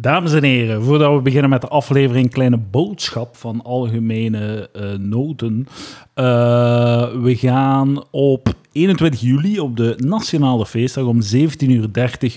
Dames 0.00 0.32
en 0.32 0.42
heren, 0.42 0.82
voordat 0.82 1.14
we 1.14 1.22
beginnen 1.22 1.50
met 1.50 1.60
de 1.60 1.68
aflevering 1.68 2.30
Kleine 2.30 2.56
Boodschap 2.56 3.36
van 3.36 3.62
Algemene 3.62 4.70
eh, 4.72 4.92
Noten. 4.98 5.66
eh, 6.14 6.24
we 7.22 7.36
gaan 7.36 8.04
op 8.10 8.54
21 8.72 9.20
juli, 9.20 9.60
op 9.60 9.76
de 9.76 9.94
Nationale 9.98 10.66
Feestdag, 10.66 11.04
om 11.04 11.20
17.30 11.22 11.28
uur 11.58 11.88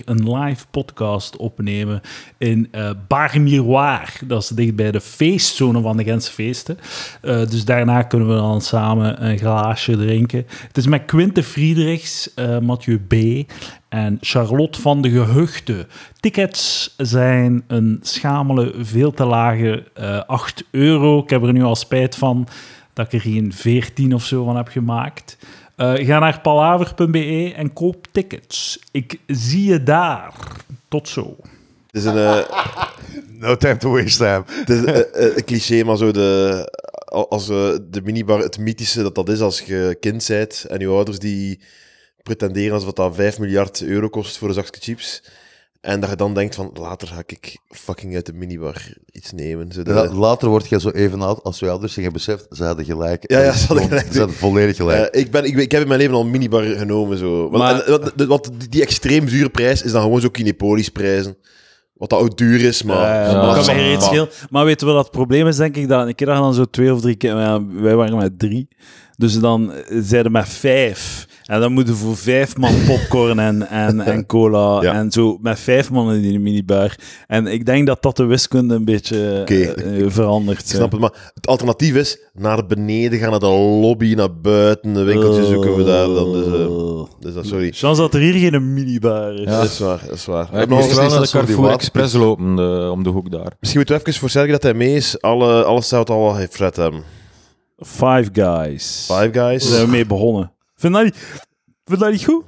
een 0.04 0.36
live 0.36 0.64
podcast 0.70 1.36
opnemen 1.36 2.00
in 2.38 2.68
eh 2.70 2.90
Bar 3.08 3.40
Miroir. 3.40 4.12
Dat 4.26 4.42
is 4.42 4.48
dicht 4.48 4.76
bij 4.76 4.90
de 4.90 5.00
feestzone 5.00 5.80
van 5.80 5.96
de 5.96 6.04
Gentse 6.04 6.32
feesten. 6.32 6.78
Eh, 7.20 7.46
dus 7.46 7.64
daarna 7.64 8.02
kunnen 8.02 8.28
we 8.28 8.34
dan 8.34 8.60
samen 8.60 9.26
een 9.26 9.38
glaasje 9.38 9.96
drinken. 9.96 10.46
Het 10.66 10.76
is 10.76 10.86
met 10.86 11.04
Quinte 11.04 11.42
Friedrichs, 11.42 12.34
eh, 12.34 12.58
Mathieu 12.58 12.98
B. 12.98 13.14
en 13.88 14.18
Charlotte 14.20 14.80
van 14.80 15.02
de 15.02 15.10
Gehuchten. 15.10 15.86
Tickets 16.20 16.94
zijn 16.96 17.64
een 17.66 17.98
schamele, 18.02 18.74
veel 18.78 19.12
te 19.12 19.24
lage 19.24 19.84
eh 19.94 20.20
8 20.26 20.64
euro. 20.70 21.18
Ik 21.18 21.30
heb 21.30 21.42
er 21.42 21.52
nu 21.52 21.62
al 21.62 21.76
spijt 21.76 22.16
van 22.16 22.48
dat 22.92 23.06
ik 23.06 23.12
er 23.12 23.20
geen 23.20 23.52
14 23.52 24.14
of 24.14 24.24
zo 24.24 24.44
van 24.44 24.56
heb 24.56 24.68
gemaakt. 24.68 25.38
Eh, 25.76 26.06
ga 26.06 26.18
naar 26.18 26.40
palaver.be 26.40 27.52
en 27.56 27.72
koop 27.72 28.06
tickets. 28.12 28.78
Ik 28.90 29.18
zie 29.26 29.64
je 29.64 29.82
daar. 29.82 30.34
Tot 30.88 31.08
zo. 31.08 31.36
Het 31.86 32.02
is 32.02 32.04
een, 32.04 32.16
eh, 32.16 32.38
No 33.40 33.56
time 33.56 33.76
to 33.76 33.90
waste 33.90 34.18
time. 34.18 34.44
het 34.46 34.70
is, 34.70 34.84
eh, 34.84 35.36
een 35.36 35.44
cliché, 35.44 35.84
maar 35.84 35.96
zo 35.96 36.10
de, 36.10 36.68
als 37.28 37.46
de 37.46 38.00
minibar, 38.04 38.38
het 38.38 38.58
mythische 38.58 39.02
dat 39.02 39.14
dat 39.14 39.28
is 39.28 39.40
als 39.40 39.60
je 39.60 39.96
kind 40.00 40.26
bent 40.28 40.64
en 40.68 40.78
je 40.78 40.88
ouders 40.88 41.18
die 41.18 41.60
pretenderen 42.22 42.72
alsof 42.72 42.92
dat 42.92 43.14
5 43.14 43.38
miljard 43.38 43.82
euro 43.82 44.08
kost 44.08 44.38
voor 44.38 44.48
een 44.48 44.54
zakje 44.54 44.80
chips. 44.80 45.22
En 45.84 46.00
dat 46.00 46.10
je 46.10 46.16
dan 46.16 46.34
denkt 46.34 46.54
van, 46.54 46.70
later 46.74 47.08
ga 47.08 47.22
ik 47.26 47.58
fucking 47.68 48.14
uit 48.14 48.26
de 48.26 48.32
minibar 48.32 48.92
iets 49.12 49.32
nemen. 49.32 49.70
Ja, 49.84 50.12
later 50.12 50.48
word 50.48 50.68
je 50.68 50.80
zo 50.80 50.88
even 50.88 51.22
oud 51.22 51.42
als 51.42 51.58
je 51.58 51.70
ouders 51.70 51.92
zich 51.92 52.02
hebben 52.02 52.22
beseft, 52.24 52.46
ze 52.50 52.64
hadden 52.64 52.84
gelijk. 52.84 53.30
Ja, 53.30 53.38
ja, 53.40 53.46
Dat 53.46 53.54
ze 53.54 53.66
hadden 53.66 53.86
gelijk. 53.88 54.06
Ze 54.12 54.18
hadden 54.18 54.36
volledig 54.36 54.76
gelijk. 54.76 55.06
Eh, 55.06 55.20
ik, 55.20 55.30
ben, 55.30 55.44
ik, 55.44 55.72
heb 55.72 55.82
in 55.82 55.88
mijn 55.88 56.00
leven 56.00 56.14
al 56.14 56.20
een 56.20 56.30
minibar 56.30 56.62
genomen. 56.62 57.18
Zo. 57.18 57.40
Want, 57.50 57.62
Maar- 57.62 57.84
en, 57.84 58.26
wat, 58.28 58.50
die, 58.68 58.82
extreem 58.82 59.24
dure 59.24 59.48
prijs 59.48 59.82
is 59.82 59.92
dan 59.92 60.02
gewoon 60.02 60.20
zo 60.20 60.28
Kinepolis 60.28 60.88
prijzen. 60.88 61.36
Wat 61.94 62.10
dat 62.10 62.20
ook 62.20 62.36
duur 62.36 62.60
is, 62.60 62.82
maar... 62.82 62.96
Ja, 62.96 63.32
maar- 63.36 63.54
dat 63.54 63.66
kan 63.66 63.76
maar- 63.76 64.00
schelen. 64.02 64.28
Maar 64.50 64.64
weten 64.64 64.86
we 64.86 64.92
wat 64.92 65.02
het 65.02 65.12
probleem 65.12 65.46
is, 65.46 65.56
denk 65.56 65.76
ik? 65.76 65.88
Dat 65.88 66.06
een 66.06 66.14
keer 66.14 66.26
dat 66.26 66.36
je 66.36 66.42
dan 66.42 66.54
zo 66.54 66.64
twee 66.64 66.92
of 66.92 67.00
drie 67.00 67.16
keer... 67.16 67.36
Ja, 67.36 67.66
wij 67.66 67.94
waren 67.96 68.16
met 68.16 68.38
drie. 68.38 68.68
Dus 69.16 69.38
dan 69.40 69.72
zeiden 69.88 70.32
met 70.32 70.48
vijf. 70.48 71.26
En 71.44 71.60
dan 71.60 71.72
moeten 71.72 71.94
we 71.94 72.00
voor 72.00 72.16
vijf 72.16 72.56
man 72.56 72.74
popcorn 72.86 73.38
en, 73.38 73.68
en, 73.68 74.00
en 74.00 74.26
cola. 74.34 74.82
Ja. 74.82 74.92
En 74.94 75.10
zo 75.12 75.38
met 75.42 75.58
vijf 75.60 75.90
man 75.90 76.12
in 76.12 76.22
die 76.22 76.38
minibar. 76.40 76.96
En 77.26 77.46
ik 77.46 77.66
denk 77.66 77.86
dat 77.86 78.02
dat 78.02 78.16
de 78.16 78.24
wiskunde 78.24 78.74
een 78.74 78.84
beetje 78.84 79.42
eh, 79.46 79.68
eh, 80.02 80.10
verandert. 80.10 80.60
Ik 80.60 80.66
snap 80.66 80.90
het, 80.92 81.00
maar 81.00 81.32
het 81.34 81.46
alternatief 81.46 81.94
is 81.94 82.18
naar 82.32 82.66
beneden 82.66 83.18
gaan, 83.18 83.30
naar 83.30 83.40
de 83.40 83.46
lobby, 83.80 84.14
naar 84.14 84.34
buiten, 84.40 84.94
een 84.94 85.04
winkeltje 85.04 85.44
zoeken 85.46 85.76
we 85.76 85.84
daar. 85.84 86.06
Dan, 86.06 86.32
dus, 86.32 86.46
eh, 86.46 87.02
dus 87.20 87.34
dat, 87.34 87.46
sorry. 87.46 87.70
Chance 87.72 88.00
dat 88.00 88.14
er 88.14 88.20
hier 88.20 88.50
geen 88.50 88.74
minibar 88.74 89.34
is. 89.34 89.46
Dat 89.46 89.64
is 89.64 89.78
waar, 89.78 90.00
dat 90.06 90.14
is 90.16 90.24
waar. 90.24 90.48
Ja, 90.52 90.60
ik 90.60 90.68
nog 90.68 90.78
moest 90.78 90.90
eens- 90.90 90.98
wel 90.98 91.08
naar 91.10 91.20
de 91.20 91.28
Carrefour. 91.30 91.70
Express 91.70 92.14
lopen 92.14 92.56
de- 92.56 92.88
om 92.92 93.02
de 93.02 93.10
hoek 93.10 93.30
daar. 93.30 93.52
Misschien 93.60 93.80
moeten 93.80 93.98
we 94.04 94.06
even 94.12 94.28
voor 94.30 94.46
dat 94.46 94.62
hij 94.62 94.74
mee 94.74 94.94
is. 94.94 95.20
Alle, 95.20 95.64
alles 95.64 95.88
zou 95.88 96.00
het 96.00 96.10
al 96.10 96.20
wel 96.22 96.36
heeft 96.36 96.54
Fred 96.54 96.76
hem. 96.76 97.02
Five 97.86 98.28
Guys. 98.32 99.04
Five 99.06 99.30
Daar 99.30 99.48
Guys. 99.50 99.68
zijn 99.68 99.84
we 99.84 99.90
mee 99.90 100.06
begonnen. 100.06 100.52
Vind 100.76 100.96
je 100.96 101.02
dat 101.02 101.12
niet, 101.12 101.16
vind 101.84 101.98
je 101.98 102.04
dat 102.04 102.10
niet 102.10 102.24
goed? 102.24 102.44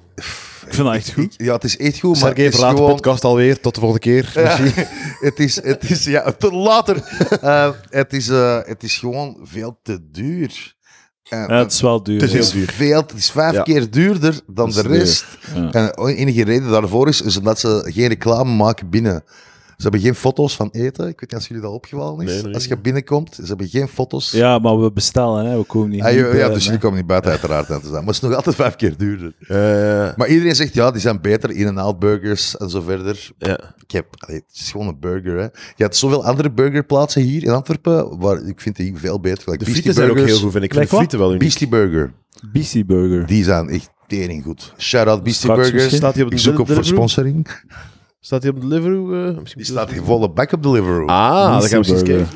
Ik 0.67 0.75
vind 0.75 0.87
dat 0.87 0.95
echt 0.97 1.13
goed. 1.13 1.35
Ja, 1.37 1.53
het 1.55 1.65
is 1.65 1.77
echt 1.77 1.99
goed, 2.01 2.11
maar 2.21 2.35
Sergej, 2.37 2.51
de 2.51 2.57
gewoon... 2.57 2.75
podcast 2.95 3.25
alweer. 3.25 3.61
Tot 3.61 3.75
de 3.75 3.81
volgende 3.81 4.05
keer. 4.05 4.31
Ja, 4.35 4.59
het 5.29 5.39
is, 5.39 5.63
het 5.63 5.91
is, 5.91 6.05
ja, 6.05 6.33
tot 6.33 6.53
later. 6.53 6.97
Eh, 7.41 7.71
het, 7.91 8.13
is, 8.13 8.29
eh, 8.29 8.59
het 8.65 8.83
is 8.83 8.99
gewoon 8.99 9.39
veel 9.43 9.79
te 9.83 10.11
duur. 10.11 10.75
En, 11.29 11.39
Ja, 11.49 11.59
het 11.59 11.73
is 11.73 11.81
wel 11.81 12.03
duur. 12.03 12.21
Het 12.21 12.33
is 12.33 12.53
heel 12.53 12.61
duur. 12.61 12.71
veel, 12.73 13.01
het 13.01 13.13
is 13.17 13.31
vijf 13.31 13.55
Ja. 13.55 13.63
keer 13.63 13.91
duurder 13.91 14.41
dan 14.47 14.71
de 14.71 14.81
rest. 14.83 15.25
Ja. 15.55 15.71
En 15.73 15.93
de 15.95 16.15
enige 16.15 16.45
reden 16.45 16.71
daarvoor 16.71 17.09
is, 17.09 17.21
is 17.23 17.37
omdat 17.37 17.59
ze 17.59 17.91
geen 17.95 18.09
reclame 18.09 18.55
maken 18.55 18.91
binnen. 18.91 19.25
Ze 19.77 19.83
hebben 19.83 20.01
geen 20.01 20.15
foto's 20.15 20.57
van 20.57 20.69
eten. 20.73 21.09
Ik 21.09 21.21
weet 21.21 21.31
niet 21.33 21.41
of 21.41 21.49
jullie 21.49 21.63
dat 21.63 21.73
opgevallen 21.73 22.27
is. 22.27 22.33
Nee, 22.33 22.43
nee. 22.43 22.55
Als 22.55 22.65
je 22.65 22.79
binnenkomt, 22.79 23.35
ze 23.35 23.43
hebben 23.47 23.69
geen 23.69 23.89
foto's. 23.89 24.31
Ja, 24.31 24.59
maar 24.59 24.81
we 24.81 24.93
bestellen, 24.93 25.47
hè. 25.47 25.59
we 25.59 25.65
komen 25.65 25.89
niet. 25.91 26.03
Ah, 26.03 26.11
ja, 26.13 26.17
niet 26.17 26.27
ja, 26.27 26.31
bij, 26.33 26.49
dus 26.49 26.59
hè. 26.59 26.65
jullie 26.65 26.79
komen 26.81 26.97
niet 26.99 27.07
buiten 27.07 27.31
uiteraard 27.31 27.71
aan 27.71 27.81
te 27.81 27.87
zijn. 27.89 28.05
Maar 28.05 28.15
het 28.15 28.15
is 28.15 28.21
nog 28.29 28.35
altijd 28.35 28.55
vijf 28.57 28.77
keer 28.77 28.97
duurder. 28.97 29.35
Eh, 29.41 30.17
Maar 30.17 30.29
iedereen 30.29 30.55
zegt, 30.57 30.75
ja, 30.75 30.91
die 30.91 31.01
zijn 31.01 31.21
beter. 31.21 31.51
In-N-Out 31.51 31.99
burgers 31.99 32.57
en 32.57 32.71
zo 32.71 32.81
verder. 32.81 33.31
ja. 33.39 33.75
Ik 33.87 33.91
heb, 33.93 34.07
allee, 34.19 34.37
het 34.47 34.57
is 34.59 34.71
gewoon 34.71 34.87
een 34.89 35.01
burger, 35.01 35.37
hè. 35.37 35.43
Je 35.43 35.51
hebt 35.77 35.97
zoveel 35.97 36.25
andere 36.25 36.51
burgerplaatsen 36.53 37.23
hier 37.23 37.43
in 37.45 37.51
Antwerpen, 37.51 38.19
waar 38.19 38.43
ik 38.43 38.61
vind 38.61 38.77
die 38.77 38.97
veel 38.97 39.21
beter. 39.21 39.45
Like 39.51 39.51
De 39.51 39.65
Beastie 39.65 39.73
frieten 39.83 39.95
zijn 39.95 40.11
ook 40.11 40.27
heel 40.27 40.39
goed, 40.39 40.53
vind 40.53 40.65
ik. 40.65 40.73
Ik 40.73 40.77
Like 40.77 40.79
vind 40.79 40.91
de 40.91 40.97
frieten 40.97 41.19
wel 41.19 41.29
uniek. 41.29 41.41
Beastie 41.43 41.69
Burger, 41.69 42.13
BC 42.53 42.87
Burger. 42.87 43.27
die 43.27 43.45
zijn 43.45 43.69
echt 43.69 43.91
tering 44.07 44.45
goed. 44.45 44.73
Shout-out 44.79 45.23
Beastie 45.23 45.51
Straks 45.51 45.71
Burgers. 45.71 45.97
Staat 45.97 46.23
op 46.23 46.29
de 46.29 46.35
Ik 46.35 46.41
zoek 46.41 46.59
op 46.59 46.67
voor 46.67 46.75
Deliveroo? 46.75 46.97
sponsoring. 47.07 47.49
Staat 48.27 48.43
hij 48.43 48.51
op 48.53 48.61
de 48.61 48.69
Deliveroo? 48.69 49.29
eh, 49.29 49.39
misschien 49.39 49.63
Die 49.63 49.71
staat 49.73 49.93
volle 49.95 50.31
back 50.31 50.53
op 50.53 50.63
Deliveroo. 50.63 51.07
Ah, 51.07 51.61
dan 51.61 51.69
gaan 51.69 51.83
we 51.83 51.93
eens 51.93 52.03
kijken. 52.03 52.29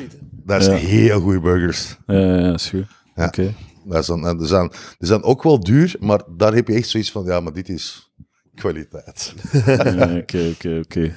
Dat 0.44 0.60
is 0.60 0.66
Ja. 0.66 0.72
heel 0.72 1.20
goede 1.20 1.40
burgers. 1.40 1.96
Ja, 2.06 2.14
ja, 2.18 2.52
is 2.52 2.68
goed. 2.68 2.86
Ja. 3.14 3.26
Oké. 3.26 3.54
Dat 3.84 4.04
zijn, 4.04 4.36
die, 4.38 4.46
zijn, 4.46 4.68
die 4.98 5.08
zijn 5.08 5.22
ook 5.22 5.42
wel 5.42 5.60
duur, 5.60 5.94
maar 6.00 6.20
daar 6.36 6.54
heb 6.54 6.68
je 6.68 6.74
echt 6.74 6.88
zoiets 6.88 7.10
van, 7.10 7.24
ja, 7.24 7.40
maar 7.40 7.52
dit 7.52 7.68
is 7.68 8.10
kwaliteit. 8.54 9.34
Oké, 10.18 10.48
oké, 10.54 10.80
oké. 10.84 11.12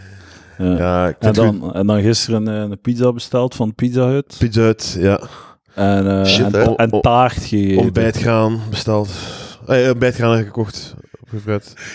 Ja. 0.58 0.78
Ja, 0.78 1.08
ik 1.08 1.16
En 1.20 1.34
dan, 1.34 1.74
en 1.74 1.88
dan 1.88 2.02
gisteren 2.02 2.48
eh, 2.48 2.56
een 2.70 2.82
pizza 2.82 3.14
besteld 3.14 3.56
van 3.56 3.76
Pizza 3.76 4.08
Hut. 4.08 4.36
Pizza 4.40 4.62
Hut, 4.62 4.96
ja. 5.00 5.22
En, 5.76 6.20
eh, 6.20 6.26
Shit, 6.26 6.54
en, 6.54 7.02
taart 7.02 7.34
gegeten. 7.34 7.78
Ontbijt 7.78 8.18
gaan 8.18 8.60
besteld. 8.70 9.10
Eh, 9.68 9.90
ontbijt 9.90 10.16
gaan 10.16 10.44
gekocht. 10.44 10.96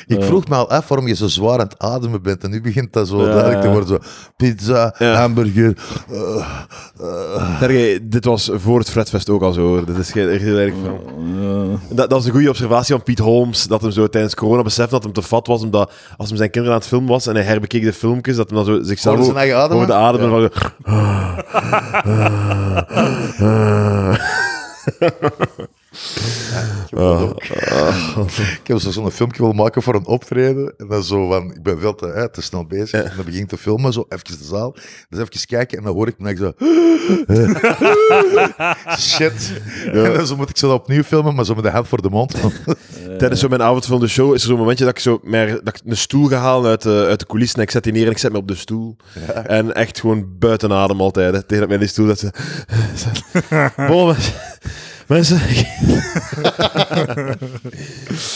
Ik 0.06 0.22
vroeg 0.22 0.48
me 0.48 0.54
al 0.54 0.70
af 0.70 0.88
waarom 0.88 1.08
je 1.08 1.14
zo 1.14 1.26
zwaar 1.28 1.52
aan 1.58 1.66
het 1.66 1.78
ademen 1.78 2.22
bent. 2.22 2.44
En 2.44 2.50
nu 2.50 2.60
begint 2.60 2.92
dat 2.92 3.08
zo 3.08 3.24
duidelijk 3.24 3.60
te 3.60 3.68
worden. 3.68 3.88
Zo, 3.88 3.98
pizza, 4.36 4.94
hamburger. 4.98 5.76
Sergej, 7.58 7.98
dit 8.02 8.24
was 8.24 8.50
voor 8.54 8.78
het 8.78 8.90
Fredfest 8.90 9.28
ook 9.30 9.42
al 9.42 9.52
zo. 9.52 9.60
hoor. 9.66 9.84
Dit 9.84 9.96
is 9.96 10.10
geen 10.10 10.28
echt 10.28 10.42
heel 10.42 10.56
erg 10.56 10.74
van. 10.84 11.00
Dat, 11.90 12.10
dat 12.10 12.20
is 12.20 12.26
een 12.26 12.32
goede 12.32 12.48
observatie 12.48 12.94
van 12.94 13.04
Piet 13.04 13.18
Holmes. 13.18 13.66
Dat 13.66 13.82
hem 13.82 13.90
zo 13.90 14.08
tijdens 14.08 14.34
corona 14.34 14.62
besefte 14.62 14.90
dat 14.94 15.02
hem 15.02 15.12
te 15.12 15.22
fat 15.22 15.46
was. 15.46 15.62
Omdat 15.62 15.92
als 16.16 16.28
hem 16.28 16.36
zijn 16.36 16.50
kinderen 16.50 16.76
aan 16.76 16.80
het 16.80 16.90
filmen 16.90 17.08
was 17.08 17.26
en 17.26 17.34
hij 17.34 17.44
herbekeek 17.44 17.82
de 17.82 17.92
filmpjes, 17.92 18.36
dat 18.36 18.50
hij 18.50 18.58
dan 18.58 18.66
zo 18.66 18.82
zichzelf 18.82 19.16
Hoorde 19.16 19.32
zijn 19.32 19.44
eigen 19.44 19.62
ademen? 19.62 20.30
hoorde 20.30 20.50
ademen. 20.50 20.50
Ik 25.90 26.90
heb 26.90 26.98
dat 26.98 27.20
ook. 27.20 27.42
Ik 28.62 28.66
heb 28.66 28.78
zo- 28.78 28.90
zo'n 28.90 29.10
filmpje 29.10 29.40
willen 29.42 29.56
maken 29.56 29.82
voor 29.82 29.94
een 29.94 30.06
optreden. 30.06 30.74
En 30.76 30.88
dan 30.88 31.04
zo 31.04 31.28
van, 31.28 31.52
ik 31.54 31.62
ben 31.62 31.80
veel 31.80 31.94
te, 31.94 32.06
hè, 32.06 32.30
te 32.30 32.42
snel 32.42 32.66
bezig. 32.66 33.02
En 33.02 33.12
dan 33.16 33.24
begin 33.24 33.40
ik 33.40 33.48
te 33.48 33.56
filmen, 33.58 33.92
zo 33.92 34.04
even 34.08 34.38
de 34.38 34.44
zaal. 34.44 34.76
Dus 35.08 35.18
even 35.20 35.46
kijken 35.46 35.78
en 35.78 35.84
dan 35.84 35.94
hoor 35.94 36.08
ik 36.08 36.14
me 36.18 36.36
zo... 36.36 36.52
Shit. 38.98 39.52
En 39.92 40.12
dan 40.14 40.26
zo 40.26 40.36
moet 40.36 40.50
ik 40.50 40.56
zo 40.56 40.72
opnieuw 40.72 41.02
filmen, 41.02 41.34
maar 41.34 41.44
zo 41.44 41.54
met 41.54 41.64
de 41.64 41.70
hand 41.70 41.88
voor 41.88 42.02
de 42.02 42.10
mond. 42.10 42.34
Tijdens 43.18 43.40
zo 43.40 43.48
mijn 43.48 43.62
avond 43.62 43.86
van 43.86 44.00
de 44.00 44.08
show 44.08 44.34
is 44.34 44.42
er 44.42 44.48
zo'n 44.48 44.58
momentje 44.58 44.84
dat 44.84 44.94
ik, 44.94 45.00
zo 45.02 45.20
meer, 45.22 45.60
dat 45.64 45.76
ik 45.76 45.80
een 45.86 45.96
stoel 45.96 46.26
ga 46.26 46.36
halen 46.38 46.70
uit 46.70 46.82
de, 46.82 47.04
uit 47.08 47.20
de 47.20 47.26
coulissen 47.26 47.58
en 47.58 47.64
ik 47.64 47.70
zet 47.70 47.82
die 47.84 47.92
neer 47.92 48.04
en 48.04 48.10
ik 48.10 48.18
zet 48.18 48.32
me 48.32 48.38
op 48.38 48.48
de 48.48 48.54
stoel. 48.54 48.96
En 49.46 49.74
echt 49.74 50.00
gewoon 50.00 50.26
buiten 50.38 50.72
adem 50.72 51.00
altijd. 51.00 51.34
Hè, 51.34 51.42
tegen 51.42 51.58
dat 51.58 51.68
mijn 51.68 51.80
die 51.80 51.88
stoel 51.88 52.06
dat 52.06 52.18
ze... 52.18 52.30
Bon, 53.88 54.14
mensen-. 55.08 55.40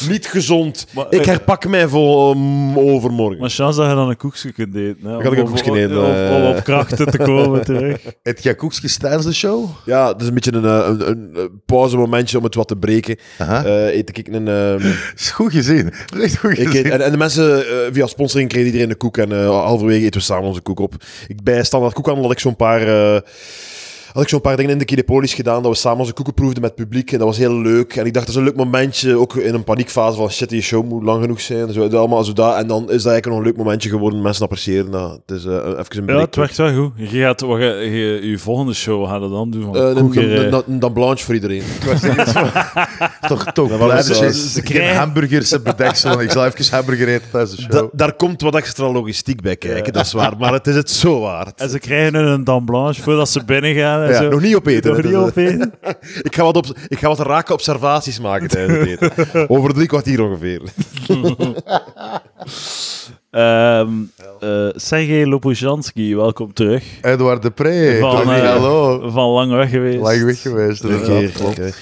Niet 0.09 0.27
gezond. 0.27 0.87
Maar- 0.95 1.07
ik 1.11 1.25
herpak 1.25 1.69
mij 1.69 1.89
voor 1.89 2.31
um, 2.31 2.79
overmorgen. 2.79 3.41
maar 3.41 3.51
chance 3.51 3.81
dat 3.81 3.89
je 3.89 3.95
dan 3.95 4.09
een 4.09 4.17
koekje 4.17 4.53
kunt 4.53 4.75
eten. 4.75 4.97
Hè, 5.03 5.11
had 5.13 5.23
ik 5.23 5.29
om 5.29 5.35
een 5.37 5.41
op- 5.43 5.49
koekje 5.49 5.71
om- 5.71 5.77
eten, 5.77 5.99
Om, 6.05 6.15
eh. 6.15 6.35
om 6.35 6.43
op 6.57 6.65
krachten 6.65 7.07
te 7.11 7.19
komen 7.19 7.65
terug. 7.65 8.01
Heb 8.23 8.39
jij 8.39 8.55
koekjes 8.55 8.97
tijdens 8.97 9.25
de 9.25 9.33
show? 9.33 9.69
Ja, 9.85 10.09
het 10.13 10.21
is 10.21 10.27
een 10.29 10.35
beetje 10.35 10.53
een, 10.53 10.65
eh, 10.65 10.87
een, 10.89 11.09
een, 11.11 11.31
een 11.35 11.61
pauzemomentje 11.67 12.39
om 12.39 12.45
het 12.45 12.55
wat 12.55 12.69
te 12.69 12.77
breken. 12.77 13.17
Eh 13.39 13.63
eet 13.95 14.19
ik 14.19 14.29
een... 14.29 14.49
ehm, 14.49 14.87
is 15.17 15.31
goed 15.31 15.53
gezien. 15.53 15.85
Dat 16.07 16.19
is 16.19 16.25
echt 16.25 16.39
goed 16.39 16.59
Ik 16.59 16.67
gezien. 16.67 16.87
eet- 16.87 16.93
en, 16.93 17.01
en 17.01 17.11
de 17.11 17.17
mensen, 17.17 17.67
eh, 17.67 17.75
via 17.93 18.07
sponsoring 18.07 18.49
kreeg 18.49 18.65
iedereen 18.65 18.91
een 18.91 18.97
koek 18.97 19.17
en 19.19 19.33
eh 19.33 19.47
halverwege 19.49 20.05
eten 20.05 20.21
we 20.21 20.27
samen 20.27 20.49
onze 20.49 20.61
koek 20.61 20.81
op. 20.81 20.95
Ik, 21.29 21.43
bij 21.43 21.65
standaard 21.65 21.95
koekhandel 21.95 22.23
had 22.25 22.33
ik 22.33 22.39
zo'n 22.39 22.57
paar... 22.57 23.23
eh, 24.13 24.19
had 24.19 24.23
ik 24.23 24.29
zo'n 24.29 24.41
paar 24.41 24.57
dingen 24.57 24.73
in 24.73 24.79
de 24.79 24.85
Kinepolis 24.85 25.35
gedaan, 25.35 25.63
dat 25.63 25.73
we 25.73 25.79
samen 25.79 25.99
onze 26.01 26.13
koeken 26.13 26.35
proefden 26.35 26.61
met 26.63 26.71
het 26.77 26.81
publiek. 26.89 27.13
En 27.13 27.19
dat 27.19 27.27
was 27.27 27.37
heel 27.39 27.61
leuk. 27.61 27.97
En 27.97 28.07
ik 28.07 28.13
dacht, 28.15 28.27
dat 28.27 28.35
is 28.35 28.41
een 28.41 28.47
leuk 28.47 28.57
momentje, 28.57 29.17
ook 29.19 29.37
in 29.37 29.55
een 29.55 29.65
paniekfase 29.65 30.17
van 30.17 30.31
shit, 30.31 30.49
die 30.49 30.63
show 30.63 30.85
moet 30.89 31.03
lang 31.03 31.21
genoeg 31.23 31.41
zijn. 31.41 31.73
Zo, 31.73 31.89
allemaal 31.89 32.25
zo 32.25 32.33
dat. 32.33 32.57
En 32.57 32.67
dan 32.67 32.81
is 32.83 33.03
dat 33.03 33.13
eigenlijk 33.13 33.27
nog 33.27 33.37
een 33.39 33.45
leuk 33.45 33.57
momentje 33.57 33.89
geworden. 33.89 34.23
Mensen 34.23 34.43
appreciëren 34.43 34.91
dat. 34.91 35.21
Het 35.27 35.37
is 35.39 35.45
eh, 35.45 35.53
even 35.55 35.67
een 35.77 35.97
Ja, 35.97 36.03
break. 36.05 36.21
het 36.21 36.37
werkt 36.37 36.57
wel 36.57 36.75
goed. 36.75 36.93
Je 36.97 37.07
gaat, 37.21 37.41
wat 37.41 37.59
je, 37.61 38.19
je 38.23 38.39
volgende 38.39 38.75
show 38.75 39.13
je 39.23 39.29
dan 39.29 39.51
doen 39.51 39.63
van 39.63 39.77
Eh, 39.77 39.83
een- 39.89 39.95
koekerij. 39.95 40.47
een- 40.47 40.53
een- 40.53 40.63
een 40.67 40.79
Dan 40.79 40.93
Blanche 40.93 41.25
voor 41.25 41.35
iedereen. 41.35 41.63
Toch, 43.29 43.45
toch 43.53 43.77
blij 43.77 43.97
eh, 43.97 44.03
ze 44.03 44.15
geen 44.55 44.63
krijgen- 44.65 44.97
hamburgers 44.97 45.51
hebt 45.51 45.65
bedeksel. 45.65 46.21
Ik 46.21 46.31
zal 46.31 46.45
even 46.47 46.75
hamburger 46.75 47.09
eten 47.09 47.31
tijdens 47.31 47.57
de 47.57 47.63
show. 47.63 47.73
Da- 47.73 47.89
daar 47.93 48.13
komt 48.13 48.41
wat 48.43 48.55
extra 48.55 48.91
logistiek 48.93 49.41
bij 49.41 49.57
kijken, 49.57 49.93
dat 49.93 50.05
is 50.07 50.13
waar. 50.13 50.37
Maar 50.39 50.53
het 50.53 50.67
is 50.67 50.75
het 50.75 50.91
zo 50.91 51.21
waard. 51.21 51.61
En 51.61 51.71
ze 51.71 51.79
krijgen 51.79 52.13
nu 52.13 52.19
een 52.29 52.45
dame 52.45 52.65
blanche 52.65 53.03
voordat 53.03 53.29
ze 53.29 53.45
binnen 53.45 53.75
gaan 53.75 54.02
en 54.03 54.11
Ja, 54.13 54.17
zo. 54.23 54.29
nog 54.29 54.41
niet 54.41 54.55
opeten. 54.55 54.93
Nog 54.93 55.03
niet 55.03 55.13
dus, 55.13 55.21
opeten. 55.23 55.75
eh, 55.81 55.91
ik, 56.29 56.35
ga 56.35 56.43
wat 56.43 56.57
op, 56.57 56.67
ik 56.89 56.99
ga 56.99 57.09
wat 57.09 57.19
rake 57.21 57.53
observaties 57.53 58.21
maken 58.21 58.49
tijdens 58.49 58.79
het 58.91 59.03
eten. 59.03 59.49
Over 59.57 59.75
drie 59.75 59.87
kwartier 59.87 60.21
ongeveer. 60.23 60.61
Ehm 63.33 63.89
eh, 64.41 64.69
Sergej 64.75 65.27
Lopujanski, 65.27 66.17
welkom 66.17 66.53
terug. 66.53 66.85
Edouard 67.03 67.43
Depree. 67.43 67.99
Van, 68.01 68.33
eh, 68.33 68.51
hallo. 68.51 69.11
Van 69.11 69.29
lang 69.29 69.53
weg 69.53 69.71
geweest. 69.71 69.99
Lang 70.01 70.25
weg 70.25 70.41
geweest. 70.43 70.85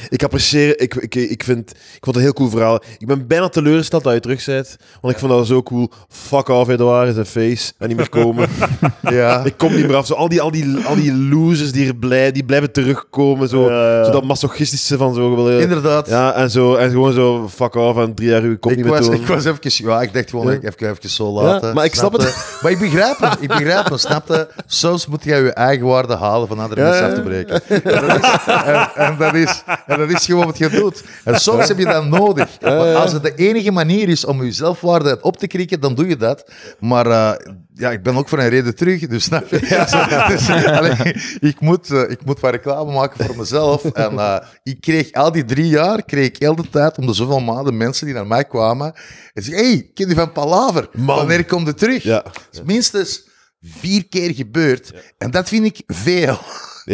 Ik 0.09 0.23
apprecieer, 0.23 0.81
ik, 0.81 0.95
ik, 0.95 1.15
ik, 1.15 1.45
vind, 1.45 1.71
ik 1.71 1.77
vond 2.01 2.07
het 2.07 2.17
een 2.17 2.23
heel 2.23 2.33
cool 2.33 2.49
verhaal. 2.51 2.83
Ik 2.99 3.07
ben 3.07 3.27
bijna 3.27 3.49
teleurgesteld 3.49 4.05
dat 4.05 4.13
je 4.15 4.21
terug 4.21 4.45
bent, 4.45 4.77
want 5.01 5.15
ik 5.15 5.21
vond 5.21 5.33
dat 5.33 5.47
zo 5.47 5.63
cool. 5.63 5.91
Fuck 6.09 6.49
off, 6.49 6.71
Edouard, 6.71 7.09
is 7.09 7.17
een 7.17 7.27
face. 7.27 7.73
En 7.79 7.89
niet 7.89 7.97
meer 7.97 8.09
komen. 8.09 8.49
Ja. 9.01 9.45
ik 9.45 9.55
kom 9.57 9.75
niet 9.75 9.87
meer 9.87 9.97
af. 9.97 10.07
Zo, 10.07 10.15
al, 10.15 10.29
die, 10.29 10.41
al, 10.41 10.51
die, 10.51 10.77
al 10.85 10.95
die 10.95 11.15
losers 11.15 11.73
die, 11.73 11.87
er 11.87 11.97
blij, 11.97 12.33
die 12.33 12.45
blijven 12.45 12.73
terugkomen. 12.73 13.49
Zo, 13.49 13.63
zo 14.05 14.11
dat 14.11 14.25
masochistische 14.25 14.97
van 14.97 15.15
zo. 15.15 15.51
je- 15.51 15.61
Inderdaad. 15.61 16.09
Ja, 16.09 16.35
en, 16.35 16.51
zo, 16.51 16.75
en 16.75 16.91
gewoon 16.91 17.13
zo, 17.13 17.49
fuck 17.49 17.75
off, 17.75 17.99
en 17.99 18.15
drie 18.15 18.29
jaar 18.29 18.43
uw 18.43 18.59
kop 18.59 18.71
niet 18.71 18.79
Ik 18.81 18.85
meer 18.87 18.95
was, 18.95 19.05
tonen. 19.05 19.21
ik 19.21 19.27
was 19.27 19.45
even... 19.45 19.59
Ja, 19.89 20.03
ik 20.03 20.13
dacht 20.13 20.31
gewoon, 20.31 20.47
Ja. 20.47 20.53
ik 20.53 20.63
even, 20.65 20.91
even 20.91 21.11
zo 21.11 21.33
laten. 21.43 21.75
maar 21.75 21.85
ik 21.85 21.95
snap 21.95 22.15
Snapte? 22.15 22.49
Maar 22.63 22.71
ik 22.71 22.79
begrijp 22.79 23.19
het. 23.19 23.37
Ik 23.41 23.49
begrijp 23.49 23.91
het, 23.91 24.01
snapte? 24.01 24.49
Soms 24.67 25.07
moet 25.07 25.25
je 25.25 25.35
je 25.35 25.53
eigen 25.53 25.87
waarde 25.87 26.17
halen 26.17 26.49
van 26.49 26.59
andere 26.59 26.81
Ja, 26.81 26.87
mensen 26.89 27.05
ja. 27.07 27.11
af 27.11 27.19
te 27.19 27.23
breken. 27.23 27.63
En 27.69 28.07
dat, 28.07 28.17
is, 28.17 28.55
en, 28.65 28.91
en 28.95 29.17
dat 29.19 29.35
is, 29.35 29.63
en 29.87 29.99
dat 29.99 30.11
is 30.11 30.25
gewoon 30.25 30.47
wat 30.47 30.59
je 30.59 30.69
doet. 30.69 31.03
En 31.25 31.41
soms 31.41 31.69
heb 31.69 31.79
je 31.79 31.85
dat 31.85 32.05
nodig. 32.05 32.49
Want 32.61 32.95
als 32.95 33.13
het 33.13 33.23
de 33.23 33.35
enige 33.35 33.71
manier 33.71 34.09
is 34.09 34.25
om 34.25 34.45
je 34.45 34.53
zelfwaarde 34.53 35.19
op 35.21 35.37
te 35.37 35.47
krikken, 35.47 35.81
dan 35.81 35.95
doe 35.95 36.09
je 36.09 36.17
dat. 36.17 36.51
Maar 36.79 37.07
eh, 37.07 37.33
ja, 37.81 37.91
ik 37.91 38.03
ben 38.03 38.17
ook 38.17 38.29
voor 38.29 38.39
een 38.39 38.49
reden 38.49 38.75
terug, 38.75 39.07
dus 39.07 39.25
snap 39.25 39.49
je? 39.49 39.59
Dus, 40.29 40.51
allee, 40.51 41.15
ik, 41.41 41.61
moet, 41.61 41.91
eh, 41.91 42.11
ik 42.11 42.25
moet 42.25 42.41
wat 42.41 42.51
reclame 42.51 42.93
maken 42.93 43.25
voor 43.25 43.37
mezelf. 43.37 43.85
En 43.85 44.19
eh, 44.19 44.37
ik 44.63 44.81
kreeg 44.81 45.13
al 45.13 45.33
die 45.33 45.45
drie 45.45 45.69
jaar, 45.69 46.05
kreeg 46.05 46.27
ik 46.27 46.37
heel 46.39 46.55
de 46.57 46.69
tijd 46.71 46.99
om 46.99 47.07
de 47.07 47.15
zoveel 47.15 47.41
maanden 47.41 47.77
mensen 47.77 48.07
die 48.07 48.15
naar 48.15 48.27
mij 48.27 48.45
kwamen 48.45 48.93
en 49.33 49.43
zeggen, 49.43 49.65
hey, 49.65 49.91
ken 49.95 50.07
die 50.07 50.17
van 50.17 50.33
Palaver. 50.33 50.89
Man. 50.93 51.17
Wanneer 51.17 51.45
komt 51.45 51.67
het 51.67 51.79
terug? 51.79 52.03
Ja. 52.03 52.25
Dat 52.51 52.65
minstens 52.65 53.29
vier 53.61 54.09
keer 54.09 54.35
gebeurd. 54.35 54.93
En 55.19 55.31
dat 55.31 55.49
vind 55.49 55.65
ik 55.65 55.83
veel. 55.87 56.39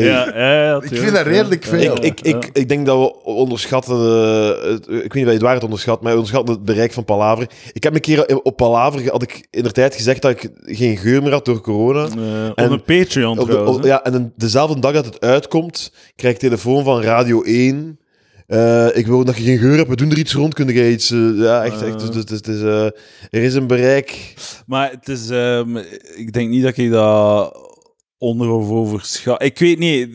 Nee. 0.01 0.05
Ja, 0.09 0.33
ja, 0.39 0.63
ja, 0.65 0.77
Ik 0.83 0.97
vind 0.99 1.15
dat 1.15 1.27
redelijk 1.27 1.65
ja, 1.65 1.71
veel. 1.71 2.05
Ik, 2.05 2.21
ik, 2.21 2.45
ja. 2.45 2.51
ik 2.53 2.69
denk 2.69 2.87
dat 2.87 2.99
we 2.99 3.23
onderschatten, 3.25 3.97
eh, 3.97 4.73
ik 4.73 4.87
weet 4.89 5.15
niet 5.15 5.23
of 5.25 5.29
je 5.29 5.29
het 5.31 5.41
waar 5.43 5.55
het 5.55 5.65
onderschat, 5.65 6.01
maar 6.01 6.13
we 6.13 6.19
onderschatten 6.19 6.55
het 6.55 6.65
bereik 6.65 6.93
van 6.93 7.05
Palaver. 7.05 7.47
Ik 7.73 7.83
heb 7.83 7.95
een 7.95 8.01
keer 8.01 8.41
op 8.43 8.57
Palaver, 8.57 9.11
had 9.11 9.23
ik 9.23 9.47
in 9.51 9.63
de 9.63 9.71
tijd 9.73 9.95
gezegd 9.95 10.23
dat 10.23 10.31
ik 10.31 10.51
geen 10.63 10.97
geur 10.97 11.23
meer 11.23 11.33
had 11.33 11.45
door 11.45 11.61
corona. 11.61 12.09
En 12.55 12.65
op 12.65 12.71
een 12.71 12.83
Patreon 12.99 13.39
Op 13.39 13.47
de- 13.47 13.53
trouwens. 13.53 13.77
op- 13.77 13.85
ja, 13.85 14.05
en 14.05 14.15
een- 14.15 14.33
dezelfde 14.37 14.81
dag 14.81 14.93
dat 14.93 15.05
het 15.05 15.21
uitkomt, 15.21 15.93
krijg 16.17 16.35
ik 16.35 16.41
telefoon 16.41 16.85
van 16.85 17.03
Radio 17.03 17.43
1. 17.45 17.99
Eh, 18.47 18.87
ik 18.97 19.07
wil 19.07 19.25
dat 19.25 19.37
je 19.37 19.43
geen 19.43 19.59
geur 19.59 19.77
hebt, 19.77 19.89
we 19.89 19.97
doen 19.97 20.11
er 20.11 20.19
iets 20.19 20.35
rond. 20.35 20.55
Kun 20.55 20.67
jij 20.69 20.91
iets... 20.91 21.11
eh, 21.11 21.19
ja, 21.35 21.65
echt. 21.65 21.83
echt 21.83 22.01
dus, 22.01 22.11
dus, 22.11 22.25
dus, 22.25 22.41
dus, 22.43 22.61
eh, 22.63 22.85
er 23.31 23.43
is 23.43 23.55
een 23.55 23.67
bereik. 23.67 24.35
Maar 24.67 24.91
het 24.91 25.09
is, 25.09 25.31
ehm, 25.31 25.77
ik 26.17 26.33
denk 26.33 26.51
niet 26.51 26.63
dat 26.63 26.77
je 26.77 26.91
dat 26.91 27.66
onder 28.19 28.49
of 28.51 28.69
overschat. 28.71 29.43
Ik 29.43 29.59
weet 29.59 29.79
niet. 29.79 30.09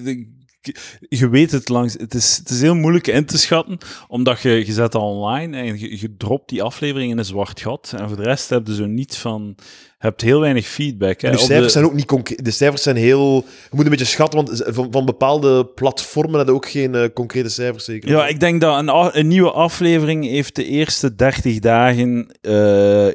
Je 1.09 1.29
weet 1.29 1.51
het 1.51 1.69
langs. 1.69 1.93
Het 1.93 2.13
is, 2.13 2.37
het 2.37 2.49
is 2.49 2.61
heel 2.61 2.75
moeilijk 2.75 3.07
in 3.07 3.25
te 3.25 3.37
schatten, 3.37 3.77
omdat 4.07 4.41
je, 4.41 4.49
je 4.49 4.71
zet 4.71 4.91
dat 4.91 5.01
online 5.01 5.57
en 5.57 5.79
je, 5.79 5.99
je 5.99 6.15
dropt 6.17 6.49
die 6.49 6.63
aflevering 6.63 7.11
in 7.11 7.17
een 7.17 7.25
zwart 7.25 7.59
gat. 7.61 7.93
En 7.97 8.07
voor 8.07 8.17
de 8.17 8.23
rest 8.23 8.49
heb 8.49 8.67
je 8.67 8.75
zo 8.75 8.85
niets 8.85 9.17
van. 9.17 9.55
Hebt 9.97 10.21
heel 10.21 10.39
weinig 10.39 10.67
feedback. 10.67 11.21
Hè. 11.21 11.31
De 11.31 11.37
cijfers 11.37 11.65
de- 11.65 11.69
zijn 11.71 11.85
ook 11.85 11.93
niet 11.93 12.05
concreet. 12.05 12.45
De 12.45 12.51
cijfers 12.51 12.83
zijn 12.83 12.95
heel... 12.95 13.35
Je 13.45 13.75
moet 13.75 13.83
een 13.83 13.89
beetje 13.91 14.05
schatten, 14.05 14.45
want 14.45 14.63
van, 14.65 14.91
van 14.91 15.05
bepaalde 15.05 15.65
platformen 15.65 16.35
hebben 16.37 16.55
ook 16.55 16.69
geen 16.69 16.95
eh, 16.95 17.05
concrete 17.13 17.49
cijfers 17.49 17.85
zeker. 17.85 18.09
Ja, 18.09 18.27
ik 18.27 18.39
denk 18.39 18.61
dat 18.61 18.79
een, 18.79 19.17
een 19.19 19.27
nieuwe 19.27 19.51
aflevering 19.51 20.25
heeft 20.25 20.55
de 20.55 20.65
eerste 20.65 21.15
30 21.15 21.59
dagen 21.59 22.37
eh, 22.41 23.07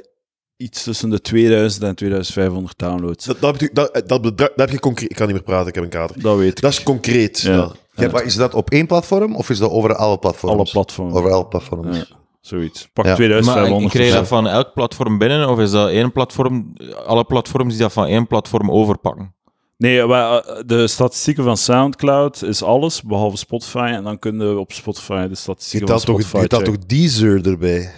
iets 0.57 0.83
tussen 0.83 1.11
de 1.11 1.21
2000 1.21 1.85
en 1.85 1.95
2500 1.95 2.79
downloads. 2.79 3.25
Dat, 3.25 3.41
dat, 3.41 3.53
heb 3.53 3.61
je, 3.61 3.71
dat, 3.73 4.03
dat, 4.07 4.23
dat, 4.23 4.39
dat 4.39 4.53
heb 4.55 4.71
je 4.71 4.81
concreet... 4.81 5.11
Ik 5.11 5.17
kan 5.17 5.27
niet 5.27 5.35
meer 5.35 5.45
praten, 5.45 5.69
ik 5.69 5.75
heb 5.75 5.85
een 5.85 5.91
kater. 5.91 6.23
Dat 6.23 6.37
weet 6.37 6.49
ik. 6.49 6.61
Dat 6.61 6.73
is 6.73 6.83
concreet. 6.83 7.41
Ja. 7.41 7.53
Ja. 7.53 7.73
Ja, 7.95 8.11
maar 8.11 8.25
is 8.25 8.35
dat 8.35 8.55
op 8.55 8.71
één 8.71 8.87
platform 8.87 9.37
of 9.37 9.51
is 9.51 9.59
dat 9.59 9.71
over 9.71 9.95
alle 9.95 10.19
platforms? 10.19 10.55
Alle 10.57 10.71
platforms. 10.71 11.15
Over 11.15 11.31
alle 11.31 11.47
platforms. 11.47 11.97
Ja, 11.97 12.05
zoiets. 12.41 12.89
Pak 12.93 13.05
Ja. 13.05 13.11
Maar 13.11 13.21
2500. 13.21 13.93
krijg 13.93 14.09
je 14.09 14.15
dat 14.15 14.29
van 14.29 14.49
elk 14.49 14.73
platform 14.75 15.19
binnen, 15.19 15.49
of 15.49 15.59
is 15.59 15.71
dat 15.71 15.89
één 15.89 16.13
platform, 16.13 16.73
alle 17.07 17.25
platforms 17.25 17.73
die 17.73 17.83
dat 17.83 17.93
van 17.93 18.07
één 18.07 18.27
platform 18.27 18.71
overpakken? 18.71 19.35
Nee, 19.79 20.07
wij, 20.07 20.21
eh, 20.21 20.63
de 20.67 20.89
statistieken 20.89 21.45
van 21.45 21.57
Soundcloud 21.57 22.43
is 22.43 22.63
alles, 22.63 23.03
behalve 23.03 23.37
Spotify. 23.37 23.91
En 23.93 24.05
dan 24.05 24.19
kunnen 24.19 24.55
we 24.55 24.61
op 24.61 24.73
Spotify 24.73 25.27
de 25.27 25.35
statistieken 25.35 25.89
van 25.89 25.97
telt 25.97 26.07
toch, 26.07 26.27
Spotify 26.27 26.55
je 26.55 26.57
checken. 26.57 26.75
toch 26.75 26.87
Deezer 26.87 27.47
erbij? 27.47 27.91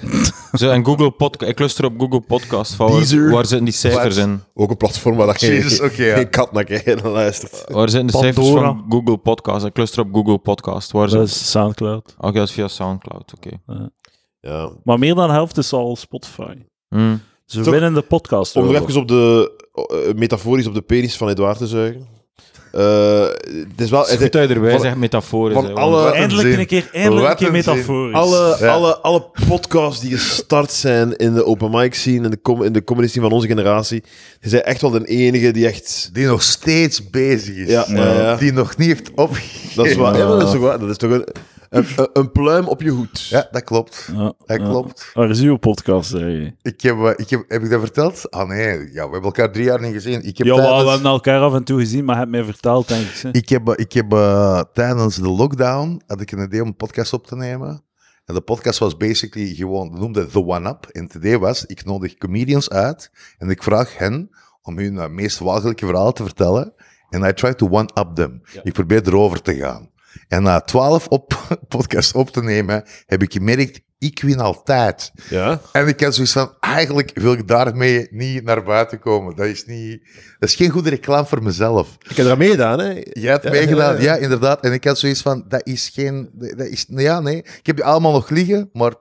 Zo, 0.53 0.71
en 0.71 0.85
Google 0.85 1.11
Podcast, 1.11 1.51
ik 1.51 1.59
luister 1.59 1.85
op 1.85 2.01
Google 2.01 2.21
Podcast, 2.21 2.75
van 2.75 2.91
waar, 2.91 3.31
waar 3.31 3.47
zitten 3.47 3.65
die 3.65 3.75
cijfers 3.75 4.17
in? 4.17 4.43
Ook 4.55 4.71
een 4.71 4.77
platform 4.77 5.17
waar 5.17 5.27
dat 5.27 5.39
geen, 5.39 5.53
Jezus, 5.53 5.81
oké, 5.81 6.05
ja. 6.05 6.15
geen 6.15 6.31
kat 6.31 6.53
naar 6.53 6.65
kijkt 6.65 7.03
en 7.03 7.11
luistert. 7.11 7.65
Waar 7.69 7.89
zijn 7.89 8.07
de 8.07 8.13
cijfers 8.13 8.49
van 8.49 8.85
Google 8.89 9.17
Podcast? 9.17 9.67
Ik 9.67 9.77
luister 9.77 10.03
op 10.03 10.15
Google 10.15 10.39
Podcast. 10.39 10.93
Waar 10.93 11.03
Dat 11.03 11.11
zijn... 11.11 11.25
is 11.25 11.51
Soundcloud. 11.51 12.15
Oké, 12.19 12.33
dat 12.33 12.49
is 12.49 12.55
via 12.55 12.69
Soundcloud, 12.69 13.33
oké. 13.37 13.51
Ja. 14.41 14.71
Maar 14.85 14.99
meer 14.99 15.15
dan 15.15 15.27
de 15.27 15.33
helft 15.33 15.59
is 15.59 15.73
al 15.73 15.97
Spotify. 15.97 16.55
Hmm. 16.89 17.21
Ze 17.49 17.61
Toch- 17.61 17.73
winnen 17.73 17.95
de 17.95 18.03
podcast. 18.03 18.57
Om 18.57 18.65
nog 18.73 18.89
even 18.89 19.01
op 19.01 19.09
de, 19.09 19.53
eh, 19.75 20.15
metaforisch 20.15 20.67
op 20.67 20.75
de 20.75 20.81
penis 20.83 21.17
van 21.17 21.29
Edouard 21.29 21.59
te 21.59 21.67
zuigen. 21.67 22.07
Eh, 22.73 23.23
het 23.69 23.81
is 23.81 23.91
wel... 23.91 24.07
Het 24.07 24.23
goed 24.73 24.81
zegt, 24.81 24.97
metaforisch. 24.97 25.55
van 25.55 25.75
alle- 25.75 26.11
Eindelijk 26.13 26.49
zin. 26.49 26.59
een 26.59 26.67
keer, 26.67 26.89
eindelijk 26.93 27.29
een 27.31 27.37
keer 27.37 27.51
metaforisch. 27.53 28.15
alle, 28.15 28.57
Ja. 28.61 28.67
alle, 28.73 28.97
alle 28.99 29.25
podcasts 29.49 30.01
die 30.01 30.11
gestart 30.19 30.73
zijn 30.73 31.17
in 31.17 31.35
de 31.35 31.45
open 31.45 31.71
mic 31.71 31.95
scene, 31.95 32.25
in 32.25 32.31
de, 32.31 32.41
com 32.43 32.63
in 32.63 32.73
de 32.73 32.85
comedy 32.85 33.09
scene 33.09 33.25
van 33.25 33.35
onze 33.35 33.47
generatie, 33.47 34.03
die 34.41 34.51
zijn 34.51 34.63
echt 34.63 34.81
wel 34.81 34.91
de 34.91 35.05
enige 35.05 35.51
die 35.51 35.67
echt... 35.67 36.11
Die 36.13 36.27
nog 36.27 36.43
steeds 36.43 37.11
bezig 37.11 37.55
is. 37.57 37.69
Ja, 37.69 37.85
ja, 37.89 38.13
ja. 38.13 38.37
Die 38.37 38.53
nog 38.53 38.77
niet 38.77 38.89
heeft 38.89 39.11
opgegeven. 39.15 39.77
Dat 39.77 39.87
is, 39.87 39.95
waar, 39.95 40.17
ja, 40.17 40.29
maar 40.29 40.39
dat 40.39 40.55
is 40.55 40.61
toch, 40.61 40.79
dat 40.79 40.91
is 40.91 40.97
toch 40.97 41.11
een, 41.11 41.27
een, 41.69 41.87
een- 41.97 42.09
een 42.13 42.33
pluim 42.33 42.67
op 42.69 42.83
je 42.83 42.91
hoed. 42.91 43.27
Ja, 43.29 43.49
dat 43.51 43.65
klopt. 43.65 44.09
Ja, 44.13 44.23
Dat 44.47 44.61
ja. 44.61 44.69
klopt. 44.69 45.11
Waar 45.15 45.31
is 45.31 45.41
uw 45.41 45.57
podcast, 45.57 46.11
zeg 46.11 46.21
je? 46.21 46.53
Ik 46.63 46.81
heb, 46.81 46.99
eh, 46.99 47.13
ik 47.17 47.31
heb, 47.31 47.45
heb 47.49 47.63
ik 47.63 47.71
dat 47.71 47.81
verteld? 47.81 48.31
Ah 48.31 48.49
nee, 48.49 48.79
ja, 48.79 48.93
we 48.93 48.99
hebben 49.01 49.23
elkaar 49.23 49.53
drie 49.53 49.65
jaar 49.65 49.81
niet 49.81 49.93
gezien. 49.93 50.23
Ik 50.25 50.39
heb 50.39 50.47
Ja, 50.47 50.55
tijdens- 50.55 50.83
we 50.85 50.91
hebben 50.91 51.11
elkaar 51.11 51.41
af 51.41 51.55
en 51.55 51.65
toe 51.65 51.79
gezien, 51.81 52.05
maar 52.05 52.19
heb 52.19 52.29
mij 52.29 52.45
verteld, 52.45 52.89
denk 52.89 53.07
ik. 53.07 53.15
hè. 53.23 53.29
Ik 53.33 53.49
heb, 53.49 53.69
ik 53.69 53.93
heb 53.93 54.13
eh, 54.13 54.61
tijdens 54.73 55.17
de 55.17 55.29
lockdown 55.29 56.03
had 56.07 56.21
ik 56.21 56.31
een 56.33 56.43
idee 56.43 56.61
om 56.63 56.67
een 56.69 56.77
podcast 56.77 57.13
op 57.13 57.27
te 57.27 57.37
nemen. 57.37 57.83
En 58.25 58.35
de 58.35 58.41
podcast 58.41 58.79
was 58.79 58.97
basically 58.97 59.55
gewoon, 59.55 59.93
we 59.93 59.99
noemden 59.99 60.31
The 60.31 60.45
One 60.47 60.69
Up. 60.69 60.87
En 60.93 61.03
het 61.05 61.15
idee 61.15 61.39
was, 61.39 61.67
ik 61.67 61.85
nodig 61.85 62.17
comedians 62.17 62.71
uit 62.71 63.11
en 63.39 63.51
ik 63.51 63.63
vraag 63.63 63.99
hen 63.99 64.31
om 64.63 64.79
hun 64.79 64.99
eh, 64.99 65.09
meest 65.09 65.39
walgelijke 65.39 65.87
verhaal 65.87 66.13
te 66.13 66.23
vertellen. 66.23 66.73
En 67.11 67.23
I 67.25 67.33
try 67.33 67.55
to 67.55 67.69
one-up 67.71 68.09
them. 68.15 68.43
Ik 68.63 68.73
probeer 68.73 69.07
erover 69.07 69.43
te 69.43 69.55
gaan. 69.55 69.91
En 70.29 70.43
na 70.43 70.61
twaalf 70.61 71.07
op, 71.07 71.39
podcasts 71.69 72.13
op 72.13 72.31
te 72.31 72.43
nemen, 72.43 72.85
heb 73.07 73.23
ik 73.23 73.33
gemerkt, 73.33 73.81
ik 73.99 74.21
win 74.21 74.41
altijd. 74.41 75.13
Ja? 75.29 75.61
En 75.73 75.87
ik 75.87 76.01
had 76.01 76.15
zoiets 76.15 76.33
van, 76.33 76.55
eigenlijk 76.61 77.11
wil 77.15 77.33
ik 77.33 77.49
daarmee 77.49 78.09
niet 78.11 78.45
naar 78.45 78.63
buiten 78.63 78.99
komen. 78.99 79.37
Dat 79.37 79.47
is, 79.47 79.65
niet, 79.65 80.01
dat 80.39 80.49
is 80.49 80.55
geen 80.55 80.71
goede 80.71 80.91
reclame 80.91 81.27
voor 81.27 81.43
mezelf. 81.43 81.97
Ik 82.09 82.17
heb 82.17 82.27
eraan 82.27 82.39
meegedaan, 82.39 82.79
hè. 82.79 83.01
Jij 83.13 83.33
hebt 83.33 83.51
meegedaan, 83.51 84.01
ja, 84.01 84.17
inderdaad. 84.17 84.61
En 84.61 84.73
ik 84.73 84.85
had 84.85 84.99
zoiets 84.99 85.23
van, 85.23 85.45
dat 85.49 85.67
is 85.67 85.91
geen... 85.95 86.31
Dat 86.33 86.67
is, 86.67 86.87
ja, 86.89 87.21
nee. 87.21 87.37
Ik 87.37 87.67
heb 87.67 87.77
die 87.77 87.85
allemaal 87.85 88.13
nog 88.13 88.29
liggen, 88.31 88.71
maar... 88.73 88.95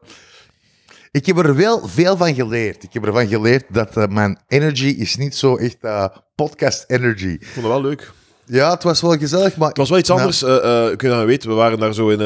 Ik 1.12 1.26
heb 1.26 1.38
er 1.38 1.56
wel 1.56 1.88
veel 1.88 2.18
van 2.18 2.36
geleerd. 2.36 2.84
Ik 2.84 2.94
heb 2.94 3.06
ervan 3.06 3.28
geleerd 3.28 3.64
dat 3.70 3.98
eh, 3.98 4.08
mijn 4.08 4.40
energy 4.48 4.88
is 4.88 5.16
niet 5.16 5.36
zo 5.36 5.56
echt 5.56 5.78
eh, 5.82 6.06
podcast 6.36 6.84
energy. 6.88 7.28
Ik 7.28 7.46
vond 7.46 7.56
het 7.56 7.66
wel 7.66 7.82
leuk. 7.82 8.12
Ja, 8.50 8.72
het 8.72 8.84
was 8.84 9.02
wel 9.02 9.18
gezellig, 9.18 9.56
maar... 9.58 9.68
Het 9.68 9.78
was 9.78 9.90
wel 9.90 9.98
iets 10.00 10.10
anders. 10.10 10.44
eh 10.44 10.56
eh, 10.56 10.96
kun 10.98 11.10
je 11.10 11.16
dat 11.16 11.26
weten, 11.26 11.50
we 11.50 11.56
waren 11.56 11.80
daar 11.80 11.94
zo 11.94 12.08
in 12.10 12.20
eh, 12.20 12.26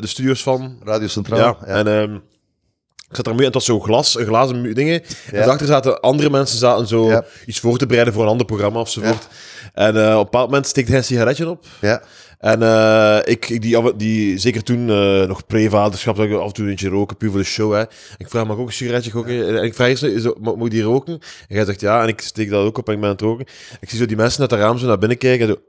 de 0.00 0.06
studio's 0.06 0.42
van. 0.42 0.78
Radio 0.84 1.06
Centraal. 1.08 1.38
Ja, 1.38 1.56
Ja, 1.66 1.74
en 1.74 1.86
ehm, 1.86 2.14
Ik 2.14 3.18
zat 3.18 3.24
daar 3.24 3.34
mee 3.34 3.46
en 3.46 3.52
het 3.52 3.66
was 3.66 3.76
zo 3.76 3.80
glas, 3.80 4.18
een 4.18 4.26
glazen 4.26 4.74
dingen. 4.74 5.02
En 5.02 5.08
Ja. 5.30 5.36
daarachter 5.38 5.66
zaten 5.66 6.00
andere 6.00 6.30
mensen 6.30 6.58
zaten 6.58 6.86
zo 6.86 7.08
Ja. 7.08 7.24
iets 7.46 7.60
voor 7.60 7.78
te 7.78 7.86
bereiden 7.86 8.14
voor 8.14 8.22
een 8.22 8.28
ander 8.28 8.46
programma 8.46 8.80
ofzovoort. 8.80 9.28
En 9.74 9.88
op 9.88 9.96
een 9.96 10.16
bepaald 10.18 10.46
moment 10.46 10.66
steekt 10.66 10.88
hij 10.88 10.96
een 10.96 11.04
sigaretje 11.04 11.48
op. 11.48 11.64
Ja. 11.80 12.02
En 12.42 12.62
eh, 12.62 13.18
ik, 13.24 13.62
die, 13.62 13.96
die, 13.96 14.38
zeker 14.38 14.62
toen 14.62 14.90
eh, 14.90 15.26
nog 15.26 15.46
pre-vaderschap, 15.46 16.16
dat 16.16 16.26
ik 16.26 16.32
af 16.32 16.46
en 16.46 16.52
toe 16.52 16.68
eentje 16.68 16.88
roken, 16.88 17.16
puur 17.16 17.30
voor 17.30 17.38
de 17.38 17.44
show. 17.44 17.72
Hè. 17.72 17.82
Ik 18.16 18.28
vraag, 18.28 18.46
mag 18.46 18.56
ik 18.56 18.62
ook 18.62 18.66
een 18.66 18.72
sigaretje 18.72 19.10
roken? 19.10 19.58
En 19.58 19.64
ik 19.64 19.74
vraag 19.74 19.88
eerst, 19.88 20.02
is 20.02 20.32
mag 20.40 20.54
ik 20.54 20.70
die 20.70 20.82
roken? 20.82 21.12
En 21.48 21.56
hij 21.56 21.64
zegt 21.64 21.80
ja, 21.80 22.02
en 22.02 22.08
ik 22.08 22.20
steek 22.20 22.50
dat 22.50 22.64
ook 22.64 22.78
op 22.78 22.88
en 22.88 22.94
ik 22.94 23.00
ben 23.00 23.08
aan 23.08 23.14
het 23.14 23.24
roken. 23.24 23.46
Ik 23.80 23.90
zie 23.90 23.98
zo 23.98 24.06
die 24.06 24.16
mensen 24.16 24.40
uit 24.40 24.50
het 24.50 24.60
raam 24.60 24.78
zo 24.78 24.86
naar 24.86 24.98
binnen 24.98 25.18
kijken 25.18 25.48
en 25.48 25.54
zo 25.54 25.60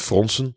fronsen, 0.00 0.56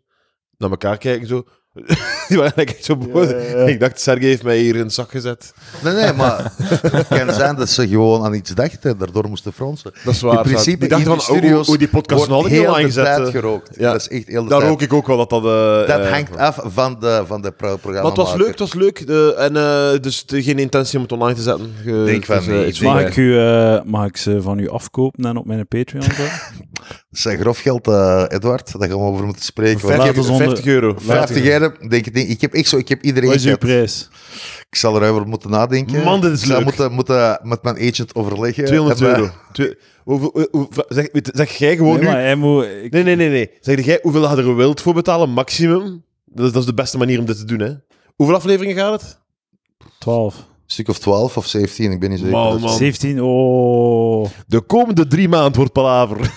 naar 0.56 0.70
elkaar 0.70 0.98
kijken 0.98 1.26
zo. 1.26 1.44
die 2.28 2.38
waren 2.38 2.54
echt 2.54 2.84
zo 2.84 2.96
boos. 2.96 3.26
Ik 3.66 3.80
dacht, 3.80 4.00
Sergej 4.00 4.28
heeft 4.28 4.42
mij 4.42 4.58
hier 4.58 4.74
in 4.74 4.80
een 4.80 4.90
zak 4.90 5.10
gezet. 5.10 5.52
Nee, 5.84 5.94
nee, 5.94 6.12
maar 6.12 6.52
het 6.90 7.06
kan 7.08 7.32
zijn 7.34 7.56
dat 7.56 7.68
ze 7.68 7.88
gewoon 7.88 8.24
aan 8.24 8.34
iets 8.34 8.50
dachten 8.54 8.90
en 8.90 8.96
daardoor 8.98 9.28
moesten 9.28 9.52
fronsen. 9.52 9.92
Dat 10.04 10.14
is 10.14 10.20
waar. 10.20 10.36
In 10.36 10.42
principe, 10.42 10.78
die 10.78 10.88
dachten 10.88 11.12
in 11.12 11.16
van, 11.16 11.26
de 11.26 11.32
oh, 11.32 11.36
studio's 11.38 11.68
oh, 11.68 11.78
die 11.78 11.88
podcast 11.88 12.26
wordt 12.26 12.42
niet 12.42 12.52
heel 12.52 12.62
de 12.72 12.78
aangezet. 12.78 13.04
tijd 13.04 13.26
eh. 13.26 13.32
gerookt. 13.32 13.70
Ja. 13.78 13.92
Dat 13.92 14.00
is 14.00 14.08
echt 14.08 14.26
heel 14.26 14.42
de 14.42 14.48
Daar 14.48 14.58
tijd. 14.58 14.70
rook 14.70 14.82
ik 14.82 14.92
ook 14.92 15.06
wel 15.06 15.16
dat 15.16 15.30
dat... 15.30 15.44
eh, 15.44 15.50
Dat 15.96 16.00
eh, 16.06 16.10
hangt 16.10 16.36
af 16.36 16.58
van 16.64 16.96
de, 17.00 17.22
van 17.26 17.42
de 17.42 17.50
pro- 17.50 17.76
programma. 17.76 18.08
Maar 18.08 18.18
het 18.18 18.26
was 18.28 18.34
leuk, 18.36 18.48
het 18.50 18.58
was 18.58 18.74
leuk. 18.74 19.06
De, 19.06 19.34
en 19.38 19.56
eh, 19.56 20.00
dus 20.00 20.26
de- 20.26 20.42
geen 20.42 20.58
intentie 20.58 20.96
om 20.96 21.02
het 21.02 21.12
online 21.12 21.34
te 21.34 21.42
zetten. 21.42 21.72
Ge- 21.82 22.02
Denk 22.06 22.24
van 22.24 22.38
niet. 22.58 22.68
iets 22.68 22.80
Mag 22.80 23.00
ik, 23.00 23.16
u, 23.16 23.38
mag 23.84 24.06
ik 24.06 24.16
ze 24.16 24.42
van 24.42 24.58
u 24.58 24.68
afkopen 24.68 25.24
en 25.24 25.36
op 25.36 25.46
mijn 25.46 25.68
Patreon 25.68 26.02
zetten? 26.02 26.24
Dat 27.10 27.32
is 27.34 27.40
grof 27.40 27.58
geld, 27.58 27.88
eh, 27.88 28.24
Edward. 28.28 28.78
Daar 28.78 28.88
gaan 28.88 28.98
we 28.98 29.04
over 29.04 29.24
moeten 29.24 29.44
spreken. 29.44 29.86
mij. 29.86 29.96
Want 29.96 30.06
Laat 30.06 30.14
50, 30.14 30.22
ons 30.24 30.40
onder- 30.40 30.46
50 30.56 30.72
euro. 30.74 30.94
50 30.98 31.44
euro, 31.44 31.59
denk 31.88 32.06
ik, 32.06 32.14
ik 32.16 32.40
heb 32.40 32.52
echt 32.54 32.68
zo, 32.68 32.76
ik 32.76 32.88
heb 32.88 33.02
iedereen 33.02 33.28
Wat 33.28 33.38
is 33.38 33.44
uw 33.46 33.56
prijs? 33.56 34.08
Ik 34.70 34.76
zal 34.76 35.02
erover 35.02 35.26
moeten 35.26 35.50
nadenken. 35.50 36.04
Man, 36.04 36.20
dit 36.20 36.32
is 36.32 36.40
ik 36.40 36.46
zal 36.46 36.56
leuk. 36.56 36.64
moeten, 36.64 36.92
moeten 36.92 37.38
met 37.42 37.62
mijn 37.62 37.76
agent 37.76 38.14
overleggen. 38.14 38.64
200 38.64 39.00
En, 39.00 39.06
eh, 39.06 39.16
euro. 39.18 39.30
Twee- 39.52 39.74
hoeveel- 40.04 40.30
hoe- 40.32 40.48
hoe- 40.50 40.68
zeg, 40.88 41.08
weet- 41.12 41.30
zeg 41.34 41.56
jij 41.56 41.76
gewoon 41.76 41.92
Nee, 41.94 42.02
nu... 42.02 42.08
maar 42.10 42.20
hij 42.20 42.34
moet... 42.34 42.64
ik- 42.64 42.92
Nee, 42.92 43.02
nee, 43.02 43.16
nee, 43.16 43.28
nee. 43.28 43.50
Zeg 43.60 43.84
jij 43.84 43.98
hoeveel 44.02 44.30
je 44.36 44.42
er 44.42 44.56
wilt 44.56 44.80
voor 44.80 44.94
betalen, 44.94 45.30
maximum? 45.30 46.04
Dat 46.24 46.46
is, 46.46 46.52
dat 46.52 46.60
is 46.62 46.68
de 46.68 46.74
beste 46.74 46.98
manier 46.98 47.18
om 47.18 47.24
dit 47.24 47.36
te 47.36 47.44
doen, 47.44 47.58
hè. 47.60 47.72
Hoeveel 48.16 48.34
afleveringen 48.36 48.76
gaat 48.76 49.00
het? 49.00 49.18
12. 49.98 50.34
Een 50.36 50.42
stuk 50.66 50.88
of 50.88 50.98
12 50.98 51.36
of 51.36 51.46
17, 51.46 51.92
ik 51.92 52.00
ben 52.00 52.10
niet 52.10 52.18
zeker. 52.18 52.32
Man, 52.34 52.52
Dus- 52.52 52.60
man. 52.62 52.76
17, 52.76 53.20
oh... 53.22 54.26
De 54.46 54.60
komende 54.60 55.06
drie 55.06 55.28
maanden 55.28 55.56
wordt 55.56 55.72
palaver. 55.72 56.18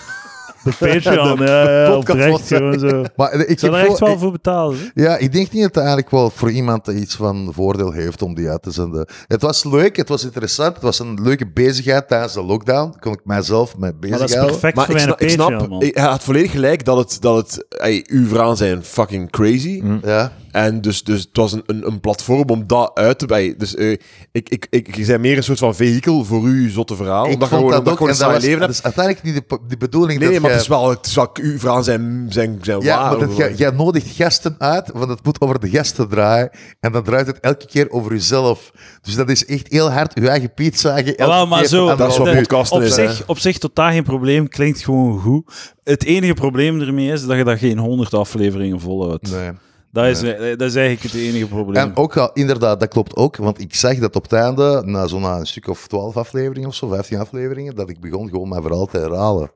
De 0.64 0.70
Patreon, 0.80 1.36
De 1.36 1.44
ja, 1.44 1.82
ja, 1.84 1.90
podcast 1.90 2.10
oprecht, 2.10 2.30
was- 2.40 2.48
gewoon 2.48 2.78
zo. 2.78 3.02
Maar 3.16 3.30
eh, 3.30 3.40
ik 3.40 3.48
Ik 3.48 3.58
zou 3.58 3.74
heb 3.74 3.84
er 3.84 3.90
echt 3.90 3.98
wel 4.00 4.18
voor 4.18 4.32
betalen. 4.32 4.78
hè? 4.94 5.02
Ja, 5.02 5.16
ik 5.16 5.32
denk 5.32 5.50
niet 5.52 5.62
dat 5.62 5.64
het 5.74 5.76
eigenlijk 5.76 6.10
wel 6.10 6.30
voor 6.30 6.50
iemand 6.50 6.86
iets 6.88 7.14
van 7.14 7.48
voordeel 7.52 7.92
heeft 7.92 8.22
om 8.22 8.34
die 8.34 8.48
uit 8.48 8.62
te 8.62 8.70
zenden. 8.70 9.06
Het 9.26 9.42
was 9.42 9.64
leuk, 9.64 9.96
het 9.96 10.08
was 10.08 10.24
interessant, 10.24 10.74
het 10.74 10.82
was 10.82 10.98
een 10.98 11.18
leuke 11.22 11.46
bezigheid 11.54 12.08
tijdens 12.08 12.32
de 12.32 12.42
lockdown. 12.42 12.94
Kon 13.00 13.12
ik 13.12 13.20
mijzelf 13.24 13.76
mee 13.78 13.92
Maar 14.00 14.18
dat 14.18 14.28
is 14.28 14.34
perfect 14.34 14.76
Maar 14.76 14.86
voor 14.86 14.94
ik 14.96 15.00
mijn 15.06 15.16
ik 15.18 15.36
Patreon, 15.36 15.58
snap 15.58 15.68
man. 15.68 15.84
hij 15.94 16.02
had 16.04 16.22
volledig 16.24 16.50
gelijk 16.50 16.84
dat 16.84 16.96
het, 16.98 17.16
dat 17.20 17.36
het 17.36 17.66
ey, 17.78 18.04
uw 18.08 18.26
verhalen 18.26 18.56
zijn 18.56 18.84
fucking 18.84 19.30
crazy. 19.30 19.82
Ja, 20.02 20.32
En 20.54 20.80
dus, 20.80 21.02
dus 21.02 21.20
het 21.20 21.36
was 21.36 21.52
een, 21.52 21.62
een, 21.66 21.86
een 21.86 22.00
platform 22.00 22.48
om 22.48 22.66
dat 22.66 22.90
uit 22.94 23.18
te 23.18 23.26
bij. 23.26 23.54
Dus 23.58 23.74
eh, 23.74 23.90
ik, 24.32 24.48
ik, 24.48 24.66
ik, 24.70 24.96
je 24.96 25.06
bent 25.06 25.20
meer 25.20 25.36
een 25.36 25.42
soort 25.42 25.58
van 25.58 25.74
vehikel 25.74 26.24
voor 26.24 26.42
uw 26.42 26.70
zotte 26.70 26.96
verhaal. 26.96 27.26
ik 27.26 27.32
omdat 27.32 27.48
je 27.48 27.54
vond 27.54 27.60
gewoon, 27.60 27.70
dat 27.70 27.78
omdat 27.78 27.92
ook. 27.92 28.00
je 28.00 28.08
een 28.08 28.14
saai 28.14 28.40
leven 28.40 28.60
dat 28.60 28.70
is 28.70 28.82
uiteindelijk 28.82 29.24
niet 29.24 29.34
de, 29.34 29.58
de 29.68 29.76
bedoeling 29.76 30.20
Nee, 30.20 30.32
dat 30.32 30.40
maar 30.40 30.50
het 30.50 30.60
is 30.60 30.66
wel, 30.66 30.90
het 30.90 31.06
is 31.06 31.14
wel 31.14 31.30
uw 31.40 31.58
verhalen 31.58 31.84
zijn, 31.84 32.26
zijn, 32.28 32.58
zijn 32.62 32.80
Ja, 32.80 32.98
waar. 32.98 33.18
maar 33.18 33.28
dat, 33.28 33.36
jij, 33.36 33.54
jij 33.54 33.70
nodigt 33.70 34.16
gasten 34.16 34.54
uit, 34.58 34.90
want 34.92 35.08
het 35.08 35.24
moet 35.24 35.40
over 35.40 35.60
de 35.60 35.70
gasten 35.70 36.08
draaien. 36.08 36.50
En 36.80 36.92
dan 36.92 37.02
draait 37.02 37.26
het 37.26 37.40
elke 37.40 37.66
keer 37.66 37.90
over 37.90 38.12
jezelf. 38.12 38.72
Dus 39.02 39.14
dat 39.14 39.30
is 39.30 39.46
echt 39.46 39.72
heel 39.72 39.90
hard 39.90 40.14
uw 40.14 40.26
eigen 40.26 40.54
piet 40.54 40.80
zagen. 40.80 41.16
elke 41.16 41.32
Wel, 41.32 41.46
maar 41.46 41.60
keer 41.60 41.68
zo, 41.68 41.96
dat 41.96 42.10
is 42.10 42.18
wat 42.18 42.32
podcasten 42.32 42.76
op, 42.76 42.82
is, 42.82 42.94
zich, 42.94 43.18
hè. 43.18 43.24
op 43.26 43.38
zich 43.38 43.58
totaal 43.58 43.90
geen 43.90 44.04
probleem, 44.04 44.48
klinkt 44.48 44.84
gewoon 44.84 45.20
goed. 45.20 45.74
Het 45.84 46.04
enige 46.04 46.34
probleem 46.34 46.80
ermee 46.80 47.12
is 47.12 47.26
dat 47.26 47.36
je 47.36 47.44
dat 47.44 47.58
geen 47.58 47.78
100 47.78 48.14
afleveringen 48.14 48.80
volhoudt. 48.80 49.30
Nee. 49.30 49.50
Dat, 49.94 50.06
is, 50.06 50.20
dat 50.56 50.68
is 50.68 50.74
eigenlijk 50.74 51.02
het 51.02 51.14
enige 51.14 51.46
probleem. 51.46 51.82
En 51.82 51.96
ook 51.96 52.14
wel, 52.14 52.32
inderdaad, 52.32 52.80
dat 52.80 52.88
klopt 52.88 53.16
ook. 53.16 53.36
Want 53.36 53.60
ik 53.60 53.74
zag 53.74 53.98
dat 53.98 54.16
op 54.16 54.22
het 54.22 54.32
einde, 54.32 54.82
na 54.84 55.06
zo'n 55.06 55.24
een 55.24 55.46
stuk 55.46 55.68
of 55.68 55.86
12 55.86 56.16
afleveringen 56.16 56.68
of 56.68 56.74
zo, 56.74 56.88
15 56.88 57.18
afleveringen, 57.18 57.74
dat 57.74 57.90
ik 57.90 58.00
begon 58.00 58.28
gewoon 58.28 58.48
mijn 58.48 58.62
verhaal 58.62 58.86
te 58.86 58.98
herhalen. 58.98 59.52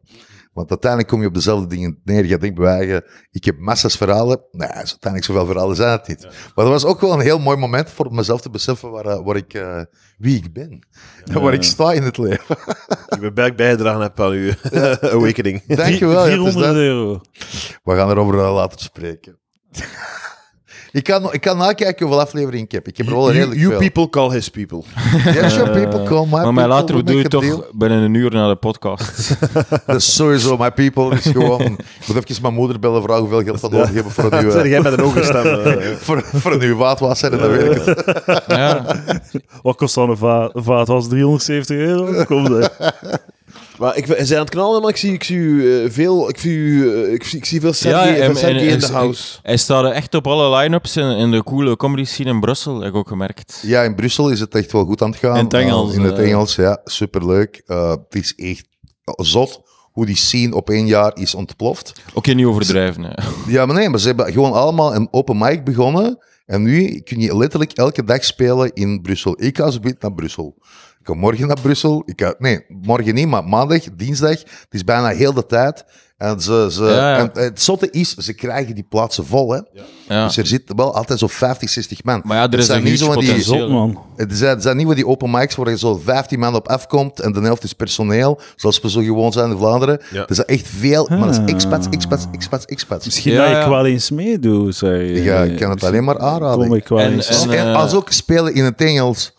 Want 0.53 0.71
uiteindelijk 0.71 1.11
kom 1.11 1.21
je 1.21 1.27
op 1.27 1.35
dezelfde 1.35 1.67
dingen 1.67 2.01
neer. 2.05 2.25
Je 2.27 2.39
denkt 2.39 2.59
bij 2.59 3.03
ik 3.31 3.45
heb 3.45 3.59
massa's 3.59 3.97
verhalen. 3.97 4.41
Nee, 4.51 4.69
uiteindelijk 4.69 5.25
zoveel 5.25 5.47
verhalen 5.47 5.77
zijn 5.77 5.91
het 5.91 6.09
niet. 6.09 6.23
Maar 6.23 6.65
dat 6.65 6.69
was 6.69 6.85
ook 6.85 7.01
wel 7.01 7.13
een 7.13 7.21
heel 7.21 7.39
mooi 7.39 7.57
moment 7.57 7.91
voor 7.91 8.15
mezelf 8.15 8.41
te 8.41 8.51
beseffen 8.51 8.91
waar, 8.91 9.07
eh, 9.07 9.25
waar 9.25 9.37
ik, 9.37 9.55
eh, 9.55 9.81
wie 10.19 10.37
ik 10.37 10.53
ben. 10.53 10.87
En 11.25 11.41
waar 11.41 11.53
ik 11.53 11.63
sta 11.63 11.93
in 11.93 12.03
het 12.03 12.19
leven. 12.19 12.57
Ik 13.15 13.21
ben 13.21 13.35
blij 13.35 13.55
bijgedragen 13.55 14.01
heb 14.01 14.21
aan 14.21 14.31
uw 14.31 14.53
awakening. 15.17 15.67
Dankjewel. 15.67 16.27
ja, 16.27 16.31
het 16.31 16.47
is 16.47 16.53
400 16.53 16.67
dat. 16.67 16.75
euro. 16.75 17.21
We 17.85 17.95
gaan 17.95 18.11
erover 18.11 18.39
eh, 18.39 18.55
later 18.55 18.81
spreken. 18.81 19.39
Ik, 20.93 21.05
kan, 21.05 21.33
ik 21.33 21.41
kan 21.41 21.57
nakijken 21.57 22.07
hoeveel 22.07 22.25
afleveringen 22.25 22.65
ik 22.65 22.73
heb. 22.73 22.89
Ik 22.89 22.97
heb 22.97 23.07
er 23.07 23.13
wel 23.13 23.23
You, 23.23 23.33
redelijk 23.35 23.61
you 23.61 23.71
veel. 23.71 23.79
people 23.79 24.11
call 24.11 24.31
his 24.31 24.49
people. 24.51 24.83
Yeah, 25.35 25.49
sure, 25.49 25.71
people 25.71 26.03
call 26.03 26.25
my 26.25 26.31
Maar 26.31 26.39
people. 26.41 26.53
mij 26.53 26.67
later 26.67 26.97
we 26.97 27.03
doe 27.03 27.17
je 27.23 27.29
deal. 27.29 27.43
toch 27.43 27.71
binnen 27.73 27.99
een 28.03 28.15
uur 28.15 28.31
na 28.31 28.49
de 28.49 28.57
podcast. 28.57 29.37
Dat 29.87 29.97
is 29.97 30.15
sowieso 30.15 30.57
my 30.57 30.71
people. 30.73 31.15
is 31.17 31.23
gewoon... 31.27 31.61
Ik 31.63 32.07
moet 32.07 32.17
even 32.31 32.43
mijn 32.43 32.55
moeder 32.55 32.79
bellen, 32.79 33.03
vragen 33.03 33.21
hoeveel 33.23 33.43
geld 33.43 33.61
van 33.61 33.71
nodig 33.71 33.93
hebben 33.93 34.13
voor 34.13 34.25
een 34.25 34.31
Zeg 34.31 34.43
nieuwe... 34.53 34.69
jij 34.69 34.81
met 34.81 34.93
een 34.93 35.05
ogenstem. 35.05 35.45
eh, 35.47 35.87
Voor, 35.99 36.23
voor 36.25 36.53
een 36.53 36.59
nieuwe 36.59 36.77
vaatwasser 36.83 37.33
en 37.33 37.39
dan 37.39 37.51
weet 37.51 37.77
ik 37.77 37.83
het. 37.85 38.45
ja. 38.47 38.85
Wat 39.63 39.77
kost 39.77 39.95
dan 39.95 40.11
een 40.11 40.17
va 40.17 40.51
vaat? 40.55 40.89
Was 40.89 41.09
370 41.09 41.77
euro? 41.77 42.25
Kom 42.25 42.61
daar. 42.61 42.71
Maar 43.79 43.97
ik 43.97 44.07
zijn 44.07 44.33
aan 44.39 44.45
het 44.45 44.51
knallen, 44.51 44.81
maar 44.81 44.91
ik 44.91 44.97
zie, 44.97 45.13
ik 45.13 45.25
zie 45.25 45.81
eh, 45.83 45.91
veel. 45.91 46.29
Ik 46.29 46.39
zie, 46.39 46.53
u, 46.53 46.93
eh, 47.05 47.13
ik 47.13 47.25
zie, 47.25 47.39
ik 47.39 47.45
zie 47.45 47.61
veel 47.61 47.73
Ja, 47.79 48.07
en- 48.07 48.37
en- 48.37 48.57
in 48.57 48.79
de 48.79 48.87
house. 48.87 49.39
Hij 49.43 49.57
staat 49.57 49.85
er 49.85 49.91
echt 49.91 50.15
op 50.15 50.27
alle 50.27 50.57
line-ups 50.57 50.97
in, 50.97 51.11
in 51.17 51.31
de 51.31 51.43
coole 51.43 51.77
comedy 51.77 52.05
scene 52.05 52.31
in 52.31 52.41
Brussel, 52.41 52.81
heb 52.81 52.89
ik 52.89 52.95
ook 52.97 53.09
gemerkt. 53.09 53.59
Ja, 53.63 53.83
in 53.83 53.95
Brussel 53.95 54.31
is 54.31 54.41
het 54.41 54.55
echt 54.55 54.73
wel 54.73 54.85
goed 54.85 55.03
aan 55.03 55.11
het 55.11 55.19
gaan. 55.19 55.37
In 55.37 55.45
het 55.45 55.55
Engels, 55.55 55.91
Uh, 55.91 55.97
in 55.97 56.03
het 56.03 56.19
eh. 56.19 56.25
Engels, 56.31 56.55
ja. 56.55 56.81
Superleuk. 56.85 57.63
Uh, 57.67 57.91
het 57.91 58.15
is 58.15 58.35
echt 58.35 58.67
zot 59.05 59.61
hoe 59.93 60.07
die 60.07 60.17
scene 60.17 60.55
op 60.55 60.71
één 60.71 60.87
jaar 60.87 61.17
is 61.17 61.35
ontploft. 61.35 61.93
Oké, 62.15 62.33
niet 62.33 62.47
overdrijven. 62.47 63.03
Hè. 63.03 63.13
Ja, 63.53 63.67
maar 63.67 63.77
nee, 63.77 63.89
maar 63.89 64.01
ze 64.01 64.07
hebben 64.07 64.33
gewoon 64.33 64.53
allemaal 64.53 64.95
een 64.95 65.09
open 65.11 65.39
mic 65.39 65.65
begonnen. 65.65 66.19
En 66.47 66.63
nu 66.63 67.01
kun 67.01 67.21
je 67.21 67.37
letterlijk 67.37 67.73
elke 67.73 68.05
dag 68.05 68.25
spelen 68.25 68.73
in 68.73 69.01
Brussel. 69.03 69.43
Ik 69.43 69.57
ga 69.57 69.71
zo 69.71 69.79
naar 69.99 70.13
Brussel. 70.15 70.57
Ik 71.01 71.07
ga 71.07 71.15
morgen 71.15 71.47
naar 71.47 71.61
Brussel. 71.63 72.03
Ik 72.07 72.21
ga, 72.23 72.35
nee, 72.39 72.65
morgen 72.69 73.15
niet, 73.15 73.27
maar 73.29 73.45
maandag, 73.45 73.81
dinsdag. 73.97 74.31
Het 74.41 74.67
is 74.71 74.85
bijna 74.85 75.09
heel 75.09 75.33
de 75.33 75.47
tijd. 75.47 75.85
En, 76.17 76.41
ze, 76.41 76.69
ze, 76.71 76.85
Ja, 76.85 76.91
ja. 77.17 77.19
en 77.19 77.31
het 77.43 77.63
zotte 77.63 77.91
is, 77.91 78.15
ze 78.15 78.33
krijgen 78.33 78.75
die 78.75 78.87
plaatsen 78.89 79.27
vol. 79.27 79.53
Hè? 79.53 79.61
Ja. 80.09 80.25
Dus 80.27 80.37
er 80.37 80.47
zitten 80.47 80.77
wel 80.77 80.95
altijd 80.95 81.19
zo'n 81.19 81.29
50, 81.29 81.69
60 81.71 82.05
man. 82.05 82.21
Maar 82.25 82.37
ja, 82.37 82.51
er 82.51 82.59
is 82.59 82.67
zijn 82.67 82.79
een 82.79 82.85
niet 82.91 82.99
zo 82.99 83.15
die-. 83.15 83.43
Zot, 83.43 83.69
man. 83.69 83.99
Het 84.17 84.33
zijn, 84.37 84.51
het 84.55 84.63
zijn 84.63 84.77
niet 84.77 84.95
die 84.95 85.07
open 85.07 85.31
mics 85.31 85.55
waar 85.55 85.71
je 85.71 85.79
zo 85.79 86.01
15 86.05 86.39
man 86.39 86.55
op 86.55 86.69
afkomt 86.69 87.21
en 87.21 87.33
de 87.33 87.41
helft 87.41 87.65
is 87.65 87.73
personeel, 87.73 88.41
zoals 88.57 88.81
we 88.81 88.91
zo 88.91 89.01
gewoon 89.01 89.33
zijn 89.33 89.51
in 89.51 89.57
Vlaanderen. 89.57 90.01
Ja. 90.11 90.27
Er 90.29 90.35
zijn 90.35 90.47
echt 90.47 90.67
veel, 90.69 91.07
maar 91.11 91.19
dat 91.19 91.31
is 91.31 91.39
Ah. 91.39 91.49
expats, 91.49 91.87
expats, 91.91 92.27
expats, 92.33 92.65
expats. 92.65 93.05
Misschien 93.05 93.33
Ja, 93.33 93.53
dat 93.53 93.63
ik 93.63 93.69
wel 93.69 93.87
eens 93.87 94.11
meedoe, 94.11 94.73
zeg. 94.73 95.23
Ja, 95.25 95.43
ik 95.43 95.57
kan 95.59 95.71
het 95.71 95.85
alleen 95.85 96.05
maar 96.05 96.19
aanraden. 96.19 96.67
Kom 96.67 96.75
ik 96.77 96.89
wel 96.89 96.99
En- 97.01 97.13
eens. 97.13 97.43
en- 97.47 97.51
En 97.51 97.75
als 97.75 97.95
ook 97.95 98.13
spelen 98.13 98.55
in 98.55 98.65
het 98.65 98.81
Engels. 98.81 99.37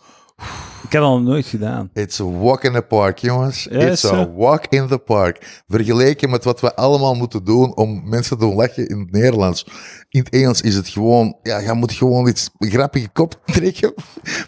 Ik 0.90 0.96
heb 0.96 1.04
nog 1.04 1.22
nooit 1.22 1.46
gedaan. 1.46 1.90
It's 1.94 2.20
a 2.20 2.24
walk 2.24 2.64
in 2.64 2.72
the 2.72 2.82
park, 2.82 3.18
jongens. 3.18 3.66
Ja, 3.70 3.78
It's 3.78 4.04
a 4.04 4.30
walk 4.36 4.66
in 4.68 4.86
the 4.88 4.98
park. 4.98 5.62
Vergeleken 5.68 6.30
met 6.30 6.44
wat 6.44 6.60
we 6.60 6.74
allemaal 6.74 7.14
moeten 7.14 7.44
doen 7.44 7.76
om 7.76 8.08
mensen 8.08 8.38
te 8.38 8.44
doen 8.44 8.54
lachen 8.54 8.88
in 8.88 8.98
het 8.98 9.10
Nederlands. 9.12 9.66
In 10.08 10.20
het 10.20 10.28
Engels 10.28 10.60
is 10.60 10.74
het 10.74 10.88
gewoon, 10.88 11.36
ja, 11.42 11.58
je 11.58 11.72
moet 11.72 11.92
gewoon 11.92 12.28
iets 12.28 12.50
een 12.58 12.70
grappige 12.70 13.08
kop 13.12 13.40
trekken. 13.56 13.94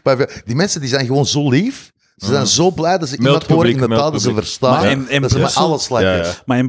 Maar 0.03 0.43
die 0.45 0.55
mensen 0.55 0.81
die 0.81 0.89
zijn 0.89 1.07
gewoon 1.07 1.27
zo 1.27 1.51
lief. 1.51 1.91
Ze 2.17 2.27
zijn 2.29 2.47
zo 2.47 2.71
blij 2.71 2.99
dat 2.99 3.09
ze 3.09 3.17
iemand 3.17 3.47
horen 3.47 3.67
in 3.71 3.73
de 3.77 3.81
publiek, 3.81 3.99
taal 3.99 4.11
dat 4.11 4.21
ze 4.21 4.27
publiek. 4.27 4.45
verstaan. 4.45 4.73
Maar 4.81 4.91
in- 4.91 5.09
in 5.09 5.21
dat 5.23 5.31
ze 5.31 5.37
met 5.39 5.45
Brussel- 5.45 5.63
alles. 5.65 5.87
Ja, 5.89 6.01
ja. 6.01 6.33
Maar 6.47 6.59
in 6.59 6.69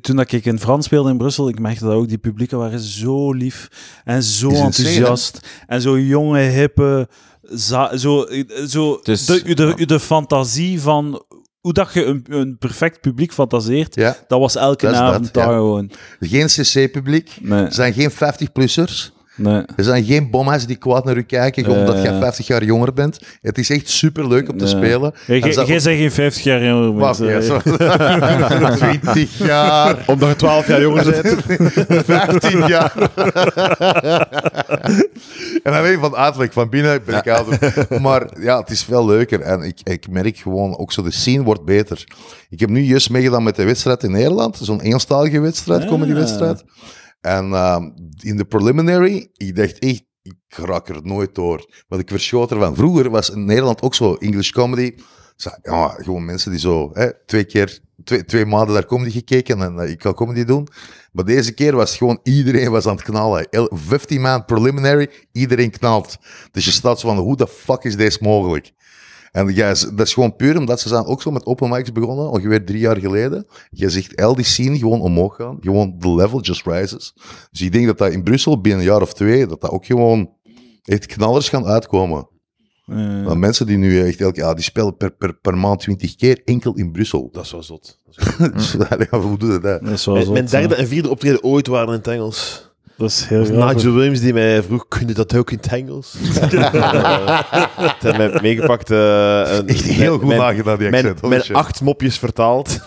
toen 0.00 0.16
dat 0.16 0.32
ik 0.32 0.44
in 0.44 0.58
Frans 0.58 0.84
speelde 0.84 1.10
in 1.10 1.16
Brussel, 1.18 1.48
ik 1.48 1.58
merkte 1.58 1.84
dat 1.84 1.94
ook 1.94 2.08
die 2.08 2.18
publieken 2.18 2.58
waren 2.58 2.80
zo 2.80 3.32
lief 3.32 3.68
en 4.04 4.22
zo 4.22 4.48
insane, 4.48 4.64
enthousiast. 4.66 5.40
En 5.66 5.80
zo 5.80 5.98
jonge, 5.98 6.40
hippe, 6.40 7.08
zo, 7.56 7.88
zo 8.68 9.00
is- 9.02 9.26
de, 9.26 9.54
de, 9.54 9.86
de, 9.86 10.00
fantasie 10.00 10.80
van 10.80 11.24
hoe 11.60 11.72
dat 11.72 11.92
je 11.92 12.04
een, 12.04 12.24
een 12.28 12.58
perfect 12.58 13.00
publiek 13.00 13.32
fantaseert, 13.32 13.94
Ja. 13.94 14.16
dat 14.28 14.38
was 14.40 14.56
elke 14.56 14.86
Dat 14.86 14.94
avond 14.94 15.24
dat, 15.24 15.34
daar 15.34 15.46
ja. 15.50 15.52
gewoon. 15.56 15.90
Geen 16.20 16.46
CC-publiek. 16.46 17.36
Nee. 17.40 17.66
Zijn 17.70 17.92
geen 17.92 18.10
50-plussers. 18.10 19.10
Nee. 19.42 19.62
Er 19.76 19.84
zijn 19.84 20.04
geen 20.04 20.30
bomma's 20.30 20.66
die 20.66 20.76
kwaad 20.76 21.04
naar 21.04 21.16
u 21.16 21.22
kijken, 21.22 21.70
Ja, 21.70 21.78
omdat 21.80 22.02
jij 22.02 22.12
ja. 22.12 22.18
50 22.20 22.46
jaar 22.46 22.64
jonger 22.64 22.92
bent. 22.92 23.18
Het 23.42 23.58
is 23.58 23.70
echt 23.70 23.88
super 23.88 24.28
leuk 24.28 24.48
om 24.50 24.58
te 24.58 24.64
Ja. 24.64 24.70
spelen. 24.70 25.12
Jij 25.26 25.38
jij 25.38 25.64
bent 25.66 25.82
geen 25.82 26.10
50 26.12 26.42
jaar 26.42 26.64
jonger. 26.64 26.94
Wacht, 26.94 27.18
mensen. 27.20 27.60
ja, 27.78 28.68
zo- 28.70 28.76
20 28.76 29.38
jaar. 29.38 30.04
Omdat 30.06 30.28
je 30.28 30.36
12 30.36 30.66
jaar 30.66 30.80
jonger 30.80 31.20
bent. 31.22 31.36
15 32.04 32.66
jaar. 32.66 32.92
en 35.62 35.72
dan 35.72 35.82
weet 35.82 35.92
je 35.92 35.98
van 36.00 36.16
uiterlijk, 36.16 36.52
van 36.52 36.68
binnen 36.68 37.02
ben 37.04 37.16
ik 37.18 37.28
ouder. 37.28 37.58
Maar 38.00 38.26
ja, 38.40 38.58
het 38.60 38.70
is 38.70 38.82
veel 38.84 39.06
leuker. 39.06 39.40
En 39.40 39.62
ik, 39.62 39.78
ik 39.84 40.08
merk 40.10 40.36
gewoon, 40.36 40.78
ook 40.78 40.92
zo 40.92 41.02
de 41.02 41.10
scene 41.12 41.42
wordt 41.42 41.64
beter. 41.64 42.04
Ik 42.50 42.60
heb 42.60 42.68
nu 42.68 42.80
juist 42.80 43.10
meegedaan 43.10 43.42
met 43.42 43.56
de 43.56 43.64
wedstrijd 43.64 44.02
in 44.02 44.10
Nederland. 44.10 44.58
Zo'n 44.62 44.80
Engelstalige 44.80 45.40
wedstrijd, 45.40 45.82
Ah. 45.82 45.88
comedy-wedstrijd. 45.88 46.64
En 47.20 47.52
ehm, 47.52 47.90
in 48.20 48.36
de 48.36 48.44
preliminary, 48.44 49.28
ik 49.36 49.56
dacht 49.56 49.78
echt, 49.78 50.02
ik 50.22 50.34
raak 50.48 50.88
er 50.88 51.00
nooit 51.02 51.34
door. 51.34 51.84
Want 51.88 52.02
ik 52.02 52.08
verschoot 52.08 52.50
ervan. 52.50 52.74
Vroeger 52.74 53.10
was 53.10 53.30
in 53.30 53.44
Nederland 53.44 53.82
ook 53.82 53.94
zo 53.94 54.14
English 54.14 54.50
comedy. 54.50 54.94
Ja, 55.62 55.88
gewoon 55.88 56.24
mensen 56.24 56.50
die 56.50 56.60
zo 56.60 56.90
hè, 56.92 57.24
twee 57.26 57.44
keer, 57.44 57.80
twee, 58.04 58.24
twee 58.24 58.46
maanden 58.46 58.74
naar 58.74 58.86
comedy 58.86 59.10
gekeken 59.10 59.62
en 59.62 59.78
eh, 59.78 59.90
ik 59.90 60.02
ga 60.02 60.12
comedy 60.12 60.44
doen. 60.44 60.68
Maar 61.12 61.24
deze 61.24 61.52
keer 61.54 61.76
was 61.76 61.96
gewoon 61.96 62.20
iedereen 62.22 62.70
was 62.70 62.86
aan 62.86 62.94
het 62.94 63.04
knallen. 63.04 63.48
El- 63.50 63.70
15 63.74 64.20
man 64.20 64.44
preliminary, 64.44 65.10
iedereen 65.32 65.70
knalt. 65.70 66.16
Dus 66.50 66.64
je 66.64 66.70
staat 66.70 67.00
zo 67.00 67.08
van, 67.08 67.18
hoe 67.18 67.36
de 67.36 67.46
fuck 67.48 67.84
is 67.84 67.96
deze 67.96 68.18
mogelijk? 68.20 68.72
En 69.32 69.54
ja, 69.54 69.68
dat 69.68 70.06
is 70.06 70.14
gewoon 70.14 70.36
puur 70.36 70.58
omdat 70.58 70.80
ze 70.80 70.88
zijn 70.88 71.04
ook 71.04 71.22
zo 71.22 71.30
met 71.30 71.46
open 71.46 71.68
mics 71.70 71.92
begonnen, 71.92 72.30
ongeveer 72.30 72.64
drie 72.64 72.78
jaar 72.80 72.96
geleden. 72.96 73.46
Je 73.70 73.90
ziet 73.90 74.22
al 74.22 74.34
die 74.34 74.44
scene 74.44 74.78
gewoon 74.78 75.00
omhoog 75.00 75.36
gaan. 75.36 75.56
Gewoon 75.60 75.98
the 75.98 76.14
level 76.14 76.40
just 76.40 76.66
rises. 76.66 77.14
Dus 77.50 77.60
ik 77.60 77.72
denk 77.72 77.86
dat 77.86 77.98
dat 77.98 78.12
in 78.12 78.22
Brussel 78.22 78.60
binnen 78.60 78.80
een 78.80 78.86
jaar 78.86 79.02
of 79.02 79.14
twee, 79.14 79.46
dat 79.46 79.60
dat 79.60 79.70
ook 79.70 79.86
gewoon 79.86 80.30
echt 80.84 81.06
knallers 81.06 81.48
gaan 81.48 81.66
uitkomen. 81.66 82.28
Eh, 82.86 83.24
Want 83.24 83.38
mensen 83.40 83.66
die 83.66 83.76
nu 83.76 84.00
echt 84.06 84.20
elke, 84.20 84.40
ja, 84.40 84.54
die 84.54 84.64
spelen 84.64 84.96
per, 84.96 85.10
per, 85.10 85.34
per 85.34 85.58
maand 85.58 85.80
20 85.80 86.16
keer 86.16 86.40
enkel 86.44 86.74
in 86.74 86.92
Brussel. 86.92 87.28
Dat 87.32 87.44
is 87.44 87.50
wel 87.52 87.62
zot. 87.62 87.98
Dat 88.04 88.16
is 88.16 88.36
wel 88.36 88.48
zot. 88.48 88.98
Dus, 88.98 89.08
ja, 89.10 89.20
hoe 89.20 89.38
doe 89.38 89.52
je 89.52 89.58
dat? 89.58 89.80
dat 89.84 89.90
is 89.90 90.04
wel 90.04 90.14
Mijn, 90.14 90.26
zot, 90.26 90.34
mijn 90.34 90.44
ja. 90.44 90.50
derde 90.50 90.74
en 90.74 90.88
vierde 90.88 91.10
optreden 91.10 91.42
ooit 91.42 91.66
waren 91.66 91.88
in 91.88 91.94
het 91.94 92.06
Engels. 92.06 92.69
Dat 93.00 93.08
is 93.10 93.24
heel 93.26 93.38
Dat 93.38 93.48
was 93.48 93.56
grappig. 93.56 93.76
Nigel 93.76 93.92
Williams 93.92 94.20
die 94.20 94.32
mij 94.32 94.62
vroeg, 94.62 94.84
kun 94.88 95.06
je 95.08 95.14
dat 95.14 95.36
ook 95.36 95.50
in 95.50 95.56
het 95.56 95.72
Engels? 95.72 96.14
Het 96.20 98.02
heeft 98.02 98.16
mij 98.16 98.38
meegepakt. 98.42 98.90
eh, 98.90 98.98
een- 99.58 99.68
Echt 99.68 99.82
heel 99.84 100.18
goed 100.18 100.26
mijn- 100.26 100.40
nagedaan, 100.40 100.78
die 100.78 100.90
Mijn, 100.90 101.06
accent. 101.06 101.28
Mijn 101.28 101.42
shit. 101.42 101.56
acht 101.56 101.80
mopjes 101.80 102.18
vertaald. 102.18 102.78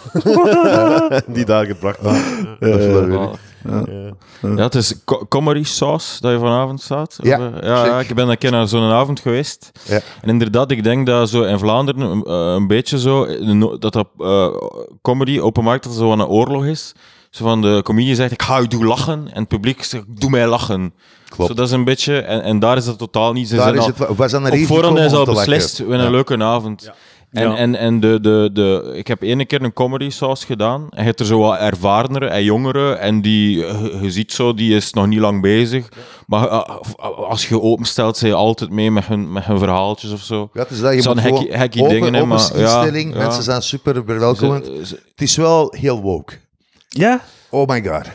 die 1.28 1.46
daar 1.46 1.66
gebracht 1.66 1.98
Ja, 2.04 2.12
dat 2.60 2.80
is 2.80 2.86
wel 2.86 3.06
weer- 3.06 3.30
Ja. 3.70 3.84
Ja, 4.56 4.64
het 4.64 4.76
is 4.76 5.04
co- 5.06 5.26
comedy 5.30 5.64
sauce 5.64 6.22
dat 6.22 6.32
je 6.32 6.38
vanavond 6.40 6.82
staat. 6.82 7.18
Ja, 7.22 7.40
eh, 7.62 7.68
ja, 7.68 8.00
ik 8.00 8.16
ben 8.16 8.30
een 8.30 8.38
keer 8.38 8.52
naar 8.52 8.68
zo'n 8.68 8.92
avond 8.92 9.20
geweest. 9.20 9.72
Ja. 9.84 10.00
En 10.22 10.30
inderdaad, 10.30 10.72
ik 10.72 10.84
denk 10.84 11.06
dat 11.06 11.30
zo 11.30 11.42
in 11.44 11.60
Vlaanderen 11.60 12.02
een, 12.02 12.24
eh, 12.24 12.54
een 12.56 12.68
beetje 12.68 13.00
zo, 13.00 13.24
eh, 13.24 13.60
dat 13.80 13.94
dat 13.94 14.08
eh, 14.20 14.48
comedy, 15.02 15.40
open 15.40 15.64
markt, 15.64 15.84
dat 15.84 15.94
zo 15.94 16.12
een 16.12 16.26
oorlog 16.26 16.66
is. 16.66 16.94
Zo 17.34 17.46
van 17.46 17.62
de 17.62 17.82
comedian 17.84 18.16
zegt, 18.16 18.32
ik 18.32 18.42
ga 18.42 18.60
u 18.60 18.68
doen 18.68 18.86
lachen. 18.86 19.28
En 19.34 19.40
het 19.40 19.48
publiek 19.48 19.84
zegt, 19.84 20.04
doe 20.08 20.30
mij 20.30 20.48
lachen. 20.48 20.94
Klopt. 21.30 21.50
Zo, 21.50 21.56
dat 21.56 21.68
is 21.68 21.74
een 21.74 21.84
beetje, 21.84 22.18
en, 22.20 22.44
en 22.44 22.60
daar 22.60 22.78
is 22.78 22.86
dat 22.86 22.98
totaal 22.98 23.34
niet. 23.34 23.48
Ze 23.48 23.56
Daar 23.56 23.64
zijn 23.64 23.76
is 23.76 23.82
al- 23.82 24.08
het, 24.08 24.18
we 24.18 24.28
zijn 24.28 24.46
er 24.46 24.52
op 24.52 24.60
voorhand 24.66 25.00
is 25.00 25.12
al 25.12 25.26
beslist, 25.26 25.78
we 25.78 25.84
hebben 25.84 26.06
een 26.06 26.12
leuke 26.12 26.38
avond. 26.44 26.92
En, 27.32 27.50
Ja. 27.50 27.56
en, 27.56 27.76
en 27.76 28.00
de, 28.00 28.20
de, 28.22 28.50
de, 28.54 28.92
ik 28.96 29.08
heb 29.08 29.22
ene 29.22 29.46
keer 29.46 29.62
een 29.62 29.74
comedy 29.74 30.10
sauce 30.10 30.46
gedaan. 30.46 30.82
En 30.90 31.00
je 31.00 31.04
hebt 31.04 31.20
er 31.20 31.26
zo 31.26 31.40
wat 31.40 31.58
ervarenere 31.60 32.26
en 32.28 32.44
jongeren. 32.44 33.00
En 33.00 33.22
die, 33.22 33.66
eh, 33.66 33.82
je, 33.82 34.00
je 34.02 34.12
ziet 34.12 34.32
zo, 34.34 34.54
die 34.54 34.76
is 34.76 34.94
nog 34.94 35.08
niet 35.08 35.20
lang 35.20 35.42
bezig. 35.42 35.90
Maar 36.28 36.48
eh, 36.48 36.62
als 37.30 37.48
je 37.48 37.62
openstelt, 37.62 38.18
zijn 38.18 38.32
je 38.32 38.38
altijd 38.38 38.70
mee 38.70 38.92
met 38.92 39.06
hun, 39.06 39.32
met 39.32 39.44
hun 39.46 39.58
verhaaltjes 39.60 40.12
of 40.12 40.22
zo. 40.22 40.50
Ja, 40.54 40.62
het 40.62 40.72
is 40.72 40.80
dat, 40.80 41.04
je 41.04 41.10
moet 41.10 41.22
hekkie- 41.22 41.38
gewoon 41.42 41.58
hekkie 41.60 41.82
open, 41.82 41.94
dingen, 41.94 42.14
hè, 42.14 42.22
open 42.22 42.30
maar 42.36 42.58
ja, 42.58 42.62
instelling. 42.82 43.14
ja. 43.14 43.20
Mensen 43.20 43.44
zijn 43.44 43.62
super 43.62 44.04
verwelkomend. 44.06 44.66
Het 44.68 45.22
is 45.22 45.36
wel 45.36 45.74
heel 45.78 46.02
woke. 46.02 46.34
Ja? 46.94 47.22
Oh 47.50 47.68
my 47.68 47.84
god. 47.84 48.06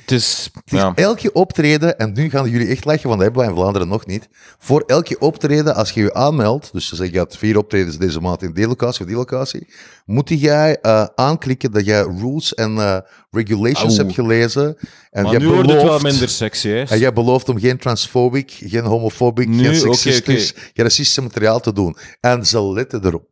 Het 0.00 0.10
is, 0.10 0.50
Het 0.52 0.72
is 0.72 0.78
ja. 0.78 0.92
elke 0.94 1.32
optreden, 1.32 1.98
en 1.98 2.12
nu 2.12 2.30
gaan 2.30 2.50
jullie 2.50 2.66
echt 2.68 2.84
lachen, 2.84 3.08
want 3.08 3.20
dat 3.20 3.22
hebben 3.28 3.42
we 3.42 3.48
in 3.50 3.56
Vlaanderen 3.56 3.88
nog 3.88 4.06
niet. 4.06 4.28
Voor 4.58 4.82
elke 4.86 5.18
optreden, 5.18 5.74
als 5.74 5.90
je 5.90 6.00
je 6.02 6.14
aanmeldt, 6.14 6.72
dus 6.72 6.90
je 6.90 6.96
zegt 6.96 7.12
je 7.12 7.18
hebt 7.18 7.36
vier 7.36 7.56
optredens 7.58 7.98
deze 7.98 8.20
maand 8.20 8.42
in 8.42 8.52
die 8.52 8.66
locatie 8.66 9.00
of 9.00 9.06
die 9.06 9.16
locatie, 9.16 9.68
moet 10.04 10.28
jij 10.28 10.78
eh, 10.80 11.06
aanklikken 11.14 11.72
dat 11.72 11.84
jij 11.84 12.02
rules 12.02 12.54
en 12.54 12.78
eh, 12.78 12.96
regulations 13.30 13.96
hebt 13.96 14.12
gelezen. 14.14 14.76
En 15.10 15.22
Maar 15.22 15.32
jij 15.32 15.40
nu 15.40 15.46
wordt 15.46 15.60
het 15.60 15.72
wel 15.76 15.84
belooft- 15.84 16.02
minder 16.02 16.28
sexy, 16.28 16.68
hè. 16.68 16.82
En 16.82 16.98
jij 16.98 17.12
belooft 17.12 17.48
om 17.48 17.58
geen 17.60 17.78
transfobic, 17.78 18.50
geen 18.64 18.84
homofobic, 18.84 19.48
Nu, 19.48 19.64
geen 19.64 19.74
seksistisch, 19.76 20.52
geen 20.56 20.84
racistisch 20.84 21.24
materiaal 21.24 21.60
te 21.60 21.72
doen. 21.72 21.96
En 22.20 22.46
ze 22.46 22.62
letten 22.72 23.06
erop. 23.06 23.28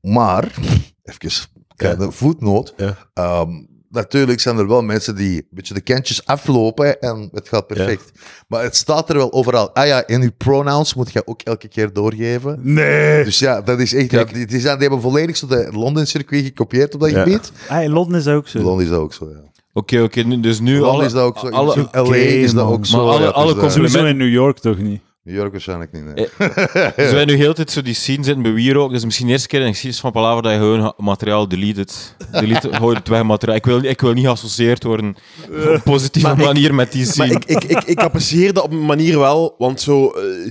Maar, 0.00 0.54
even 1.04 1.30
kleine 1.76 2.12
voetnoot. 2.12 2.74
Ja. 2.76 2.96
Ehm, 3.14 3.50
natuurlijk 3.90 4.40
zijn 4.40 4.58
er 4.58 4.68
wel 4.68 4.82
mensen 4.82 5.16
die 5.16 5.36
een 5.36 5.46
beetje 5.50 5.74
de 5.74 5.80
kantjes 5.80 6.26
aflopen 6.26 7.00
en 7.00 7.28
het 7.32 7.48
gaat 7.48 7.66
perfect. 7.66 8.10
Maar 8.48 8.62
het 8.62 8.76
staat 8.76 9.08
er 9.08 9.16
wel 9.16 9.32
overal. 9.32 9.74
Ah 9.74 9.86
ja, 9.86 10.02
en 10.04 10.22
uw 10.22 10.30
pronouns 10.36 10.94
moet 10.94 11.12
je 11.12 11.22
ook 11.26 11.42
elke 11.42 11.68
keer 11.68 11.92
doorgeven. 11.92 12.58
Nee. 12.62 13.24
Dus 13.24 13.38
ja, 13.38 13.60
dat 13.62 13.80
is 13.80 13.94
echt... 13.94 14.10
Ja, 14.10 14.24
die, 14.24 14.46
die, 14.46 14.60
zijn, 14.60 14.78
die 14.78 14.82
hebben 14.88 15.00
volledig 15.10 15.36
zo 15.36 15.46
de 15.46 15.68
Londen-circuit 15.72 16.44
gekopieerd 16.44 16.94
op 16.94 17.00
dat 17.00 17.10
Ja. 17.10 17.22
gebied. 17.22 17.52
Ah, 17.68 17.82
in 17.82 17.90
Londen 17.90 18.18
is 18.18 18.24
dat 18.24 18.34
ook 18.34 18.48
zo. 18.48 18.58
Londen 18.60 18.84
is 18.84 18.90
dat 18.90 19.00
ook 19.00 19.14
zo, 19.14 19.28
ja. 19.28 19.46
Oké, 19.72 20.00
oké, 20.02 20.40
dus 20.40 20.60
nu 20.60 20.82
alle, 20.82 21.04
is 21.04 21.12
dat 21.12 21.22
ook 21.22 21.38
zo. 21.38 21.48
alle, 21.48 21.74
In 21.74 21.88
LA 21.92 22.14
is 22.16 22.52
dat 22.52 22.64
ook 22.66 22.86
zo. 22.86 22.96
Maar 23.06 23.14
alle- 23.14 23.32
alle 23.32 23.46
is, 23.46 23.52
eh, 23.54 23.58
complimenten- 23.60 23.70
Sowieso 23.70 24.04
in 24.04 24.16
New 24.16 24.32
York 24.32 24.58
toch 24.58 24.78
niet? 24.78 25.00
New 25.28 25.36
York 25.36 25.52
waarschijnlijk 25.52 25.92
niet, 25.92 26.04
nee. 26.04 26.28
Dus 26.96 27.12
wij 27.12 27.24
nu 27.24 27.34
heel 27.34 27.54
tijd 27.54 27.70
zo 27.70 27.82
die 27.82 27.94
scene 27.94 28.24
zitten 28.24 28.42
bij 28.42 28.52
Wiro. 28.52 28.82
ook. 28.82 28.90
Dus 28.92 29.04
misschien 29.04 29.26
de 29.26 29.32
eerste 29.32 29.48
keer 29.48 29.58
in 29.58 29.64
de 29.66 29.70
geschiedenis 29.72 30.00
van 30.02 30.12
Palaver 30.12 30.42
dat 30.42 30.52
je 30.52 30.58
gewoon 30.58 30.92
materiaal 30.96 31.48
deleted. 31.48 32.16
Delete, 32.32 32.72
gooi 32.80 32.96
het 32.96 33.08
weg 33.08 33.22
materiaal. 33.22 33.56
Ik 33.56 33.64
wil, 33.64 33.82
ik 33.84 34.00
wil 34.00 34.12
niet 34.12 34.24
geassocieerd 34.24 34.82
worden 34.82 35.16
op 35.48 35.54
een 35.54 35.82
positieve 35.82 36.28
Maar 36.28 36.38
ik- 36.38 36.44
manier 36.44 36.74
met 36.74 36.92
die 36.92 37.04
Maar 37.04 37.12
scene. 37.12 37.32
ik, 37.32 37.44
ik, 37.44 37.64
ik, 37.64 37.84
ik 37.84 38.00
apprecieer 38.00 38.52
dat 38.52 38.64
op 38.64 38.70
een 38.70 38.84
manier 38.86 39.18
wel, 39.18 39.54
want 39.58 39.80
zo... 39.80 40.10
eh, 40.10 40.50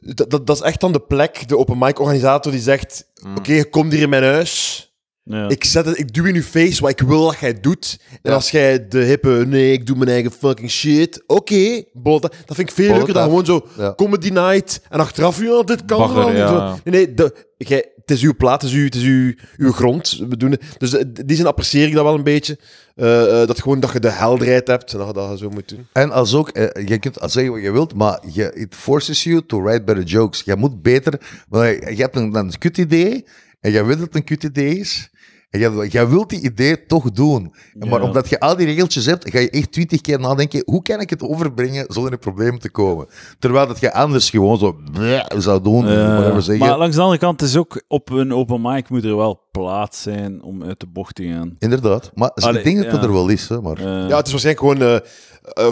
dat, 0.00 0.30
dat, 0.30 0.46
dat 0.46 0.56
is 0.56 0.62
echt 0.62 0.80
dan 0.80 0.92
de 0.92 1.00
plek, 1.00 1.48
de 1.48 1.56
open 1.58 1.78
mic 1.78 1.98
organisator 2.00 2.52
die 2.52 2.60
zegt... 2.60 3.04
Oké, 3.36 3.52
je 3.52 3.68
komt 3.70 3.92
hier 3.92 4.02
in 4.02 4.08
mijn 4.08 4.22
huis. 4.22 4.84
Ja. 5.24 5.48
Ik, 5.48 5.64
zet 5.64 5.86
het, 5.86 5.98
ik 5.98 6.14
duw 6.14 6.24
in 6.24 6.34
je 6.34 6.42
face 6.42 6.80
wat 6.80 6.90
ik 6.90 7.00
wil 7.00 7.24
dat 7.26 7.38
jij 7.38 7.60
doet. 7.60 8.00
En 8.22 8.32
als 8.32 8.50
jij 8.50 8.88
de 8.88 8.98
hippe, 8.98 9.44
nee, 9.46 9.72
ik 9.72 9.86
doe 9.86 9.96
mijn 9.96 10.10
eigen 10.10 10.30
fucking 10.32 10.70
shit. 10.70 11.22
Oké, 11.26 11.82
bol- 11.92 12.20
dat, 12.20 12.34
vind 12.46 12.58
ik 12.58 12.70
veel 12.70 12.88
Bol 12.88 12.96
leuker 12.96 13.14
dan 13.14 13.22
af. 13.22 13.28
gewoon 13.28 13.44
zo 13.44 13.66
Ja. 13.76 13.94
comedy 13.94 14.28
night. 14.28 14.80
En 14.88 15.00
achteraf, 15.00 15.40
ja, 15.42 15.62
dit 15.62 15.84
kan 15.84 15.98
Bagger, 15.98 16.16
wel. 16.16 16.28
en 16.28 16.36
ja. 16.36 16.48
Zo. 16.48 16.80
Nee, 16.84 16.94
nee, 17.06 17.14
de, 17.14 17.34
jij, 17.56 17.90
het 17.96 18.10
is 18.10 18.22
uw 18.22 18.34
plaat, 18.36 18.62
het 18.62 18.70
is 18.70 18.76
uw, 18.76 18.84
het 18.84 18.94
is 18.94 19.02
uw, 19.02 19.34
uw 19.56 19.72
grond. 19.72 20.22
We 20.28 20.36
doen 20.36 20.50
het. 20.50 20.62
Dus 20.78 20.94
eh, 20.94 21.04
die 21.24 21.36
zin 21.36 21.46
apprecieer 21.46 21.86
ik 21.86 21.94
dat 21.94 22.04
wel 22.04 22.14
een 22.14 22.22
beetje. 22.22 22.58
Eh, 22.94 23.40
eh, 23.42 23.46
dat 23.48 23.60
gewoon 23.60 23.80
dat 23.80 23.92
je 23.92 24.00
de 24.00 24.10
helderheid 24.10 24.66
hebt 24.66 24.92
en 24.92 24.98
dat 24.98 25.06
je 25.06 25.12
dat 25.12 25.38
zo 25.38 25.50
moet 25.50 25.68
doen. 25.68 25.86
En 25.92 26.10
als 26.10 26.34
ook, 26.34 26.48
eh, 26.48 26.86
je 26.88 26.98
kunt 26.98 27.20
al 27.20 27.28
zeggen 27.28 27.52
wat 27.52 27.62
je 27.62 27.70
wilt, 27.70 27.94
maar 27.94 28.20
je, 28.32 28.52
it 28.54 28.74
forces 28.74 29.22
you 29.24 29.42
to 29.46 29.62
write 29.62 29.82
better 29.82 30.04
jokes. 30.04 30.42
Je 30.44 30.56
moet 30.56 30.82
beter, 30.82 31.20
want 31.48 31.64
je, 31.66 31.96
je 31.96 32.02
hebt 32.02 32.16
een, 32.16 32.34
een 32.34 32.58
kut 32.58 32.78
idee 32.78 33.24
en 33.60 33.70
jij 33.70 33.84
weet 33.84 33.98
dat 33.98 34.06
het 34.06 34.14
een 34.14 34.24
kut 34.24 34.42
idee 34.42 34.78
is. 34.78 35.10
En 35.50 35.60
jij, 35.60 35.86
jij 35.86 36.08
wilt 36.08 36.30
die 36.30 36.40
idee 36.40 36.86
toch 36.86 37.10
doen. 37.10 37.54
En 37.78 37.88
Maar 37.88 38.00
Ja. 38.00 38.06
omdat 38.06 38.28
je 38.28 38.40
al 38.40 38.56
die 38.56 38.66
regeltjes 38.66 39.06
hebt, 39.06 39.30
ga 39.30 39.38
je 39.38 39.50
echt 39.50 39.72
twintig 39.72 40.00
keer 40.00 40.20
nadenken, 40.20 40.62
hoe 40.64 40.82
kan 40.82 41.00
ik 41.00 41.10
het 41.10 41.22
overbrengen 41.22 41.84
zonder 41.88 42.12
in 42.12 42.18
problemen 42.18 42.60
te 42.60 42.70
komen? 42.70 43.06
Terwijl 43.38 43.66
dat 43.66 43.80
je 43.80 43.92
anders 43.92 44.30
gewoon 44.30 44.58
zo 44.58 44.76
bleh 44.92 45.24
zou 45.36 45.62
doen, 45.62 45.86
zeggen. 45.86 46.58
maar 46.58 46.78
langs 46.78 46.96
de 46.96 47.02
andere 47.02 47.20
kant 47.20 47.42
is 47.42 47.56
ook 47.56 47.82
op 47.88 48.10
een 48.10 48.32
open 48.34 48.60
mic 48.62 48.88
moet 48.88 49.04
er 49.04 49.16
wel 49.16 49.48
plaats 49.52 50.02
zijn 50.02 50.42
om 50.42 50.62
uit 50.64 50.80
de 50.80 50.86
bocht 50.86 51.14
te 51.14 51.24
gaan. 51.24 51.56
Inderdaad. 51.58 52.10
Maar 52.14 52.30
Allee, 52.30 52.58
ik 52.58 52.64
denk 52.64 52.76
dat 52.76 52.86
het 52.86 53.00
ja. 53.00 53.06
er 53.06 53.12
wel 53.12 53.28
is, 53.28 53.48
hè, 53.48 53.60
maar... 53.60 53.80
Ja, 53.82 54.16
het 54.16 54.26
is 54.26 54.32
waarschijnlijk 54.32 54.78
gewoon 54.80 55.02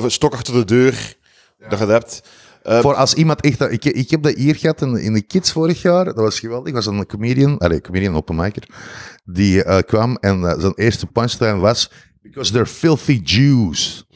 een 0.03 0.11
stok 0.11 0.33
achter 0.33 0.55
de 0.55 0.65
deur 0.65 1.17
dat 1.59 1.79
je 1.79 1.87
dat 1.87 1.89
hebt. 1.89 2.23
Eh, 2.69 2.81
Voor 2.81 2.95
als 2.95 3.15
iemand 3.15 3.41
echt... 3.41 3.61
Ik, 3.61 3.85
ik 3.85 4.11
heb 4.11 4.23
dat 4.23 4.35
hier 4.35 4.57
gehad 4.57 4.83
in, 4.83 5.13
de 5.13 5.23
Kids 5.23 5.53
vorig 5.53 5.83
jaar. 5.83 6.05
Dat 6.05 6.17
was 6.17 6.41
geweldig. 6.41 6.73
was 6.73 6.87
een 6.87 7.07
comedian, 7.07 7.59
allee, 7.59 7.81
comedian 7.81 8.17
openmaker, 8.17 8.63
die 9.25 9.65
eh, 9.65 9.79
kwam 9.79 10.17
en 10.21 10.45
eh, 10.45 10.61
zijn 10.61 10.73
eerste 10.75 11.07
punchline 11.07 11.57
was 11.59 11.91
because 12.23 12.53
they're 12.53 12.67
filthy 12.67 13.21
Jews. 13.25 14.07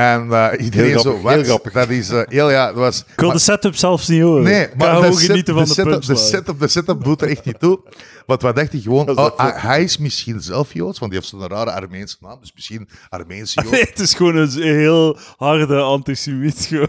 En 0.00 0.32
eh, 0.32 0.64
iedereen 0.64 0.86
Heel 0.90 1.00
zo, 1.00 1.10
grappig, 1.10 1.22
wat? 1.22 1.32
heel 1.32 1.44
grappig. 1.44 1.72
Dat 1.72 1.88
is 1.88 2.08
heel, 2.08 2.50
ja, 2.50 2.66
dat 2.66 2.74
was... 2.76 2.98
ik 3.00 3.04
wil 3.16 3.26
maar- 3.26 3.36
de 3.36 3.42
setup 3.42 3.74
zelfs 3.76 4.08
niet 4.08 4.22
horen. 4.22 4.42
Nee, 4.42 4.68
maar 4.76 4.90
de 4.90 4.96
gewoon 4.96 5.14
set- 5.16 5.26
genieten 5.26 5.54
van 5.54 5.64
de, 5.64 5.70
setup, 5.70 6.02
de 6.02 6.16
setup, 6.16 6.60
de 6.60 6.68
setup 6.68 7.04
doet 7.04 7.22
er 7.22 7.28
echt 7.28 7.44
niet 7.44 7.58
toe. 7.60 7.80
Want 8.26 8.42
wat 8.42 8.56
dacht 8.56 8.72
hij 8.72 8.80
gewoon, 8.80 9.08
oh, 9.08 9.16
wel 9.16 9.32
hij, 9.36 9.82
is 9.82 9.98
misschien 9.98 10.40
zelf 10.40 10.72
Joods, 10.74 10.98
want 10.98 11.10
die 11.12 11.20
heeft 11.20 11.32
zo'n 11.32 11.48
rare 11.48 11.70
Armeense 11.72 12.16
naam, 12.20 12.38
dus 12.40 12.52
misschien 12.54 12.88
Armeense 13.08 13.60
Jood. 13.62 13.72
Nee, 13.72 13.80
het 13.84 13.98
is 13.98 14.14
gewoon 14.14 14.36
een 14.36 14.50
heel 14.62 15.18
harde 15.36 15.80
antisemiet. 15.80 16.66
gewoon. 16.68 16.88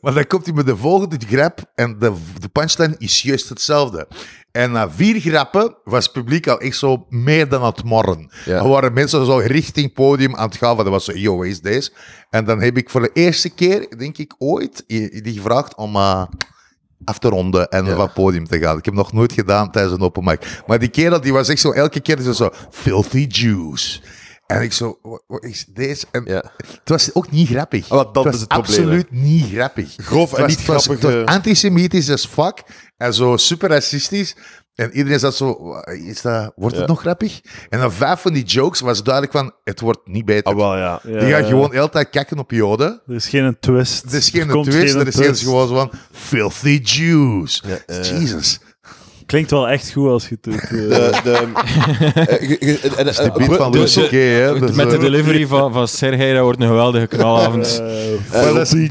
Maar 0.00 0.14
dan 0.14 0.26
komt 0.26 0.44
hij 0.46 0.54
met 0.54 0.66
de 0.66 0.76
volgende 0.76 1.16
grap 1.28 1.60
en 1.74 1.96
de, 1.98 2.12
de 2.38 2.48
punchline 2.48 2.94
is 2.98 3.22
juist 3.22 3.48
hetzelfde. 3.48 4.08
En 4.52 4.72
na 4.72 4.90
vier 4.90 5.20
grappen 5.20 5.76
was 5.84 6.04
het 6.04 6.12
publiek 6.12 6.46
al 6.46 6.60
echt 6.60 6.76
zo 6.76 7.06
meer 7.08 7.48
dan 7.48 7.60
aan 7.60 7.66
het 7.66 7.84
morren. 7.84 8.30
Ja. 8.44 8.56
Er 8.56 8.68
waren 8.68 8.92
mensen 8.92 9.26
zo 9.26 9.36
richting 9.36 9.92
podium 9.92 10.36
aan 10.36 10.48
het 10.48 10.56
gaan. 10.56 10.74
van, 10.74 10.84
Dat 10.84 10.92
was 10.92 11.04
zo, 11.04 11.12
yo, 11.12 11.36
wat 11.36 11.46
is 11.46 11.60
deze? 11.60 11.90
En 12.30 12.44
dan 12.44 12.60
heb 12.60 12.76
ik 12.76 12.90
voor 12.90 13.00
de 13.00 13.10
eerste 13.12 13.48
keer, 13.48 13.98
denk 13.98 14.18
ik 14.18 14.34
ooit, 14.38 14.84
die 14.86 15.32
gevraagd 15.32 15.74
om 15.74 15.96
eh, 15.96 16.22
af 17.04 17.18
te 17.18 17.28
ronden 17.28 17.68
en 17.68 17.86
van 17.86 18.00
het 18.00 18.14
podium 18.14 18.46
te 18.46 18.58
gaan. 18.58 18.78
Ik 18.78 18.84
heb 18.84 18.94
nog 18.94 19.12
nooit 19.12 19.32
gedaan 19.32 19.70
tijdens 19.70 19.94
een 19.94 20.00
open 20.00 20.24
mic. 20.24 20.62
Maar 20.66 20.78
die 20.78 20.88
kerel, 20.88 21.20
die 21.20 21.32
was 21.32 21.48
echt 21.48 21.60
zo, 21.60 21.70
elke 21.70 22.00
keer 22.00 22.20
zo, 22.20 22.32
zo 22.32 22.50
filthy 22.70 23.26
juice. 23.28 24.00
En 24.56 24.62
ik 24.62 24.72
zo, 24.72 24.98
wat, 25.26 25.44
is 25.44 25.64
deze? 25.68 26.06
En 26.10 26.22
Ja. 26.26 26.42
het 26.56 26.80
was 26.84 27.14
ook 27.14 27.30
niet 27.30 27.48
grappig. 27.48 27.84
Ah, 27.84 27.96
wat, 27.96 28.14
dat 28.14 28.24
het 28.24 28.32
was 28.32 28.34
is 28.34 28.40
het 28.40 28.48
probleem, 28.48 28.76
absoluut 28.78 29.10
niet 29.10 29.52
grappig. 29.52 29.94
Grof 29.96 30.32
en 30.32 30.40
was- 30.40 30.48
niet 30.48 30.58
het 30.58 30.66
was- 30.66 30.84
grappig, 30.84 31.08
Het 31.10 31.24
was 31.24 31.34
antisemitisch 31.34 32.10
as 32.10 32.26
fuck. 32.26 32.62
En 32.96 33.14
zo 33.14 33.36
super 33.36 33.68
racistisch. 33.68 34.36
En 34.74 34.90
iedereen 34.92 35.18
zat 35.18 35.34
zo, 35.36 35.74
is 35.84 36.22
dat, 36.22 36.52
wordt 36.56 36.74
het 36.76 36.84
Ja. 36.84 36.90
nog 36.90 37.00
grappig? 37.00 37.40
En 37.68 37.78
dan 37.80 37.92
vijf 37.92 38.20
van 38.20 38.32
die 38.32 38.44
jokes 38.44 38.80
was 38.80 39.02
duidelijk 39.02 39.36
van, 39.36 39.52
het 39.64 39.80
wordt 39.80 40.00
niet 40.04 40.24
beter. 40.24 40.44
Ah, 40.52 40.56
wel, 40.56 40.76
ja. 40.76 41.00
Ja, 41.02 41.10
Die 41.20 41.30
gaan 41.30 41.42
ja. 41.42 41.48
gewoon 41.48 41.70
de 41.70 41.76
hele 41.76 41.88
tijd 41.90 42.10
kakken 42.10 42.38
op 42.38 42.50
joden. 42.50 43.00
Er 43.06 43.14
is 43.14 43.28
geen 43.28 43.56
twist. 43.60 44.04
Er 44.04 44.14
is 44.14 44.28
geen 44.30 44.48
twist, 44.62 44.90
geen 44.92 45.00
er 45.00 45.06
is 45.06 45.14
twist. 45.14 45.42
gewoon 45.42 45.68
zo 45.68 45.74
van, 45.74 45.90
filthy 46.12 46.80
Jews. 46.82 47.62
Jesus. 47.86 48.60
Klinkt 49.30 49.50
wel 49.50 49.68
echt 49.68 49.92
goed 49.92 50.08
als 50.08 50.28
je 50.28 50.38
het 50.40 50.42
doet. 50.42 50.62
eh. 50.62 50.68
De, 50.70 51.20
de, 51.24 51.30
eh, 51.30 53.04
De 53.04 53.22
en- 53.22 53.32
beat 53.46 53.56
van 53.56 53.72
dus- 53.72 53.94
Louis 53.96 54.08
C.K., 54.08 54.14
hè. 54.16 54.58
Dus, 54.58 54.70
Met 54.76 54.90
de 54.90 54.96
eh, 54.96 55.02
delivery 55.02 55.46
van, 55.46 55.72
van 55.72 55.88
Sergej, 55.88 56.32
dat 56.32 56.42
wordt 56.42 56.60
een 56.60 56.66
geweldige 56.66 57.06
knalavond. 57.06 57.82
Maar 58.32 58.54
dat 58.54 58.74
is, 58.74 58.90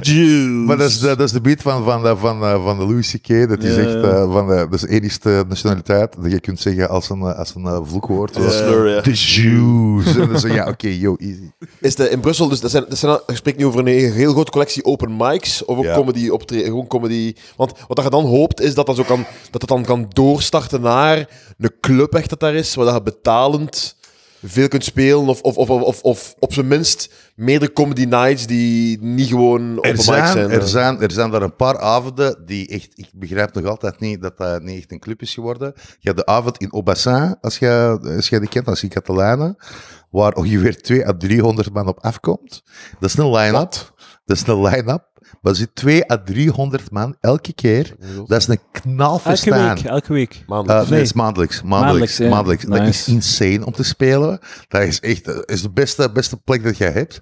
maar 0.65 0.77
dat 0.77 0.89
is, 0.89 0.99
de, 0.99 1.07
dat 1.07 1.19
is 1.19 1.31
de 1.31 1.41
beat 1.41 1.61
van, 1.61 1.83
van, 1.83 2.03
de- 2.03 2.15
van, 2.17 2.43
eh, 2.43 2.63
van 2.63 2.77
de 2.77 2.85
Louis 2.85 3.11
C.K. 3.21 3.49
Dat 3.49 3.63
is 3.63 3.75
echt 3.77 3.95
eh, 4.03 4.31
van 4.33 4.47
de, 4.47 4.55
dat 4.69 4.73
is 4.73 4.81
de 4.81 4.87
enige 4.89 5.45
nationaliteit 5.47 6.15
dat 6.21 6.31
je 6.31 6.39
kunt 6.39 6.59
zeggen 6.59 6.89
als 6.89 7.09
een, 7.09 7.21
eh, 7.21 7.37
als 7.37 7.55
een 7.55 7.65
eh, 7.65 7.79
vloekwoord. 7.83 8.33
The 8.33 9.11
Jews. 9.13 10.15
En 10.17 10.29
dan 10.29 10.39
zeg 10.39 10.51
je, 10.51 10.57
ja, 10.57 10.67
oké, 10.67 10.87
yo, 10.87 11.15
easy. 11.15 11.51
Is 11.79 11.95
de, 11.95 12.09
in 12.09 12.19
Brussel, 12.19 12.47
dus 12.49 12.59
dat 12.59 12.71
zijn, 12.71 12.85
dat 12.89 12.97
zijn, 12.97 13.19
je 13.27 13.35
spreekt 13.35 13.57
nu 13.57 13.65
over 13.65 13.79
een 13.79 14.11
heel 14.11 14.31
grote 14.31 14.51
collectie 14.51 14.85
open 14.85 15.15
mics, 15.17 15.65
of 15.65 15.77
ook 15.77 15.93
comedy 15.93 16.29
optreden, 16.29 16.65
gewoon 16.65 16.87
comedy. 16.87 17.33
Want 17.55 17.73
wat 17.87 18.03
je 18.03 18.09
dan 18.09 18.25
hoopt, 18.25 18.61
is 18.61 18.73
dat 18.73 18.85
dat, 18.85 18.95
zo 18.95 19.03
kan, 19.03 19.25
dat 19.51 19.61
het 19.61 19.69
dan 19.69 19.83
kan 19.83 20.07
doorstarten 20.29 20.81
naar 20.81 21.29
een 21.57 21.73
club 21.79 22.13
echt 22.15 22.29
dat 22.29 22.39
daar 22.39 22.55
is, 22.55 22.75
waar 22.75 22.85
dat 22.85 22.93
je 22.93 23.01
betalend 23.01 23.97
veel 24.43 24.67
kunt 24.67 24.83
spelen, 24.83 25.27
of, 25.27 25.41
of, 25.41 25.57
of, 25.57 25.69
of, 25.69 26.01
of 26.01 26.35
op 26.39 26.53
zijn 26.53 26.67
minst 26.67 27.13
meerdere 27.35 27.73
comedy 27.73 28.05
nights 28.05 28.47
die 28.47 29.01
niet 29.01 29.27
gewoon 29.27 29.77
open 29.77 29.89
Er 29.89 29.95
mics 29.95 30.05
zijn, 30.05 30.37
er, 30.37 30.59
eh. 30.59 30.65
zijn, 30.65 31.01
er 31.01 31.11
zijn 31.11 31.31
daar 31.31 31.41
een 31.41 31.55
paar 31.55 31.79
avonden 31.79 32.45
die 32.45 32.67
echt... 32.67 32.91
Ik 32.95 33.09
begrijp 33.13 33.53
nog 33.53 33.65
altijd 33.65 33.99
niet 33.99 34.21
dat 34.21 34.37
dat 34.37 34.61
niet 34.61 34.77
echt 34.77 34.91
een 34.91 34.99
club 34.99 35.21
is 35.21 35.33
geworden. 35.33 35.73
Je 35.75 36.09
hebt 36.09 36.17
de 36.17 36.25
avond 36.25 36.57
in 36.57 36.71
Aubassin, 36.71 37.37
als 37.41 37.57
je, 37.57 37.99
als 38.15 38.29
je 38.29 38.39
die 38.39 38.49
kent, 38.49 38.67
als 38.67 38.81
je 38.81 38.87
Catalanen, 38.87 39.55
waar 40.09 40.33
ongeveer 40.33 40.81
2 40.81 41.07
à 41.07 41.17
300 41.17 41.73
man 41.73 41.87
op 41.87 41.99
afkomt. 41.99 42.63
Dat 42.99 43.09
is 43.09 43.17
een 43.17 43.31
line-up. 43.31 43.93
Dat 44.25 44.37
is 44.37 44.47
een 44.47 44.61
line-up. 44.61 45.08
Maar 45.41 45.51
er 45.51 45.57
zit 45.57 45.75
2 45.75 46.11
à 46.11 46.17
300 46.23 46.91
man 46.91 47.15
elke 47.19 47.53
keer. 47.53 47.95
Dat 48.27 48.39
is 48.39 48.47
een 48.47 48.57
elke 48.57 48.79
knalverstaan. 48.81 49.75
week, 49.75 49.85
elke 49.85 50.13
week. 50.13 50.43
Maandelijks. 50.47 50.83
Uh, 50.85 50.89
Nee. 50.91 51.01
het 51.01 51.15
maandelijks. 51.15 51.61
Maandelijks. 51.61 52.19
Maandelijks, 52.19 52.35
maandelijks. 52.35 52.63
ja. 52.63 52.69
Dat 52.69 52.87
is 52.87 53.07
insane 53.07 53.65
om 53.65 53.73
te 53.73 53.83
spelen. 53.83 54.39
Dat 54.67 54.81
is 54.81 54.99
echt 54.99 55.25
dat 55.25 55.49
is 55.49 55.61
de 55.61 55.71
beste, 55.71 56.11
beste 56.11 56.37
plek 56.37 56.63
dat 56.63 56.77
jij 56.77 56.91
hebt. 56.91 57.19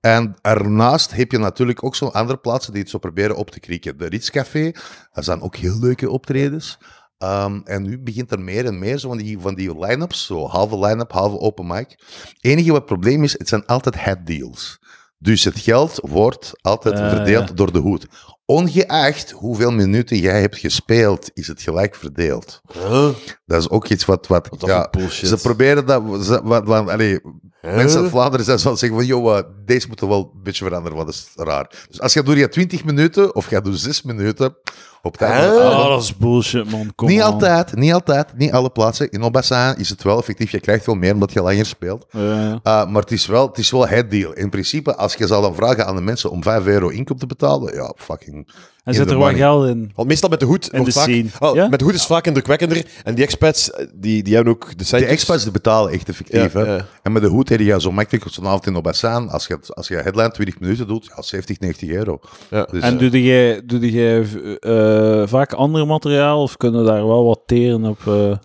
En 0.00 0.36
ernaast 0.42 1.14
heb 1.14 1.30
je 1.32 1.38
natuurlijk 1.38 1.84
ook 1.84 1.96
zo 1.96 2.06
andere 2.06 2.38
plaatsen 2.38 2.72
die 2.72 2.82
het 2.82 2.90
zo 2.90 2.98
proberen 2.98 3.36
op 3.36 3.50
te 3.50 3.60
krieken. 3.60 3.98
De 3.98 4.06
Ritzcafé, 4.06 4.72
dat 5.12 5.24
zijn 5.24 5.40
ook 5.40 5.56
heel 5.56 5.78
leuke 5.78 6.10
optredens. 6.10 6.78
Ehm, 7.18 7.60
en 7.64 7.82
nu 7.82 7.98
begint 7.98 8.30
er 8.32 8.40
meer 8.40 8.66
en 8.66 8.78
meer 8.78 8.98
zo 8.98 9.08
van 9.08 9.18
die, 9.18 9.38
van 9.38 9.54
die 9.54 9.78
line-ups, 9.78 10.26
zo 10.26 10.46
halve 10.46 10.78
line-up, 10.78 11.12
halve 11.12 11.38
open 11.38 11.66
mic. 11.66 11.98
enige 12.40 12.68
wat 12.68 12.76
het 12.76 12.86
probleem 12.86 13.22
is, 13.22 13.38
het 13.38 13.48
zijn 13.48 13.66
altijd 13.66 14.02
head 14.04 14.26
deals. 14.26 14.78
Dus 15.18 15.44
het 15.44 15.58
geld 15.58 15.98
wordt 16.02 16.52
altijd 16.60 16.94
Ah, 16.98 17.08
verdeeld 17.10 17.48
ja. 17.48 17.54
door 17.54 17.72
de 17.72 17.78
hoed. 17.78 18.06
Ongeacht 18.44 19.30
hoeveel 19.30 19.70
minuten 19.70 20.16
jij 20.18 20.40
hebt 20.40 20.58
gespeeld, 20.58 21.30
is 21.34 21.46
het 21.46 21.62
gelijk 21.62 21.94
verdeeld. 21.94 22.60
Huh? 22.72 23.08
Dat 23.48 23.60
is 23.60 23.70
ook 23.70 23.88
iets 23.88 24.04
wat... 24.04 24.26
wat, 24.26 24.48
Wat 24.50 24.68
ja, 24.68 24.88
ze 25.10 25.36
proberen 25.42 25.86
dat... 25.86 26.02
Ze, 26.24 26.40
wat, 26.42 26.64
wat, 26.64 26.88
allee, 26.88 27.20
Mensen 27.60 28.00
uit 28.00 28.10
Vlaanderen 28.10 28.44
zijn 28.44 28.58
zo 28.58 28.74
zeggen 28.74 28.98
van, 28.98 29.06
joh, 29.06 29.38
eh, 29.38 29.44
deze 29.64 29.88
moet 29.88 30.00
er 30.00 30.08
wel 30.08 30.30
een 30.34 30.42
beetje 30.42 30.64
veranderen, 30.64 30.96
want 30.96 31.08
dat 31.08 31.16
is 31.16 31.44
raar. 31.44 31.70
Dus 31.88 32.00
als 32.00 32.12
je 32.12 32.22
door 32.22 32.36
je 32.36 32.48
20 32.48 32.84
minuten, 32.84 33.34
of 33.34 33.50
je 33.50 33.60
doet 33.60 33.80
6 33.80 34.02
minuten, 34.02 34.56
op 35.02 35.16
van 35.18 35.28
Huh? 35.28 35.54
Oh, 35.54 35.88
dat 35.88 36.02
is 36.02 36.16
bullshit, 36.16 36.70
man. 36.70 36.92
Kom 36.94 37.08
niet 37.08 37.22
on. 37.22 37.32
altijd, 37.32 37.76
niet 37.76 37.92
altijd, 37.92 38.36
niet 38.36 38.52
alle 38.52 38.70
plaatsen. 38.70 39.10
In 39.10 39.22
Obassin 39.22 39.74
is 39.76 39.88
het 39.88 40.02
wel 40.02 40.18
effectief, 40.18 40.50
je 40.50 40.60
krijgt 40.60 40.86
wel 40.86 40.94
meer 40.94 41.12
omdat 41.12 41.32
je 41.32 41.42
langer 41.42 41.66
speelt. 41.66 42.06
Uh, 42.16 42.54
maar 42.62 43.02
het 43.02 43.10
is, 43.10 43.26
wel, 43.26 43.46
het 43.46 43.58
is 43.58 43.70
wel 43.70 43.88
het 43.88 44.10
deal. 44.10 44.32
In 44.32 44.50
principe, 44.50 44.96
als 44.96 45.14
je 45.14 45.26
zal 45.26 45.42
dan 45.42 45.54
vragen 45.54 45.86
aan 45.86 45.96
de 45.96 46.02
mensen 46.02 46.30
om 46.30 46.42
5 46.42 46.66
euro 46.66 46.88
inkoop 46.88 47.18
te 47.18 47.26
betalen, 47.26 47.74
ja, 47.74 47.92
fucking... 47.96 48.48
En 48.88 48.94
in 48.94 49.00
zit 49.00 49.08
the 49.08 49.14
er 49.14 49.18
wat 49.20 49.30
money. 49.30 49.46
geld 49.46 49.66
in? 49.68 49.92
Want 49.94 50.08
meestal 50.08 50.28
met 50.28 50.40
de 50.40 50.46
hoed 50.46 50.70
de 50.70 50.92
vaak, 50.92 51.04
scene. 51.04 51.28
wel, 51.38 51.54
Ja? 51.54 51.68
met 51.68 51.78
de 51.78 51.84
hoed 51.84 51.94
is 51.94 52.00
het 52.00 52.08
vaak 52.08 52.26
indrukwekkender. 52.26 52.86
En 53.04 53.14
die 53.14 53.24
expats, 53.24 53.70
eh, 53.70 53.86
die, 53.94 54.22
die 54.22 54.34
hebben 54.34 54.52
ook 54.52 54.78
de 54.78 54.96
expats 55.06 55.42
die 55.42 55.52
betalen 55.52 55.92
echt 55.92 56.08
effectief. 56.08 56.52
Ja, 56.52 56.60
hè. 56.64 56.74
ja. 56.74 56.86
En 57.02 57.12
met 57.12 57.22
de 57.22 57.28
hoed 57.28 57.48
heb 57.48 57.60
je 57.60 57.80
zo 57.80 57.92
makkelijk 57.92 58.24
op 58.26 58.32
zo'n 58.32 58.46
avond 58.46 58.66
in 58.66 58.76
Obassin, 58.76 59.28
als 59.28 59.46
je, 59.46 59.58
als 59.68 59.88
je 59.88 59.94
headline 59.94 60.30
20 60.30 60.60
minuten 60.60 60.86
doet, 60.86 61.10
ja, 61.16 61.22
70, 61.22 61.60
90 61.60 61.88
euro. 61.88 62.20
Ja. 62.50 62.64
Dus, 62.70 62.82
En 62.82 62.92
eh, 62.92 62.98
doe 63.10 63.22
jij, 63.22 63.60
doe 63.64 63.90
jij 63.90 64.26
eh, 64.60 65.22
vaak 65.26 65.52
ander 65.52 65.86
materiaal 65.86 66.42
of 66.42 66.56
kunnen 66.56 66.84
daar 66.84 67.06
wel 67.06 67.24
wat 67.24 67.40
teren 67.46 67.84
op? 67.84 67.98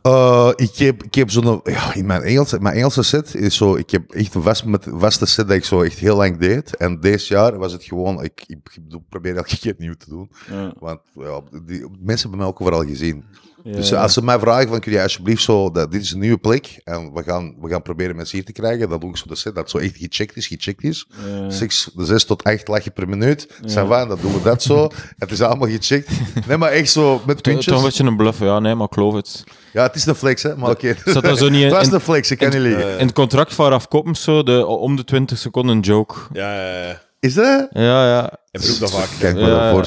Uh, 0.06 0.52
ik 0.56 0.76
heb, 0.76 1.04
ik 1.04 1.16
heb 1.16 1.30
zo'n... 1.30 1.62
Ja, 1.64 1.94
in 1.94 2.06
mijn 2.06 2.22
Engelse, 2.22 2.60
mijn 2.60 2.76
Engelse 2.76 3.04
set 3.04 3.36
is 3.36 3.56
zo... 3.56 3.76
Ik 3.76 3.90
heb 3.90 4.12
echt 4.12 4.36
een 4.36 4.42
vast, 4.42 4.66
met, 4.66 4.88
vaste 4.92 5.26
set 5.26 5.48
dat 5.48 5.58
ik 5.58 5.66
zo 5.66 5.82
echt 5.82 6.00
heel 6.00 6.16
lang 6.16 6.38
deed. 6.38 6.76
En 6.78 7.00
deze 7.00 7.34
jaar 7.34 7.58
was 7.58 7.72
het 7.72 7.84
gewoon... 7.84 8.24
Ik, 8.24 8.44
ik, 8.48 8.58
ik 8.90 9.00
probeer 9.10 9.36
elke 9.36 9.58
keer 9.60 9.76
nieuw 9.78 9.94
te 9.98 10.10
doen. 10.10 10.30
Ja, 10.52 10.74
Want 10.80 11.00
ja, 11.14 11.42
die, 11.66 11.80
mensen 12.00 12.22
hebben 12.22 12.38
mij 12.38 12.48
ook 12.48 12.62
overal 12.62 12.86
gezien. 12.86 13.24
ja, 13.64 13.72
Dus 13.72 13.90
ja. 13.90 14.02
als 14.02 14.14
ze 14.14 14.24
mij 14.24 14.40
vragen 14.40 14.68
van... 14.68 14.80
Kun 14.80 14.92
je 14.92 15.02
alsjeblieft 15.02 15.44
zo... 15.44 15.72
Dat, 15.72 15.92
dit 15.92 16.02
is 16.02 16.12
een 16.12 16.20
nieuwe 16.20 16.38
plek. 16.38 16.82
En 16.84 17.14
we 17.14 17.24
gaan, 17.24 17.56
we 17.62 17.70
gaan 17.70 17.82
proberen 17.82 18.16
mensen 18.16 18.38
hier 18.38 18.46
te 18.46 18.52
krijgen. 18.52 18.90
Dan 18.90 19.00
doe 19.00 19.10
ik 19.10 19.18
zo 19.18 19.26
de 19.28 19.36
set 19.36 19.56
dat 19.56 19.70
zo 19.70 19.78
echt 19.78 19.98
gecheckt 19.98 20.36
is. 20.38 20.48
Gecheckt 20.48 20.84
is. 20.84 21.08
Ja. 21.28 21.50
Zes, 21.50 21.90
zes 21.98 22.26
tot 22.26 22.44
acht 22.44 22.68
lachen 22.68 22.94
per 22.94 23.10
minuut. 23.10 23.48
Ja. 23.66 23.86
van, 23.86 24.08
dan 24.08 24.18
doen 24.22 24.34
we 24.34 24.42
dat 24.42 24.64
zo. 24.64 24.90
Het 25.18 25.32
is 25.32 25.42
allemaal 25.42 25.70
gecheckt. 25.70 26.10
Nee, 26.48 26.58
maar 26.58 26.72
echt 26.72 26.92
zo 26.92 27.22
met 27.26 27.44
Toch 27.44 27.54
puntjes. 27.54 27.76
een 27.78 27.84
beetje 27.84 28.04
een 28.04 28.18
bluff, 28.18 28.40
ja, 28.40 28.60
nee, 28.60 28.76
maar 28.76 28.88
ik 28.88 28.94
geloof 28.94 29.14
het. 29.14 29.44
Ja, 29.74 29.84
het 29.84 29.96
is 29.96 30.06
een 30.06 30.16
flex, 30.16 30.44
hè. 30.44 30.56
Maar 30.58 30.70
oké. 30.70 30.96
Staat 31.06 31.24
dat 31.24 31.38
zo 31.38 31.50
niet 31.50 31.62
in- 31.62 31.68
Het 31.74 31.78
was 31.78 31.92
een 31.92 32.00
flex, 32.00 32.32
ik 32.32 32.38
kan 32.38 32.50
niet 32.50 32.60
liegen. 32.60 33.00
In 33.00 33.06
het 33.06 33.16
contract 33.16 33.54
van 33.54 33.70
Raf 33.70 33.88
Koppens 33.88 34.24
zo, 34.24 34.44
de, 34.44 34.66
om 34.66 34.96
de 34.96 35.04
20 35.04 35.38
seconden 35.38 35.76
een 35.76 35.82
joke. 35.82 36.16
Ja, 36.34 36.56
ja, 36.56 36.88
ja. 36.88 37.02
Is 37.24 37.34
dat? 37.34 37.68
Ja, 37.72 38.08
ja. 38.08 38.30
Ik 38.52 38.62
bedoel 38.62 38.80
dat 38.80 38.92
vaak. 38.92 39.08
Kijk 39.20 39.36
maar 39.36 39.50
Ja. 39.50 39.84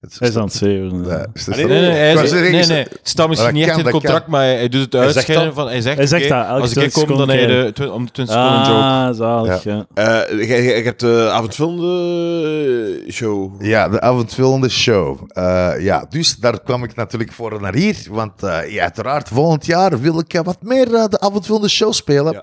Het 0.00 0.16
Hij 0.18 0.28
is 0.28 0.36
aan 0.36 0.44
het 0.44 0.52
zeven. 0.52 1.04
Is? 1.34 1.46
Nee, 1.46 1.64
nee, 1.66 2.12
is- 2.12 2.30
nee, 2.32 2.50
is- 2.50 2.66
nee. 2.66 2.82
Het 2.82 2.98
staat 3.02 3.28
misschien 3.28 3.50
dat 3.50 3.58
niet 3.60 3.68
echt 3.68 3.78
in 3.78 3.84
het 3.84 3.92
contract, 3.92 4.26
maar 4.26 4.44
hij 4.44 4.68
doet 4.68 4.80
het 4.80 4.90
dat. 4.90 5.24
van... 5.54 5.66
Hij 5.66 5.80
zegt, 5.80 5.96
Hij 5.96 6.06
zegt 6.06 6.28
dat, 6.28 6.46
elke 6.46 6.60
als 6.60 6.70
ik 6.70 6.78
hier 6.78 6.90
20 6.90 7.02
kom, 7.16 7.26
dan 7.26 7.28
heb 7.28 7.40
je 7.40 7.70
de, 7.74 7.92
om 7.92 8.04
de 8.04 8.10
20 8.12 8.34
seconden 8.34 8.58
een 8.60 8.66
joke. 8.66 8.82
Ah, 8.82 9.14
zalig, 9.14 9.62
ja. 9.62 9.86
Eh, 9.94 10.84
hebt 10.84 11.00
de 11.00 11.28
avondfilm 11.32 11.76
de 11.76 13.04
show. 13.10 13.62
Ja, 13.62 13.88
de 13.88 14.00
avondvullende 14.00 14.68
show. 14.68 15.18
Eh, 15.28 15.72
ja, 15.78 16.06
dus 16.08 16.36
daar 16.36 16.62
kwam 16.62 16.84
ik 16.84 16.94
natuurlijk 16.94 17.32
voor 17.32 17.60
naar 17.60 17.74
hier. 17.74 17.96
Want 18.10 18.42
eh, 18.42 18.72
ja, 18.72 18.82
uiteraard, 18.82 19.28
volgend 19.28 19.66
jaar 19.66 20.00
wil 20.00 20.18
ik 20.18 20.34
eh, 20.34 20.42
wat 20.42 20.58
meer 20.62 20.94
eh, 20.94 21.04
de 21.08 21.20
avondvullende 21.20 21.68
show 21.68 21.92
spelen. 21.92 22.42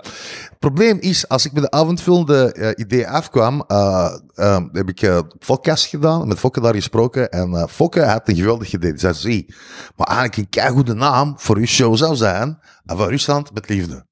Probleem 0.58 0.98
is, 1.00 1.28
als 1.28 1.44
ik 1.44 1.52
met 1.52 1.62
de 1.62 1.70
avondvullende 1.70 2.52
eh, 2.52 2.70
idee 2.76 3.08
afkwam, 3.08 3.64
eh, 3.66 4.14
eh, 4.34 4.62
heb 4.72 4.88
ik 4.88 5.02
eh 5.02 5.18
podcast 5.46 5.86
gedaan, 5.86 6.28
met 6.28 6.38
Fokke 6.38 6.60
daar 6.60 6.74
gesproken. 6.74 7.30
En 7.30 7.54
eh 7.54 7.66
Fokke 7.66 8.04
had 8.04 8.28
een 8.28 8.36
geweldig 8.36 8.72
idee. 8.72 8.90
Die 8.90 9.00
zei, 9.00 9.14
zie, 9.14 9.54
maar 9.96 10.06
eigenlijk 10.06 10.36
een 10.36 10.48
keigoede 10.48 10.94
naam 10.94 11.34
voor 11.36 11.56
uw 11.56 11.66
show 11.66 11.96
zou 11.96 12.16
zijn, 12.16 12.58
van 12.86 13.08
Rusland 13.08 13.54
met 13.54 13.68
liefde. 13.68 14.06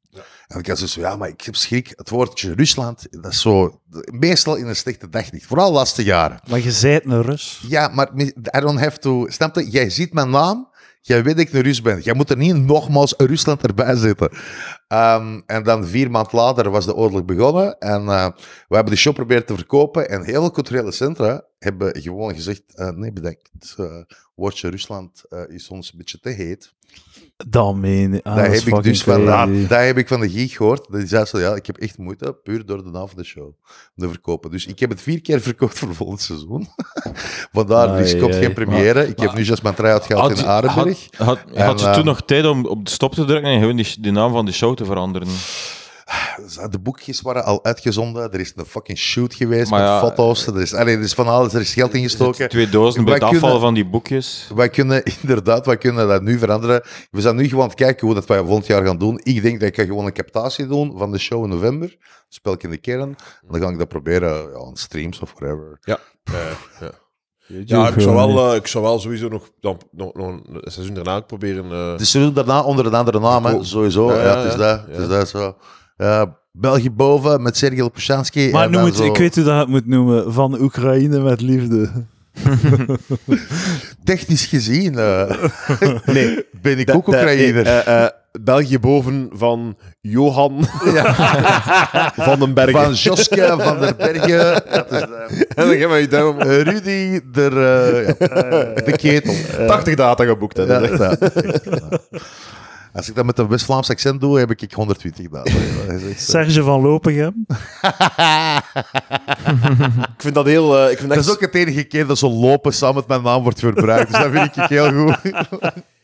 En 0.46 0.58
ik 0.58 0.66
had 0.66 0.78
zo, 0.78 1.00
ja, 1.00 1.16
maar 1.16 1.28
ik 1.28 1.40
heb 1.40 1.56
schrik. 1.56 1.92
Het 1.96 2.10
woordje 2.10 2.54
Rusland, 2.54 3.06
dat 3.10 3.32
is 3.32 3.40
zo, 3.40 3.80
meestal 4.04 4.56
in 4.56 4.66
een 4.66 4.76
slechte 4.76 5.08
daglicht. 5.08 5.46
Vooral 5.46 5.68
de 5.68 5.74
laatste 5.74 6.04
jaren. 6.04 6.40
Maar 6.48 6.60
je 6.60 6.72
zijt 6.72 7.04
een 7.04 7.22
Rus. 7.22 7.64
Ja, 7.68 7.88
maar 7.88 8.10
I 8.16 8.60
don't 8.60 8.80
have 8.80 8.98
to... 8.98 9.26
Snap 9.28 9.54
je? 9.54 9.70
Jij 9.70 9.90
ziet 9.90 10.12
mijn 10.12 10.30
naam. 10.30 10.68
Jij 11.06 11.22
weet 11.22 11.36
dat 11.36 11.46
ik 11.46 11.52
een 11.52 11.60
Rus 11.60 11.82
ben. 11.82 12.00
Jij 12.00 12.14
moet 12.14 12.30
er 12.30 12.36
niet 12.36 12.56
nogmaals 12.56 13.14
Rusland 13.16 13.62
erbij 13.62 13.96
zetten. 13.96 14.30
Ehm, 14.88 15.40
en 15.46 15.62
dan 15.62 15.86
vier 15.86 16.10
maand 16.10 16.32
later 16.32 16.70
was 16.70 16.84
de 16.84 16.94
oorlog 16.94 17.24
begonnen. 17.24 17.78
En 17.78 18.08
eh, 18.08 18.28
we 18.68 18.74
hebben 18.74 18.92
de 18.92 18.98
show 18.98 19.14
proberen 19.14 19.46
te 19.46 19.54
verkopen. 19.54 20.08
En 20.08 20.24
heel 20.24 20.40
veel 20.40 20.50
culturele 20.50 20.92
centra 20.92 21.44
hebben 21.58 22.00
gewoon 22.00 22.34
gezegd, 22.34 22.62
eh, 22.74 22.90
nee 22.90 23.12
bedankt, 23.12 23.74
uh, 23.76 24.02
woordje 24.34 24.68
Rusland 24.68 25.24
is 25.48 25.68
ons 25.68 25.92
een 25.92 25.98
beetje 25.98 26.20
te 26.20 26.28
heet. 26.28 26.74
Dan 27.48 27.80
meen 27.80 28.14
ik. 28.14 28.26
Ah, 28.26 28.36
dat, 28.36 28.44
heb 28.44 28.54
ik 28.54 28.82
dus 28.82 29.02
fucking 29.02 29.26
van, 29.26 29.62
dat 29.68 29.78
heb 29.84 29.98
ik 29.98 30.08
van 30.08 30.20
de 30.20 30.30
geek 30.30 30.50
gehoord. 30.52 30.86
Die 30.90 31.06
zei 31.06 31.24
zo, 31.24 31.38
ja, 31.38 31.54
ik 31.54 31.66
heb 31.66 31.76
echt 31.76 31.98
moeite, 31.98 32.32
puur 32.42 32.66
door 32.66 32.84
de 32.84 32.90
naam 32.90 33.08
van 33.08 33.16
de 33.18 33.24
show, 33.24 33.44
om 33.44 33.54
te 33.96 34.08
verkopen. 34.08 34.50
Dus 34.50 34.66
ik 34.66 34.78
heb 34.78 34.90
het 34.90 35.02
vier 35.02 35.20
keer 35.20 35.40
verkocht 35.40 35.78
voor 35.78 35.94
volgend 35.94 36.20
seizoen. 36.20 36.68
Vandaar, 37.52 37.98
dus 37.98 38.14
ai. 38.14 38.32
geen 38.32 38.52
première. 38.52 39.08
ik 39.08 39.18
heb 39.20 39.34
nu 39.34 39.42
just 39.42 39.62
mijn 39.62 39.74
try-out 39.74 40.04
gehad 40.04 40.30
in 40.30 40.36
je- 40.36 40.46
Arenberg. 40.46 41.06
had, 41.16 41.26
had, 41.26 41.38
En, 41.54 41.66
had 41.66 41.80
je 41.80 41.86
eh, 41.86 41.94
toen 41.94 42.04
nog 42.04 42.22
tijd 42.22 42.46
om 42.46 42.66
op 42.66 42.84
de 42.84 42.90
stop 42.90 43.14
te 43.14 43.24
drukken 43.24 43.50
en 43.50 43.60
gewoon 43.60 43.76
die, 43.76 43.94
die 44.00 44.12
naam 44.12 44.32
van 44.32 44.44
de 44.44 44.52
show 44.52 44.76
te 44.76 44.84
veranderen? 44.84 45.28
De 46.70 46.78
boekjes 46.78 47.20
waren 47.20 47.44
al 47.44 47.64
uitgezonden. 47.64 48.32
Er 48.32 48.40
is 48.40 48.52
een 48.56 48.64
fucking 48.64 48.98
shoot 48.98 49.34
geweest 49.34 49.70
Maar 49.70 49.80
met 49.80 49.88
ja, 49.88 50.00
foto's. 50.00 50.46
Er 50.46 50.60
is, 50.60 50.74
allee, 50.74 50.96
er 50.96 51.02
is 51.02 51.14
van 51.14 51.26
alles, 51.28 51.54
er 51.54 51.60
is 51.60 51.72
geld 51.72 51.94
ingestoken. 51.94 52.48
Twee 52.48 52.68
dozen 52.68 53.04
bij 53.04 53.18
Wij 53.18 53.28
het 53.28 53.34
afval 53.34 53.40
kunnen- 53.40 53.60
van 53.60 53.74
die 53.74 53.86
boekjes. 53.86 54.50
Wij 54.54 54.68
kunnen 54.68 55.02
inderdaad, 55.22 55.66
wij 55.66 55.76
kunnen 55.76 56.08
dat 56.08 56.22
nu 56.22 56.38
veranderen. 56.38 56.82
We 57.10 57.20
zijn 57.20 57.36
nu 57.36 57.44
gewoon 57.48 57.62
aan 57.62 57.68
het 57.68 57.78
kijken 57.78 58.06
hoe 58.06 58.14
dat 58.14 58.26
wij 58.26 58.38
volgend 58.38 58.66
jaar 58.66 58.84
gaan 58.84 58.98
doen. 58.98 59.20
Ik 59.22 59.42
denk 59.42 59.60
dat 59.60 59.68
ik 59.68 59.76
ga 59.76 59.84
gewoon 59.84 60.06
een 60.06 60.12
captatie 60.12 60.66
doen 60.66 60.98
van 60.98 61.12
de 61.12 61.18
show 61.18 61.44
in 61.44 61.50
november. 61.50 61.96
Spel 62.28 62.52
ik 62.52 62.62
in 62.62 62.70
de 62.70 62.76
kern. 62.78 63.00
En 63.00 63.16
dan 63.50 63.60
ga 63.60 63.68
ik 63.68 63.78
dat 63.78 63.88
proberen 63.88 64.50
ja, 64.50 64.58
aan 64.66 64.76
streams 64.76 65.18
of 65.20 65.32
whatever. 65.36 65.78
Ja, 65.80 65.98
ja, 66.24 66.32
ja. 66.80 66.90
ja 67.64 67.88
ik, 67.88 68.00
zou 68.00 68.14
wel, 68.14 68.50
eh, 68.50 68.56
ik 68.56 68.66
zou 68.66 68.84
wel 68.84 68.98
sowieso 68.98 69.28
nog, 69.28 69.50
dan, 69.60 69.80
nog, 69.90 70.14
nog 70.14 70.28
een 70.28 70.60
seizoen 70.62 70.94
daarna 70.94 71.20
proberen. 71.20 71.72
eh, 71.72 71.96
Dus 71.98 72.10
ze 72.10 72.18
doen 72.18 72.32
daarna 72.34 72.62
onder 72.62 72.86
een 72.86 72.94
andere 72.94 73.20
naam, 73.20 73.44
hè. 73.44 73.64
Sowieso. 73.64 74.12
Ja, 74.12 74.22
Ja, 74.22 74.36
het 74.38 74.46
is 74.46 74.52
ja, 74.52 74.58
dat. 74.58 74.86
Het 74.86 74.98
is 74.98 75.08
dat 75.08 75.28
zo. 75.28 75.56
Ja, 75.96 76.36
België 76.52 76.90
boven 76.90 77.42
met 77.42 77.56
Sergej 77.56 77.78
Lopushansky. 77.80 78.50
Maar 78.50 78.70
moet, 78.70 78.96
zo- 78.96 79.04
ik 79.04 79.16
weet 79.16 79.34
hoe 79.34 79.44
dat 79.44 79.58
het 79.58 79.68
moet 79.68 79.86
noemen. 79.86 80.32
Van 80.32 80.60
Oekraïne 80.60 81.18
met 81.20 81.40
liefde. 81.40 81.90
Technisch 84.04 84.46
gezien 84.46 84.98
eh, 84.98 85.30
nee, 86.14 86.44
ben 86.62 86.78
ik 86.78 86.94
ook 86.94 87.06
Oekraïner. 87.08 87.66
eh, 87.66 88.02
eh, 88.04 88.08
België 88.40 88.78
boven 88.78 89.28
van 89.32 89.76
Johan 90.00 90.64
van 92.26 92.38
den 92.38 92.54
Bergen. 92.54 92.82
Van 92.82 92.92
Joske 92.94 93.54
van 93.58 93.80
der 93.80 93.96
Bergen. 93.96 94.62
Dat 94.70 94.92
is 94.92 95.00
de- 95.00 95.46
en 95.54 95.66
dan 95.66 95.76
gaan 95.76 95.90
we 95.90 95.96
je 95.96 96.08
duim. 96.08 96.38
Eh, 96.40 96.60
Rudy, 96.62 97.20
der, 97.32 97.52
eh, 97.52 98.06
ja, 98.18 98.82
de 98.84 98.92
ketel. 98.96 99.34
80 99.66 99.94
data 99.94 100.24
geboekt. 100.24 100.56
Hè, 100.56 100.62
Ja, 100.62 100.80
Als 102.96 103.08
ik 103.08 103.14
dat 103.14 103.24
met 103.24 103.38
een 103.38 103.48
West-Vlaams 103.48 103.90
accent 103.90 104.20
doe, 104.20 104.38
heb 104.38 104.50
ik 104.50 104.72
120 104.72 105.28
dagen. 105.28 105.52
Dat 105.86 106.18
Serge 106.18 106.62
van 106.62 106.80
Lopegem. 106.80 107.46
Ik 110.16 110.22
vind 110.22 110.34
dat 110.34 110.46
heel... 110.46 110.78
eh, 110.78 110.90
ik 110.90 110.96
vind 110.98 111.08
Dat 111.08 111.18
echt, 111.18 111.26
is 111.26 111.32
ook 111.32 111.40
het 111.40 111.54
enige 111.54 111.84
keer 111.84 112.06
dat 112.06 112.18
zo 112.18 112.28
lopen 112.30 112.72
samen 112.72 112.94
met 112.94 113.06
mijn 113.06 113.22
naam 113.22 113.42
wordt 113.42 113.58
verbruikt. 113.58 114.10
Dus 114.12 114.20
dat 114.20 114.30
vind 114.30 114.56
ik 114.56 114.64
heel 114.68 114.92
goed. 114.92 115.18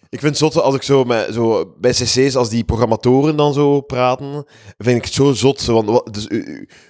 Ik 0.09 0.20
vind 0.20 0.22
het 0.22 0.38
zot 0.38 0.57
als 0.62 0.74
ik 0.74 0.83
zo, 0.83 1.05
met, 1.05 1.28
zo 1.35 1.74
bij 1.81 1.90
cc's, 1.90 2.35
als 2.37 2.48
die 2.48 2.64
programmatoren 2.64 3.37
dan 3.37 3.52
zo 3.52 3.81
praten, 3.81 4.44
vind 4.78 4.96
ik 4.96 5.05
het 5.05 5.12
zo 5.14 5.33
zot. 5.33 5.61
zo, 5.61 5.74
Want 5.74 5.88
wat- 5.88 6.14
dus, 6.14 6.28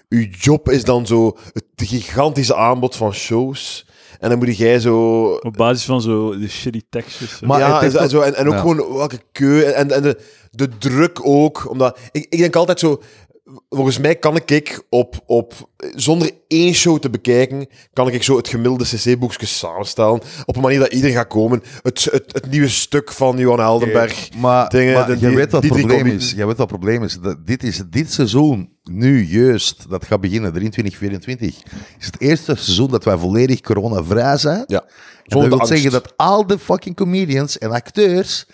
uw 0.08 0.26
job 0.30 0.70
is 0.70 0.84
dan 0.84 1.06
zo 1.06 1.36
het 1.52 1.64
gigantische 1.76 2.56
aanbod 2.56 2.96
van 2.96 3.12
shows. 3.12 3.86
En 4.22 4.28
dan 4.28 4.38
moet 4.38 4.56
jij 4.56 4.78
zo... 4.78 5.24
Op 5.32 5.56
basis 5.56 5.84
van 5.84 6.00
zo 6.00 6.38
de 6.38 6.48
shitty 6.48 6.80
tekstjes. 6.90 7.40
Maar 7.40 7.58
ja, 7.58 7.82
en, 7.82 7.90
zo, 7.90 7.98
en, 7.98 8.08
zo, 8.10 8.20
en, 8.20 8.34
en 8.34 8.46
ook 8.46 8.52
Ja. 8.52 8.60
gewoon 8.60 8.94
welke 8.96 9.18
keu 9.32 9.62
en, 9.62 9.90
en 9.90 10.02
de, 10.02 10.18
de 10.50 10.68
druk 10.78 11.18
ook. 11.26 11.70
Omdat, 11.70 11.98
ik, 12.12 12.26
ik 12.28 12.38
denk 12.38 12.56
altijd 12.56 12.78
zo, 12.80 13.02
volgens 13.68 13.98
mij 13.98 14.14
kan 14.16 14.36
ik 14.44 14.82
op, 14.88 15.20
op, 15.26 15.70
zonder 15.94 16.30
één 16.48 16.74
show 16.74 16.98
te 16.98 17.10
bekijken, 17.10 17.66
kan 17.92 18.08
ik 18.08 18.22
zo 18.22 18.36
het 18.36 18.48
gemiddelde 18.48 18.84
cc-boekje 18.84 19.46
samenstellen. 19.46 20.20
Op 20.44 20.56
een 20.56 20.62
manier 20.62 20.78
dat 20.78 20.92
iedereen 20.92 21.16
gaat 21.16 21.26
komen. 21.26 21.62
Het, 21.82 22.04
het, 22.10 22.24
het 22.32 22.50
nieuwe 22.50 22.68
stuk 22.68 23.12
van 23.12 23.36
Johan 23.38 23.58
Heldenberg. 23.60 24.28
Maar, 24.36 24.68
Dingen, 24.68 24.94
maar 24.94 25.06
de- 25.06 25.12
je 25.12 25.18
die- 25.26 25.36
weet 25.36 25.52
wat 25.52 25.62
het 25.62 25.72
probleem 25.72 26.06
is. 26.06 26.30
Je 26.30 26.36
weet 26.36 26.46
wat 26.46 26.58
het 26.58 26.66
probleem 26.66 27.02
is. 27.04 27.18
Dat 27.20 27.46
dit 27.46 27.62
is 27.62 27.82
dit 27.90 28.12
seizoen, 28.12 28.70
nu 28.82 29.24
juist, 29.26 29.90
dat 29.90 30.04
gaat 30.04 30.20
beginnen, 30.20 30.52
23, 30.52 30.96
24, 30.96 31.48
is 31.98 32.06
het 32.06 32.20
eerste 32.20 32.54
seizoen 32.56 32.90
dat 32.90 33.04
wij 33.04 33.16
volledig 33.16 33.60
coronavrij 33.60 34.36
zijn. 34.36 34.64
Ja. 34.66 34.84
Dat 35.24 35.42
wil 35.42 35.52
angst. 35.52 35.68
zeggen 35.68 35.90
dat 35.90 36.12
al 36.16 36.46
de 36.46 36.58
fucking 36.58 36.96
comedians 36.96 37.58
en 37.58 37.70
acteurs 37.70 38.46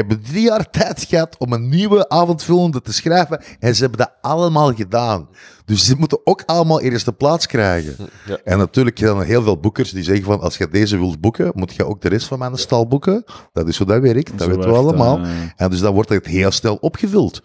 hebben 0.00 0.22
drie 0.22 0.42
jaar 0.42 0.70
tijd 0.70 1.04
gehad 1.08 1.36
om 1.38 1.52
een 1.52 1.68
nieuwe 1.68 2.08
avondfilm 2.08 2.70
te 2.70 2.92
schrijven. 2.92 3.42
En 3.58 3.74
ze 3.74 3.80
hebben 3.80 3.98
dat 3.98 4.12
allemaal 4.20 4.74
gedaan. 4.74 5.28
Dus 5.64 5.84
ze 5.84 5.94
moeten 5.98 6.20
ook 6.24 6.42
allemaal 6.46 6.80
eerst 6.80 7.04
de 7.04 7.12
plaats 7.12 7.46
krijgen. 7.46 7.96
Ja. 8.26 8.38
En 8.44 8.58
natuurlijk 8.58 8.98
zijn 8.98 9.16
er 9.16 9.24
heel 9.24 9.42
veel 9.42 9.58
boekers 9.60 9.90
die 9.90 10.02
zeggen 10.02 10.24
van, 10.24 10.40
als 10.40 10.56
je 10.56 10.68
deze 10.68 10.98
wilt 10.98 11.20
boeken, 11.20 11.52
moet 11.54 11.74
je 11.74 11.86
ook 11.86 12.00
de 12.00 12.08
rest 12.08 12.26
van 12.26 12.38
mijn 12.38 12.56
stal 12.56 12.86
boeken. 12.86 13.24
Dat 13.52 13.68
is 13.68 13.78
hoe 13.78 13.86
dat 13.86 14.00
werkt, 14.00 14.30
dat 14.38 14.40
Zo 14.40 14.48
weten 14.48 14.70
we 14.70 14.76
allemaal. 14.76 15.18
ja. 15.18 15.26
En 15.56 15.70
dus 15.70 15.80
dan 15.80 15.94
wordt 15.94 16.08
het 16.08 16.26
heel 16.26 16.50
snel 16.50 16.74
opgevuld. 16.76 17.42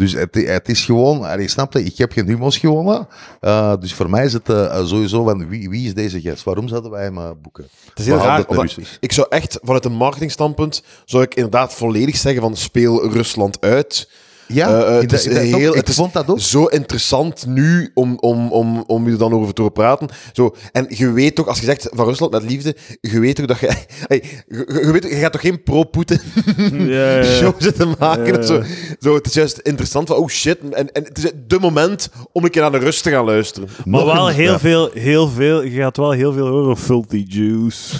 Dus 0.00 0.12
het, 0.12 0.34
het 0.34 0.68
is 0.68 0.84
gewoon, 0.84 1.24
allee, 1.24 1.48
snap 1.48 1.72
je, 1.72 1.84
ik 1.84 1.98
heb 1.98 2.12
geen 2.12 2.26
humos 2.26 2.58
gewonnen. 2.58 3.08
Uh, 3.40 3.74
dus 3.80 3.94
voor 3.94 4.10
mij 4.10 4.24
is 4.24 4.32
het 4.32 4.48
uh, 4.48 4.86
sowieso 4.86 5.24
van 5.24 5.48
wie, 5.48 5.70
wie 5.70 5.86
is 5.86 5.94
deze 5.94 6.20
gast? 6.20 6.44
Waarom 6.44 6.68
zouden 6.68 6.90
wij 6.90 7.02
hem 7.02 7.18
uh, 7.18 7.30
boeken? 7.42 7.68
Het 7.88 7.98
is 7.98 8.06
heel 8.06 8.16
raar. 8.16 8.36
dat 8.36 8.48
het 8.48 8.58
omdat 8.58 8.78
ik 9.00 9.12
zou 9.12 9.26
echt, 9.30 9.58
vanuit 9.62 9.84
een 9.84 9.92
marketingstandpunt, 9.92 10.82
zou 11.04 11.22
ik 11.22 11.34
inderdaad 11.34 11.74
volledig 11.74 12.16
zeggen 12.16 12.42
van 12.42 12.56
speel 12.56 13.10
Rusland 13.12 13.60
uit. 13.60 14.08
Ja, 14.52 14.68
Eh, 14.68 14.94
eh, 14.94 15.00
het 15.00 15.10
de- 15.10 15.16
is 15.16 15.26
in 15.26 15.34
de- 15.34 15.40
heel- 15.40 15.70
ik 15.70 15.76
het 15.76 15.88
is 15.88 15.94
vond 15.94 16.12
dat 16.12 16.28
ook. 16.28 16.40
Zo 16.40 16.64
interessant 16.64 17.46
nu 17.46 17.90
om, 17.94 18.16
om, 18.20 18.52
om, 18.52 18.84
om 18.86 19.06
je 19.06 19.12
er 19.12 19.18
dan 19.18 19.32
over 19.32 19.54
te 19.54 19.60
horen 19.60 19.74
praten. 19.76 20.08
Zo, 20.32 20.54
en 20.72 20.86
je 20.88 21.12
weet 21.12 21.34
toch, 21.34 21.46
als 21.46 21.58
je 21.58 21.64
zegt 21.64 21.88
van 21.92 22.06
Rusland 22.06 22.32
met 22.32 22.42
liefde, 22.42 22.76
je 23.00 23.20
weet 23.20 23.36
toch 23.36 23.46
dat 23.46 23.58
je... 23.58 23.66
Hey, 24.06 24.22
je, 24.48 24.80
je 24.84 24.92
weet, 24.92 25.02
je 25.02 25.08
gaat 25.16 25.32
toch 25.32 25.40
geen 25.40 25.62
pro-Poetin 25.62 26.20
Ja, 26.72 27.16
ja, 27.16 27.22
show 27.24 27.54
ja. 27.58 27.64
zitten 27.64 27.94
maken? 27.98 28.26
Ja, 28.26 28.32
ja. 28.32 28.38
of 28.38 28.46
Zo, 28.46 28.62
zo, 29.00 29.14
het 29.14 29.26
is 29.26 29.34
juist 29.34 29.58
interessant 29.58 30.08
van, 30.08 30.16
oh 30.16 30.28
shit. 30.28 30.58
En, 30.70 30.92
en 30.92 31.04
het 31.04 31.18
is 31.18 31.30
de 31.46 31.58
moment 31.60 32.08
om 32.32 32.44
een 32.44 32.50
keer 32.50 32.62
naar 32.62 32.70
de 32.70 32.78
rust 32.78 33.02
te 33.02 33.10
gaan 33.10 33.24
luisteren. 33.24 33.68
Maar 33.84 34.04
Nog 34.04 34.12
wel 34.14 34.28
een- 34.28 34.34
heel 34.34 34.52
ja. 34.52 34.58
veel, 34.58 34.90
heel 34.94 35.28
veel, 35.28 35.62
je 35.62 35.70
gaat 35.80 35.96
wel 35.96 36.10
heel 36.10 36.32
veel 36.32 36.46
horen. 36.48 36.76
Filthy 36.76 37.24
juice. 37.28 37.94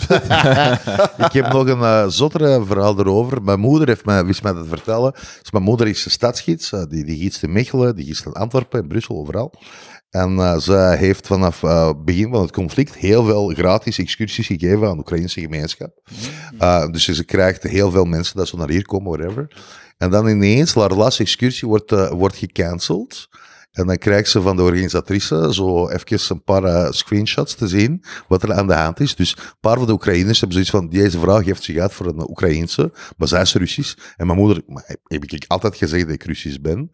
Ik 1.19 1.33
heb 1.33 1.53
nog 1.53 1.67
een 1.67 1.81
eh, 1.83 2.05
zottere 2.09 2.65
verhaal 2.67 2.99
erover. 2.99 3.43
Mijn 3.43 3.61
moeder 3.61 3.89
heeft 3.89 4.05
mij, 4.05 4.25
wist 4.25 4.43
mij 4.43 4.53
dat 4.53 4.67
vertellen. 4.69 5.13
Dus 5.43 5.51
mijn 5.51 5.65
moeder 5.65 5.87
is 5.89 6.05
een 6.05 6.11
stadsgids. 6.41 6.73
eh, 6.73 6.83
die, 6.89 7.05
die 7.05 7.33
in 7.41 7.53
Mechelen, 7.53 7.97
die 7.97 8.05
gietst 8.05 8.27
in 8.27 8.33
Antwerpen, 8.33 8.81
in 8.83 8.89
Brussel, 8.89 9.17
overal. 9.17 9.53
En 10.11 10.39
eh, 10.39 10.59
ze 10.59 10.95
heeft 10.99 11.27
vanaf 11.27 11.61
het 11.61 12.05
begin 12.05 12.31
van 12.31 12.43
het 12.43 12.53
conflict 12.53 12.95
heel 12.95 13.25
veel 13.25 13.49
gratis 13.49 13.99
excursies 13.99 14.47
gegeven 14.47 14.87
aan 14.89 14.93
de 14.93 14.99
Oekraïnse 14.99 15.41
gemeenschap. 15.41 15.91
Eh, 16.59 16.87
dus 16.91 17.05
ze 17.05 17.25
krijgt 17.25 17.63
heel 17.63 17.91
veel 17.91 18.05
mensen 18.05 18.37
dat 18.37 18.49
ze 18.49 18.57
naar 18.57 18.69
hier 18.69 18.87
komen, 18.87 19.19
whatever. 19.19 19.57
En 19.99 20.11
dan 20.11 20.29
ineens, 20.29 20.75
haar 20.75 20.95
laatste 20.95 21.23
excursie 21.23 21.69
wordt, 21.69 21.93
eh, 21.93 22.11
wordt 22.11 22.37
gecanceld. 22.37 23.29
En 23.71 23.87
dan 23.87 23.97
krijgt 23.97 24.31
ze 24.31 24.43
van 24.43 24.57
de 24.57 24.63
organisatrice 24.63 25.55
zo 25.55 25.89
even 25.89 26.21
een 26.29 26.45
paar 26.45 26.65
eh, 26.65 26.91
screenshots 26.91 27.55
te 27.55 27.69
zien 27.69 28.05
wat 28.29 28.43
er 28.43 28.53
aan 28.53 28.67
de 28.67 28.75
hand 28.75 29.01
is. 29.01 29.15
Dus 29.15 29.37
een 29.37 29.61
paar 29.61 29.77
van 29.77 29.87
de 29.87 29.93
Oekraïners 29.93 30.41
hebben 30.41 30.53
zoiets 30.53 30.71
van, 30.71 30.89
deze 30.89 31.19
vraag 31.19 31.45
heeft 31.45 31.63
zich 31.63 31.79
uit 31.79 31.93
voor 31.93 32.07
een 32.07 32.31
Oekraïense, 32.31 32.93
maar 33.17 33.29
zij 33.29 33.41
is 33.41 33.55
Russisch. 33.55 33.95
En 34.17 34.27
mijn 34.27 34.39
moeder, 34.39 34.63
heb 35.05 35.25
ik 35.25 35.45
altijd 35.47 35.77
gezegd 35.77 36.05
dat 36.05 36.15
ik 36.15 36.25
Russisch 36.25 36.61
ben. 36.61 36.91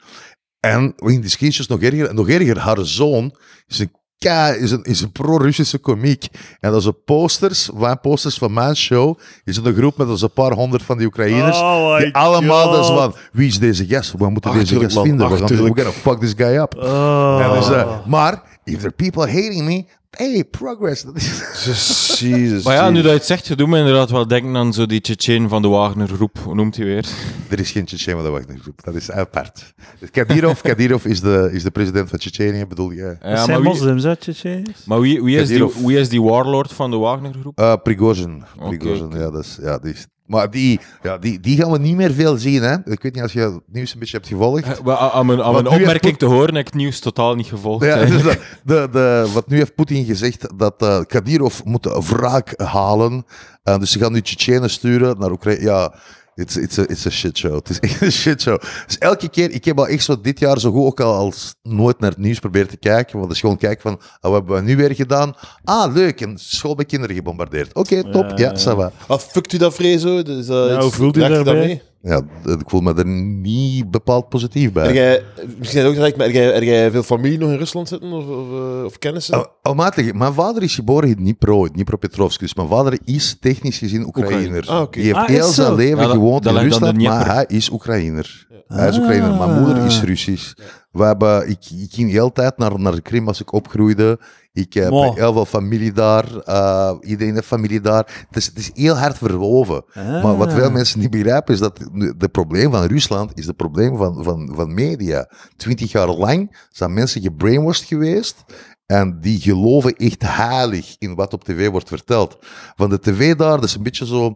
En 0.61 0.93
in 0.97 1.21
die 1.21 1.31
screenshots 1.31 1.69
nog 1.69 1.81
erger, 1.81 2.15
nog 2.15 2.29
erger 2.29 2.59
haar 2.59 2.87
zoon 2.87 3.37
is 3.67 3.79
een, 3.79 3.91
ka- 4.19 4.49
is 4.49 4.71
een, 4.71 4.83
is 4.83 5.01
een 5.01 5.13
pro-Russische 5.13 5.79
komiek. 5.79 6.27
En 6.61 6.71
dat 6.71 6.83
zijn 6.83 7.05
posters, 7.05 7.71
van 7.75 8.01
posters 8.01 8.39
van 8.39 8.53
mijn 8.53 8.77
show, 8.77 9.19
is 9.45 9.57
een 9.57 9.75
groep 9.75 9.97
met 9.97 10.23
een 10.23 10.31
paar 10.31 10.53
honderd 10.53 10.83
van 10.83 10.99
die 10.99 11.07
Oekraïners. 11.07 11.59
Oh 11.59 11.99
die 11.99 12.15
allemaal 12.15 12.71
dat 12.71 12.81
is 12.81 12.87
van, 12.87 13.15
wie 13.33 13.49
is 13.49 13.59
deze 13.59 13.87
gast? 13.87 14.13
We 14.19 14.31
moeten 14.31 14.53
deze 14.53 14.81
gast 14.81 14.95
man, 14.95 15.05
vinden. 15.05 15.31
We 15.31 15.37
gaan, 15.37 15.75
we 15.75 15.93
fuck 15.93 16.21
this 16.21 16.33
guy 16.37 16.57
up. 16.57 16.75
Oh. 16.77 17.55
Dus, 17.55 17.71
eh, 17.71 18.07
maar, 18.07 18.43
if 18.65 18.75
there 18.75 18.87
are 18.87 18.91
people 18.97 19.27
hating 19.27 19.65
me, 19.65 19.85
hey, 20.17 20.45
progress. 20.45 21.03
Dat 21.03 21.17
is- 21.17 22.19
Jezus. 22.21 22.65
Maar 22.65 22.75
ja, 22.75 22.91
nu 22.91 22.97
dat 23.03 23.05
je 23.11 23.17
het 23.17 23.25
zegt, 23.27 23.47
je 23.47 23.57
doet 23.57 23.69
me 23.69 23.79
inderdaad 23.79 24.11
wel 24.11 24.27
denken 24.29 24.57
aan 24.57 24.73
zo 24.73 24.87
die 24.87 25.01
Tsjetsjen 25.01 25.49
van 25.49 25.63
de 25.63 25.69
Wagner 25.69 26.09
groep. 26.09 26.39
Hoe 26.45 26.55
noemt 26.55 26.77
hij 26.77 26.85
weer? 26.87 27.07
er 27.49 27.59
is 27.61 27.71
geen 27.71 27.85
Tsjetsjen 27.85 28.17
wat 28.23 28.27
wacht 28.33 28.47
groep. 28.61 28.85
Dat 28.85 28.95
is 28.95 29.11
apart. 29.11 29.75
Kadirov, 30.11 30.61
Kadirov 30.61 31.05
is 31.05 31.21
de, 31.21 31.49
is 31.53 31.63
de 31.63 31.71
president 31.71 32.09
van 32.09 32.19
Tsjetsjenië, 32.19 32.67
bedoel 32.67 32.91
je? 32.91 32.97
Ja, 33.03 33.09
Dat 33.09 33.21
maar 33.23 33.45
zijn 33.45 33.61
wie, 33.61 33.69
moslims, 33.69 34.03
hè, 34.03 34.17
Tsjetsjeniërs? 34.17 34.85
maar 34.85 35.01
wie, 35.01 35.23
wie, 35.23 35.39
is 35.39 35.49
die, 35.49 35.65
wie 35.85 35.99
is 35.99 36.09
die 36.09 36.23
warlord 36.23 36.73
van 36.73 36.91
de 36.91 36.97
Wagner 36.97 37.33
groep? 37.41 37.61
Uh, 37.61 37.75
Prigozhin. 37.83 38.43
Prigozhin, 38.59 39.11
ja, 39.11 39.31
dat 39.31 39.45
is, 39.45 39.59
ja, 39.63 39.79
die 39.79 39.93
is, 39.93 40.07
maar 40.27 40.51
die, 40.51 40.81
ja, 41.03 41.19
die, 41.19 41.41
die 41.41 41.57
gaan 41.57 41.71
we 41.71 41.79
niet 41.79 41.97
meer 41.97 42.13
veel 42.13 42.37
zien. 42.37 42.63
Hè? 42.63 42.75
Ik 42.75 43.03
weet 43.03 43.15
niet 43.15 43.23
als 43.23 43.33
je 43.33 43.41
het 43.41 43.61
nieuws 43.73 43.93
een 43.93 43.99
beetje 43.99 44.17
hebt 44.17 44.29
gevolgd. 44.29 44.65
Eh, 44.65 44.85
wel, 44.85 44.97
Aan 44.99 45.27
mijn, 45.27 45.43
aan 45.43 45.53
mijn 45.53 45.67
heeft 45.67 45.81
opmerking 45.81 46.19
te 46.19 46.27
horen 46.27 46.55
heb 46.55 46.57
ik 46.57 46.67
het 46.67 46.75
nieuws 46.75 47.01
totaal 47.01 47.35
niet 47.35 47.47
gevolgd. 47.47 47.85
Ja, 47.85 48.05
dus 48.05 48.23
de, 48.23 48.39
de, 48.65 48.89
de, 48.93 49.31
wat 49.33 49.49
nu 49.49 49.57
heeft 49.57 49.75
Poetin 49.75 50.05
gezegd 50.05 50.59
dat 50.59 50.83
eh 50.83 51.01
Kadyrov 51.07 51.61
moet 51.65 51.89
wraak 52.09 52.61
halen. 52.61 53.27
Eh, 53.63 53.79
dus 53.79 53.91
ze 53.91 53.99
gaan 53.99 54.13
nu 54.13 54.23
Tsjetsjenen 54.23 54.71
sturen 54.71 55.19
naar 55.19 55.31
Oekraïne. 55.31 55.63
Ja, 55.63 55.95
It's, 56.37 56.57
it's, 56.57 56.79
a, 56.79 56.83
it's 56.83 57.07
a 57.07 57.11
shit 57.11 57.39
show. 57.39 57.55
Het 57.55 57.69
is 57.71 57.81
echt 57.81 58.01
een 58.01 58.13
shit 58.13 58.41
show. 58.43 58.61
Dus 58.87 58.99
elke 58.99 59.29
keer, 59.29 59.51
ik 59.51 59.65
heb 59.65 59.79
al 59.79 59.87
echt 59.89 60.05
zo 60.05 60.21
dit 60.21 60.39
jaar 60.39 60.59
zo 60.61 60.71
goed 60.71 60.85
ook 60.87 61.01
al 61.01 61.15
als 61.15 61.55
nooit 61.63 62.01
naar 62.01 62.11
het 62.11 62.19
nieuws 62.19 62.39
proberen 62.39 62.69
te 62.69 62.77
kijken. 62.77 63.13
Want 63.13 63.25
het 63.25 63.35
is 63.35 63.41
gewoon 63.41 63.57
kijken 63.57 63.83
van, 63.83 64.01
ah, 64.21 64.31
wat 64.31 64.33
hebben 64.33 64.55
we 64.55 64.63
nu 64.63 64.77
weer 64.77 64.95
gedaan? 64.95 65.35
Ah, 65.65 65.95
leuk, 65.95 66.21
een 66.21 66.39
school 66.39 66.75
bij 66.75 66.85
kinderen 66.85 67.17
gebombardeerd. 67.17 67.75
Oké, 67.75 68.11
top, 68.11 68.33
ja, 68.39 68.53
Ja. 68.53 68.55
ça 68.59 68.77
va. 68.77 68.93
Ah, 69.07 69.19
fuckt 69.19 69.53
u 69.53 69.59
dat 69.59 69.75
zo? 69.75 70.23
Dus, 70.23 70.49
uh, 70.49 70.67
Ja, 70.69 70.81
hoe 70.81 70.91
voelt 70.91 71.17
u 71.17 71.21
daarbij? 71.21 71.43
dat 71.45 71.55
mee? 71.55 71.83
Ja, 72.07 72.23
ik 72.45 72.71
voel 72.71 72.81
me 72.81 72.95
er 72.95 73.07
niet 73.07 73.91
bepaald 73.91 74.29
positief 74.29 74.73
bij. 74.73 74.85
Heb 74.87 74.95
jij, 74.95 75.23
misschien 75.59 75.85
ook 75.85 75.95
gelijk, 75.95 76.17
maar 76.17 76.31
heb 76.31 76.63
jij, 76.63 76.91
veel 76.91 77.03
familie 77.03 77.39
nog 77.39 77.51
in 77.51 77.57
Rusland 77.57 77.89
zitten? 77.89 78.13
Of, 78.13 78.27
of, 78.27 78.51
eh, 78.51 78.85
of 78.85 78.99
kennissen? 78.99 79.39
Oh, 79.39 79.45
oh, 79.63 79.77
matig, 79.77 80.13
mijn 80.13 80.33
vader 80.33 80.63
is 80.63 80.75
geboren 80.75 81.09
in 81.09 81.15
Dnipro, 81.17 81.69
Dnipropetrovsk. 81.69 82.41
Dus 82.41 82.55
mijn 82.55 82.69
vader 82.69 82.99
is 83.05 83.37
technisch 83.41 83.79
gezien 83.79 84.07
Oekraïner. 84.07 84.67
Ah. 84.69 84.91
Die 84.91 85.03
heeft 85.03 85.17
Ah, 85.17 85.27
heel 85.27 85.49
zijn 85.49 85.75
leven 85.75 86.03
Ja, 86.03 86.09
gewoond 86.09 86.43
dat 86.43 86.55
in 86.55 86.61
Rusland, 86.63 87.03
maar 87.03 87.27
hij 87.35 87.45
is 87.49 87.71
Oekraïner. 87.71 88.47
Hij 88.67 88.89
is 88.89 88.99
Oekraïner. 88.99 89.35
Mijn 89.35 89.63
moeder 89.63 89.85
is 89.85 90.03
Russisch. 90.03 90.55
We 90.97 91.05
hebben, 91.05 91.49
ik, 91.49 91.65
ik 91.71 91.93
ging 91.93 92.07
de 92.11 92.17
hele 92.19 92.33
tijd 92.33 92.59
naar, 92.59 92.81
naar 92.81 92.95
de 92.95 93.01
Krim 93.01 93.29
als 93.29 93.41
ik 93.41 93.53
opgroeide. 93.53 94.21
Ik 94.53 94.75
heb 94.75 94.91
heel 95.15 95.33
veel 95.33 95.45
familie 95.45 95.93
daar. 95.93 96.37
eh, 96.37 96.93
iedereen 97.01 97.35
heeft 97.35 97.47
familie 97.47 97.81
daar. 97.81 98.25
Het 98.29 98.37
is, 98.37 98.47
het 98.47 98.59
is 98.59 98.71
heel 98.75 98.97
hard 98.97 99.19
verwoven. 99.19 99.85
Maar 100.23 100.37
wat 100.37 100.53
veel 100.53 100.71
mensen 100.71 101.01
niet 101.01 101.11
begrijpen 101.11 101.55
is 101.55 101.61
dat 101.61 101.79
het 102.19 102.33
probleem 102.33 102.71
van 102.71 102.85
Rusland 102.85 103.31
is 103.35 103.47
het 103.47 103.57
probleem 103.57 103.97
van, 103.97 104.25
van, 104.25 104.51
van 104.55 104.75
media. 104.75 105.31
Twintig 105.57 105.93
jaar 105.93 106.09
lang 106.09 106.57
zijn 106.71 106.95
mensen 106.95 107.23
gebrainwashed 107.23 107.87
geweest. 107.87 108.45
En 108.87 109.21
die 109.21 109.41
geloven 109.41 109.97
echt 109.97 110.23
heilig 110.23 110.97
in 110.99 111.15
wat 111.15 111.33
op 111.33 111.45
tv 111.45 111.69
wordt 111.71 111.89
verteld. 111.89 112.39
Van 112.77 112.91
de 112.91 113.01
tv 113.01 113.35
daar, 113.35 113.55
dat 113.55 113.65
is 113.65 113.75
een 113.75 113.83
beetje 113.83 114.07
zo... 114.07 114.35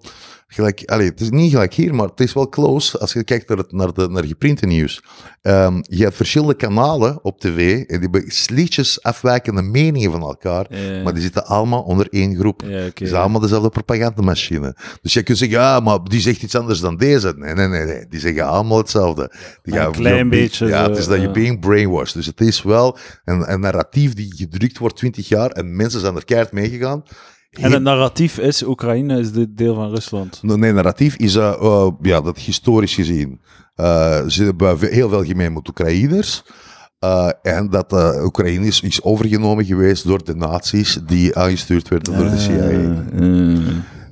Gelijk, 0.53 0.83
allez, 0.85 1.09
het 1.09 1.21
is 1.21 1.31
niet 1.31 1.51
gelijk 1.51 1.75
hier, 1.75 1.95
maar 1.95 2.07
het 2.07 2.21
is 2.21 2.33
wel 2.33 2.49
close 2.49 2.99
als 2.99 3.13
je 3.13 3.25
kijkt 3.25 3.49
naar, 3.49 3.59
het, 3.59 3.73
naar, 3.73 3.93
de, 3.93 4.09
naar 4.09 4.25
geprinte 4.25 4.67
nieuws. 4.67 5.03
Ehm, 5.43 5.81
je 5.83 6.03
hebt 6.03 6.17
verschillende 6.17 6.55
kanalen 6.55 7.25
op 7.25 7.41
tv 7.41 7.79
en 7.79 8.01
die 8.01 8.09
hebben 8.11 8.25
lichtjes 8.47 9.03
afwijkende 9.03 9.63
meningen 9.63 10.11
van 10.11 10.21
elkaar. 10.21 10.67
Ja. 10.77 11.03
Maar 11.03 11.13
die 11.13 11.23
zitten 11.23 11.47
allemaal 11.47 11.83
onder 11.83 12.09
één 12.11 12.37
groep. 12.37 12.63
Ja. 12.67 12.69
Het 12.69 13.01
is 13.01 13.13
allemaal 13.13 13.41
dezelfde 13.41 13.69
propagandamachine. 13.69 14.77
Dus 15.03 15.13
je 15.13 15.23
kunt 15.23 15.39
zeggen, 15.39 15.59
ja, 15.59 15.81
maar 15.81 16.05
die 16.05 16.21
zegt 16.21 16.43
iets 16.43 16.55
anders 16.55 16.81
dan 16.81 16.97
deze. 16.97 17.35
Nee, 17.37 17.55
nee, 17.55 17.69
nee, 17.69 17.85
nee. 17.85 18.07
Die 18.09 18.21
zeggen 18.21 18.47
allemaal 18.47 18.79
hetzelfde. 18.79 19.35
Die 19.63 19.79
Een 19.79 19.93
klein 19.93 20.29
beetje, 20.29 20.67
Ja, 20.67 20.89
het 20.89 20.99
is 20.99 21.07
dat 21.07 21.21
je 21.21 21.31
being 21.31 21.61
brainwashed. 21.61 22.15
Dus 22.15 22.27
het 22.27 22.41
is 22.41 22.63
wel 22.63 22.99
een, 23.25 23.53
een 23.53 23.61
narratief 23.61 24.15
die 24.15 24.33
gedrukt 24.37 24.79
wordt 24.79 24.97
20 24.97 25.29
jaar 25.29 25.51
en 25.51 25.77
mensen 25.77 26.01
zijn 26.01 26.17
er 26.17 26.25
keihard 26.25 26.53
meegegaan. 26.53 27.03
En 27.51 27.73
het 27.73 27.83
narratief 27.83 28.39
is, 28.39 28.63
Oekraïne 28.63 29.19
is 29.19 29.33
dit 29.33 29.57
deel 29.57 29.75
van 29.75 29.91
Rusland. 29.91 30.43
Nee, 30.43 30.73
narratief 30.73 31.17
is 31.17 31.35
eh, 31.35 31.53
eh, 31.53 31.89
ja, 32.01 32.21
dat 32.21 32.39
historisch 32.39 32.95
gezien. 32.95 33.41
eh, 33.75 34.27
ze 34.27 34.45
hebben 34.45 34.79
heel 34.79 35.09
veel 35.09 35.25
gemeen 35.25 35.53
met 35.53 35.69
Oekraïners. 35.69 36.43
En 37.43 37.71
dat 37.71 37.93
Oekraïne 38.23 38.67
is, 38.67 38.81
is 38.81 39.03
overgenomen 39.03 39.65
geweest 39.65 40.07
door 40.07 40.25
de 40.25 40.35
nazi's 40.35 40.99
die 41.07 41.37
aangestuurd 41.37 41.89
werden 41.89 42.17
door 42.17 42.31
de 42.31 42.39
CIA. 42.39 43.05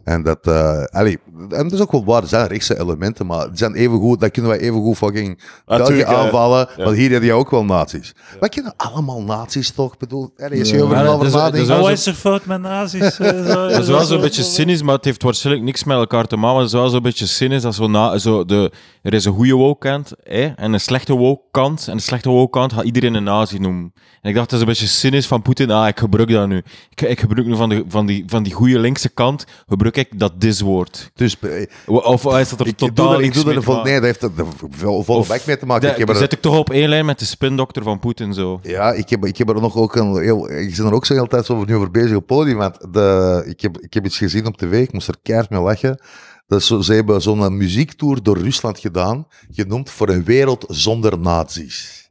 En 0.04 0.22
dat, 0.22 0.46
allee, 0.92 1.18
en 1.38 1.48
dat 1.48 1.72
is 1.72 1.80
ook 1.80 1.92
wel 1.92 2.04
waar, 2.04 2.22
er 2.22 2.28
zijn 2.28 2.46
rechtse 2.46 2.78
elementen, 2.80 3.26
maar 3.26 3.40
het 3.46 3.58
zijn 3.58 3.74
even 3.74 3.98
goed, 3.98 4.20
dat 4.20 4.30
kunnen 4.30 4.50
wij 4.50 4.60
even 4.60 4.80
goed 4.80 4.96
fucking 4.96 5.40
België 5.66 5.94
ja. 5.94 6.06
aanvallen, 6.06 6.68
Ja. 6.76 6.84
want 6.84 6.96
hier 6.96 7.10
heb 7.10 7.22
je 7.22 7.32
ook 7.32 7.50
wel 7.50 7.64
nazi's. 7.64 8.14
Wij 8.40 8.48
kennen 8.48 8.74
allemaal 8.76 9.22
nazi's 9.22 9.70
toch, 9.70 9.92
Ik 9.92 9.98
bedoel, 9.98 10.32
allee, 10.38 10.58
als 10.58 10.68
je 10.70 10.76
Ja. 10.76 10.82
over 10.82 10.96
dat 10.96 11.54
is- 11.54 11.68
is 11.68 11.88
is 11.90 12.06
er 12.06 12.14
fout 12.14 12.44
met 12.44 12.60
nazi's? 12.60 13.18
eh, 13.18 13.46
Dat 13.46 13.70
is 13.70 13.86
zo- 13.86 13.92
wel 13.92 14.00
zo- 14.00 14.06
zo'n 14.06 14.20
beetje 14.20 14.42
cynisch, 14.42 14.82
maar 14.82 14.94
het 14.94 15.04
heeft 15.04 15.22
waarschijnlijk 15.22 15.64
niks 15.66 15.84
met 15.84 15.96
elkaar 15.96 16.26
te 16.26 16.36
maken. 16.36 16.46
Maar 16.48 16.56
het 16.56 16.66
is 16.66 16.72
wel 16.72 16.88
zo'n 16.88 17.02
beetje 17.02 17.26
cynisch. 17.26 17.62
Dat 17.62 17.74
zo 17.74 17.86
na, 17.86 18.18
zo 18.18 18.44
de, 18.44 18.72
er 19.02 19.14
is 19.14 19.24
een 19.24 19.32
goede 19.32 19.52
woke-kant 19.54 20.12
hè, 20.22 20.46
en 20.46 20.72
een 20.72 20.80
slechte 20.80 21.12
woke-kant. 21.14 21.88
En 21.88 21.96
de 21.96 22.02
slechte 22.02 22.28
woke-kant 22.28 22.72
gaat 22.72 22.84
iedereen 22.84 23.14
een 23.14 23.22
nazi 23.24 23.58
noemen. 23.58 23.92
En 24.22 24.28
ik 24.30 24.34
dacht, 24.36 24.50
dat 24.50 24.54
is 24.60 24.64
een 24.66 24.72
beetje 24.72 24.86
cynisch 24.86 25.26
van 25.26 25.42
Poetin. 25.42 25.70
Ah, 25.70 25.88
ik 25.88 25.98
gebruik 25.98 26.30
dat 26.30 26.48
nu. 26.48 26.62
Ik, 26.90 27.00
ik 27.02 27.20
gebruik 27.20 27.46
nu 27.46 27.56
van, 27.56 27.68
de, 27.68 27.84
van, 27.88 28.06
die, 28.06 28.22
van 28.26 28.42
die 28.42 28.52
goede 28.52 28.78
linkse 28.78 29.08
kant, 29.08 29.44
gebruik 29.68 29.96
ik 29.96 30.18
dat 30.18 30.40
diswoord. 30.40 31.10
Dus 31.14 31.27
eh, 31.40 31.66
Of 31.86 32.24
is 32.24 32.48
dat 32.48 32.60
er 32.60 32.66
ik, 32.66 32.76
totaal 32.76 33.12
doe 33.12 33.22
ik 33.22 33.34
doe 33.34 33.54
er 33.54 33.62
vol, 33.62 33.82
nee, 33.82 33.94
dat 33.94 34.02
heeft 34.02 34.22
er 34.22 34.30
vol, 34.70 35.02
volle 35.02 35.26
bek 35.26 35.46
mee 35.46 35.58
te 35.58 35.66
maken. 35.66 35.90
Ik 35.90 35.96
heb 35.96 36.08
er, 36.08 36.16
zit 36.16 36.32
ik 36.32 36.40
toch 36.40 36.58
op 36.58 36.70
één 36.70 36.88
lijn 36.88 37.06
met 37.06 37.18
de 37.18 37.24
spindokter 37.24 37.82
van 37.82 37.98
Poetin 37.98 38.34
zo. 38.34 38.60
Ja, 38.62 38.92
ik 38.92 39.08
heb, 39.08 39.24
ik 39.24 39.36
heb 39.36 39.48
er 39.48 39.60
nog 39.60 39.76
ook 39.76 39.96
een 39.96 40.22
heel. 40.22 40.50
Ik 40.50 40.76
ben 40.76 40.86
er 40.86 40.92
ook 40.92 41.06
zo 41.06 41.14
heel 41.14 41.26
tijd 41.26 41.50
over, 41.50 41.66
nu 41.66 41.74
over 41.74 41.90
bezig 41.90 42.16
op 42.16 42.26
podium. 42.26 42.56
Want 42.56 42.92
de, 42.92 43.42
ik, 43.46 43.60
heb, 43.60 43.78
ik 43.78 43.94
heb 43.94 44.04
iets 44.04 44.18
gezien 44.18 44.46
op 44.46 44.56
tv, 44.56 44.82
ik 44.82 44.92
moest 44.92 45.08
er 45.08 45.16
keihard 45.22 45.50
mee 45.50 45.60
lachen. 45.60 46.00
Dat 46.46 46.62
zo, 46.62 46.80
ze 46.80 46.92
hebben 46.92 47.22
zo'n 47.22 47.56
muziektour 47.56 48.22
door 48.22 48.38
Rusland 48.38 48.78
gedaan, 48.78 49.26
genoemd 49.50 49.90
voor 49.90 50.08
een 50.08 50.24
wereld 50.24 50.64
zonder 50.68 51.18
nazi's. 51.18 52.07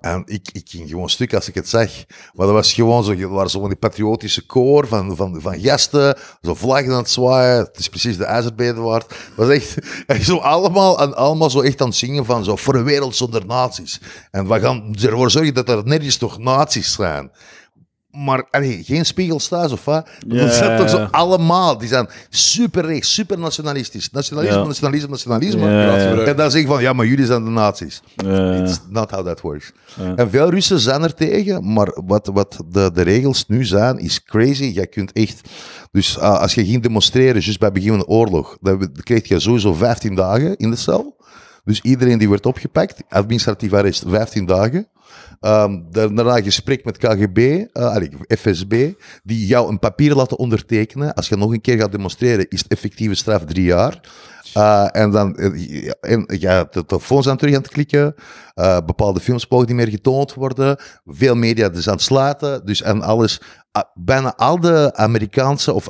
En 0.00 0.22
ik, 0.26 0.48
ik 0.52 0.68
ging 0.68 0.88
gewoon 0.88 1.10
stuk 1.10 1.34
als 1.34 1.48
ik 1.48 1.54
het 1.54 1.68
zag. 1.68 1.90
Maar 2.34 2.46
dat 2.46 2.54
was 2.54 2.72
gewoon 2.72 3.04
zo, 3.04 3.10
er 3.10 3.28
waren 3.28 3.50
zo 3.50 3.66
die 3.66 3.76
patriotische 3.76 4.46
koor 4.46 4.86
van, 4.86 5.16
van, 5.16 5.40
van 5.40 5.60
gasten, 5.60 6.18
zo 6.42 6.54
vlaggen 6.54 6.92
aan 6.92 6.98
het 6.98 7.10
zwaaien. 7.10 7.58
Het 7.58 7.78
is 7.78 7.88
precies 7.88 8.16
de 8.16 8.24
ijzerbeden 8.24 8.82
waard. 8.82 9.08
Het 9.08 9.34
was 9.34 9.48
echt, 9.48 9.78
echt 10.06 10.24
zo 10.24 10.36
allemaal, 10.36 11.00
en 11.00 11.16
allemaal 11.16 11.50
zo 11.50 11.60
echt 11.60 11.80
aan 11.80 11.88
het 11.88 11.96
zingen 11.96 12.24
van 12.24 12.44
zo, 12.44 12.56
voor 12.56 12.74
een 12.74 12.84
wereld 12.84 13.16
zonder 13.16 13.46
nazi's. 13.46 14.00
En 14.30 14.48
we 14.48 14.60
gaan 14.60 14.94
ervoor 15.00 15.30
zorgen 15.30 15.54
dat 15.54 15.68
er 15.68 15.84
nergens 15.84 16.16
toch 16.16 16.38
nazi's 16.38 16.92
zijn. 16.92 17.30
Maar 18.10 18.46
allee, 18.50 18.82
geen 18.84 19.04
spiegels 19.04 19.48
thuis 19.48 19.72
of 19.72 19.84
wat? 19.84 20.08
Dat 20.26 20.54
zijn 20.54 20.78
toch 20.78 20.88
zo 20.88 21.08
allemaal. 21.10 21.78
Die 21.78 21.88
zijn 21.88 22.08
super 22.28 22.84
rechts, 22.84 23.14
super 23.14 23.38
nationalistisch. 23.38 24.10
Nationalisme, 24.10 24.64
nationalisme, 24.64 25.08
nationalisme. 25.08 26.22
En 26.22 26.36
dan 26.36 26.50
zeg 26.50 26.62
je 26.62 26.66
van, 26.66 26.82
ja, 26.82 26.92
maar 26.92 27.06
jullie 27.06 27.26
zijn 27.26 27.44
de 27.44 27.50
nazi's. 27.50 28.02
It's 28.16 28.80
not 28.88 29.10
how 29.10 29.26
that 29.26 29.40
works. 29.40 29.72
En 30.16 30.30
veel 30.30 30.50
Russen 30.50 30.80
zijn 30.80 31.02
er 31.02 31.14
tegen, 31.14 31.72
maar 31.72 32.00
wat, 32.06 32.30
wat 32.32 32.56
de, 32.70 32.90
de 32.92 33.02
regels 33.02 33.46
nu 33.46 33.64
zijn, 33.64 33.98
is 33.98 34.24
crazy. 34.24 34.64
Jij 34.64 34.86
kunt 34.86 35.12
echt... 35.12 35.48
Dus 35.90 36.18
ah, 36.18 36.40
als 36.40 36.54
je 36.54 36.64
ging 36.64 36.82
demonstreren, 36.82 37.40
juist 37.40 37.58
bij 37.58 37.68
het 37.68 37.76
begin 37.76 37.90
van 37.90 37.98
de 37.98 38.06
oorlog, 38.06 38.56
dan 38.60 38.92
kreeg 39.02 39.28
je 39.28 39.40
sowieso 39.40 39.74
15 39.74 40.14
dagen 40.14 40.56
in 40.56 40.70
de 40.70 40.76
cel. 40.76 41.16
Dus 41.64 41.80
iedereen 41.80 42.18
die 42.18 42.28
werd 42.28 42.46
opgepakt, 42.46 43.02
administratief 43.08 43.72
arrest, 43.72 44.04
15 44.06 44.46
dagen. 44.46 44.88
Ehm, 45.40 45.80
daarna 45.90 46.40
gesprek 46.40 46.84
met 46.84 46.98
KGB, 46.98 47.66
eh, 47.72 47.96
FSB, 48.28 48.92
die 49.22 49.46
jou 49.46 49.68
een 49.68 49.78
papier 49.78 50.14
laten 50.14 50.38
ondertekenen. 50.38 51.14
Als 51.14 51.28
je 51.28 51.36
nog 51.36 51.52
een 51.52 51.60
keer 51.60 51.78
gaat 51.78 51.92
demonstreren, 51.92 52.48
is 52.48 52.58
het 52.62 52.72
effectieve 52.72 53.14
straf 53.14 53.44
drie 53.44 53.64
jaar. 53.64 54.00
Eh, 54.54 54.86
en 54.92 55.10
dan 55.10 55.36
eh, 55.36 56.40
ja, 56.40 56.64
de 56.64 56.84
telefoons 56.84 57.24
zijn 57.24 57.36
terug 57.36 57.54
aan 57.54 57.62
het 57.62 57.70
klikken. 57.70 58.14
Bepaalde 58.86 59.20
films 59.20 59.48
mogen 59.48 59.66
niet 59.66 59.76
meer 59.76 59.88
getoond 59.88 60.34
worden. 60.34 60.80
Veel 61.04 61.34
media 61.34 61.68
dus 61.68 61.88
aan 61.88 61.94
het 61.94 62.02
sluiten. 62.02 62.66
Dus 62.66 62.82
en 62.82 63.02
alles. 63.02 63.40
ah, 63.72 63.82
bijna 63.94 64.34
al 64.36 64.60
de 64.60 64.92
Amerikaanse 64.94 65.72
of 65.72 65.86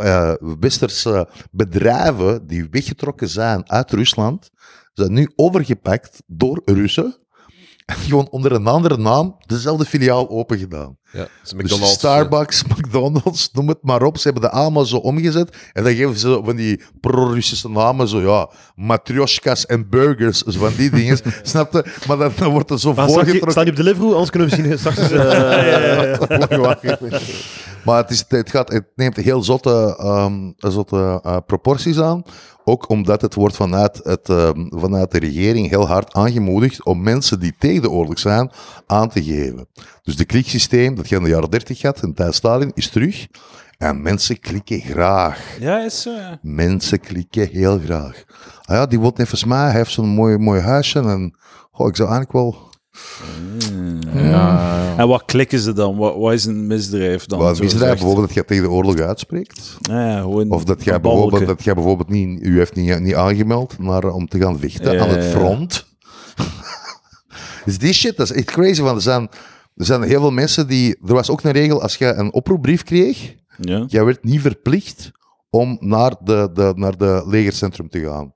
westerse 0.61 1.29
bedrijven 1.51 2.47
die 2.47 2.69
weggetrokken 2.71 3.29
zijn 3.29 3.71
uit 3.71 3.91
Rusland, 3.91 4.51
zijn 4.93 5.12
nu 5.12 5.31
overgepakt 5.37 6.23
door 6.27 6.62
Russen. 6.64 7.17
Gewoon 7.92 8.29
onder 8.31 8.53
een 8.53 8.66
andere 8.66 8.96
naam 8.96 9.37
dezelfde 9.46 9.85
filiaal 9.85 10.29
open 10.31 10.59
gedaan. 10.59 10.98
Ja, 11.12 11.27
Dus 11.42 11.53
McDonald's. 11.55 11.92
Starbucks, 11.92 12.64
McDonald's, 12.77 13.51
noem 13.53 13.68
het 13.68 13.79
maar 13.83 14.03
op. 14.03 14.16
Ze 14.18 14.23
hebben 14.29 14.42
de 14.42 14.51
allemaal 14.51 14.85
zo 14.85 14.97
omgezet. 14.97 15.57
En 15.73 15.85
dan 15.85 15.94
geven 15.94 16.18
ze 16.18 16.40
van 16.44 16.57
die 16.57 16.81
pro-Russische 17.01 17.68
namen, 17.71 18.09
zo 18.09 18.21
ja, 18.21 18.49
matryoshkas 18.77 19.66
en 19.66 19.88
burgers, 19.88 20.42
zo 20.42 20.59
van 20.59 20.73
die 20.77 20.90
dingen. 20.90 21.18
Snap 21.42 21.73
je? 21.73 21.85
Maar 22.07 22.16
dan, 22.16 22.33
dan 22.38 22.51
wordt 22.51 22.71
er 22.71 22.81
zo 22.81 22.94
Maar 22.94 23.07
je, 23.07 23.12
voorgetrokken. 23.12 23.51
sta 23.51 23.61
je 23.61 23.71
op 23.71 23.77
Deliveroo? 23.77 24.12
Anders 24.12 24.31
kunnen 24.31 24.49
we 24.49 24.57
misschien 24.57 24.79
straks... 24.79 24.99
eens, 24.99 25.11
eh, 26.31 27.21
Maar 27.85 27.97
het, 28.03 28.11
is, 28.11 28.25
het, 28.29 28.51
gaat, 28.51 28.73
het 28.73 28.87
neemt 28.94 29.16
heel 29.16 29.42
zotte, 29.42 29.97
ehm, 29.99 30.51
zotte 30.57 31.21
eh, 31.23 31.37
proporties 31.47 31.99
aan. 32.01 32.23
Ook 32.64 32.88
omdat 32.88 33.21
het 33.23 33.35
wordt 33.35 33.57
vanuit, 33.57 34.01
het, 34.03 34.29
ehm, 34.29 34.66
vanuit 34.71 35.11
de 35.11 35.18
regering 35.18 35.68
heel 35.68 35.87
hard 35.87 36.12
aangemoedigd 36.14 36.85
om 36.85 37.03
mensen 37.03 37.40
die 37.40 37.55
tegen 37.59 37.83
de 37.83 37.90
oorlog 37.90 38.18
zijn 38.18 38.51
aan 38.87 39.09
te 39.09 39.23
geven. 39.25 39.66
Dus 40.09 40.16
de 40.16 40.25
kliksysteem, 40.25 40.94
dat 40.94 41.09
je 41.09 41.16
in 41.16 41.23
de 41.23 41.29
jaren 41.29 41.51
30 41.51 41.83
had, 41.83 42.03
in 42.03 42.14
tijd 42.14 42.35
Stalin, 42.35 42.71
is 42.75 42.88
terug. 42.88 43.27
En 43.79 44.03
mensen 44.03 44.40
klikken 44.40 44.81
graag. 44.81 45.57
Ja, 45.61 45.85
is 45.85 46.03
zo. 46.03 46.11
ja. 46.11 46.38
Mensen 46.42 47.01
klikken 47.01 47.49
heel 47.53 47.79
graag. 47.79 48.25
Ah 48.64 48.77
ja, 48.77 48.87
die 48.87 48.99
woont 48.99 49.18
even 49.18 49.49
mij, 49.49 49.64
hij 49.64 49.73
heeft 49.73 49.90
zo'n 49.90 50.09
mooi, 50.09 50.38
mooi 50.38 50.61
huisje. 50.61 50.99
En 50.99 51.37
goh, 51.71 51.88
ik 51.88 51.97
zou 51.97 52.09
eigenlijk 52.11 52.33
wel... 52.33 52.71
En 54.97 55.09
wat 55.09 55.25
klikken 55.25 55.59
ze 55.59 55.73
dan? 55.73 55.97
Wat, 55.97 56.16
wat 56.16 56.33
is 56.33 56.44
een 56.44 56.66
misdrijf 56.66 57.27
dan? 57.27 57.38
Wat 57.38 57.57
zo 57.57 57.62
misdrijf, 57.62 57.99
bijvoorbeeld 57.99 58.27
dat 58.27 58.37
je 58.37 58.44
tegen 58.44 58.62
de 58.62 58.71
oorlog 58.71 58.99
uitspreekt. 58.99 59.77
Ja, 59.81 60.09
ja, 60.09 60.21
gewoon 60.21 60.51
Of 60.51 60.64
dat 60.64 60.85
jij 60.85 60.94
een 60.94 61.03
bijvoorbeeld, 61.03 61.47
dat 61.47 61.64
jij 61.64 61.75
bijvoorbeeld 61.75 62.09
niet, 62.09 62.42
u 62.42 62.59
heeft 62.59 62.75
niet, 62.75 63.01
niet 63.01 63.14
aangemeld 63.14 63.79
naar, 63.79 64.05
om 64.05 64.29
te 64.29 64.38
gaan 64.38 64.59
vechten 64.59 64.92
Ja, 64.92 65.03
aan 65.03 65.09
het 65.09 65.23
ja, 65.23 65.31
ja. 65.31 65.31
front. 65.31 65.87
dus 67.64 67.79
die 67.79 67.92
shit, 67.92 68.16
dat 68.16 68.31
is 68.31 68.37
echt 68.37 68.51
crazy. 68.51 68.83
Want 68.83 68.97
er 68.97 69.03
zijn, 69.03 69.29
er 69.79 69.85
zijn 69.85 70.03
heel 70.03 70.21
veel 70.21 70.31
mensen 70.31 70.67
die... 70.69 70.97
Er 71.07 71.14
was 71.14 71.31
ook 71.31 71.43
een 71.43 71.51
regel, 71.53 71.83
als 71.83 71.97
je 71.97 72.07
een 72.12 72.33
oproepbrief 72.33 72.83
kreeg, 72.83 73.35
Ja. 73.61 73.85
jij 73.88 74.05
werd 74.05 74.25
niet 74.25 74.41
verplicht 74.41 75.11
om 75.51 75.77
naar 75.81 76.14
de, 76.25 76.51
de, 76.53 76.73
naar 76.77 76.97
de 76.97 77.23
legercentrum 77.27 77.88
te 77.88 78.01
gaan. 78.01 78.35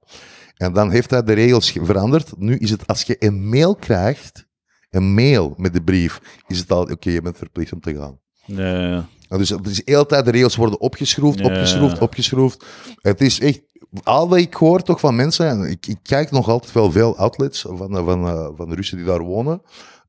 En 0.57 0.73
dan 0.73 0.91
heeft 0.91 1.11
hij 1.11 1.23
de 1.23 1.33
regels 1.33 1.71
ge- 1.71 1.85
veranderd. 1.85 2.33
Nu 2.39 2.57
is 2.57 2.71
het 2.71 2.87
als 2.87 3.03
je 3.03 3.17
een 3.19 3.49
mail 3.49 3.75
krijgt, 3.75 4.47
een 4.91 5.15
mail 5.15 5.55
met 5.57 5.73
de 5.73 5.83
brief, 5.83 6.21
is 6.47 6.59
het 6.59 6.73
al, 6.73 6.83
oké, 6.83 7.11
je 7.11 7.23
bent 7.23 7.37
verplicht 7.39 7.73
om 7.73 7.81
te 7.81 7.95
gaan. 7.95 8.19
Ja, 8.45 8.89
ja. 8.89 9.37
Dus 9.37 9.49
het 9.49 9.67
is 9.67 9.77
de 9.77 9.83
hele 9.85 10.07
tijd, 10.07 10.25
de 10.25 10.31
regels 10.31 10.57
worden 10.57 10.81
opgeschroefd, 10.81 11.39
Ja. 11.39 11.45
opgeschroefd, 11.45 11.99
opgeschroefd. 12.01 12.65
Het 13.01 13.21
is 13.21 13.41
echt, 13.41 13.61
al 14.03 14.29
wat 14.29 14.39
ik 14.39 14.55
hoor 14.55 14.83
toch 14.83 15.01
van 15.01 15.17
mensen, 15.17 15.49
en 15.49 15.63
ik, 15.71 15.87
ik 15.87 15.99
kijk 16.03 16.31
nog 16.31 16.49
altijd 16.49 16.73
wel 16.73 16.91
veel 16.91 17.17
outlets 17.17 17.61
van, 17.61 17.77
van, 17.79 18.29
eh, 18.29 18.49
van 18.57 18.69
de 18.69 18.75
Russen 18.75 18.97
die 18.97 19.07
daar 19.07 19.23
wonen, 19.23 19.63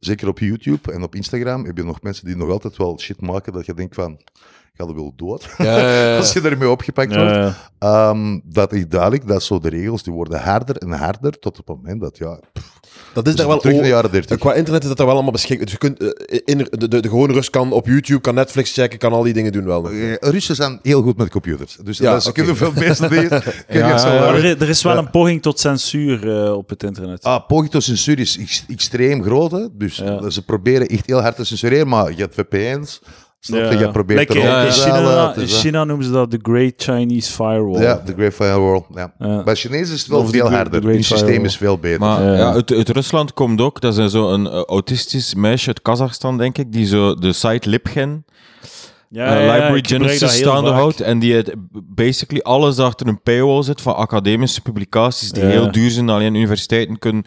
zeker 0.05 0.27
op 0.27 0.39
YouTube 0.39 0.91
en 0.91 1.03
op 1.03 1.15
Instagram, 1.15 1.65
heb 1.65 1.77
je 1.77 1.83
nog 1.83 2.01
mensen 2.01 2.25
die 2.25 2.35
nog 2.35 2.49
altijd 2.49 2.77
wel 2.77 2.99
shit 2.99 3.21
maken 3.21 3.53
dat 3.53 3.65
je 3.65 3.73
denkt 3.73 3.95
van, 3.95 4.19
ga 4.73 4.85
er 4.85 4.95
wel 4.95 5.13
dood, 5.15 5.49
als 6.17 6.33
je 6.33 6.41
ermee 6.41 6.69
opgepakt 6.69 7.15
wordt. 7.15 7.31
Ja, 7.35 7.55
Ehm, 7.79 8.39
dat 8.43 8.73
is 8.73 8.87
duidelijk, 8.87 9.27
dat 9.27 9.43
zo 9.43 9.59
de 9.59 9.69
regels, 9.69 10.03
die 10.03 10.13
worden 10.13 10.39
harder 10.41 10.77
en 10.77 10.91
harder, 10.91 11.39
tot 11.39 11.59
op 11.59 11.67
het 11.67 11.77
moment 11.77 12.01
dat, 12.01 12.17
ja, 12.17 12.39
Dat 13.13 13.27
is 13.27 13.35
daar 13.35 13.47
wel 13.47 13.59
terug 13.59 13.75
in 13.75 13.81
de 13.81 13.87
o- 13.87 13.91
jaren 13.91 14.11
30. 14.11 14.37
Qua 14.37 14.53
internet 14.53 14.81
is 14.83 14.87
dat 14.89 14.99
er 14.99 15.05
wel 15.05 15.13
allemaal 15.13 15.31
beschikbaar. 15.31 15.63
Dus 15.65 15.71
je 15.73 15.79
kunt, 15.79 15.99
eh, 16.01 16.39
in, 16.45 16.57
de, 16.57 16.87
de, 16.87 17.01
de 17.01 17.09
gewone 17.09 17.33
Rus 17.33 17.49
kan 17.49 17.71
op 17.71 17.85
YouTube, 17.87 18.21
kan 18.21 18.35
Netflix 18.35 18.71
checken, 18.73 18.99
kan 18.99 19.13
al 19.13 19.23
die 19.23 19.33
dingen 19.33 19.51
doen 19.51 19.65
wel. 19.65 19.89
Eh, 19.89 20.13
Russen 20.19 20.55
zijn 20.55 20.79
heel 20.81 21.01
goed 21.01 21.17
met 21.17 21.29
computers, 21.29 21.77
dus 21.83 21.97
Ja, 21.97 22.19
ze 22.19 22.31
kunnen 22.31 22.55
veel 22.55 22.71
meeste 22.75 23.07
dingen. 23.15 23.31
er, 23.31 24.61
er 24.61 24.69
is 24.69 24.83
wel 24.83 24.97
een 24.97 25.09
poging 25.09 25.41
tot 25.41 25.59
censuur 25.59 26.43
eh, 26.45 26.53
op 26.53 26.69
het 26.69 26.83
internet. 26.83 27.23
Ah, 27.23 27.47
poging 27.47 27.71
tot 27.71 27.83
censuur 27.83 28.19
is 28.19 28.37
ex- 28.37 28.65
extreem 28.67 29.23
groot. 29.23 29.51
Hè? 29.51 29.65
Dus 29.77 29.95
Ja. 29.97 30.29
ze 30.29 30.45
proberen 30.45 30.87
echt 30.87 31.05
heel 31.05 31.21
hard 31.21 31.35
te 31.35 31.43
censureren, 31.45 31.87
maar 31.87 32.09
je 32.11 32.21
hebt 32.21 32.35
VPN's. 32.35 33.01
Snap 33.45 33.71
je? 33.71 33.77
Je 33.77 33.91
probeert 33.91 34.19
Like, 34.19 34.33
erop 34.33 34.45
in, 34.45 34.59
te 34.61 34.65
in 34.65 34.73
zalen, 34.73 34.95
China, 35.09 35.27
het 35.27 35.37
in 35.37 35.43
eh, 35.43 35.49
China 35.49 35.83
noemen 35.83 36.05
ze 36.05 36.11
dat 36.11 36.31
de 36.31 36.39
Great 36.41 36.73
Chinese 36.77 37.31
Firewall. 37.31 37.81
Ja, 37.81 38.01
de 38.05 38.13
Great 38.13 38.33
Firewall. 38.33 38.83
Ja. 38.93 39.13
Ja. 39.19 39.43
Bij 39.43 39.55
Chinezen 39.55 39.93
is 39.93 39.99
het 39.99 40.09
wel 40.09 40.19
Of 40.19 40.29
veel 40.29 40.49
harder. 40.51 40.81
the 40.81 40.87
Hun 40.87 41.03
systeem 41.03 41.45
is 41.45 41.57
veel 41.57 41.77
beter. 41.77 41.99
Maar 41.99 42.23
Ja. 42.23 42.33
ja, 42.33 42.51
uit, 42.53 42.71
uit 42.73 42.89
Rusland 42.89 43.33
komt 43.33 43.61
ook, 43.61 43.81
dat 43.81 43.97
is 43.97 44.11
zo'n 44.11 44.45
uh, 44.45 44.61
autistisch 44.63 45.33
meisje 45.35 45.67
uit 45.67 45.81
Kazachstan, 45.81 46.37
denk 46.37 46.57
ik, 46.57 46.71
die 46.71 46.85
zo 46.85 47.15
de 47.15 47.33
site 47.33 47.69
Libgen, 47.69 48.25
Ja, 49.09 49.37
ja, 49.39 49.51
Library 49.53 49.83
Genesis 49.87 50.37
staande 50.37 50.69
houdt. 50.71 51.01
En 51.01 51.19
die 51.19 51.33
het 51.33 51.53
basically 51.95 52.41
alles 52.41 52.79
achter 52.79 53.07
een 53.07 53.21
paywall 53.21 53.63
zit 53.63 53.81
van 53.81 53.95
academische 53.95 54.61
publicaties 54.61 55.31
die 55.31 55.43
Ja. 55.43 55.49
heel 55.49 55.71
duur 55.71 55.89
zijn, 55.91 56.09
alleen 56.09 56.35
universiteiten 56.35 56.99
kunnen 56.99 57.23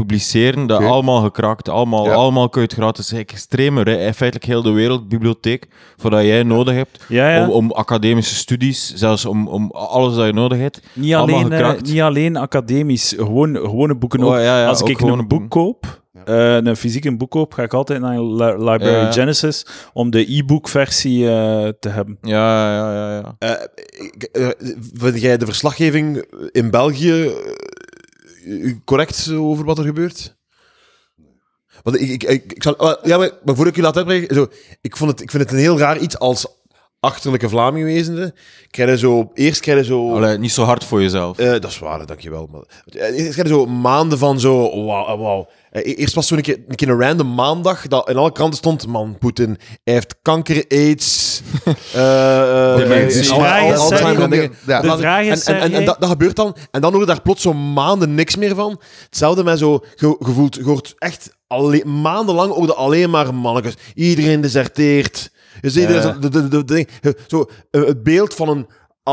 publiceren. 0.00 0.66
Dat 0.66 0.80
allemaal 0.82 1.20
gekrakt, 1.20 1.68
allemaal, 1.68 2.04
Ja. 2.04 2.12
allemaal 2.12 2.48
kun 2.48 2.60
je 2.60 2.66
het 2.66 2.76
gratis. 2.76 3.12
Extreme, 3.12 3.82
re- 3.82 4.12
feitelijk 4.14 4.44
heel 4.44 4.62
de 4.62 4.70
wereldbibliotheek, 4.70 5.66
voor 5.96 6.10
dat 6.10 6.22
jij 6.22 6.42
nodig 6.42 6.74
hebt. 6.74 7.04
Ja, 7.08 7.30
ja. 7.30 7.42
Om, 7.44 7.50
om 7.50 7.72
academische 7.72 8.34
studies, 8.34 8.92
zelfs 8.94 9.24
om, 9.24 9.48
om 9.48 9.70
alles 9.70 10.14
dat 10.14 10.26
je 10.26 10.32
nodig 10.32 10.58
hebt. 10.58 10.80
Niet 10.92 11.14
alleen, 11.14 11.52
eh, 11.52 11.70
niet 11.82 12.00
alleen 12.00 12.36
academisch, 12.36 13.14
gewoon, 13.16 13.56
gewone 13.56 13.94
boeken 13.96 14.20
ook. 14.22 14.30
Oh, 14.32 14.36
ja, 14.36 14.60
ja, 14.60 14.66
Als 14.66 14.82
ook 14.82 14.88
ik 14.88 14.98
gewone 14.98 15.22
een 15.22 15.28
boek 15.28 15.38
boeken. 15.48 15.48
koop, 15.62 16.00
eh, 16.24 16.54
een 16.54 16.76
fysieke 16.76 17.16
boek 17.16 17.30
koop, 17.30 17.52
ga 17.54 17.62
ik 17.62 17.74
altijd 17.74 18.00
naar 18.00 18.22
Li- 18.22 18.44
Library 18.70 19.04
Ja. 19.04 19.12
Genesis 19.12 19.66
om 19.92 20.10
de 20.10 20.36
e-book 20.36 20.68
versie 20.68 21.28
eh, 21.28 21.68
te 21.80 21.88
hebben. 21.88 22.18
Ja, 22.22 22.74
ja, 22.74 22.92
ja, 22.92 23.14
ja. 23.16 23.36
Eh, 23.38 24.46
eh, 24.46 24.50
vind 24.94 25.20
jij 25.20 25.36
de 25.36 25.44
verslaggeving 25.46 26.24
in 26.52 26.70
België 26.70 27.30
correct 28.84 29.30
over 29.30 29.64
wat 29.64 29.78
er 29.78 29.84
gebeurt? 29.84 30.36
Want 31.82 32.00
ik, 32.00 32.22
ik, 32.22 32.52
ik, 32.52 32.62
zal, 32.62 33.06
ja, 33.06 33.18
maar, 33.18 33.30
maar 33.44 33.54
voordat 33.54 33.74
ik 33.74 33.76
u 33.76 33.82
laat 33.82 33.96
uitbrengen, 33.96 34.34
zo, 34.34 34.48
ik, 34.80 34.96
vond 34.96 35.10
het, 35.10 35.20
ik 35.20 35.30
vind 35.30 35.42
het 35.42 35.52
een 35.52 35.58
heel 35.58 35.78
raar 35.78 35.98
iets 35.98 36.18
als 36.18 36.46
achterlijke 37.06 37.48
Vlaming 37.48 37.84
wezende. 37.84 38.34
Krijg 38.70 38.90
je 38.90 38.98
zo, 38.98 39.30
eerst 39.34 39.60
krijg 39.60 39.78
je 39.78 39.84
zo... 39.84 40.14
Allee, 40.14 40.38
niet 40.38 40.52
zo 40.52 40.62
hard 40.62 40.84
voor 40.84 41.02
jezelf. 41.02 41.38
Eh, 41.38 41.50
dat 41.50 41.64
is 41.64 41.78
waar, 41.78 42.06
dankjewel. 42.06 42.48
Maar, 42.52 42.60
eh, 43.02 43.18
eerst 43.18 43.32
krijg 43.32 43.48
je 43.48 43.54
zo 43.54 43.66
maanden 43.66 44.18
van 44.18 44.40
zo... 44.40 44.84
Wauw, 44.84 45.18
wauw. 45.18 45.48
Eh, 45.70 45.98
Eerst 45.98 46.14
was 46.14 46.26
zo'n 46.26 46.40
keer, 46.40 46.58
een 46.68 46.74
keer 46.74 46.88
een 46.88 47.00
random 47.00 47.34
maandag 47.34 47.86
dat 47.86 48.08
in 48.08 48.16
alle 48.16 48.32
kranten 48.32 48.58
stond... 48.58 48.86
Man, 48.86 49.16
Poetin, 49.18 49.58
hij 49.84 49.94
heeft 49.94 50.14
kanker, 50.22 50.64
aids... 50.68 51.42
eh, 51.94 52.74
eh, 52.74 52.78
eh, 55.48 55.62
en 55.74 55.84
dat, 55.84 55.96
gebeurt 56.00 56.36
dan. 56.36 56.56
En 56.70 56.80
dan 56.80 56.90
hoor 56.92 57.00
je 57.00 57.06
daar 57.06 57.22
plots 57.22 57.42
zo 57.42 57.52
maanden 57.52 58.14
niks 58.14 58.36
meer 58.36 58.54
van. 58.54 58.80
Hetzelfde 59.04 59.44
met 59.44 59.58
zo 59.58 59.80
ge- 59.96 60.16
gevoeld. 60.20 60.54
Je 60.54 60.62
hoort 60.62 60.94
echt 60.98 61.30
alleen, 61.46 62.00
maandenlang 62.00 62.50
over 62.52 62.66
de 62.66 62.74
alleen 62.74 63.10
maar 63.10 63.34
mannetjes. 63.34 63.74
Iedereen 63.94 64.40
deserteert. 64.40 65.30
Dus 65.60 65.76
iedereen, 65.76 66.20
de, 66.20 66.28
de, 66.28 66.48
de, 66.48 66.64
de- 66.64 67.16
zo, 67.26 67.44
eh, 67.70 67.84
het 67.84 68.02
beeld 68.02 68.34
van 68.34 68.48
een, 68.48 68.66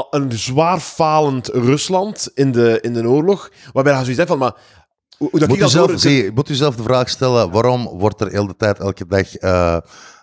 een 0.10 0.32
zwaar 0.32 0.80
falend 0.80 1.48
Rusland 1.48 2.30
in 2.34 2.52
de, 2.52 2.78
in 2.82 2.94
de 2.94 3.08
oorlog. 3.08 3.52
Waarbij 3.74 3.94
je 3.94 4.00
zoiets 4.00 4.18
hebt 4.18 4.30
van, 4.30 4.38
maar... 4.40 4.54
Hoe, 5.18 5.30
hoe 5.32 5.40
dat 5.40 5.50
moet, 5.50 5.60
u 5.62 5.68
zelf, 5.68 5.92
zie, 5.96 6.32
moet 6.32 6.50
u 6.50 6.54
zelf 6.54 6.76
de 6.76 6.84
vraag 6.84 7.10
stellen, 7.10 7.52
waarom 7.52 7.88
wordt 7.88 8.22
er 8.22 8.32
heel 8.32 8.48
de 8.48 8.56
tijd, 8.56 8.80
elke 8.80 9.06
dag 9.08 9.36
eh 9.36 9.78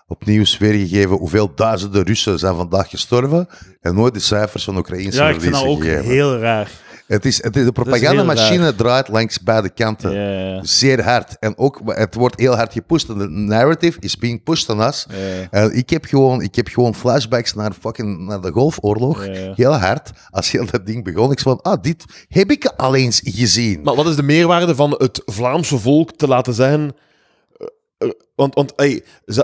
opnieuw 0.07 0.45
weergegeven 0.59 1.17
hoeveel 1.17 1.55
duizenden 1.55 2.03
Russen 2.03 2.39
zijn 2.39 2.55
vandaag 2.55 2.89
gestorven 2.91 3.49
en 3.81 3.95
nooit 3.95 4.15
de 4.15 4.21
cijfers 4.21 4.65
van 4.65 4.77
Oekraïnse 4.77 5.19
ja, 5.23 5.29
ik 5.29 5.41
vind 5.41 5.55
dat 5.55 5.65
ook 5.65 5.81
gegeven. 5.83 6.05
heel 6.05 6.39
raar. 6.39 6.71
Het 7.11 7.25
is, 7.25 7.43
het 7.43 7.57
is, 7.57 7.65
de 7.65 7.73
propagandamachine 7.73 8.75
draait 8.75 9.09
langs 9.09 9.41
beide 9.41 9.71
kanten. 9.71 10.67
Zeer 10.67 11.05
hard. 11.05 11.37
En 11.39 11.59
ook, 11.59 11.81
het 11.85 12.15
wordt 12.15 12.41
heel 12.41 12.57
hard 12.57 12.73
gepusht. 12.73 13.07
De 13.07 13.29
narrative 13.29 14.01
is 14.01 14.17
being 14.17 14.43
pushed 14.43 14.69
on 14.69 14.81
us. 14.81 15.07
En 15.51 15.77
ik 15.77 15.91
heb 15.91 16.05
gewoon, 16.05 16.43
ik 16.43 16.55
heb 16.55 16.69
gewoon 16.69 16.95
flashbacks 16.95 17.55
naar, 17.55 17.73
fucking, 17.81 18.27
naar 18.27 18.41
de 18.41 18.51
Golfoorlog. 18.51 19.27
Heel 19.55 19.75
hard. 19.75 20.11
Als 20.31 20.51
heel 20.51 20.67
dat 20.71 20.87
ding 20.87 21.05
begon, 21.05 21.33
ik 21.33 21.41
zei 21.41 21.55
van, 21.63 21.73
ah, 21.73 21.83
dit 21.83 22.05
heb 22.29 22.51
ik 22.51 22.67
al 22.77 22.95
eens 22.95 23.21
gezien. 23.25 23.81
Maar 23.83 23.95
wat 23.95 24.07
is 24.07 24.17
de 24.17 24.23
meerwaarde 24.23 24.75
van 24.75 24.95
het 24.99 25.23
Vlaamse 25.25 25.79
volk 25.79 26.13
te 26.13 26.29
laten 26.29 26.55
zeggen... 26.55 26.95
eh, 28.01 28.09
eh, 28.09 28.15
Want, 28.35 28.55
want 28.55 28.73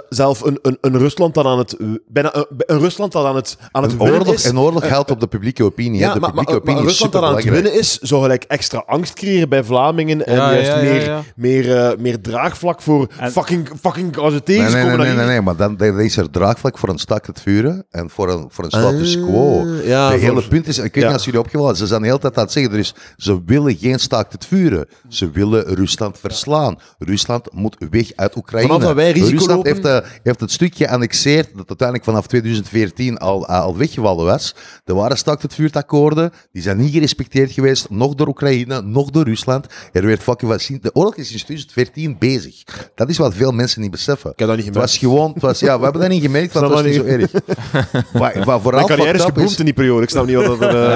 zelf 0.09 0.41
een, 0.41 0.59
een, 0.63 0.79
een 0.81 0.99
Rusland 0.99 1.35
dat 1.35 1.45
aan 1.45 1.59
het... 1.59 1.77
Bijna 2.09 2.35
een, 2.37 2.47
een 2.57 2.79
Rusland 2.79 3.13
dat 3.13 3.25
aan 3.27 3.37
het, 3.37 3.57
aan 3.73 3.83
het 3.83 3.93
Een 3.93 3.99
winnen 3.99 4.19
oorlog, 4.21 4.35
is... 4.35 4.45
een 4.45 4.59
oorlog 4.59 4.87
geldt 4.89 5.11
op 5.11 5.21
de 5.21 5.27
publieke 5.27 5.65
opinie. 5.65 6.01
Ja, 6.01 6.13
de 6.15 6.21
maar, 6.21 6.35
maar, 6.35 6.45
publieke 6.45 6.53
maar 6.53 6.61
opinie 6.75 6.81
is 6.83 6.89
Rusland 6.89 7.13
dat 7.13 7.23
aan 7.23 7.35
het 7.37 7.45
winnen 7.45 7.75
is, 7.79 7.99
zou 7.99 8.23
gelijk 8.23 8.45
extra 8.45 8.83
angst 8.87 9.15
creëren 9.15 9.49
bij 9.49 9.65
Vlamingen 9.65 10.27
en 10.27 10.35
Ja, 10.35 10.53
juist 10.53 10.69
ja, 10.71 10.77
ja, 10.79 10.83
meer, 10.93 11.05
ja. 11.05 11.23
Meer, 11.37 11.77
eh, 11.77 11.97
meer 11.99 12.21
draagvlak 12.21 12.83
voor 12.83 13.09
En- 13.19 13.31
fucking, 13.33 13.69
fucking 13.81 14.17
als 14.17 14.33
Nee, 14.33 14.43
nee, 14.45 14.67
tegenkomen. 14.67 14.87
nee, 14.89 14.97
nee, 14.97 15.07
nee, 15.07 15.17
hier. 15.17 15.27
nee, 15.27 15.41
maar 15.41 15.57
dan, 15.57 15.77
dan 15.77 16.01
is 16.01 16.17
er 16.17 16.31
draagvlak 16.31 16.79
voor 16.79 16.89
een 16.89 16.99
stak 16.99 17.27
het 17.27 17.41
vuren 17.41 17.87
en 17.91 18.11
voor 18.11 18.31
een, 18.31 18.47
voor 18.51 18.65
een 18.65 18.71
status 18.71 19.17
quo. 19.17 19.61
Ah, 19.61 19.87
ja, 19.87 20.11
Het 20.11 20.21
voor- 20.21 20.29
hele 20.29 20.49
punt 20.49 20.67
is, 20.69 20.79
ik 20.79 20.83
weet 20.83 20.95
ja. 20.95 21.05
niet 21.05 21.13
als 21.17 21.25
jullie 21.25 21.41
opgevallen 21.41 21.77
ze 21.77 21.87
zijn 21.87 22.01
de 22.01 22.07
hele 22.07 22.19
tijd 22.19 22.37
aan 22.37 22.43
het 22.43 22.53
zeggen, 22.53 22.73
er 22.73 22.79
is, 22.79 22.95
ze 23.17 23.43
willen 23.47 23.77
geen 23.77 23.99
staakt 23.99 24.33
het 24.33 24.47
vuren. 24.47 24.89
Ze 25.09 25.31
willen 25.31 25.75
Rusland 25.75 26.19
verslaan. 26.19 26.79
Rusland 26.99 27.53
moet 27.53 27.77
weg 27.91 28.13
uit 28.15 28.37
Oekraïne. 28.37 28.45
Vanaf 28.51 28.82
dat 28.82 28.94
wij 28.94 29.11
risico 29.12 29.30
Rusland 29.30 29.66
lopen- 29.66 29.72
heeft, 29.90 30.05
eh, 30.05 30.11
heeft 30.22 30.40
het 30.40 30.51
stukje 30.51 30.84
geannexeerd 30.84 31.49
dat 31.57 31.68
uiteindelijk 31.68 32.09
vanaf 32.09 32.26
2014 32.26 33.18
al, 33.18 33.47
eh, 33.49 33.61
al 33.61 33.76
weggevallen 33.76 34.24
was. 34.24 34.55
Er 34.84 34.94
waren 34.94 35.18
staakt 35.18 35.42
het 35.42 35.55
vuurakkoorden, 35.55 36.32
die 36.53 36.62
zijn 36.62 36.76
niet 36.76 36.92
gerespecteerd 36.92 37.53
geweest, 37.53 37.90
nog 37.90 38.14
door 38.14 38.26
Oekraïne, 38.28 38.82
nog 38.82 39.11
door 39.11 39.24
Rusland. 39.24 39.66
Er 39.92 40.07
werd 40.07 40.22
fucking 40.22 40.51
wat 40.51 40.61
zien. 40.61 40.78
De 40.82 40.94
oorlog 40.94 41.16
is 41.16 41.28
sinds 41.28 41.42
2014 41.44 42.16
bezig. 42.18 42.62
Dat 42.94 43.09
is 43.09 43.18
wat 43.18 43.34
veel 43.34 43.53
mensen 43.53 43.80
niet 43.80 43.90
beseffen. 43.90 44.30
Ik 44.30 44.38
heb 44.38 44.49
dat 44.49 44.57
niet 44.57 44.66
Het 44.66 44.74
gemerkt. 44.74 44.92
was 45.01 45.01
gewoon, 45.11 45.32
het 45.32 45.42
was, 45.42 45.61
ja, 45.61 45.76
we 45.78 45.82
hebben 45.82 46.01
dat 46.01 46.11
niet 46.11 46.22
gemerkt, 46.22 46.53
want 46.53 46.64
het 46.70 46.74
was 46.74 46.82
dat 46.82 46.92
niet 46.92 47.01
zo 47.01 47.07
erg. 47.07 47.30
Maar, 48.12 48.42
maar 48.47 48.61
vooral 48.61 48.86
Mijn 48.86 48.99
carrière 48.99 49.42
is 49.44 49.59
in 49.59 49.64
die 49.64 49.74
periode. 49.74 50.03
Ik 50.03 50.09
snap 50.11 50.26
niet 50.26 50.36
wat 50.36 50.47
dat 50.61 50.61
er... 50.74 50.90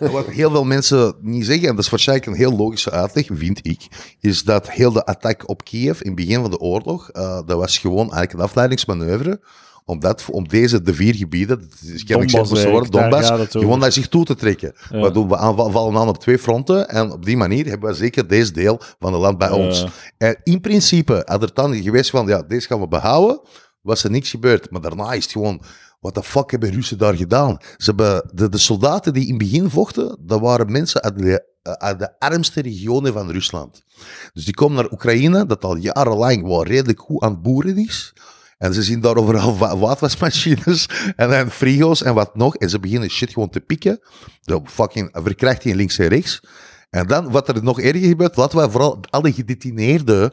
eh, 0.00 0.10
wat 0.12 0.26
heel 0.26 0.50
veel 0.50 0.64
mensen 0.64 1.14
niet 1.20 1.46
zeggen, 1.46 1.68
en 1.68 1.74
dat 1.76 1.84
is 1.84 1.90
waarschijnlijk 1.90 2.28
een 2.28 2.34
heel 2.34 2.56
logische 2.56 2.90
uitleg, 2.90 3.26
vind 3.32 3.58
ik, 3.66 3.80
is 4.20 4.42
dat 4.42 4.70
heel 4.70 4.92
de 4.92 5.04
attack 5.04 5.48
op 5.48 5.64
Kiev 5.64 6.00
in 6.00 6.06
het 6.06 6.14
begin 6.16 6.40
van 6.40 6.50
de 6.50 6.55
oorlog, 6.60 7.10
eh, 7.10 7.40
dat 7.46 7.58
was 7.58 7.78
gewoon 7.78 8.00
eigenlijk 8.00 8.32
een 8.32 8.40
afleidingsmanoeuvre, 8.40 9.40
omdat 9.84 10.24
om 10.30 10.48
deze, 10.48 10.82
de 10.82 10.94
vier 10.94 11.14
gebieden, 11.14 11.58
dat 11.60 11.68
is 11.94 12.04
kennelijk 12.04 12.30
Donbass 12.32 12.62
Donbass, 12.90 13.28
gewoon 13.50 13.78
naar 13.78 13.92
zich 13.92 14.08
toe 14.08 14.24
te 14.24 14.34
trekken. 14.34 14.72
Ja. 14.90 14.98
Waardoor 14.98 15.28
we 15.28 15.36
aanval- 15.36 15.70
vallen 15.70 15.96
aan 16.00 16.08
op 16.08 16.18
twee 16.18 16.38
fronten, 16.38 16.88
en 16.88 17.12
op 17.12 17.24
die 17.24 17.36
manier 17.36 17.66
hebben 17.66 17.90
we 17.90 17.96
zeker 17.96 18.26
deze 18.28 18.52
deel 18.52 18.80
van 18.98 19.12
het 19.12 19.22
land 19.22 19.38
bij 19.38 19.50
ons. 19.50 19.86
En 20.18 20.36
in 20.42 20.60
principe 20.60 21.22
had 21.24 21.42
er 21.42 21.50
dan 21.54 21.82
geweest 21.82 22.10
van, 22.10 22.26
ja, 22.26 22.42
deze 22.42 22.66
gaan 22.66 22.80
we 22.80 22.88
behouden, 22.88 23.40
was 23.80 24.04
er 24.04 24.10
niks 24.10 24.30
gebeurd. 24.30 24.70
Maar 24.70 24.80
daarna 24.80 25.12
is 25.12 25.22
het 25.22 25.32
gewoon, 25.32 25.60
wat 26.06 26.14
de 26.14 26.30
fuck 26.30 26.50
hebben 26.50 26.70
Russen 26.70 26.98
daar 26.98 27.16
gedaan? 27.16 27.56
Ze 27.76 27.84
hebben, 27.84 28.30
de, 28.50 28.58
soldaten 28.58 29.12
die 29.12 29.22
in 29.22 29.28
het 29.28 29.38
begin 29.38 29.70
vochten, 29.70 30.18
dat 30.20 30.40
waren 30.40 30.72
mensen 30.72 31.02
uit 31.02 31.18
de, 31.98 32.18
armste 32.18 32.62
regionen 32.62 33.12
van 33.12 33.30
Rusland. 33.30 33.82
Dus 34.32 34.44
die 34.44 34.54
komen 34.54 34.76
naar 34.76 34.92
Oekraïne, 34.92 35.46
dat 35.46 35.64
al 35.64 35.76
jarenlang 35.76 36.42
wel 36.42 36.64
redelijk 36.64 37.00
goed 37.00 37.22
aan 37.22 37.42
boeren 37.42 37.76
is. 37.76 38.12
En 38.58 38.74
ze 38.74 38.82
zien 38.82 39.00
daar 39.00 39.16
overal 39.16 39.58
wa- 39.58 39.76
waterwasmachines 39.76 40.88
en, 41.16 41.36
en 41.36 41.50
frigo's 41.50 42.02
en 42.02 42.14
wat 42.14 42.36
nog. 42.36 42.56
En 42.56 42.70
ze 42.70 42.80
beginnen 42.80 43.10
shit 43.10 43.32
gewoon 43.32 43.50
te 43.50 43.60
pikken. 43.60 44.00
De 44.42 44.60
fucking 44.64 45.08
verkrachting 45.12 45.74
links 45.74 45.98
en 45.98 46.08
rechts. 46.08 46.40
En 46.90 47.06
dan, 47.06 47.30
wat 47.30 47.48
er 47.48 47.62
nog 47.62 47.80
erger 47.80 48.08
gebeurt, 48.08 48.36
laten 48.36 48.58
we 48.58 48.70
vooral 48.70 49.00
alle 49.10 49.32
gedetineerden 49.32 50.32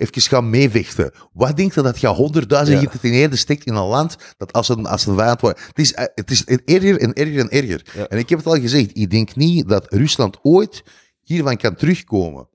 even 0.00 0.22
gaan 0.22 0.50
meevechten. 0.50 1.12
Wat 1.32 1.56
denkt 1.56 1.74
je 1.74 1.82
dat 1.82 2.00
je 2.00 2.06
honderdduizend 2.06 2.78
gedetineerden 2.78 3.38
steekt 3.38 3.66
in 3.66 3.74
een 3.74 3.86
land 3.86 4.16
dat 4.36 4.52
als 4.52 4.68
een, 4.68 4.86
als 4.86 5.06
een 5.06 5.16
vijand 5.16 5.40
wordt? 5.40 5.60
Het 5.66 5.78
is, 5.78 5.92
eh, 5.94 6.04
het 6.14 6.30
is 6.30 6.44
erger 6.44 7.00
en 7.00 7.12
erger 7.12 7.38
en 7.38 7.50
erger. 7.50 7.86
Ja. 7.96 8.06
En 8.08 8.18
ik 8.18 8.28
heb 8.28 8.38
het 8.38 8.46
al 8.48 8.60
gezegd, 8.60 8.90
ik 8.96 9.10
denk 9.10 9.36
niet 9.36 9.68
dat 9.68 9.86
Rusland 9.92 10.38
ooit 10.42 10.82
hiervan 11.22 11.56
kan 11.56 11.74
terugkomen. 11.74 12.48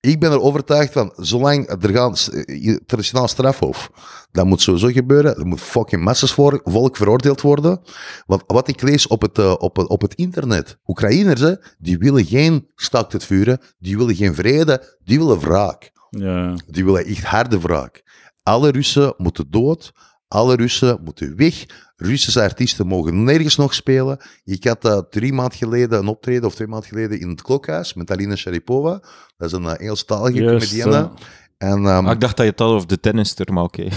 Ik 0.00 0.20
ben 0.20 0.32
er 0.32 0.40
overtuigd 0.40 0.92
van, 0.92 1.12
zolang 1.16 1.68
er 1.82 1.90
gaan 1.90 2.14
eh, 2.32 2.64
internationaal 2.64 3.28
strafhof, 3.28 3.90
dat 4.30 4.46
moet 4.46 4.60
sowieso 4.60 4.88
gebeuren. 4.88 5.36
Er 5.36 5.46
moet 5.46 5.60
fucking 5.60 6.02
massas 6.04 6.32
voor, 6.32 6.60
volk 6.64 6.96
veroordeeld 6.96 7.40
worden. 7.40 7.80
Want 8.26 8.42
wat 8.46 8.68
ik 8.68 8.82
lees 8.82 9.06
op 9.06 9.22
het, 9.22 9.38
eh, 9.38 9.54
op, 9.58 9.76
het- 9.76 9.88
op 9.88 10.00
het 10.00 10.14
internet, 10.14 10.78
Oekraïners, 10.86 11.40
hè, 11.40 11.54
die 11.78 11.98
willen 11.98 12.24
geen 12.24 12.70
staakt 12.74 13.12
het 13.12 13.24
vuren, 13.24 13.60
die 13.78 13.96
willen 13.96 14.14
geen 14.14 14.34
vrede, 14.34 14.96
die 15.04 15.18
willen 15.18 15.38
wraak. 15.40 15.92
Ja. 16.18 16.54
Die 16.66 16.84
willen 16.84 17.04
echt 17.04 17.24
harde 17.24 17.60
wraak. 17.60 18.02
Alle 18.42 18.70
Russen 18.70 19.14
moeten 19.16 19.46
dood. 19.50 19.92
Alle 20.28 20.54
Russen 20.56 21.00
moeten 21.04 21.36
weg. 21.36 21.64
Russische 21.96 22.42
artiesten 22.42 22.86
mogen 22.86 23.24
nergens 23.24 23.56
nog 23.56 23.74
spelen. 23.74 24.18
Ik 24.44 24.64
had 24.64 24.84
uh, 24.84 24.98
drie 25.10 25.32
maanden 25.32 25.58
geleden 25.58 25.98
een 25.98 26.08
optreden, 26.08 26.44
of 26.44 26.54
twee 26.54 26.68
maanden 26.68 26.88
geleden, 26.88 27.20
in 27.20 27.28
het 27.28 27.42
Klokhuis 27.42 27.94
met 27.94 28.10
Alina 28.10 28.36
Sharipova. 28.36 28.90
Dat 29.36 29.48
is 29.48 29.52
een 29.52 29.62
uh, 29.64 29.80
Engelstalige 29.80 30.44
comedienne. 30.44 31.10
En, 31.58 31.86
ehm, 31.86 32.06
Ah, 32.06 32.12
ik 32.12 32.20
dacht 32.20 32.36
dat 32.36 32.44
je 32.44 32.50
het 32.50 32.60
had 32.60 32.70
over 32.70 32.88
de 32.88 33.00
tennister, 33.00 33.52
maar 33.52 33.64
oké. 33.64 33.82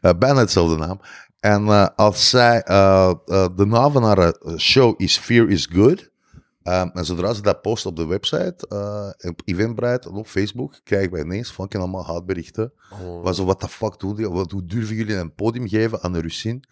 eh, 0.00 0.10
bijna 0.18 0.38
hetzelfde 0.38 0.76
naam. 0.76 1.00
En 1.40 1.66
eh, 1.66 1.86
als 1.96 2.30
zij, 2.30 2.62
eh, 2.62 3.12
eh, 3.26 3.46
de 3.56 3.66
naam 3.66 3.92
van 3.92 4.02
haar 4.02 4.18
eh, 4.18 4.56
show 4.56 4.94
is 5.00 5.18
Fear 5.18 5.48
is 5.48 5.68
Good. 5.72 6.10
Ehm, 6.66 6.88
en 6.92 7.04
zodra 7.04 7.32
ze 7.32 7.42
dat 7.42 7.62
post 7.62 7.86
op 7.86 7.96
de 7.96 8.06
website, 8.06 8.54
eh, 8.68 9.28
op 9.30 9.40
Eventbrite 9.44 10.08
en 10.08 10.14
op 10.14 10.26
Facebook, 10.26 10.74
krijgen 10.84 11.10
wij 11.12 11.22
ineens 11.22 11.50
fucking 11.50 11.82
allemaal 11.82 12.06
haatberichten. 12.06 12.72
Maar 13.24 13.34
zo, 13.34 13.44
what 13.44 13.60
the 13.60 13.68
fuck 13.68 13.98
doen 14.00 14.14
die? 14.16 14.28
Wat, 14.30 14.50
hoe 14.50 14.64
durven 14.64 14.96
jullie 14.96 15.14
een 15.16 15.34
podium 15.34 15.68
geven 15.68 16.02
aan 16.02 16.14
een 16.14 16.20
Russin? 16.22 16.64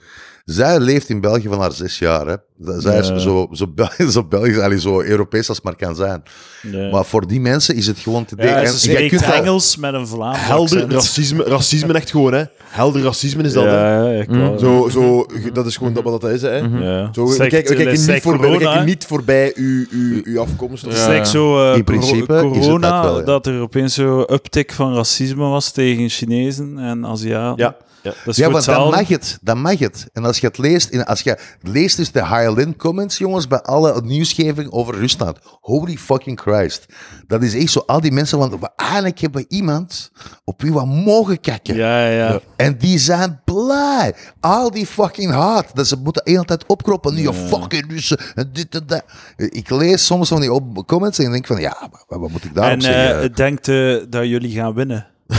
Zij 0.44 0.78
leeft 0.80 1.08
in 1.08 1.20
België 1.20 1.48
van 1.48 1.60
haar 1.60 1.72
zes 1.72 1.98
jaar. 1.98 2.26
Hè. 2.26 2.36
Zij 2.80 2.98
is 2.98 3.08
Ja. 3.08 3.18
zo, 3.18 3.48
zo, 3.52 3.66
Bel- 3.68 3.88
zo 4.10 4.24
Belgisch, 4.24 4.58
allee, 4.58 4.80
zo 4.80 5.00
Europees 5.02 5.48
als 5.48 5.60
maar 5.60 5.76
kan 5.76 5.94
zijn. 5.94 6.22
Ja. 6.62 6.90
Maar 6.90 7.04
voor 7.04 7.26
die 7.26 7.40
mensen 7.40 7.74
is 7.74 7.86
het 7.86 7.98
gewoon 7.98 8.24
te 8.24 8.34
Ja, 8.38 8.42
denken. 8.42 8.68
ze 8.72 8.86
jij 8.90 8.94
spreekt 9.08 9.24
kunt 9.24 9.34
Engels 9.34 9.76
met 9.76 9.94
een 9.94 10.06
Vlaams 10.06 10.38
Helder 10.38 10.74
accent. 10.82 10.92
racisme, 10.92 11.44
racisme 11.44 11.92
echt 11.92 12.10
gewoon, 12.10 12.32
hè. 12.32 12.44
Helder 12.64 13.02
racisme 13.02 13.42
is 13.42 13.52
dat, 13.52 13.64
ja, 13.64 14.08
ja, 14.10 14.20
ik 14.20 14.28
Mm. 14.28 14.40
wou- 14.40 14.58
Zo, 14.58 14.88
zo, 14.88 15.26
dat 15.52 15.66
is 15.66 15.76
gewoon 15.76 15.92
dat 15.92 16.02
wat 16.04 16.20
dat 16.20 16.30
is, 16.30 16.42
hè. 16.42 16.56
Ja. 16.56 17.12
Zo, 17.12 17.24
kijken, 17.26 17.48
we 17.48 17.48
kijken, 17.48 17.84
dat 17.84 18.06
niet, 18.06 18.22
voorbij, 18.22 18.22
we 18.22 18.46
corona, 18.46 18.58
kijken 18.58 18.78
hè? 18.78 18.84
niet 18.84 19.04
voorbij 19.06 19.52
uw, 19.54 19.83
uw, 19.90 20.20
uw 20.24 20.40
afkomst. 20.40 20.84
Het 20.84 20.92
is 20.92 20.98
Ja. 21.04 21.08
like 21.08 21.24
zo 21.26 21.70
eh, 21.70 21.76
In 21.76 21.84
principe 21.84 22.34
is 22.34 22.40
het 22.42 22.52
corona, 22.52 23.02
dat 23.02 23.04
wel, 23.10 23.18
ja. 23.18 23.24
dat 23.24 23.46
er 23.46 23.60
opeens 23.60 23.94
zo 23.94 24.20
uptick 24.20 24.72
van 24.72 24.94
racisme 24.94 25.44
was 25.48 25.70
tegen 25.70 26.08
Chinezen 26.08 26.78
en 26.78 27.06
Aziaten. 27.06 27.64
Ja, 27.64 27.76
ja. 28.02 28.14
Dat 28.24 28.26
is 28.26 28.36
Ja, 28.36 28.50
want 28.50 28.64
dan 28.64 28.90
mag 28.90 29.08
het. 29.08 29.38
Dan 29.42 29.60
mag 29.60 29.78
het. 29.78 30.06
En 30.12 30.24
als 30.24 30.38
je 30.38 30.46
het 30.46 30.58
leest, 30.58 30.88
in, 30.88 31.04
als 31.04 31.20
je 31.20 31.38
leest 31.62 31.96
dus 31.96 32.12
de 32.12 32.26
Highland 32.26 32.76
comments, 32.76 33.18
jongens, 33.18 33.46
bij 33.48 33.60
alle 33.62 34.00
nieuwsgeving 34.02 34.70
over 34.70 34.94
Rusland. 34.94 35.38
Holy 35.60 35.96
fucking 35.96 36.40
Christ. 36.40 36.86
Dat 37.26 37.42
is 37.42 37.54
echt 37.54 37.70
zo, 37.70 37.82
al 37.86 38.00
die 38.00 38.12
mensen, 38.12 38.38
want 38.38 38.60
we 38.60 38.68
eigenlijk 38.76 39.20
hebben 39.20 39.40
we 39.40 39.54
iemand 39.56 40.10
op 40.44 40.62
wie 40.62 40.72
we 40.72 40.86
mogen 40.86 41.40
kijken. 41.40 41.76
Ja, 41.76 42.08
ja. 42.08 42.40
En 42.56 42.78
die 42.78 42.98
zijn 42.98 43.40
blij. 43.44 44.14
Al 44.40 44.70
die 44.70 44.86
fucking 44.86 45.30
haat. 45.32 45.70
Dat 45.74 45.86
ze 45.86 45.96
moeten 45.96 46.24
de 46.24 46.30
hele 46.30 46.44
tijd 46.44 46.66
opkroppen. 46.66 47.14
Nu, 47.14 47.22
ja. 47.22 47.32
fucking 47.32 47.90
Russen. 47.90 48.18
En 48.34 48.50
dit 48.52 48.74
en 48.74 48.86
dat. 48.86 49.04
Ik 49.36 49.68
lees 49.76 50.06
soms 50.06 50.28
van 50.28 50.40
die 50.40 50.84
comments 50.86 51.18
en 51.18 51.30
denk 51.30 51.46
van, 51.46 51.60
ja, 51.60 51.88
maar 52.08 52.18
wat, 52.20 52.30
moet 52.30 52.44
ik 52.44 52.54
daarop 52.54 52.72
En 52.72 52.80
zeggen? 52.82 53.22
eh 53.22 53.36
denkt 53.36 53.68
eh, 53.68 53.96
dat 54.08 54.26
jullie 54.26 54.50
gaan 54.50 54.74
winnen? 54.74 55.06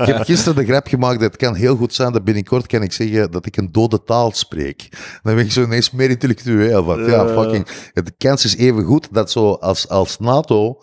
Ik 0.00 0.06
heb 0.06 0.22
gisteren 0.24 0.56
de 0.56 0.64
grap 0.64 0.86
gemaakt 0.86 1.20
dat 1.20 1.32
het 1.32 1.40
kan 1.40 1.54
heel 1.54 1.76
goed 1.76 1.94
zijn 1.94 2.12
dat 2.12 2.24
binnenkort 2.24 2.66
kan 2.66 2.82
ik 2.82 2.92
zeggen 2.92 3.30
dat 3.30 3.46
ik 3.46 3.56
een 3.56 3.72
dode 3.72 4.02
taal 4.04 4.32
spreek. 4.32 4.88
Dan 5.22 5.34
ben 5.34 5.44
ik 5.44 5.52
zo 5.52 5.62
ineens 5.62 5.90
meer 5.90 6.10
intellectueel. 6.10 6.84
Want 6.84 7.06
ja, 7.06 7.28
fucking, 7.28 7.66
de 7.92 8.12
kans 8.18 8.44
is 8.44 8.56
even 8.56 8.84
goed 8.84 9.08
dat 9.10 9.30
zo 9.30 9.52
als, 9.52 9.88
als 9.88 10.18
NATO... 10.18 10.78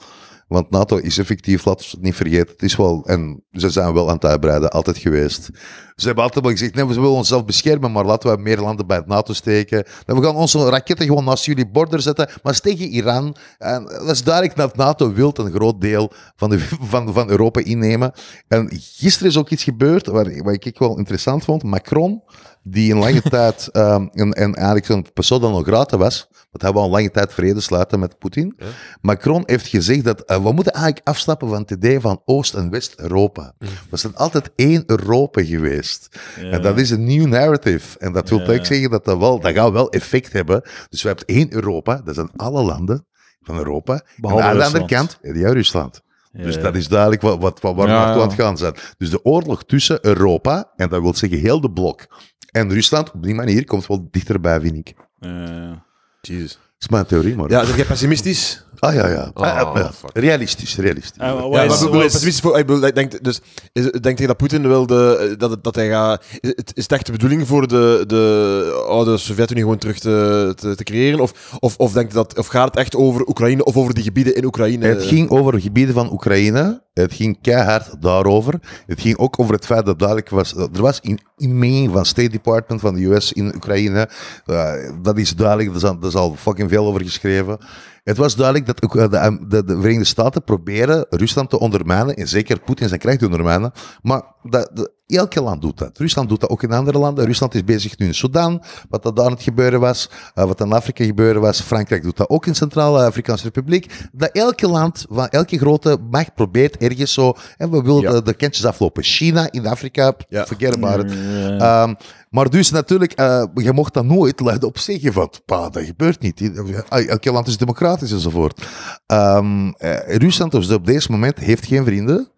Want 0.52 0.70
NATO 0.70 0.98
is 0.98 1.18
effectief, 1.18 1.64
we 1.64 1.70
het 1.70 1.96
niet 2.00 2.16
vergeten, 2.16 2.52
het 2.52 2.62
is 2.64 2.76
wel, 2.76 3.04
en 3.06 3.44
ze 3.52 3.70
zijn 3.70 3.94
wel 3.94 4.08
aan 4.08 4.16
het 4.16 4.26
uitbreiden, 4.26 4.70
altijd 4.70 4.98
geweest. 4.98 5.50
Ze 5.96 6.06
hebben 6.06 6.24
altijd 6.24 6.44
wel 6.44 6.54
gezegd, 6.54 6.76
nee, 6.76 6.86
we 6.86 6.94
willen 6.94 7.10
onszelf 7.10 7.46
beschermen, 7.46 7.92
maar 7.92 8.06
laten 8.06 8.36
we 8.36 8.42
meer 8.42 8.60
landen 8.60 8.88
bij 8.88 8.98
het 8.98 9.08
NATO 9.08 9.34
steken. 9.34 9.86
Dan 10.06 10.20
we 10.20 10.26
gaan 10.26 10.36
onze 10.36 10.70
raketten 10.70 11.06
gewoon 11.06 11.24
naast 11.24 11.46
jullie 11.46 11.68
border 11.68 12.02
zetten, 12.02 12.30
maar 12.44 12.60
tegen 12.60 12.88
Iran. 12.88 13.36
En 13.58 13.86
dat 13.86 14.10
is 14.10 14.24
duidelijk 14.24 14.56
dat 14.56 14.76
NATO 14.76 15.14
wil 15.14 15.34
een 15.34 15.52
groot 15.52 15.82
deel 15.82 16.12
van, 16.36 16.50
de, 16.50 16.60
van, 16.92 17.14
van 17.14 17.30
Europa 17.30 17.62
innemen. 17.64 18.12
En 18.48 18.70
gisteren 18.72 19.28
is 19.28 19.38
ook 19.38 19.50
iets 19.50 19.64
gebeurd, 19.64 20.08
waar, 20.08 20.44
wat 20.44 20.66
ik 20.66 20.80
wel 20.80 20.98
interessant 20.98 21.44
vond. 21.44 21.64
Macron, 21.64 22.22
die 22.64 22.92
een 22.92 22.98
lange 23.00 23.22
tijd, 23.40 23.70
um, 23.74 24.10
en, 24.14 24.32
en 24.32 24.54
eigenlijk 24.54 24.86
zo'n 24.86 25.06
persona 25.14 25.48
non 25.48 25.64
grata 25.64 25.98
was, 25.98 26.28
want 26.32 26.62
hij 26.64 26.72
wou 26.72 26.86
een 26.86 26.92
lange 26.92 27.12
tijd 27.12 27.34
vrede 27.34 27.60
sluiten 27.62 28.00
met 28.00 28.18
Poetin. 28.18 28.58
Macron 29.02 29.44
heeft 29.46 29.68
gezegd 29.68 30.04
dat 30.04 30.24
uh, 30.32 30.44
we 30.44 30.52
moeten 30.52 30.74
eigenlijk 30.74 31.08
afstappen 31.08 31.50
van 31.50 31.62
het 31.62 31.72
idee 31.72 32.00
van 32.00 32.22
Oost- 32.26 32.54
en 32.54 32.70
West-Europa. 32.70 33.54
We 33.90 33.98
zijn 33.98 34.16
altijd 34.16 34.52
één 34.56 34.84
Europa 34.86 35.44
geweest. 35.44 36.20
En 36.42 36.62
dat 36.62 36.78
is 36.80 36.90
een 36.90 37.04
nieuw 37.04 37.28
narrative. 37.28 38.00
En 38.00 38.14
dat 38.14 38.30
wil 38.30 38.38
Ja. 38.40 38.46
eigenlijk 38.46 38.74
zeggen 38.74 38.92
dat 38.92 39.06
dat, 39.06 39.18
wel, 39.18 39.40
dat 39.40 39.54
gaat 39.54 39.72
wel 39.72 39.90
effect 39.90 40.34
hebben. 40.34 40.62
Dus 40.90 41.02
we 41.02 41.08
hebben 41.08 41.26
één 41.28 41.54
Europa, 41.54 42.02
dat 42.06 42.16
zijn 42.16 42.30
alle 42.36 42.64
landen 42.64 43.06
van 43.42 43.58
Europa. 43.58 44.02
Behalve 44.18 44.44
en 44.44 44.50
aan 44.50 44.58
de 44.58 44.64
andere 44.66 44.86
kant, 44.86 45.20
ja, 45.22 45.52
Rusland. 45.54 46.02
Dus 46.32 46.60
dat 46.62 46.76
is 46.76 46.88
duidelijk 46.88 47.22
wat, 47.22 47.40
wat, 47.42 47.60
wat, 47.62 47.76
waar 47.76 47.86
we 47.86 47.92
Ja, 47.92 47.98
naartoe 47.98 48.16
ja. 48.18 48.22
aan 48.24 48.30
het 48.30 48.40
gaan 48.42 48.58
zijn. 48.58 48.74
Dus 48.98 49.10
de 49.10 49.26
oorlog 49.26 49.64
tussen 49.64 50.06
Europa, 50.06 50.72
en 50.76 50.90
dat 50.90 51.02
wil 51.02 51.14
zeggen 51.16 51.40
heel 51.40 51.62
de 51.62 51.72
blok, 51.72 52.08
en 52.52 52.70
Rusland, 52.70 53.12
op 53.12 53.24
die 53.24 53.36
manier 53.36 53.66
komt 53.66 53.88
wel 53.88 54.08
dichterbij, 54.12 54.62
vind 54.62 54.76
ik. 54.76 54.96
Eh, 55.20 55.76
Jezus. 56.22 56.60
Is 56.82 56.88
mijn 56.90 57.06
theorie, 57.06 57.36
maar... 57.36 57.50
Ja, 57.50 57.66
zeg 57.66 57.76
jij 57.76 57.86
pessimistisch? 57.86 58.66
Ah 58.80 58.94
ja, 58.94 59.08
ja. 59.08 59.32
Oh, 59.34 59.44
Ah, 59.44 59.76
ja. 59.76 59.92
Realistisch, 60.14 60.78
realistisch. 60.78 61.12
Ja, 61.18 61.34
is- 61.44 61.50
maar 61.50 61.66
is- 61.66 62.12
pessimistisch 62.12 62.40
voor, 62.40 62.58
ik 62.60 62.66
bedoel, 62.66 62.86
ik 62.86 62.96
denk, 62.96 63.24
dus, 63.24 63.40
is, 63.74 63.92
denk 63.92 64.20
je 64.20 64.28
dat 64.28 64.38
Poetin 64.38 64.68
wilde, 64.68 65.18
eh, 65.18 65.38
dat, 65.38 65.50
het- 65.50 65.64
dat 65.64 65.76
hij 65.76 65.90
gaat, 65.90 66.24
is, 66.40 66.50
het- 66.56 66.72
is 66.76 66.84
het 66.84 66.92
echt 66.92 67.06
de 67.06 67.12
bedoeling 67.12 67.48
voor 67.48 67.68
de, 67.68 68.04
de 68.08 68.84
oude 68.88 69.18
Sovjet-Unie 69.18 69.64
gewoon 69.64 69.78
terug 69.78 70.00
te, 70.00 70.54
te, 70.56 70.76
te 70.76 70.84
creëren? 70.84 71.20
Of, 71.20 71.56
of, 71.60 71.78
of, 71.78 71.92
denk 71.94 72.08
je 72.08 72.14
dat, 72.14 72.38
of 72.38 72.48
gaat 72.48 72.68
het 72.68 72.76
echt 72.78 72.96
over 72.96 73.28
Oekraïne 73.28 73.64
of 73.64 73.76
over 73.78 73.94
die 73.94 74.04
gebieden 74.04 74.36
in 74.36 74.46
Oekraïne? 74.46 74.86
Het 74.88 75.04
ging 75.04 75.30
over 75.30 75.62
gebieden 75.62 75.94
van 75.94 76.12
Oekraïne. 76.12 76.82
Het 76.94 77.14
ging 77.14 77.38
keihard 77.42 78.02
daarover. 78.02 78.60
Het 78.86 79.02
ging 79.02 79.18
ook 79.18 79.40
over 79.40 79.54
het 79.56 79.66
feit 79.66 79.86
dat 79.86 80.00
duidelijk 80.00 80.30
was... 80.30 80.54
Er 80.56 80.82
was 80.82 81.00
in 81.02 81.20
inmenging 81.38 81.92
van 81.92 82.06
State 82.06 82.30
Department 82.30 82.82
van 82.82 82.96
de 82.96 83.06
US 83.06 83.34
in 83.34 83.56
Oekraïne. 83.56 84.10
Eh, 84.46 84.74
dat 85.02 85.18
is 85.18 85.36
duidelijk. 85.36 85.70
Er 85.70 85.76
is, 85.76 85.84
al, 85.84 85.98
is 86.02 86.16
al 86.16 86.36
fucking 86.38 86.70
veel 86.72 86.86
over 86.86 87.02
geschreven. 87.02 87.58
Het 88.04 88.18
was 88.18 88.36
duidelijk 88.36 88.66
dat 88.66 88.84
ook, 88.84 88.96
eh, 88.96 89.10
de, 89.10 89.46
de, 89.48 89.64
de 89.64 89.76
Verenigde 89.76 90.04
Staten 90.06 90.44
proberen 90.44 91.06
Rusland 91.10 91.50
te 91.50 91.60
ondermijnen. 91.60 92.16
En 92.16 92.28
zeker 92.28 92.60
Poetin 92.60 92.88
zijn 92.88 93.00
krijg 93.00 93.18
te 93.18 93.26
ondermijnen. 93.26 93.72
Maar 94.02 94.22
dat, 94.44 94.70
de, 94.74 94.92
elke 95.08 95.42
land 95.42 95.62
doet 95.62 95.78
dat. 95.78 95.98
Rusland 95.98 96.30
doet 96.30 96.40
dat 96.42 96.50
ook 96.50 96.64
in 96.64 96.72
andere 96.72 96.98
landen. 97.00 97.26
Rusland 97.26 97.56
is 97.56 97.64
bezig 97.64 97.98
nu 97.98 98.06
in 98.06 98.14
Sudan. 98.16 98.64
Wat 98.90 99.04
dat 99.04 99.16
daar 99.16 99.26
aan 99.26 99.32
het 99.32 99.42
gebeuren 99.42 99.80
was. 99.80 100.10
eh, 100.34 100.46
wat 100.46 100.60
in 100.62 100.72
Afrika 100.74 101.04
gebeuren 101.04 101.42
was. 101.42 101.62
Frankrijk 101.62 102.04
doet 102.04 102.18
dat 102.18 102.30
ook 102.30 102.46
in 102.46 102.56
Centraal-Afrikaanse 102.56 103.44
Republiek. 103.44 103.94
Dat 104.12 104.30
elke 104.32 104.68
land, 104.68 105.06
van 105.10 105.28
elke 105.28 105.58
grote 105.58 105.98
macht 106.12 106.34
probeert 106.36 106.78
ergens 106.78 107.14
zo... 107.14 107.34
En 107.58 107.72
we 107.72 107.82
willen 107.82 108.02
Ja. 108.02 108.12
de, 108.12 108.22
de 108.24 108.34
kentjes 108.34 108.66
aflopen. 108.66 109.04
China 109.04 109.52
in 109.52 109.68
Afrika, 109.68 110.14
Ja. 110.30 110.46
forget 110.46 110.76
about 110.76 111.06
it. 111.06 111.12
Ja. 111.14 111.58
Ehm, 111.84 111.94
maar 112.30 112.50
dus 112.50 112.72
natuurlijk, 112.72 113.12
eh, 113.12 113.44
je 113.54 113.74
mocht 113.74 113.94
dat 113.94 114.06
nooit 114.06 114.40
luid 114.40 114.64
op 114.64 114.78
zeggen, 114.78 115.14
van, 115.14 115.32
pa, 115.46 115.70
dat 115.70 115.84
gebeurt 115.84 116.20
niet. 116.22 116.52
Elke 116.90 117.32
land 117.32 117.48
is 117.48 117.58
democratisch 117.58 117.90
enzovoort. 118.00 118.68
Ehm 119.06 119.70
eh, 119.78 120.18
Rusland 120.18 120.52
dus 120.52 120.72
op 120.72 120.86
deze 120.86 121.12
moment 121.12 121.38
heeft 121.38 121.66
geen 121.66 121.86
vrienden. 121.86 122.32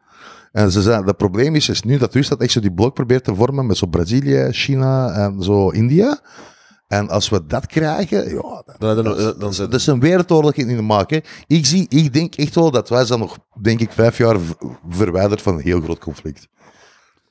En 0.51 0.71
ze 0.71 0.81
zijn, 0.81 1.05
het 1.05 1.17
probleem 1.17 1.55
is, 1.55 1.69
is 1.69 1.81
nu 1.81 1.97
dat 1.97 2.13
Rusland 2.13 2.41
echt 2.41 2.51
zo 2.51 2.59
die 2.59 2.73
blok 2.73 2.93
probeert 2.93 3.23
te 3.23 3.35
vormen 3.35 3.65
met 3.65 3.77
zo 3.77 3.87
Brazilië, 3.87 4.47
China 4.51 5.11
en 5.11 5.43
zo 5.43 5.69
India. 5.69 6.19
En 6.87 7.09
als 7.09 7.29
we 7.29 7.45
dat 7.45 7.65
krijgen, 7.65 8.29
ja, 8.29 8.63
dan, 8.77 8.95
Dan, 8.95 9.03
dan, 9.03 9.35
dan, 9.39 9.53
dat 9.57 9.73
is 9.73 9.87
een 9.87 9.99
wereldoorlog 9.99 10.53
in 10.53 10.67
de 10.67 10.81
maken. 10.81 11.21
Ik, 11.47 11.65
zie, 11.65 11.85
ik 11.89 12.13
denk 12.13 12.35
echt 12.35 12.55
wel 12.55 12.71
dat 12.71 12.89
wij 12.89 13.05
zijn 13.05 13.19
nog, 13.19 13.37
denk 13.61 13.79
ik, 13.79 13.91
vijf 13.91 14.17
jaar 14.17 14.37
verwijderd 14.89 15.41
van 15.41 15.55
een 15.55 15.61
heel 15.61 15.81
groot 15.81 15.99
conflict. 15.99 16.47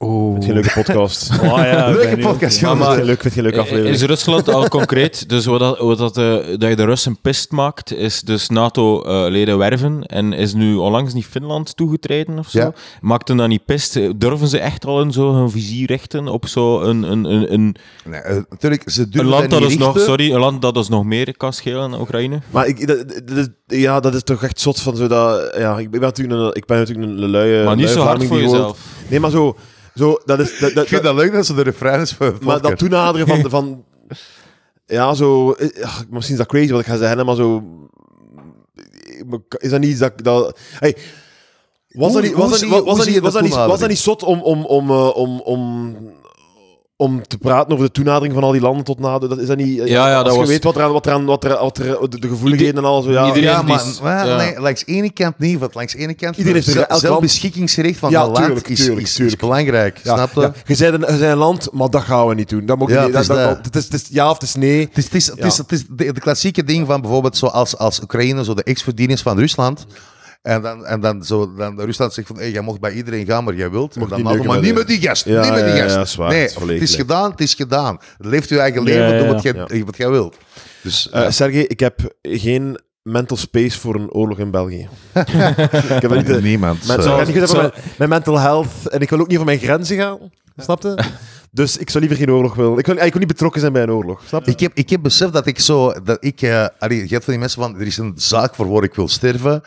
Vind 0.06 0.42
je 0.44 0.48
een 0.48 0.54
leuke 0.54 0.70
podcast? 0.74 1.30
Oh 1.42 1.56
ja, 1.72 1.88
Leuke 1.90 2.16
podcast, 2.18 2.64
ook- 2.64 2.70
jongens. 2.70 2.86
Vind 2.86 2.98
je 2.98 3.04
leuk, 3.04 3.20
vind 3.20 3.34
je 3.34 3.40
een 3.40 3.46
leuke 3.46 3.60
aflevering? 3.60 3.94
Is 3.94 4.02
Rusland 4.02 4.48
al 4.48 4.68
concreet? 4.78 5.28
Dus 5.28 5.44
wat, 5.44 5.60
dat, 5.60 5.78
wat 5.78 5.98
dat, 5.98 6.16
eh, 6.18 6.34
dat 6.58 6.68
je 6.68 6.76
de 6.76 6.84
Russen 6.84 7.20
pist 7.20 7.50
maakt, 7.50 7.92
is 7.94 8.20
dus 8.20 8.48
NATO-leden 8.48 9.58
werven. 9.58 10.02
En 10.06 10.32
is 10.32 10.54
nu 10.54 10.74
onlangs 10.74 11.14
niet 11.14 11.26
Finland 11.26 11.76
toegetreden 11.76 12.38
of 12.38 12.48
zo? 12.48 12.58
Ja. 12.58 12.72
Maakt 13.00 13.28
hen 13.28 13.36
dat 13.36 13.48
niet 13.48 13.64
pist? 13.64 13.98
Durven 14.20 14.48
ze 14.48 14.58
echt 14.58 14.86
al 14.86 15.00
in 15.00 15.12
zo 15.12 15.34
hun 15.34 15.50
vizier 15.50 15.86
richten 15.86 16.28
op 16.28 16.46
zo 16.46 16.80
een, 16.80 17.02
een, 17.12 17.24
een, 17.24 17.52
een, 17.52 17.76
Nee, 18.04 18.20
eh, 18.20 18.36
natuurlijk, 18.50 18.82
ze 18.90 19.06
een 19.10 19.24
land 19.24 19.50
dat 19.50 19.60
niet 19.60 19.68
dus 19.68 19.78
nog, 19.78 19.98
sorry, 20.00 20.32
een 20.32 20.40
land 20.40 20.62
dat 20.62 20.74
dus 20.74 20.88
nog 20.88 21.04
meer 21.04 21.36
kan 21.36 21.52
schelen 21.52 21.90
dan 21.90 22.00
Oekraïne? 22.00 22.38
Maar 22.50 22.66
ik, 22.66 22.86
dat, 22.86 23.08
dat 23.24 23.36
is- 23.36 23.48
ja, 23.80 24.00
dat 24.00 24.14
is 24.14 24.22
toch 24.22 24.42
echt 24.42 24.60
zot 24.60 24.80
van 24.80 24.96
zo 24.96 25.06
dat... 25.06 25.54
Ja, 25.58 25.78
ik 25.78 25.90
ben 25.90 26.00
natuurlijk 26.00 26.40
een, 26.40 26.48
ik 26.54 26.66
ben 26.66 26.78
natuurlijk 26.78 27.08
een 27.08 27.28
luie... 27.28 27.64
maar 27.64 27.76
niet 27.76 27.84
luie 27.84 27.96
zo 27.96 28.02
hard 28.04 28.24
voor 28.24 28.40
jezelf. 28.40 28.78
Nee, 29.08 29.20
maar 29.20 29.30
zo... 29.30 29.56
zo 29.94 30.18
dat 30.24 30.40
is, 30.40 30.58
dat, 30.58 30.74
dat, 30.74 30.82
Ik 30.82 30.88
vind 30.88 31.02
dat 31.02 31.14
leuk 31.14 31.32
dat 31.32 31.46
ze 31.46 31.54
de 31.54 31.62
refrein 31.62 32.00
is 32.00 32.12
van 32.12 32.38
Maar 32.40 32.60
dat 32.60 32.78
toenaderen 32.78 33.26
van, 33.26 33.50
van 33.56 33.84
ja, 34.86 35.14
zo, 35.14 35.52
eh, 35.52 35.84
ach, 35.84 36.04
misschien 36.10 36.34
is 36.34 36.40
dat 36.40 36.48
crazy 36.48 36.70
wat 36.70 36.80
ik 36.80 36.86
ga 36.86 36.96
zeggen, 36.96 37.26
maar 37.26 37.34
zo, 37.36 37.62
is 39.58 39.70
dat 39.70 39.80
niet 39.80 39.98
dat... 39.98 40.24
dat 40.24 40.58
hey, 40.78 40.96
was, 41.88 42.12
dat 42.12 42.22
niet, 42.22 42.32
was, 42.32 42.50
dat 42.50 42.60
niet, 42.60 42.70
was, 42.70 42.96
dat 42.96 43.06
niet, 43.06 43.18
was, 43.18 43.32
dat 43.32 43.42
niet, 43.42 43.54
was 43.54 43.78
dat 43.78 43.78
toenadering? 43.78 43.88
niet 43.88 43.98
zot 43.98 44.22
om, 44.22 44.42
om, 44.42 44.64
om, 44.64 44.90
eh, 44.90 45.16
om, 45.16 45.40
om, 45.40 45.96
om 47.02 47.26
te 47.28 47.38
praten 47.38 47.72
over 47.72 47.84
de 47.86 47.92
toenadering 47.92 48.34
van 48.34 48.42
al 48.42 48.52
die 48.52 48.60
landen 48.60 48.84
tot 48.84 48.98
na... 48.98 49.18
Dat 49.18 49.38
is 49.38 49.46
dat 49.46 49.56
niet... 49.56 49.76
Ja, 49.76 49.84
ja, 50.08 50.14
als 50.14 50.24
dat 50.24 50.32
je 50.32 50.38
was- 50.38 50.48
weet 50.48 50.64
wat 50.64 50.76
er 50.76 50.82
aan... 50.82 50.92
Wat 50.92 51.06
er 51.06 51.12
aan 51.12 51.24
wat 51.24 51.44
er, 51.44 51.58
wat 51.60 51.78
er, 51.78 52.10
de, 52.10 52.18
de 52.20 52.28
gevoeligheden 52.28 52.76
en 52.76 52.84
alles... 52.84 53.04
Ja, 53.06 53.26
Iedereen- 53.26 53.42
Ja, 53.48 53.62
maar 53.62 53.86
is- 53.86 54.00
maar 54.00 54.26
ja. 54.26 54.36
nee, 54.36 54.60
langs 54.60 54.84
de 54.84 54.92
ene 54.92 55.10
kant 55.12 55.38
niet. 55.38 55.58
Want 55.58 55.74
langs 55.74 55.92
de 55.92 55.98
ene 55.98 56.14
kant 56.14 56.36
Iedereen 56.36 56.54
heeft 56.54 56.66
er- 56.66 56.72
zelf- 56.72 56.86
elk 56.86 56.90
land- 57.02 57.12
zelfbeschikkingsrecht 57.12 57.98
van 57.98 58.10
Ja, 58.10 58.20
een 58.24 58.30
land 58.30 58.44
tuurlijk, 58.44 58.68
is, 58.68 58.78
tuurlijk, 58.78 59.00
is, 59.00 59.08
is 59.08 59.14
tuurlijk. 59.14 59.40
belangrijk. 59.40 60.00
Ja, 60.04 60.14
snap 60.14 60.32
je? 60.34 60.40
ja. 60.40 60.52
Je 60.66 60.76
bent 60.90 61.08
een, 61.08 61.18
je 61.18 61.26
een 61.26 61.36
land, 61.36 61.68
maar 61.72 61.88
dat 61.90 62.02
gaan 62.02 62.26
we 62.26 62.34
niet 62.34 62.48
doen. 62.48 62.66
Dat, 62.66 62.78
moet 62.78 62.88
Ja, 62.90 62.94
niet, 62.94 63.04
het 63.04 63.12
dat, 63.12 63.22
is 63.22 63.28
dat, 63.28 63.36
dat. 63.56 63.64
het, 63.64 63.76
is, 63.76 63.84
het 63.84 63.94
is 63.94 64.04
ja 64.10 64.26
of 64.28 64.32
het 64.34 64.42
is 64.42 64.54
nee. 64.54 64.88
Het 64.92 64.98
is, 64.98 65.04
het 65.04 65.14
is, 65.14 65.26
het 65.26 65.44
is, 65.44 65.56
het 65.58 65.72
is 65.72 65.84
de, 65.88 66.12
de 66.12 66.20
klassieke 66.20 66.64
ding 66.64 66.86
van 66.86 67.00
bijvoorbeeld 67.00 67.36
zoals 67.36 67.76
als 67.78 68.00
Oekraïne 68.02 68.44
zo 68.44 68.54
de 68.54 68.62
ex-verdieners 68.62 69.22
van 69.22 69.38
Rusland. 69.38 69.86
En 70.42 70.62
dan, 70.62 70.86
en 70.86 71.00
dan, 71.00 71.24
zo, 71.24 71.54
dan 71.54 71.80
Rusland 71.80 72.12
zegt 72.12 72.26
van, 72.26 72.36
hey, 72.36 72.50
jij 72.50 72.60
mocht 72.60 72.80
bij 72.80 72.92
iedereen 72.92 73.26
gaan, 73.26 73.44
maar 73.44 73.54
jij 73.54 73.70
wilt. 73.70 73.96
Mocht 73.96 74.10
niet 74.16 74.24
dan 74.24 74.32
neuken 74.32 74.50
maar 74.50 74.60
niet 74.60 74.74
met 74.74 74.86
die 74.86 75.00
gast, 75.00 75.24
Ja, 75.24 75.42
niet 75.42 75.52
met 75.52 75.64
die 75.64 75.74
ja, 75.74 75.82
gast. 75.82 75.94
ja, 75.94 76.00
is 76.00 76.14
waar, 76.14 76.28
nee, 76.30 76.42
het 76.42 76.82
is 76.82 76.90
het 76.90 77.00
gedaan, 77.00 77.30
het 77.30 77.40
is 77.40 77.54
gedaan. 77.54 77.98
Leef 78.18 78.48
je 78.48 78.58
eigen 78.58 78.82
leven, 78.82 79.00
Ja, 79.02 79.08
ja, 79.12 79.18
doe 79.18 79.26
wat, 79.32 79.42
ja. 79.42 79.52
jij, 79.68 79.84
wat 79.84 79.96
jij 79.96 80.08
wilt. 80.10 80.36
Dus, 80.82 81.10
Eh 81.10 81.22
ja. 81.22 81.30
Sergej, 81.30 81.62
ik 81.62 81.80
heb 81.80 82.00
geen 82.22 82.80
mental 83.02 83.36
space 83.36 83.78
voor 83.80 83.94
een 83.94 84.10
oorlog 84.10 84.38
in 84.38 84.50
België. 84.50 84.88
ik 85.12 86.02
heb 86.02 86.10
er 86.10 86.16
niet 86.16 86.26
de, 86.26 86.40
Niemand. 86.42 86.88
Eh, 86.90 87.26
niet 87.26 87.48
zo- 87.48 87.70
met 87.98 88.08
mental 88.08 88.38
health. 88.38 88.86
En 88.90 89.00
ik 89.00 89.10
wil 89.10 89.18
ook 89.20 89.26
niet 89.26 89.34
over 89.36 89.46
mijn 89.48 89.58
grenzen 89.58 89.96
gaan. 89.96 90.18
Snap 90.56 90.82
je? 90.82 90.94
Dus 91.54 91.76
ik 91.76 91.90
zou 91.90 92.04
liever 92.06 92.24
geen 92.24 92.34
oorlog 92.34 92.54
willen. 92.54 92.78
Ik 92.78 92.86
wil, 92.86 92.96
ik 92.96 93.10
wil 93.12 93.18
niet 93.18 93.26
betrokken 93.26 93.60
zijn 93.60 93.72
bij 93.72 93.82
een 93.82 93.90
oorlog. 93.90 94.22
Snap 94.26 94.44
je? 94.44 94.50
Ik 94.50 94.60
heb, 94.60 94.70
ik 94.74 94.90
heb 94.90 95.02
beseft 95.02 95.32
dat 95.32 95.46
ik 95.46 95.58
zo... 95.58 95.92
Dat 96.04 96.16
ik, 96.20 96.42
eh 96.42 96.66
allee, 96.78 96.96
je 96.98 97.08
hebt 97.08 97.24
van 97.24 97.32
die 97.32 97.38
mensen 97.38 97.62
van... 97.62 97.74
Er 97.80 97.86
is 97.86 97.96
een 97.98 98.12
zaak 98.16 98.54
voor 98.54 98.68
waar 98.68 98.82
ik 98.82 98.94
wil 98.94 99.08
sterven. 99.08 99.62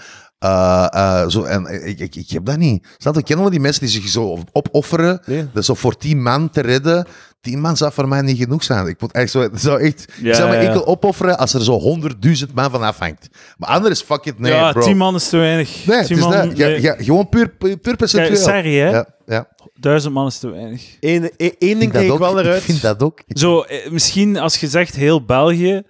Eh, 0.45 0.87
eh, 0.91 1.29
zo, 1.29 1.43
en 1.43 1.87
ik, 1.87 1.99
ik, 1.99 2.15
ik 2.15 2.29
heb 2.29 2.45
dat 2.45 2.57
niet. 2.57 2.87
Snap 2.97 3.13
je? 3.13 3.19
Ik 3.19 3.25
ken 3.25 3.37
wel 3.37 3.49
die 3.49 3.59
mensen 3.59 3.81
die 3.81 3.91
zich 3.91 4.07
zo 4.07 4.37
opofferen. 4.51 5.21
Nee. 5.25 5.47
Dat 5.53 5.65
zo 5.65 5.73
voor 5.73 5.97
tien 5.97 6.21
man 6.21 6.49
te 6.49 6.61
redden. 6.61 7.07
Tien 7.41 7.61
man 7.61 7.77
zou 7.77 7.93
voor 7.93 8.07
mij 8.07 8.21
niet 8.21 8.37
genoeg 8.37 8.63
zijn. 8.63 8.87
Ik 8.87 9.01
moet 9.01 9.11
echt 9.11 9.31
zo... 9.31 9.49
Zou 9.53 9.81
echt, 9.81 10.05
Ja, 10.21 10.29
ik 10.29 10.35
zou 10.35 10.49
me 10.49 10.55
ja, 10.55 10.61
ja. 10.61 10.67
enkel 10.67 10.85
opofferen 10.87 11.37
als 11.37 11.53
er 11.53 11.63
zo 11.63 11.79
honderdduizend 11.79 12.53
man 12.53 12.71
van 12.71 12.83
afhangt. 12.83 13.27
Maar 13.57 13.69
anders, 13.69 14.01
fuck 14.01 14.25
it, 14.25 14.39
nee, 14.39 14.51
ja, 14.51 14.71
bro. 14.71 14.81
tien 14.81 14.97
man 14.97 15.15
is 15.15 15.29
te 15.29 15.37
weinig. 15.37 15.85
Nee, 15.85 16.05
tien 16.05 16.17
is 16.17 16.23
man, 16.23 16.31
dat. 16.31 16.57
Ja, 16.57 16.67
nee. 16.67 16.81
ja, 16.81 16.95
gewoon 16.97 17.29
puur, 17.29 17.49
puur 17.49 17.77
puur 17.77 17.95
percentueel. 17.95 18.35
sorry, 18.35 18.77
hè? 18.77 18.89
Ja, 18.89 19.07
ja. 19.25 19.47
Duizend 19.79 20.13
man 20.13 20.27
is 20.27 20.37
te 20.37 20.49
weinig. 20.49 20.97
Eén 20.99 21.79
ding 21.79 21.91
dat 21.91 22.01
ik 22.01 22.17
wel 22.17 22.33
naar 22.33 22.45
uit. 22.45 22.57
Ik 22.57 22.63
vind 22.63 22.81
dat 22.81 23.03
ook. 23.03 23.21
Zo, 23.27 23.61
eh, 23.61 23.89
misschien 23.89 24.37
als 24.37 24.57
je 24.57 24.67
zegt 24.67 24.95
heel 24.95 25.25
België, 25.25 25.83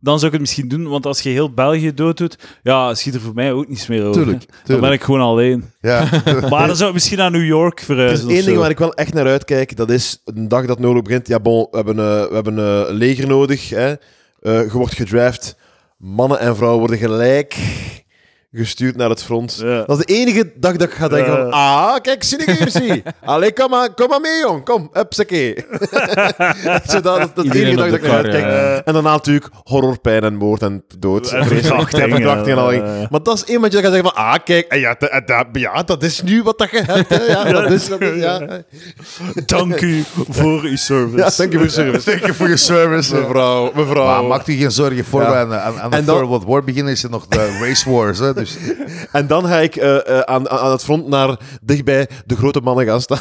dan 0.00 0.14
zou 0.14 0.26
ik 0.26 0.32
het 0.32 0.40
misschien 0.40 0.68
doen, 0.68 0.88
want 0.88 1.06
als 1.06 1.20
je 1.20 1.28
heel 1.28 1.52
België 1.54 1.94
dood 1.94 2.16
doet, 2.16 2.38
ja, 2.62 2.94
schiet 2.94 3.14
er 3.14 3.20
voor 3.20 3.34
mij 3.34 3.52
ook 3.52 3.68
niets 3.68 3.86
meer 3.86 4.04
over. 4.04 4.22
Tuurlijk, 4.22 4.44
Dan 4.64 4.80
ben 4.80 4.92
ik 4.92 5.02
gewoon 5.02 5.20
alleen. 5.20 5.64
Ja. 5.80 6.08
Maar 6.50 6.66
dan 6.66 6.76
zou 6.76 6.88
ik 6.88 6.94
misschien 6.94 7.18
naar 7.18 7.30
New 7.30 7.46
York 7.46 7.74
Er 7.74 7.80
is 7.80 7.84
verhuizen. 7.86 8.26
of 8.26 8.32
één 8.32 8.44
ding 8.44 8.56
waar 8.58 8.70
ik 8.70 8.78
wel 8.78 8.94
echt 8.94 9.14
naar 9.14 9.26
uitkijk. 9.26 9.76
Dat 9.76 9.90
is 9.90 10.22
een 10.24 10.48
dag 10.48 10.66
dat 10.66 10.84
oorlog 10.84 11.02
begint. 11.02 11.28
Ja, 11.28 11.40
bon, 11.40 11.66
we 11.70 11.76
hebben, 11.76 11.98
eh, 11.98 12.28
we 12.28 12.34
hebben 12.34 12.58
eh, 12.58 12.88
een 12.88 12.94
leger 12.94 13.26
nodig. 13.26 13.68
Hè. 13.68 13.88
Eh, 13.88 13.98
je 14.42 14.70
wordt 14.72 14.94
gedraft. 14.94 15.56
Mannen 15.98 16.38
en 16.40 16.56
vrouwen 16.56 16.78
worden 16.80 16.98
gelijk 16.98 17.56
gestuurd 18.52 18.96
naar 18.96 19.08
het 19.08 19.22
front. 19.22 19.58
Ja. 19.62 19.84
Dat 19.84 19.98
is 19.98 20.04
de 20.04 20.12
enige 20.14 20.52
dag 20.56 20.76
dat 20.76 20.88
ik 20.88 20.94
ga 20.94 21.08
denken 21.08 21.32
van... 21.36 21.50
Ah, 21.50 21.96
kijk, 22.02 22.22
zie 22.24 22.38
ik 22.38 22.50
hier, 22.58 22.70
zie. 22.70 23.02
Allee, 23.24 23.52
kom 23.52 23.70
maar, 23.70 23.94
kom 23.94 24.08
maar 24.08 24.20
mee, 24.20 24.40
jong. 24.40 24.64
Kom, 24.64 24.88
hupsakee. 24.92 25.54
Zo, 26.90 27.00
dat, 27.00 27.30
dat 27.34 27.44
is 27.44 27.50
de 27.50 27.58
enige 27.60 27.76
dag 27.76 27.86
dat 27.90 27.94
ik 27.94 28.02
naar 28.02 28.12
uitkijk. 28.16 28.44
ja. 28.44 28.82
En 28.84 28.92
daarna 28.92 29.10
natuurlijk 29.10 29.46
horror, 29.62 29.98
pijn 29.98 30.22
en 30.22 30.34
moord 30.34 30.62
en 30.62 30.84
dood. 30.98 31.32
En 31.32 31.46
Vreselijk. 31.46 31.66
verkrachting, 31.66 32.02
En 32.02 32.10
verkrachting 32.10 32.56
en 32.58 32.62
al. 32.62 33.06
Maar 33.10 33.22
dat 33.22 33.34
is 33.36 33.44
één 33.44 33.60
dan 33.60 33.70
gaat 33.70 33.82
zeggen 33.82 34.02
van... 34.02 34.14
Ah, 34.14 34.34
kijk, 34.44 34.66
eh, 34.66 34.80
ja, 34.80 34.96
dat, 34.98 35.22
dat, 35.26 35.46
ja, 35.52 35.82
dat 35.82 36.02
is 36.02 36.22
nu 36.22 36.42
wat 36.42 36.58
dat 36.58 36.70
je 36.70 36.82
hebt. 36.86 37.08
Hè. 37.08 37.24
Ja, 37.24 37.44
dat 37.44 37.70
is... 37.70 37.88
Dat 37.88 38.00
is 38.00 38.20
ja. 38.22 38.62
Dank 39.46 39.80
u 39.80 40.04
voor 40.28 40.62
uw 40.62 40.76
service. 40.76 41.16
ja, 41.16 41.30
dank 41.36 41.52
je 41.52 41.58
voor 41.58 41.66
je 41.66 41.72
service. 41.72 42.10
Thank 42.10 42.20
you 42.20 42.32
for 42.34 42.44
your 42.46 42.58
service. 42.58 43.14
Mevrouw, 43.14 43.72
mevrouw. 43.74 44.04
Maar 44.06 44.24
maakt 44.24 44.48
u 44.48 44.54
geen 44.54 44.70
zorgen 44.70 45.04
voor 45.04 45.24
aan, 45.24 45.54
aan, 45.54 45.80
aan 45.80 45.90
de 45.90 45.96
En 45.96 46.04
dan- 46.04 46.24
World 46.24 46.44
War 46.44 46.64
beginnen, 46.64 46.92
is 46.92 47.02
er 47.02 47.10
nog 47.10 47.26
de 47.26 47.58
race 47.60 47.90
wars. 47.90 48.18
Hè? 48.18 48.32
Dus, 48.40 48.56
En 49.12 49.26
dan 49.26 49.44
ga 49.46 49.58
ik 49.58 49.76
eh, 49.76 49.96
eh, 50.08 50.20
aan, 50.20 50.48
aan 50.48 50.70
het 50.70 50.84
front 50.84 51.08
naar 51.08 51.36
dichtbij 51.62 52.08
de 52.26 52.36
grote 52.36 52.60
mannen 52.60 52.86
gaan 52.86 53.00
staan. 53.00 53.20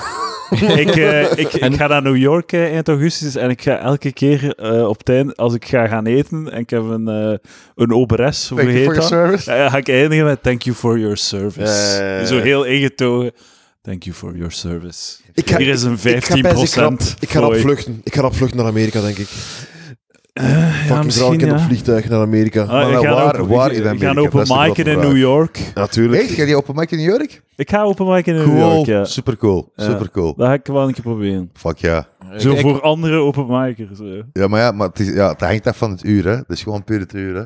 ik, 0.83 0.95
eh, 0.95 1.21
ik, 1.37 1.53
ik 1.53 1.75
ga 1.75 1.87
naar 1.87 2.01
New 2.01 2.17
York 2.17 2.53
eind 2.53 2.87
augustus 2.87 3.35
en 3.35 3.49
ik 3.49 3.61
ga 3.61 3.77
elke 3.77 4.11
keer 4.13 4.53
eh, 4.55 4.87
op 4.87 5.09
einde, 5.09 5.35
als 5.35 5.53
ik 5.53 5.65
ga 5.65 5.87
gaan 5.87 6.05
eten 6.05 6.51
en 6.51 6.59
ik 6.59 6.69
heb 6.69 6.83
een, 6.83 7.07
eh 7.07 7.37
een 7.75 7.93
oberes, 7.93 8.49
hoe 8.49 8.57
thank 8.57 8.71
you 8.71 8.79
heet 8.81 8.95
dat? 9.09 9.41
ga 9.71 9.77
ik 9.77 9.89
eindigen 9.89 10.25
met 10.25 10.43
thank 10.43 10.61
you 10.61 10.75
for 10.75 10.99
your 10.99 11.17
service. 11.17 12.23
Zo 12.27 12.39
heel 12.39 12.63
ingetogen. 12.63 13.31
Thank 13.81 14.03
you 14.03 14.15
for 14.15 14.35
your 14.35 14.51
service. 14.51 15.15
Ik 15.33 15.49
ga- 15.49 15.57
Hier 15.57 15.67
is 15.67 15.83
een 15.83 15.97
15% 15.97 16.01
Ik 16.01 16.23
ga, 16.23 16.41
best- 16.41 16.61
ik 16.63 16.69
ga, 16.69 16.81
rap- 16.81 17.01
ik 17.19 17.29
ga 17.29 17.39
rap 17.39 17.49
fooi. 17.49 17.61
vluchten. 17.61 18.01
Ik 18.03 18.13
ga 18.15 18.21
rap 18.21 18.35
vluchten 18.35 18.57
naar 18.57 18.67
Amerika, 18.67 19.01
denk 19.01 19.17
ik. 19.17 19.27
Ja, 20.47 21.31
ik 21.31 21.41
in 21.41 21.47
ja. 21.47 21.53
op 21.53 21.59
vliegtuig 21.59 22.09
naar 22.09 22.19
Amerika. 22.21 22.61
Ah, 22.61 22.65
ik 22.65 22.93
Maar 22.93 23.01
ga 23.03 23.13
waar- 23.13 23.47
waar 23.47 23.71
ik- 23.71 23.77
in 23.77 23.79
ik 23.81 23.87
Amerika? 23.87 24.07
ga 24.07 24.13
Dat 24.13 24.25
open 24.25 24.39
mic 24.67 24.77
in 24.77 24.83
vraag. 24.85 25.03
New 25.03 25.17
York. 25.17 25.71
Natuurlijk. 25.75 26.21
Echt? 26.21 26.31
Ga 26.31 26.43
je 26.43 26.55
open 26.55 26.75
mic 26.75 26.91
in 26.91 26.97
New 26.97 27.07
York? 27.09 27.41
Ik 27.55 27.69
ga 27.69 27.81
open 27.83 28.07
mic 28.07 28.25
in 28.25 28.35
New 28.35 28.43
Cool. 28.43 28.57
York, 28.75 28.85
ja. 28.85 29.05
Super 29.05 29.37
cool. 29.37 29.71
Ja. 29.75 29.83
Super 29.83 30.11
cool. 30.11 30.33
Dat 30.35 30.47
ga 30.47 30.53
ik 30.53 30.67
wel 30.67 30.87
een 30.87 30.93
keer 30.93 31.03
proberen. 31.03 31.49
Fuck 31.53 31.77
ja. 31.77 32.07
Zo 32.37 32.51
Ik- 32.51 32.59
voor 32.59 32.81
andere 32.81 33.17
openmikers. 33.17 33.99
eh. 33.99 34.05
Ja, 34.33 34.47
maar 34.47 34.59
ja, 34.59 34.71
maar 34.71 34.87
het, 34.87 34.99
is, 34.99 35.13
ja, 35.13 35.29
het 35.29 35.39
hangt 35.41 35.67
af 35.67 35.77
van 35.77 35.91
het 35.91 36.03
uur. 36.05 36.23
Hè. 36.27 36.35
Dat 36.35 36.49
is 36.49 36.63
gewoon 36.63 36.83
puur 36.83 36.99
het 36.99 37.13
uur. 37.13 37.35
Hè. 37.35 37.43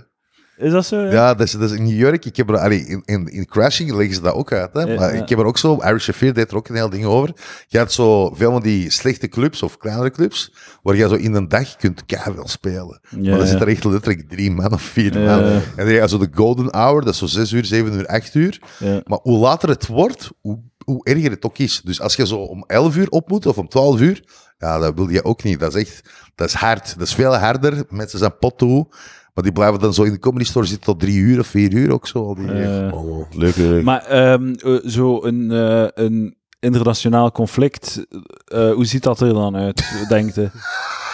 Is 0.57 0.71
dat 0.71 0.85
zo? 0.85 1.01
Ja. 1.01 1.11
Ja, 1.11 1.33
dat 1.33 1.47
is, 1.47 1.51
dat 1.51 1.71
is 1.71 1.77
in 1.77 1.83
New 1.83 1.97
York. 1.97 2.25
Ik 2.25 2.35
heb 2.35 2.49
er, 2.49 2.57
allee, 2.57 2.85
in, 2.85 3.01
in, 3.05 3.27
in 3.27 3.45
Crashing 3.45 3.91
leggen 3.91 4.15
ze 4.15 4.21
dat 4.21 4.33
ook 4.33 4.51
uit. 4.51 4.73
Hè. 4.73 4.95
Maar 4.95 5.15
ja. 5.15 5.21
ik 5.21 5.29
heb 5.29 5.39
er 5.39 5.45
ook 5.45 5.57
zo, 5.57 5.75
Irish 5.81 6.09
Affair 6.09 6.33
deed 6.33 6.51
er 6.51 6.57
ook 6.57 6.67
een 6.67 6.75
heel 6.75 6.89
ding 6.89 7.05
over. 7.05 7.33
Je 7.67 7.77
had 7.77 7.91
zo 7.93 8.33
veel 8.33 8.51
van 8.51 8.61
die 8.61 8.89
slechte 8.89 9.27
clubs 9.27 9.63
of 9.63 9.77
kleinere 9.77 10.11
clubs, 10.11 10.53
waar 10.81 10.95
je 10.95 11.07
zo 11.07 11.15
in 11.15 11.33
een 11.33 11.47
dag 11.47 11.75
kunt 11.75 12.05
keihard 12.05 12.49
spelen. 12.49 12.99
Maar 13.09 13.37
dan 13.37 13.47
zitten 13.47 13.67
er 13.67 13.73
echt 13.73 13.83
letterlijk 13.83 14.29
drie 14.29 14.51
man 14.51 14.73
of 14.73 14.81
vier 14.81 15.13
man. 15.13 15.43
En 15.43 15.63
dan 15.75 15.87
heb 15.87 16.01
je 16.01 16.07
zo 16.07 16.17
de 16.17 16.29
golden 16.33 16.75
hour, 16.75 17.01
dat 17.03 17.13
is 17.13 17.19
zo 17.19 17.25
zes 17.25 17.51
uur, 17.51 17.65
zeven 17.65 17.93
uur, 17.93 18.07
acht 18.07 18.35
uur. 18.35 18.61
Maar 19.05 19.19
hoe 19.21 19.37
later 19.37 19.69
het 19.69 19.87
wordt, 19.87 20.31
hoe, 20.41 20.59
hoe 20.85 21.05
erger 21.05 21.31
het 21.31 21.45
ook 21.45 21.57
is. 21.57 21.81
Dus 21.83 22.01
als 22.01 22.15
je 22.15 22.27
zo 22.27 22.37
om 22.37 22.63
11 22.67 22.95
uur 22.95 23.09
op 23.09 23.29
moet 23.29 23.45
of 23.45 23.57
om 23.57 23.67
12 23.67 23.99
uur, 23.99 24.23
ja, 24.57 24.79
dat 24.79 24.95
wil 24.95 25.09
je 25.09 25.23
ook 25.23 25.43
niet. 25.43 25.59
Dat 25.59 25.75
is 25.75 25.81
echt, 25.81 26.09
dat 26.35 26.47
is 26.47 26.53
hard. 26.53 26.93
Dat 26.97 27.07
is 27.07 27.13
veel 27.13 27.35
harder. 27.35 27.83
Mensen 27.89 28.19
zijn 28.19 28.37
pot 28.37 28.57
toe. 28.57 28.87
Maar 29.33 29.43
die 29.43 29.53
blijven 29.53 29.79
dan 29.79 29.93
zo 29.93 30.03
in 30.03 30.11
de 30.11 30.19
comedy 30.19 30.45
store 30.45 30.65
zitten 30.65 30.85
tot 30.85 30.99
drie 30.99 31.17
uur 31.17 31.39
of 31.39 31.47
vier 31.47 31.73
uur 31.73 31.91
ook 31.91 32.07
zo. 32.07 32.25
al 32.25 32.35
Die, 32.35 32.47
Eh, 32.51 32.93
Oh, 32.93 33.31
leuk, 33.31 33.55
leuk. 33.55 33.83
Maar 33.83 34.05
ehm, 34.05 34.53
eh, 34.53 34.75
zo 34.85 35.23
een, 35.23 35.51
eh, 35.51 35.87
een 36.05 36.35
internationaal 36.59 37.31
conflict, 37.31 38.05
eh, 38.45 38.71
hoe 38.71 38.85
ziet 38.85 39.03
dat 39.03 39.19
er 39.19 39.33
dan 39.33 39.55
uit, 39.55 39.83
denkt 40.09 40.35
je? 40.35 40.49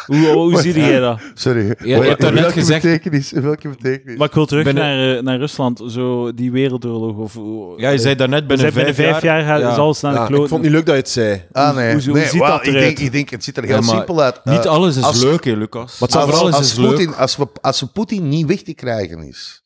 Hoe, 0.09 0.27
hoe 0.27 0.61
zie 0.61 0.73
jij 0.79 0.99
dat? 0.99 1.19
Sorry. 1.33 1.75
je 1.83 1.93
hebt 1.93 2.21
daarnet 2.21 2.41
welke 2.41 2.59
gezegd- 2.59 2.81
betekenis? 2.81 3.31
Welke 3.31 3.69
betekenis? 3.69 4.17
Maar 4.17 4.27
ik 4.27 4.33
wil 4.33 4.45
terug 4.45 4.63
Binnen- 4.63 4.83
naar, 4.83 5.17
eh, 5.17 5.23
naar 5.23 5.37
Rusland, 5.37 5.81
zo 5.87 6.33
die 6.33 6.51
wereldoorlog. 6.51 7.17
Of, 7.17 7.37
Ja, 7.77 7.89
je 7.89 7.97
zei 7.97 8.15
daarnet 8.15 8.39
binnen, 8.47 8.59
zijn 8.59 8.73
binnen 8.73 8.95
vijf 8.95 9.21
jaar, 9.21 9.43
gaat 9.43 9.59
ja. 9.61 9.71
is 9.71 9.77
alles 9.77 10.01
naar 10.01 10.11
de 10.13 10.17
Ja, 10.19 10.25
ik 10.25 10.35
vond 10.35 10.49
het 10.49 10.61
niet 10.61 10.71
leuk 10.71 10.85
dat 10.85 10.95
je 10.95 11.01
het 11.01 11.09
zei. 11.09 11.41
ah, 11.51 11.75
nee. 11.75 11.93
hoe- 11.93 12.03
hoe 12.03 12.13
nee 12.13 12.27
ziet 12.27 12.39
dat 12.39 12.59
ik, 12.61 12.65
eruit? 12.67 12.83
denk, 12.85 12.99
ik 12.99 13.11
denk, 13.11 13.29
het 13.29 13.43
ziet 13.43 13.57
er 13.57 13.63
heel 13.63 13.75
Ja, 13.75 13.81
maar 13.81 13.95
simpel 13.95 14.21
uit. 14.21 14.39
Niet 14.45 14.65
Eh, 14.65 14.71
alles 14.71 14.97
is 14.97 15.03
als- 15.03 15.23
leuk, 15.23 15.43
hè, 15.43 15.51
Lucas. 15.55 15.99
Wat 15.99 16.13
Maar 16.13 16.21
als, 16.23 16.33
alles 16.39 16.53
als, 16.53 16.71
is 16.71 16.77
leuk. 16.77 16.87
Poetin, 16.87 17.15
als, 17.15 17.37
we, 17.37 17.47
als 17.61 17.79
we 17.79 17.85
Poetin 17.85 18.29
niet 18.29 18.45
weg 18.47 18.61
te 18.61 18.73
krijgen 18.73 19.23
is, 19.27 19.61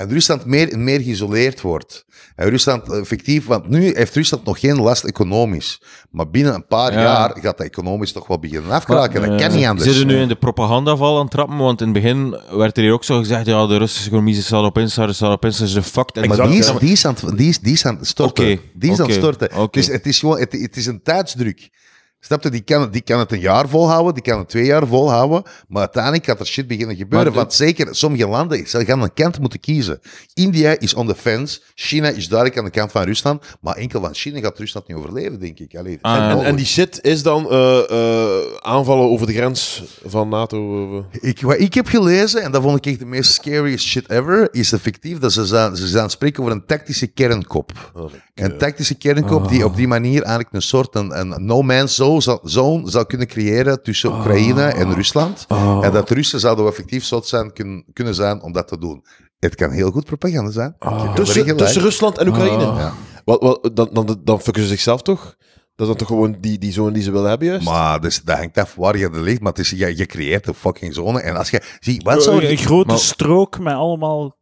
en 0.00 0.08
Rusland 0.08 0.44
meer 0.44 0.72
en 0.72 0.84
meer 0.84 1.00
geïsoleerd 1.00 1.60
wordt, 1.60 2.04
en 2.36 2.48
Rusland 2.48 2.92
effectief, 2.92 3.46
want 3.46 3.68
nu 3.68 3.94
heeft 3.96 4.14
Rusland 4.14 4.44
nog 4.44 4.60
geen 4.60 4.76
last 4.80 5.04
economisch, 5.04 5.82
maar 6.10 6.30
binnen 6.30 6.54
een 6.54 6.66
paar 6.66 6.92
Ja. 6.92 7.02
jaar 7.02 7.30
gaat 7.30 7.42
dat 7.58 7.60
economisch 7.66 8.12
toch 8.12 8.26
wel 8.26 8.38
beginnen 8.38 8.70
afkraken. 8.70 9.20
Maar, 9.20 9.30
dat 9.30 9.40
eh, 9.40 9.46
kan 9.46 9.54
niet 9.54 9.64
Ze 9.64 9.68
anders. 9.68 9.88
zitten 9.88 10.06
nu 10.06 10.16
in 10.20 10.28
de 10.28 10.36
propagandaval 10.36 11.14
aan 11.16 11.22
het 11.22 11.30
trappen, 11.30 11.56
want 11.56 11.80
in 11.80 11.88
het 11.88 12.02
begin 12.02 12.38
werd 12.50 12.76
er 12.76 12.82
hier 12.82 12.92
ook 12.92 13.04
zo 13.04 13.18
gezegd, 13.18 13.46
ja, 13.46 13.66
de 13.66 13.76
Russische 13.76 14.06
economie 14.06 14.42
staat 14.42 14.64
op 14.64 14.78
instarten, 14.78 15.14
staat 15.14 15.32
op 15.32 15.44
instarten, 15.44 15.82
ze 15.82 15.90
fucked. 15.90 16.16
En 16.16 16.28
Maar 16.28 16.38
Exact, 16.38 16.50
die 16.50 16.58
is, 16.60 16.66
ja. 16.66 16.78
die, 16.78 16.92
is 16.92 17.06
aan 17.06 17.14
het, 17.20 17.38
die, 17.38 17.48
is, 17.48 17.58
die 17.58 17.72
is 17.72 17.86
aan 17.86 17.96
het 17.96 18.06
storten. 18.06 18.44
Oké, 18.52 18.60
die 18.74 18.90
is 18.92 19.00
aan 19.00 19.06
het 19.06 19.14
storten. 19.14 19.48
Het, 19.54 19.76
is, 19.76 19.86
het, 19.86 20.06
is 20.06 20.18
gewoon, 20.18 20.38
het, 20.38 20.52
het 20.52 20.76
is 20.76 20.86
een 20.86 21.02
tijdsdruk. 21.02 21.70
Snap 22.22 22.42
je? 22.42 22.50
Die 22.50 22.60
kan, 22.60 22.90
die 22.90 23.00
kan 23.00 23.18
het 23.18 23.32
een 23.32 23.40
jaar 23.40 23.68
volhouden, 23.68 24.14
die 24.14 24.22
kan 24.22 24.38
het 24.38 24.48
twee 24.48 24.64
jaar 24.64 24.86
volhouden, 24.86 25.42
maar 25.68 25.80
uiteindelijk 25.80 26.24
gaat 26.24 26.40
er 26.40 26.46
shit 26.46 26.66
beginnen 26.66 26.96
gebeuren. 26.96 27.26
Maar 27.28 27.36
want 27.40 27.54
zeker, 27.54 27.94
sommige 27.94 28.26
landen 28.28 28.66
ze 28.68 28.84
gaan 28.84 29.02
een 29.02 29.14
kant 29.14 29.40
moeten 29.40 29.60
kiezen. 29.60 30.00
India 30.34 30.78
is 30.78 30.94
on 30.94 31.06
the 31.06 31.14
fence, 31.14 31.60
China 31.74 32.08
is 32.08 32.28
duidelijk 32.28 32.58
aan 32.58 32.64
de 32.64 32.70
kant 32.70 32.92
van 32.92 33.02
Rusland, 33.02 33.42
maar 33.60 33.74
enkel 33.76 34.00
van 34.00 34.14
China 34.14 34.40
gaat 34.40 34.58
Rusland 34.58 34.88
niet 34.88 34.96
overleven, 34.96 35.40
denk 35.40 35.58
ik. 35.58 35.76
Allee, 35.76 35.98
Ah, 36.02 36.46
En, 36.46 36.56
die 36.56 36.66
shit 36.66 36.98
is 37.02 37.22
dan 37.22 37.50
eh, 37.50 37.90
eh, 37.90 38.38
aanvallen 38.60 39.08
over 39.10 39.26
de 39.26 39.32
grens 39.34 39.82
van 40.04 40.28
NATO. 40.28 40.88
eh, 41.12 41.28
Ik, 41.28 41.40
wat 41.40 41.58
ik 41.58 41.74
heb 41.74 41.86
gelezen, 41.86 42.42
en 42.42 42.52
dat 42.52 42.62
vond 42.62 42.76
ik 42.76 42.86
echt 42.86 42.98
de 42.98 43.04
meest 43.06 43.32
scariest 43.32 43.86
shit 43.86 44.10
ever, 44.10 44.48
is 44.52 44.72
effectief 44.72 45.18
dat 45.18 45.32
ze 45.32 45.46
zijn, 45.46 45.76
ze 45.76 45.88
zijn 45.88 46.10
spreken 46.10 46.42
over 46.42 46.54
een 46.54 46.66
tactische 46.66 47.06
kernkop. 47.06 47.90
oh, 47.94 48.10
Een 48.34 48.58
tactische 48.58 48.94
kernkop 48.94 49.48
die 49.48 49.64
op 49.64 49.76
die 49.76 49.88
manier 49.88 50.22
eigenlijk 50.22 50.52
een 50.54 50.62
soort 50.62 50.94
een, 50.94 51.20
een 51.20 51.44
no 51.46 51.62
man's 51.62 51.94
zone 51.94 52.08
zo 52.10 52.20
zal- 52.20 52.40
zone 52.42 52.90
zou 52.90 53.06
kunnen 53.06 53.26
creëren 53.26 53.82
tussen 53.82 54.12
Oekraïne 54.12 54.62
en 54.62 54.94
Rusland. 54.94 55.46
En 55.82 55.92
dat 55.92 56.08
de 56.08 56.14
Russen 56.14 56.40
zouden 56.40 56.66
effectief 56.66 57.04
zot 57.04 57.26
zijn, 57.26 57.52
kun- 57.52 57.84
kunnen 57.92 58.14
zijn 58.14 58.42
om 58.42 58.52
dat 58.52 58.68
te 58.68 58.78
doen. 58.78 59.04
Het 59.38 59.54
kan 59.54 59.70
heel 59.70 59.90
goed 59.90 60.04
propaganda 60.04 60.50
zijn. 60.50 60.76
Wel 60.78 61.12
Tussen, 61.14 61.82
Rusland 61.82 62.18
en 62.18 62.28
Oekraïne. 62.28 62.64
Ja. 62.64 62.92
Wat, 63.24 63.40
wat, 63.42 63.70
dan, 63.74 63.88
dan, 63.92 64.20
dan 64.24 64.40
fucken 64.40 64.62
ze 64.62 64.68
zichzelf 64.68 65.02
toch? 65.02 65.34
Dat 65.76 65.88
is 65.88 65.96
dan 65.96 65.96
toch 65.96 66.08
gewoon 66.08 66.36
die, 66.40 66.58
die 66.58 66.72
zone 66.72 66.92
die 66.92 67.02
ze 67.02 67.10
willen 67.10 67.28
hebben, 67.28 67.48
juist? 67.48 67.64
Maar 67.64 68.00
dus, 68.00 68.22
dat 68.22 68.36
hangt 68.36 68.58
af 68.58 68.74
waar 68.74 68.96
je 68.98 69.04
er 69.10 69.20
ligt, 69.22 69.40
maar 69.40 69.52
het 69.52 69.60
is, 69.60 69.70
je, 69.70 69.96
je 69.96 70.06
creëert 70.06 70.46
een 70.46 70.54
fucking 70.54 70.94
zone. 70.94 71.20
En 71.20 71.36
als 71.36 71.50
je, 71.50 71.62
zie, 71.80 72.00
wat 72.04 72.22
zou 72.22 72.44
Een 72.44 72.56
grote 72.56 72.86
Maar- 72.86 72.98
strook 72.98 73.58
met 73.58 73.74
allemaal... 73.74 74.38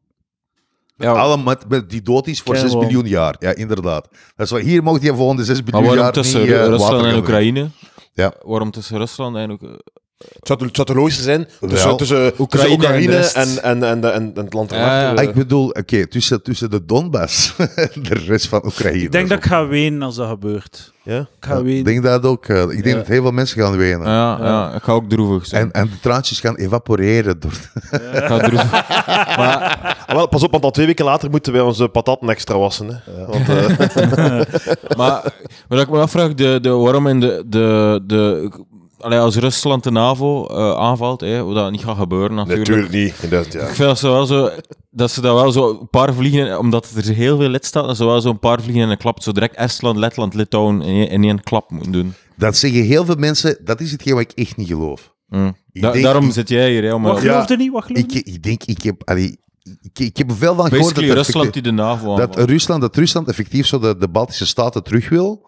Ja, 0.99 1.13
Allemaal 1.13 1.45
met, 1.45 1.69
met 1.69 1.91
die 1.91 2.03
dood 2.03 2.27
is 2.27 2.41
voor 2.41 2.53
Ken 2.55 2.63
6 2.63 2.73
wel. 2.73 2.83
miljoen 2.83 3.07
jaar. 3.07 3.37
Ja, 3.39 3.55
inderdaad. 3.55 4.09
Dat 4.37 4.47
is 4.47 4.53
wat, 4.53 4.61
hier 4.61 4.83
mocht 4.83 5.03
je 5.03 5.15
volgende 5.15 5.45
6 5.45 5.55
maar 5.57 5.65
miljoen 5.65 5.83
waarom 5.83 6.05
jaar 6.05 6.13
tussen 6.13 6.41
niet, 6.41 6.51
eh, 6.51 6.65
Rusland 6.67 7.05
en 7.05 7.15
Oekraïne? 7.17 7.69
Ja. 8.13 8.33
Waarom 8.43 8.71
tussen 8.71 8.99
Rusland 8.99 9.37
en 9.37 9.51
Oekraïne? 9.51 9.81
Het 10.19 10.47
zou, 10.47 10.65
het 10.65 10.77
zou 10.77 11.11
zijn 11.11 11.97
tussen, 11.97 12.33
Oekraïne 12.39 12.69
en 12.69 12.73
Oekraïne 12.73 13.17
en, 13.17 13.63
en, 13.63 13.83
en, 13.83 14.05
en, 14.05 14.13
en, 14.35 14.45
het 14.45 14.53
land 14.53 14.71
Ja, 14.71 14.77
erachter. 14.77 15.01
ja. 15.09 15.15
Ah, 15.15 15.23
ik 15.23 15.35
bedoel, 15.35 15.69
oké, 15.69 16.07
tussen, 16.07 16.43
tussen 16.43 16.71
de 16.71 16.85
Donbass 16.85 17.55
en 17.75 17.91
de 18.03 18.15
rest 18.15 18.49
van 18.49 18.65
Oekraïne. 18.65 19.03
Ik 19.03 19.13
denk 19.13 19.29
dat 19.29 19.39
ik 19.39 19.45
ga 19.45 19.67
wenen 19.67 20.03
als 20.03 20.15
dat 20.17 20.29
gebeurt. 20.29 20.93
Ja? 21.03 21.19
Ik 21.19 21.27
ga 21.41 21.57
Ik 21.57 21.65
wenen. 21.65 21.85
denk 21.85 22.03
dat 22.03 22.25
ook. 22.27 22.47
eh, 22.47 22.63
ik 22.63 22.69
denk 22.69 22.85
Ja. 22.85 22.95
dat 22.95 23.07
heel 23.07 23.23
veel 23.23 23.31
mensen 23.31 23.63
gaan 23.63 23.77
wenen. 23.77 24.07
Ja, 24.07 24.39
ja, 24.41 24.73
ik 24.75 24.83
ga 24.83 24.93
ook 24.93 25.09
droevig 25.09 25.47
zijn. 25.47 25.63
En, 25.73 25.73
en 25.73 25.87
de 25.89 26.01
traantjes 26.01 26.41
gaan 26.41 26.57
evaporeren. 26.57 27.41
Door... 27.41 27.53
Ik 27.91 28.25
ga 28.25 28.39
droevig. 28.39 28.71
maar 29.39 29.97
Ah, 30.07 30.15
wel, 30.15 30.29
pas 30.29 30.43
op, 30.43 30.51
want 30.51 30.65
al 30.65 30.71
twee 30.71 30.87
weken 30.87 31.05
later 31.05 31.31
moeten 31.31 31.53
wij 31.53 31.63
onze 31.63 31.89
patatten 31.89 32.29
extra 32.29 32.59
wassen. 32.59 32.87
Hè. 33.05 33.27
Want, 33.27 33.49
eh, 33.49 34.41
maar 34.99 35.33
wat 35.69 35.81
ik 35.81 35.91
me 35.91 35.99
afvraag, 35.99 36.35
de, 36.35 36.59
de, 36.63 36.71
waarom 36.71 37.07
in 37.07 37.21
de, 37.21 37.45
de, 37.47 38.01
de 38.07 38.51
allee, 38.99 39.19
als 39.19 39.37
Rusland 39.37 39.85
de 39.85 39.91
NAVO 39.91 40.47
eh, 40.47 40.77
aanvalt, 40.79 41.21
hè, 41.21 41.41
hoe 41.41 41.55
dat 41.55 41.71
niet 41.71 41.85
gaat 41.85 41.97
gebeuren 41.97 42.35
natuurlijk. 42.37 42.69
natuurlijk 42.69 42.95
niet. 42.95 43.15
Inderdaad, 43.23 43.53
ja. 43.53 43.61
Ik 43.61 43.67
vind 43.75 43.89
dat 43.89 43.99
ze 43.99 44.09
wel 44.09 44.27
zo, 44.27 44.51
dat 44.91 45.11
ze 45.11 45.21
dat 45.21 45.35
wel 45.41 45.53
zo 45.53 45.71
een 45.81 45.89
paar 45.91 46.15
vliegen, 46.15 46.59
omdat 46.59 46.91
er 46.97 47.13
heel 47.15 47.37
veel 47.37 47.49
lidstaten, 47.49 47.89
dat 47.89 47.97
ze 47.97 48.05
wel 48.05 48.21
zo 48.21 48.29
een 48.31 48.39
paar 48.39 48.61
vliegen 48.63 48.83
in 48.83 48.89
een 48.89 48.97
klap, 48.97 49.23
zo 49.23 49.33
direct 49.33 49.55
Estland, 49.57 49.97
Letland, 49.97 50.35
Litauen 50.35 50.83
in 50.83 50.89
één, 50.89 51.09
in 51.09 51.25
één 51.25 51.43
klap 51.43 51.71
moeten 51.71 51.93
doen. 51.93 52.15
Dat 52.37 52.57
zeggen 52.57 52.83
heel 52.83 53.05
veel 53.05 53.15
mensen. 53.19 53.59
Dat 53.65 53.81
is 53.81 53.93
hetgeen 53.93 54.15
wat 54.15 54.23
ik 54.23 54.33
echt 54.35 54.57
niet 54.57 54.69
geloof. 54.69 55.15
Mm. 55.29 55.57
Ik 55.73 55.83
Da- 55.83 55.91
denk- 55.93 56.05
daarom 56.05 56.27
ik- 56.27 56.33
zit 56.33 56.49
jij 56.49 56.71
hier, 56.71 56.83
hè, 56.83 56.95
om 56.95 57.03
Wat 57.03 57.23
Ja. 57.23 57.31
geloofde 57.33 57.57
niet? 57.57 57.73
Wat 57.73 57.85
geloofde 57.85 58.19
Ik, 58.19 58.27
ik 58.27 58.43
denk, 58.43 58.65
ik 58.65 58.83
heb, 58.83 59.03
allee, 59.05 59.39
ik, 59.83 59.99
ik 59.99 60.17
heb 60.17 60.31
er 60.31 60.37
veel 60.37 60.55
van 60.55 60.69
gehoord 60.69 60.95
dat, 60.95 61.05
er 61.05 61.15
Rusland 61.15 61.53
die 61.53 61.63
de 61.63 61.71
NAVO 61.73 62.17
dat. 62.17 62.37
Rusland, 62.39 62.81
dat 62.81 62.97
Rusland 62.97 63.29
effectief 63.29 63.67
zo 63.67 63.79
de, 63.79 63.97
de 63.99 64.09
Baltische 64.09 64.47
Staten 64.47 64.83
terug 64.83 65.09
wil. 65.09 65.47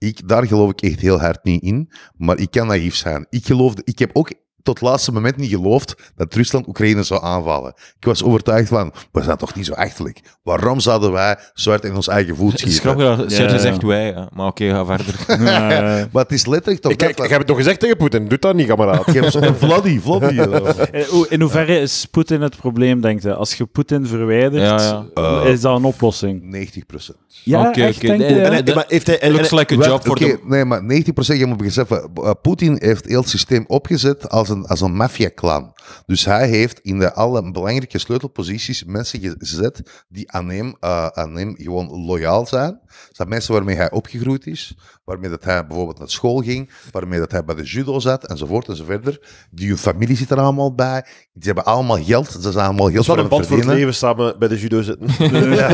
Ik, 0.00 0.28
daar 0.28 0.46
geloof 0.46 0.70
ik 0.70 0.82
echt 0.82 1.00
heel 1.00 1.20
hard 1.20 1.44
niet 1.44 1.62
in. 1.62 1.90
Maar 2.16 2.38
ik 2.38 2.50
kan 2.50 2.66
naïef 2.66 2.94
zijn. 2.94 3.26
Ik, 3.30 3.46
geloofde, 3.46 3.82
ik 3.84 3.98
heb 3.98 4.10
ook 4.12 4.32
tot 4.62 4.78
het 4.80 4.88
laatste 4.88 5.12
moment 5.12 5.36
niet 5.36 5.50
geloofd 5.50 6.12
dat 6.16 6.34
Rusland 6.34 6.66
Oekraïne 6.68 7.02
zou 7.02 7.22
aanvallen. 7.24 7.74
Ik 7.98 8.04
was 8.04 8.22
overtuigd 8.24 8.68
van, 8.68 8.92
we 9.12 9.22
zijn 9.22 9.36
toch 9.36 9.54
niet 9.54 9.66
zo 9.66 9.72
achterlijk. 9.72 10.20
Waarom 10.42 10.80
zouden 10.80 11.12
wij 11.12 11.36
zwart 11.54 11.84
in 11.84 11.94
ons 11.94 12.08
eigen 12.08 12.36
voet 12.36 12.52
Het 12.52 12.66
is 12.66 12.74
schieten? 12.76 13.00
grappig 13.00 13.16
dat 13.24 13.32
Serge 13.32 13.58
zegt 13.58 13.82
wij, 13.82 14.28
maar 14.32 14.46
oké, 14.46 14.68
ga 14.70 14.84
verder. 14.84 15.14
Ja, 15.50 15.68
Maar 16.12 16.22
het 16.22 16.32
is 16.32 16.46
letterlijk 16.46 16.82
toch 16.82 16.92
Ik, 16.92 17.02
ik, 17.02 17.18
ik 17.20 17.28
heb 17.30 17.38
het 17.38 17.48
nog 17.48 17.56
gezegd 17.56 17.80
tegen 17.80 17.96
Poetin. 17.96 18.28
Doe 18.28 18.38
dat 18.38 18.54
niet, 18.54 18.66
kameraad. 18.66 19.06
Ik 19.08 19.14
heb 19.14 19.30
zo'n 19.30 19.54
Vladdy, 19.64 20.00
Vladdy. 20.00 20.38
eh. 20.38 21.00
Eh, 21.00 21.06
In 21.28 21.40
hoeverre 21.40 21.78
is 21.78 22.06
Poetin 22.10 22.40
het 22.40 22.56
probleem, 22.56 23.00
denkt 23.00 23.22
je? 23.22 23.34
Als 23.34 23.54
je 23.54 23.66
Poetin 23.66 24.06
verwijdert, 24.06 24.62
Ja, 24.62 25.04
ja. 25.14 25.42
is 25.42 25.60
dat 25.60 25.76
een 25.76 25.84
oplossing? 25.84 26.42
90 26.42 26.86
procent. 26.86 27.18
Ja, 27.44 27.68
Oké, 27.68 27.82
echt, 27.82 28.00
denk 28.00 28.20
En, 28.22 28.52
hij- 28.52 28.74
maar 28.74 28.84
heeft 28.88 29.06
hij, 29.06 29.18
en, 29.20 29.32
Looks 29.32 29.50
en- 29.50 29.56
like 29.58 29.74
a 29.74 29.86
job 29.86 30.00
for 30.02 30.10
oké, 30.10 30.24
the... 30.24 30.38
Nee, 30.44 30.64
maar 30.64 30.80
90% 30.82 31.38
je 31.38 31.46
moet 31.46 31.56
beseffen, 31.56 32.10
Poetin 32.42 32.76
heeft 32.80 33.06
heel 33.06 33.20
het 33.20 33.28
systeem 33.28 33.64
opgezet 33.66 34.28
als 34.28 34.48
een, 34.50 34.66
als 34.66 34.80
een 34.80 34.94
maffia-clan. 34.94 35.72
Dus 36.06 36.24
hij 36.24 36.48
heeft 36.48 36.80
in 36.80 36.98
de 36.98 37.12
alle 37.12 37.50
belangrijke 37.50 37.98
sleutelposities 37.98 38.84
mensen 38.84 39.36
gezet 39.38 40.04
die 40.08 40.32
aan 40.32 40.50
hem, 40.50 40.76
uh, 40.80 41.06
aan 41.06 41.36
hem 41.36 41.54
gewoon 41.56 41.88
loyaal 42.04 42.46
zijn. 42.46 42.80
Dat 42.86 43.16
zijn 43.16 43.28
mensen 43.28 43.52
waarmee 43.54 43.76
hij 43.76 43.90
opgegroeid 43.90 44.46
is, 44.46 44.74
waarmee 45.04 45.30
dat 45.30 45.44
hij 45.44 45.66
bijvoorbeeld 45.66 45.98
naar 45.98 46.10
school 46.10 46.38
ging, 46.40 46.70
waarmee 46.90 47.18
dat 47.18 47.30
hij 47.30 47.44
bij 47.44 47.54
de 47.54 47.62
judo 47.62 47.98
zat, 48.00 48.26
enzovoort 48.26 48.68
enzoverder. 48.68 49.20
Die 49.50 49.68
hun 49.68 49.78
familie 49.78 50.16
zit 50.16 50.30
er 50.30 50.40
allemaal 50.40 50.74
bij. 50.74 51.04
Die 51.32 51.52
hebben 51.52 51.64
allemaal 51.64 52.02
geld, 52.04 52.30
ze 52.30 52.52
zijn 52.52 52.64
allemaal 52.66 52.92
wel 52.92 53.04
voor 53.04 53.18
een 53.18 53.28
band 53.28 53.40
het 53.40 53.50
voor 53.50 53.58
het 53.58 53.66
leven 53.66 53.94
samen 53.94 54.38
bij 54.38 54.48
de 54.48 54.58
judo 54.58 54.82
zitten. 54.82 55.08
Ja, 55.50 55.68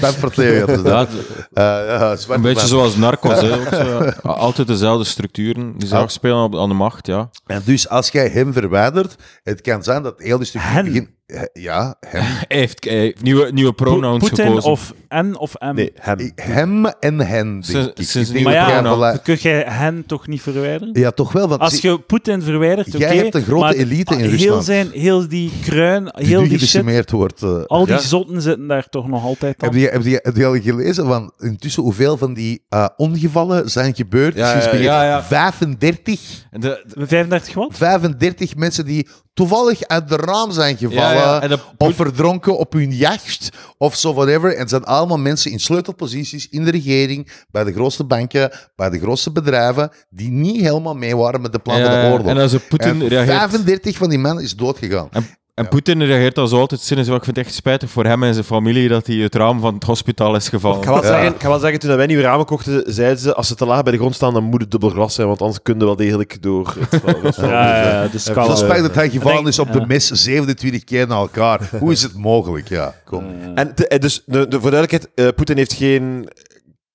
band 0.00 0.14
voor 0.14 0.28
het 0.28 0.36
leven. 0.36 0.82
Ja, 0.84 1.06
Eh, 1.52 1.62
ja, 1.62 2.16
een 2.28 2.40
beetje 2.40 2.66
zoals 2.66 2.96
Narcos, 2.96 3.40
hè. 3.40 3.52
Ook 3.60 3.74
zo. 3.74 4.28
Altijd 4.28 4.66
dezelfde 4.66 5.04
structuren 5.04 5.78
die 5.78 5.94
afspelen 5.94 6.42
op, 6.42 6.56
aan 6.56 6.68
de 6.68 6.74
macht, 6.74 7.06
ja. 7.06 7.30
En 7.46 7.62
dus 7.64 7.75
als 7.88 8.08
jij 8.08 8.28
hem 8.28 8.52
verwijdert, 8.52 9.16
het 9.42 9.60
kan 9.60 9.82
zijn 9.82 10.02
dat 10.02 10.14
heel 10.18 10.38
die 10.38 10.48
Hen? 10.60 10.84
begint... 10.84 11.08
eh, 11.26 11.42
Ja, 11.52 11.96
hem. 12.00 12.22
Hij 12.22 12.44
heeft, 12.48 12.84
hij 12.84 12.94
heeft 12.94 13.22
nieuwe, 13.22 13.52
nieuwe 13.52 13.72
Po- 13.72 13.84
pronouns 13.84 14.28
Poetin 14.28 14.46
gekozen. 14.46 14.70
of 14.70 14.92
N 15.14 15.34
of 15.38 15.54
M? 15.60 15.74
Nee, 15.74 15.92
hem. 15.94 16.30
Hem 16.34 16.86
en 16.86 17.20
hen, 17.20 17.60
denk 17.66 17.86
ik. 17.98 18.06
ze 18.06 18.40
Maar 18.42 19.12
eh, 19.12 19.18
Kun 19.22 19.34
jij 19.34 19.64
hen 19.68 20.04
toch 20.06 20.26
niet 20.26 20.42
verwijderen? 20.42 20.88
Ja, 21.00 21.10
toch 21.10 21.32
wel. 21.32 21.48
Want 21.48 21.60
Als 21.60 21.80
je 21.80 21.98
Poetin 21.98 22.42
verwijdert, 22.42 22.86
oké. 22.88 22.98
Jij 22.98 23.16
hebt 23.16 23.34
een 23.34 23.42
grote 23.42 23.60
maar 23.64 23.74
elite 23.74 24.14
in 24.14 24.20
heel 24.20 24.30
Rusland. 24.30 24.64
Zijn, 24.64 24.90
heel 24.90 25.28
die 25.28 25.52
kruin, 25.62 26.04
die 26.04 26.26
heel 26.26 26.40
nu 26.40 26.48
die 26.48 26.58
shit, 26.58 27.10
wordt. 27.10 27.42
eh. 27.42 27.64
al 27.66 27.84
die 27.84 27.94
Ja. 27.94 28.00
zotten 28.00 28.42
zitten 28.42 28.66
daar 28.66 28.88
toch 28.88 29.08
nog 29.08 29.24
altijd 29.24 29.54
Heb 29.60 29.70
aan. 29.72 29.78
je, 29.78 29.88
heb, 29.88 30.02
je, 30.02 30.20
heb 30.22 30.36
je 30.36 30.46
al 30.46 30.60
gelezen 30.60 31.06
van 31.06 31.32
intussen 31.38 31.82
hoeveel 31.82 32.16
van 32.16 32.34
die 32.34 32.62
eh, 32.68 32.86
ongevallen 32.96 33.70
zijn 33.70 33.94
gebeurd? 33.94 34.34
Ja, 34.34 34.50
sinds 34.50 34.64
ja, 34.64 34.70
begin? 34.70 34.86
ja, 34.86 35.04
ja. 35.04 35.22
35, 35.22 36.44
En 36.50 36.60
de, 36.60 36.84
de- 36.94 37.06
35 37.06 37.54
wat? 37.54 37.68
35 37.72 38.56
mensen 38.56 38.84
die 38.84 39.08
toevallig 39.34 39.82
uit 39.86 40.08
de 40.08 40.16
raam 40.16 40.50
zijn 40.50 40.76
gevallen. 40.76 41.16
Ja, 41.16 41.34
ja, 41.34 41.40
en 41.42 41.48
de- 41.48 41.58
Of 41.78 41.94
verdronken 41.94 42.58
op 42.58 42.72
hun 42.72 42.92
jacht. 42.92 43.48
Of 43.78 43.96
zo, 43.96 44.14
whatever. 44.14 44.52
En 44.52 44.58
het 44.58 44.70
zijn 44.70 44.84
allemaal 44.84 45.18
mensen 45.18 45.50
in 45.50 45.60
sleutelposities 45.60 46.48
in 46.48 46.64
de 46.64 46.70
regering. 46.70 47.30
Bij 47.50 47.64
de 47.64 47.72
grootste 47.72 48.04
banken. 48.04 48.50
Bij 48.76 48.90
de 48.90 48.98
grootste 48.98 49.32
bedrijven. 49.32 49.90
Die 50.10 50.30
niet 50.30 50.60
helemaal 50.60 50.94
mee 50.94 51.16
waren 51.16 51.40
met 51.40 51.52
de 51.52 51.58
plan 51.58 51.80
van 51.80 51.90
de 51.90 52.10
oorlog. 52.12 52.26
en 52.26 52.38
als 52.38 52.56
Poetin 52.68 53.06
reageert... 53.06 53.38
35 53.38 53.96
van 53.96 54.08
die 54.08 54.18
mannen 54.18 54.44
is 54.44 54.56
doodgegaan. 54.56 55.08
En 55.10 55.26
Poetin 55.64 56.02
reageert 56.02 56.38
als 56.38 56.52
altijd 56.52 56.80
cynisch. 56.80 57.06
Ik 57.08 57.24
vind 57.24 57.36
het 57.36 57.46
echt 57.46 57.54
spijtig 57.54 57.90
voor 57.90 58.04
hem 58.04 58.22
en 58.22 58.32
zijn 58.34 58.44
familie 58.46 58.88
dat 58.88 59.06
hij 59.06 59.16
het 59.16 59.34
raam 59.34 59.60
van 59.60 59.74
het 59.74 59.84
hospitaal 59.84 60.36
is 60.36 60.48
gevallen. 60.48 60.78
Ik 60.78 60.84
ga, 60.84 60.90
wel 60.92 61.02
Ja. 61.02 61.08
zeggen, 61.08 61.34
ik 61.34 61.40
ga 61.42 61.48
wel 61.48 61.58
zeggen, 61.58 61.78
toen 61.78 61.96
wij 61.96 62.06
nieuwe 62.06 62.22
ramen 62.22 62.46
kochten, 62.46 62.82
zeiden 62.86 63.18
ze, 63.18 63.34
als 63.34 63.48
ze 63.48 63.54
te 63.54 63.66
laag 63.66 63.82
bij 63.82 63.92
de 63.92 63.98
grond 63.98 64.14
staan, 64.14 64.32
dan 64.34 64.42
moet 64.44 64.60
het 64.60 64.70
dubbel 64.70 64.90
glas 64.90 65.14
zijn, 65.14 65.26
want 65.26 65.40
anders 65.40 65.62
kun 65.62 65.78
je 65.78 65.84
wel 65.84 65.96
degelijk 65.96 66.42
door 66.42 66.74
het 66.90 67.36
Ja, 67.36 67.46
ja, 67.46 68.02
ja, 68.02 68.08
dus 68.08 68.24
Ja, 68.24 68.34
Het 68.42 68.52
is 68.52 68.60
eh, 68.60 68.66
spijt 68.66 68.82
dat 68.82 68.94
hij 68.94 69.10
gevallen 69.10 69.46
is 69.46 69.58
op 69.58 69.72
de 69.72 69.78
ja. 69.78 69.86
mes 69.86 70.06
27 70.10 70.84
keer 70.84 71.06
na 71.06 71.14
elkaar. 71.16 71.68
Hoe 71.80 71.92
is 71.92 72.02
het 72.02 72.14
mogelijk? 72.16 72.68
Ja, 72.68 72.94
kom. 73.04 73.24
En 73.54 73.74
te- 73.74 73.88
eh, 73.88 73.98
dus, 74.00 74.22
de, 74.26 74.48
de, 74.48 74.60
voor 74.60 74.70
duidelijkheid, 74.70 75.08
eh, 75.14 75.28
Poetin 75.36 75.56
heeft 75.56 75.72
geen 75.72 76.28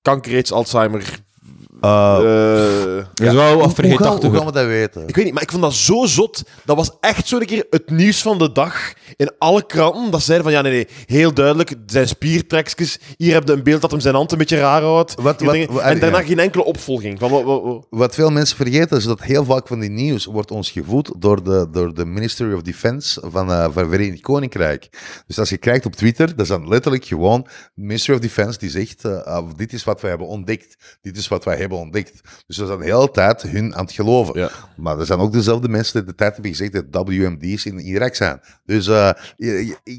kanker, 0.01 0.51
Alzheimer. 0.51 1.19
Uh, 1.81 2.17
eh, 2.97 3.05
Dat 3.13 3.27
is 3.27 3.33
wel 3.33 3.43
wat 3.43 3.53
hoe, 3.53 3.61
gaan, 3.61 3.71
vergeetachtiger. 3.73 4.29
hoe 4.29 4.37
gaan 4.37 4.45
we 4.45 4.51
dat 4.51 4.65
weten? 4.65 5.07
ik 5.07 5.15
weet 5.15 5.25
niet, 5.25 5.33
maar 5.33 5.43
ik 5.43 5.51
vond 5.51 5.61
dat 5.63 5.73
zo 5.73 6.05
zot. 6.05 6.43
Dat 6.65 6.75
was 6.75 6.91
echt 6.99 7.27
zo'n 7.27 7.45
keer 7.45 7.65
het 7.69 7.89
nieuws 7.89 8.21
van 8.21 8.37
de 8.37 8.51
dag 8.51 8.93
in 9.15 9.31
alle 9.37 9.65
kranten. 9.65 10.11
Dat 10.11 10.21
zeiden 10.21 10.45
van, 10.47 10.55
ja, 10.55 10.61
nee, 10.61 10.71
nee, 10.71 10.87
heel 11.05 11.33
duidelijk, 11.33 11.73
zijn 11.85 12.07
spiertrekjes. 12.07 12.99
Hier 13.17 13.33
heb 13.33 13.47
je 13.47 13.53
een 13.53 13.63
beeld 13.63 13.81
dat 13.81 13.91
hem 13.91 13.99
zijn 13.99 14.15
hand 14.15 14.31
een 14.31 14.37
beetje 14.37 14.59
raar 14.59 14.81
houdt. 14.81 15.15
Wat- 15.21 15.37
Hier 15.39 15.45
wat- 15.45 15.55
dingen. 15.55 15.73
wat- 15.73 15.83
en 15.83 15.99
daarna 15.99 16.19
ja. 16.19 16.25
geen 16.25 16.39
enkele 16.39 16.63
opvolging. 16.63 17.19
Van, 17.19 17.29
wat, 17.29 17.43
wat, 17.43 17.63
wat- 17.63 17.85
Wat 17.89 18.15
veel 18.15 18.29
mensen 18.29 18.55
vergeten 18.57 18.97
is 18.97 19.03
dat 19.03 19.21
heel 19.21 19.45
vaak 19.45 19.67
van 19.67 19.79
die 19.79 19.89
nieuws 19.89 20.25
wordt 20.25 20.51
ons 20.51 20.71
gevoed 20.71 21.11
door 21.17 21.43
de, 21.43 21.67
door 21.71 21.93
de 21.93 22.05
Ministry 22.05 22.53
of 22.53 22.61
Defense 22.61 23.21
van, 23.31 23.51
eh 23.51 23.67
van 23.71 23.89
Verenigd 23.89 24.21
Koninkrijk. 24.21 24.89
Dus 25.27 25.39
als 25.39 25.49
je 25.49 25.57
kijkt 25.57 25.85
op 25.85 25.95
Twitter, 25.95 26.27
dat 26.27 26.39
is 26.39 26.47
dan 26.47 26.67
letterlijk 26.67 27.05
gewoon 27.05 27.41
de 27.73 27.81
Ministry 27.81 28.13
of 28.13 28.19
Defense 28.19 28.59
die 28.59 28.69
zegt, 28.69 29.05
eh, 29.05 29.21
ah, 29.21 29.47
dit 29.55 29.73
is 29.73 29.83
wat 29.83 30.01
wij 30.01 30.09
hebben 30.09 30.27
ontdekt. 30.27 30.97
Dit 31.01 31.17
is 31.17 31.27
wat 31.27 31.43
wij 31.43 31.57
hebben 31.57 31.70
ontdekt. 31.77 32.21
Dus 32.47 32.55
dat 32.55 32.65
is 32.65 32.71
dan 32.71 32.79
de 32.79 32.85
hele 32.85 33.11
tijd 33.11 33.41
hun 33.41 33.75
aan 33.75 33.85
het 33.85 33.93
geloven. 33.93 34.39
Ja. 34.39 34.49
Maar 34.75 34.99
er 34.99 35.05
zijn 35.05 35.19
ook 35.19 35.33
dezelfde 35.33 35.69
mensen 35.69 35.93
die 35.93 36.09
de 36.09 36.15
tijd 36.15 36.33
hebben 36.33 36.51
gezegd 36.51 36.91
dat 36.91 37.07
WMD's 37.07 37.65
in 37.65 37.79
Irak 37.79 38.15
zijn. 38.15 38.41
Dus 38.65 38.87
eh, 38.87 39.07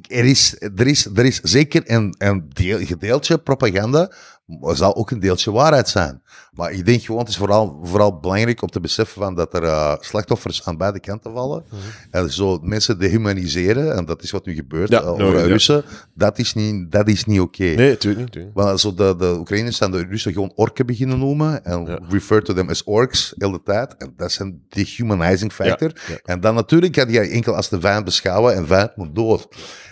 er, 0.08 0.24
is, 0.24 0.56
er, 0.58 0.86
is, 0.86 1.06
er 1.06 1.24
is 1.24 1.40
zeker 1.40 1.82
een, 1.86 2.14
een 2.18 2.50
deel, 2.52 2.78
gedeeltje 2.78 3.38
propaganda, 3.38 4.12
maar 4.44 4.70
er 4.70 4.76
zal 4.76 4.96
ook 4.96 5.10
een 5.10 5.20
deeltje 5.20 5.50
waarheid 5.52 5.88
zijn. 5.88 6.22
Maar 6.56 6.72
ik 6.72 6.86
denk 6.86 7.02
gewoon, 7.02 7.20
het 7.20 7.28
is 7.28 7.36
vooral, 7.36 7.80
vooral 7.82 8.18
belangrijk 8.18 8.62
om 8.62 8.68
te 8.68 8.80
beseffen 8.80 9.22
van 9.22 9.34
dat 9.34 9.54
er 9.54 9.62
eh, 9.64 9.94
slachtoffers 10.00 10.64
aan 10.64 10.76
beide 10.76 11.00
kanten 11.00 11.32
vallen. 11.32 11.64
En 12.10 12.32
zo 12.32 12.58
mensen 12.62 12.98
dehumaniseren, 12.98 13.96
en 13.96 14.04
dat 14.04 14.22
is 14.22 14.30
wat 14.30 14.46
nu 14.46 14.54
gebeurt 14.54 14.88
Ja, 14.90 15.00
nou, 15.02 15.22
over 15.22 15.38
ja. 15.38 15.46
Russen, 15.46 15.84
dat 16.14 16.38
is 16.38 16.54
niet, 16.54 16.92
dat 16.92 17.08
is 17.08 17.24
niet 17.24 17.40
oké. 17.40 17.62
Nee, 17.62 17.88
natuurlijk 17.90 18.34
niet. 18.34 18.46
Want 18.54 18.80
zo 18.80 18.94
de, 18.94 19.14
de 19.18 19.34
Oekraïners 19.38 19.76
zijn 19.76 19.90
de 19.90 20.06
Russen 20.08 20.32
gewoon 20.32 20.52
orken 20.54 20.86
beginnen 20.86 21.18
noemen. 21.18 21.64
En 21.64 21.84
Ja. 21.86 21.98
refer 22.08 22.42
to 22.42 22.54
them 22.54 22.68
as 22.68 22.84
orks 22.84 23.34
heel 23.36 23.50
de 23.50 23.62
tijd. 23.64 23.96
En 23.96 24.12
dat 24.16 24.28
is 24.30 24.38
een 24.38 24.62
dehumanizing 24.68 25.52
factor. 25.52 25.90
Ja, 25.94 26.02
ja. 26.12 26.18
En 26.24 26.40
dan 26.40 26.54
natuurlijk 26.54 26.92
kan 26.92 27.10
je 27.10 27.20
enkel 27.20 27.54
als 27.56 27.68
de 27.68 27.80
vijand 27.80 28.04
beschouwen 28.04 28.54
en 28.54 28.66
vijand 28.66 28.96
moet 28.96 29.14
dood. 29.14 29.48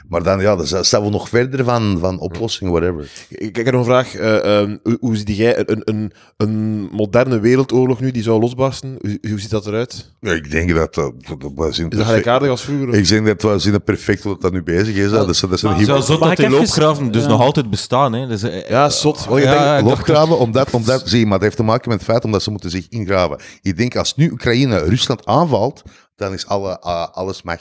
Maar 0.09 0.23
dan, 0.23 0.41
ja, 0.41 0.57
dan 0.57 0.85
staan 0.85 1.03
we 1.03 1.11
nog 1.11 1.29
verder 1.29 1.65
van, 1.65 1.99
van 1.99 2.19
oplossingen, 2.19 2.73
whatever. 2.73 3.11
Ik, 3.29 3.57
ik 3.57 3.57
heb 3.57 3.75
nog 3.75 3.81
een 3.81 3.85
vraag. 3.93 4.15
Eh, 4.15 4.61
ehm, 4.61 4.77
hoe, 4.83 4.97
hoe 5.01 5.17
zie 5.17 5.35
jij 5.37 5.59
een, 5.69 5.83
een, 5.85 6.13
een 6.37 6.49
moderne 6.92 7.40
wereldoorlog 7.40 8.01
nu 8.01 8.11
die 8.11 8.22
zou 8.22 8.40
losbarsten? 8.40 8.96
Hoe, 9.01 9.18
hoe 9.30 9.40
ziet 9.40 9.51
dat 9.51 9.66
eruit? 9.66 10.11
Ja, 10.20 10.32
ik 10.32 10.51
denk 10.51 10.74
dat 10.74 10.94
dat, 10.94 11.12
dat, 11.38 11.51
was 11.55 11.78
in 11.78 11.88
Is 11.90 11.96
dat 11.96 12.07
gelijkaardig 12.07 12.48
als 12.51 12.62
vroeger? 12.62 12.88
of- 12.88 12.94
Ik 12.94 13.09
denk 13.09 13.26
dat 13.26 13.42
we 13.42 13.59
zien 13.59 13.72
het 13.72 13.84
perfect 13.84 14.22
wat 14.22 14.40
dat 14.40 14.53
nu 14.53 14.62
bezig 14.62 14.94
is. 14.94 15.05
hè. 15.05 15.11
Dat 15.11 15.28
is, 15.28 15.40
dat 15.40 15.53
is 15.53 15.62
een 15.62 15.68
maar- 15.68 15.78
hyper- 15.78 15.92
Zelfs 15.94 16.07
zot 16.07 16.20
dat 16.20 16.36
die 16.36 16.46
even- 16.46 16.59
loopgraven 16.59 17.12
dus 17.12 17.22
Ja. 17.22 17.28
nog 17.28 17.40
altijd 17.40 17.70
bestaan. 17.70 18.12
Hè. 18.12 18.26
Dus, 18.26 18.42
eh, 18.42 18.68
Ja, 18.68 18.88
zot. 18.88 19.24
Want 19.24 19.38
ik 19.38 19.44
Ja, 19.44 19.74
denk- 19.76 19.88
Loopgraven, 19.88 20.38
omdat, 20.38 20.70
omdat, 20.70 21.03
zie 21.09 21.18
je, 21.18 21.24
maar 21.24 21.32
dat 21.34 21.42
heeft 21.42 21.57
te 21.57 21.62
maken 21.62 21.88
met 21.88 21.98
het 22.01 22.09
feit 22.09 22.24
omdat 22.24 22.42
ze 22.42 22.51
moeten 22.51 22.70
zich 22.70 22.86
ingraven. 22.88 23.38
Ik 23.62 23.76
denk 23.76 23.96
als 23.96 24.14
nu 24.16 24.30
Oekraïne 24.30 24.78
Rusland 24.78 25.26
aanvalt, 25.26 25.82
dan 26.16 26.32
is 26.32 26.46
alle, 26.46 26.80
ah, 26.80 27.09
alles 27.12 27.42
mag. 27.42 27.61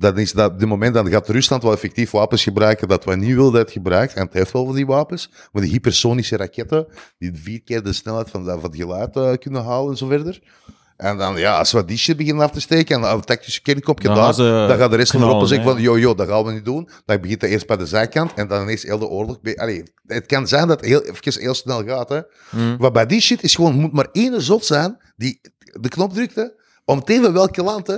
Dan 0.00 0.18
is 0.18 0.32
dat, 0.32 0.50
op 0.52 0.58
dit 0.58 0.68
moment 0.68 0.94
dan 0.94 1.08
gaat 1.10 1.28
Rusland 1.28 1.62
wel 1.62 1.72
effectief 1.72 2.10
wapens 2.10 2.42
gebruiken 2.42 2.88
dat 2.88 3.04
we 3.04 3.16
niet 3.16 3.34
willen 3.34 3.52
dat 3.52 3.70
gebruikt. 3.70 4.14
En 4.14 4.24
het 4.24 4.32
heeft 4.32 4.52
wel 4.52 4.64
van 4.66 4.74
die 4.74 4.86
wapens. 4.86 5.30
Maar 5.52 5.62
die 5.62 5.70
hypersonische 5.70 6.36
raketten, 6.36 6.86
die 7.18 7.30
vier 7.34 7.62
keer 7.62 7.82
de 7.82 7.92
snelheid 7.92 8.30
van, 8.30 8.44
dat- 8.44 8.60
van 8.60 8.70
het 8.70 8.78
geluid 8.80 9.16
eh, 9.16 9.32
kunnen 9.38 9.64
halen 9.64 9.90
en 9.90 9.96
zo 9.96 10.06
verder. 10.06 10.40
En 10.96 11.16
dan, 11.18 11.36
ja, 11.38 11.58
als 11.58 11.72
we 11.72 11.84
die 11.84 11.96
shit 11.98 12.16
beginnen 12.16 12.44
af 12.44 12.50
te 12.50 12.60
steken 12.60 12.96
en 13.02 13.10
een 13.12 13.20
tactische 13.20 13.62
kernkopje 13.62 14.08
Dan 14.08 14.16
daar, 14.16 14.68
dan 14.68 14.78
gaat 14.78 14.90
de 14.90 14.96
rest 14.96 15.10
van 15.10 15.20
knallen, 15.20 15.48
Europa 15.48 15.64
zeggen 15.64 15.72
van, 15.72 15.82
yo, 15.82 16.08
yo, 16.08 16.14
dat 16.14 16.28
gaan 16.28 16.44
we 16.44 16.52
niet 16.52 16.64
doen. 16.64 16.88
Dan 17.04 17.20
begint 17.20 17.40
het 17.42 17.50
eerst 17.50 17.66
bij 17.66 17.76
de 17.76 17.86
zijkant 17.86 18.34
en 18.34 18.48
dan 18.48 18.62
ineens 18.62 18.82
heel 18.82 18.98
de 18.98 19.06
oorlog. 19.06 19.38
Allee, 19.56 19.82
het 20.06 20.26
kan 20.26 20.48
zijn 20.48 20.68
dat 20.68 20.80
het 20.80 20.88
heel, 20.88 21.02
even 21.02 21.40
heel 21.40 21.54
snel 21.54 21.84
gaat, 21.84 22.08
hè. 22.08 22.20
Hmm. 22.50 22.76
Maar 22.78 22.90
bij 22.90 23.06
die 23.06 23.20
shit 23.20 23.42
is 23.42 23.54
gewoon, 23.54 23.74
moet 23.74 23.92
maar 23.92 24.08
één 24.12 24.42
zot 24.42 24.64
zijn 24.64 24.96
die 25.16 25.40
de 25.80 25.88
knop 25.88 26.12
drukt, 26.12 26.34
hè. 26.34 26.44
Om 26.84 27.02
even 27.04 27.32
welke 27.32 27.62
land, 27.62 27.86
hè. 27.86 27.96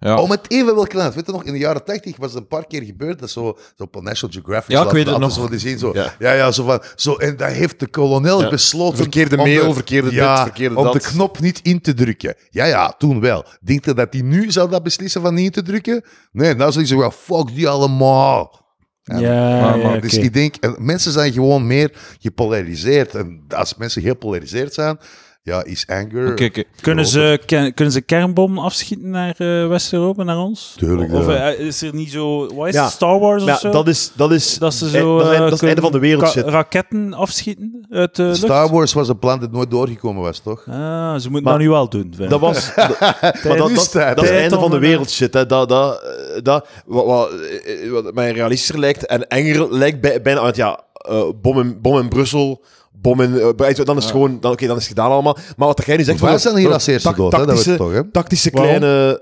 Ja. 0.00 0.20
Om 0.20 0.30
het 0.30 0.40
even 0.48 0.74
welke 0.74 0.96
land. 0.96 1.14
Weet 1.14 1.26
je 1.26 1.32
nog, 1.32 1.44
in 1.44 1.52
de 1.52 1.58
jaren 1.58 1.84
80 1.84 2.16
was 2.16 2.30
het 2.32 2.40
een 2.40 2.46
paar 2.48 2.66
keer 2.66 2.82
gebeurd. 2.82 3.18
Dat 3.18 3.30
zo, 3.30 3.58
zo 3.76 3.82
op 3.82 4.02
National 4.02 4.34
Geographic. 4.34 4.70
Ja, 4.70 4.84
ik 4.84 4.90
weet 4.90 5.06
het 5.06 5.18
nog. 5.18 5.32
Zo, 5.32 5.48
die 5.48 5.58
zien, 5.58 5.78
zo, 5.78 5.90
Ja. 5.94 6.14
ja. 6.18 6.32
Ja, 6.32 6.50
zo 6.52 6.64
van, 6.64 6.82
zo, 6.96 7.14
en 7.14 7.36
dat 7.36 7.50
heeft 7.50 7.80
de 7.80 7.86
kolonel 7.86 8.40
Ja. 8.42 8.48
besloten. 8.48 8.96
Verkeerde 8.96 9.36
om 9.36 9.42
mail, 9.42 9.68
de- 9.68 9.74
verkeerde 9.74 10.10
dit, 10.10 10.18
verkeerde 10.24 10.76
om 10.76 10.84
dat. 10.84 10.92
de 10.92 11.00
knop 11.00 11.40
niet 11.40 11.60
in 11.62 11.80
te 11.80 11.94
drukken. 11.94 12.34
Ja, 12.50 12.64
ja, 12.64 12.94
toen 12.98 13.20
wel. 13.20 13.44
Denkt 13.60 13.84
je 13.84 13.94
dat 13.94 14.12
hij 14.12 14.22
nu 14.22 14.52
zou 14.52 14.70
dat 14.70 14.82
beslissen 14.82 15.20
van 15.20 15.34
niet 15.34 15.44
in 15.44 15.50
te 15.50 15.62
drukken? 15.62 16.02
Nee, 16.32 16.54
nou 16.54 16.72
zou 16.72 16.84
hij 16.86 16.96
zeggen, 16.96 17.12
fuck 17.12 17.54
die 17.54 17.68
allemaal. 17.68 18.64
Ja, 19.02 19.14
Maar- 19.14 19.22
ja, 19.22 19.76
maar 19.76 20.00
dus 20.00 20.14
ik 20.16 20.32
denk, 20.34 20.54
en 20.56 20.74
mensen 20.78 21.12
zijn 21.12 21.32
gewoon 21.32 21.66
meer 21.66 21.92
gepolariseerd. 22.20 23.14
En 23.14 23.44
als 23.48 23.74
mensen 23.76 24.02
heel 24.02 24.16
polariseerd 24.16 24.74
zijn, 24.74 24.98
ja, 25.46 25.64
is 25.64 25.86
anger... 25.86 26.50
Kunnen 26.80 27.06
ze, 27.06 27.40
ken- 27.46 27.74
kunnen 27.74 27.92
ze 27.92 28.00
kernbom 28.00 28.58
afschieten 28.58 29.10
naar 29.10 29.34
eh, 29.38 29.68
West-Europa, 29.68 30.22
naar 30.22 30.38
ons? 30.38 30.74
Tuurlijk, 30.76 31.12
Of 31.12 31.26
ja. 31.26 31.52
eh, 31.52 31.66
is 31.66 31.82
er 31.82 31.94
niet 31.94 32.10
zo... 32.10 32.54
Wat 32.54 32.68
is 32.68 32.74
Ja. 32.74 32.82
het, 32.84 32.92
Star 32.92 33.18
Wars 33.18 33.42
of 33.42 33.48
Ja, 33.48 33.56
zo? 33.58 33.70
dat 33.70 33.88
is, 33.88 34.10
dat 34.16 34.32
is, 34.32 34.58
dat 34.58 34.74
ze 34.74 34.84
eh, 34.84 34.90
zo... 34.90 35.18
dat 35.18 35.26
is, 35.26 35.32
eh, 35.32 35.38
dat 35.38 35.46
is 35.52 35.60
het 35.60 35.62
einde 35.62 35.80
van 35.80 35.92
de 35.92 35.98
wereld 35.98 36.28
shit. 36.30 36.44
raketten 36.44 37.14
afschieten 37.14 37.86
uit 37.90 38.16
de 38.16 38.22
lucht? 38.22 38.36
Star 38.36 38.70
Wars 38.70 38.92
was 38.92 39.08
een 39.08 39.18
plan 39.18 39.40
dat 39.40 39.52
nooit 39.52 39.70
doorgekomen 39.70 40.22
was, 40.22 40.38
toch? 40.38 40.64
Ah, 40.68 40.74
ze 41.16 41.30
moeten 41.30 41.42
Maar- 41.42 41.52
dat 41.52 41.58
nu 41.62 41.68
wel 41.68 41.88
doen. 41.88 42.12
vind 42.16 42.30
Dat 42.30 42.40
was... 42.40 42.54
dat- 42.74 43.00
maar 43.00 43.18
dat, 43.42 43.58
dat, 43.58 43.70
is 43.70 43.92
het 43.92 43.92
dat 44.16 44.22
is 44.24 44.30
het 44.30 44.38
einde 44.38 44.56
van 44.58 44.70
de 44.70 44.76
eh, 44.76 44.82
wereld 44.82 45.10
shit. 45.10 45.34
Hè. 45.34 45.46
Dat, 45.46 45.68
dat, 45.68 46.02
eh, 46.02 46.42
dat, 46.42 46.66
wat, 46.86 47.04
wat, 47.06 47.30
eh, 47.30 47.90
wat 47.90 48.14
mij 48.14 48.32
realistischer 48.32 48.78
lijkt 48.78 49.06
en 49.06 49.28
enger 49.28 49.74
lijkt 49.74 50.00
bij, 50.00 50.22
bijna... 50.22 50.40
Want 50.42 50.56
ja, 50.56 50.80
eh, 50.94 51.22
bom, 51.42 51.60
in, 51.60 51.80
bom 51.80 51.98
in 51.98 52.08
Brussel, 52.08 52.64
bom 53.08 53.20
in... 53.20 53.40
eh, 53.40 53.84
dan 53.84 53.96
is 53.96 54.02
het 54.02 54.12
gewoon... 54.12 54.40
Dan, 54.40 54.52
Oké, 54.52 54.66
dan 54.66 54.76
is 54.76 54.82
het 54.88 54.92
gedaan 54.92 55.10
allemaal. 55.10 55.36
Maar 55.56 55.68
wat 55.68 55.82
jij 55.86 55.96
nu 55.96 56.04
zegt... 56.04 56.20
Wij 56.20 56.30
van- 56.30 56.40
zijn 56.40 56.56
hier 56.56 56.72
als 56.72 56.86
eerste 56.86 57.08
hè, 57.08 57.16
dat 57.16 57.30
tactische, 57.30 57.76
toch, 57.76 57.92
hè? 57.92 58.10
tactische 58.10 58.50
Waarom? 58.52 58.78
kleine... 58.78 59.20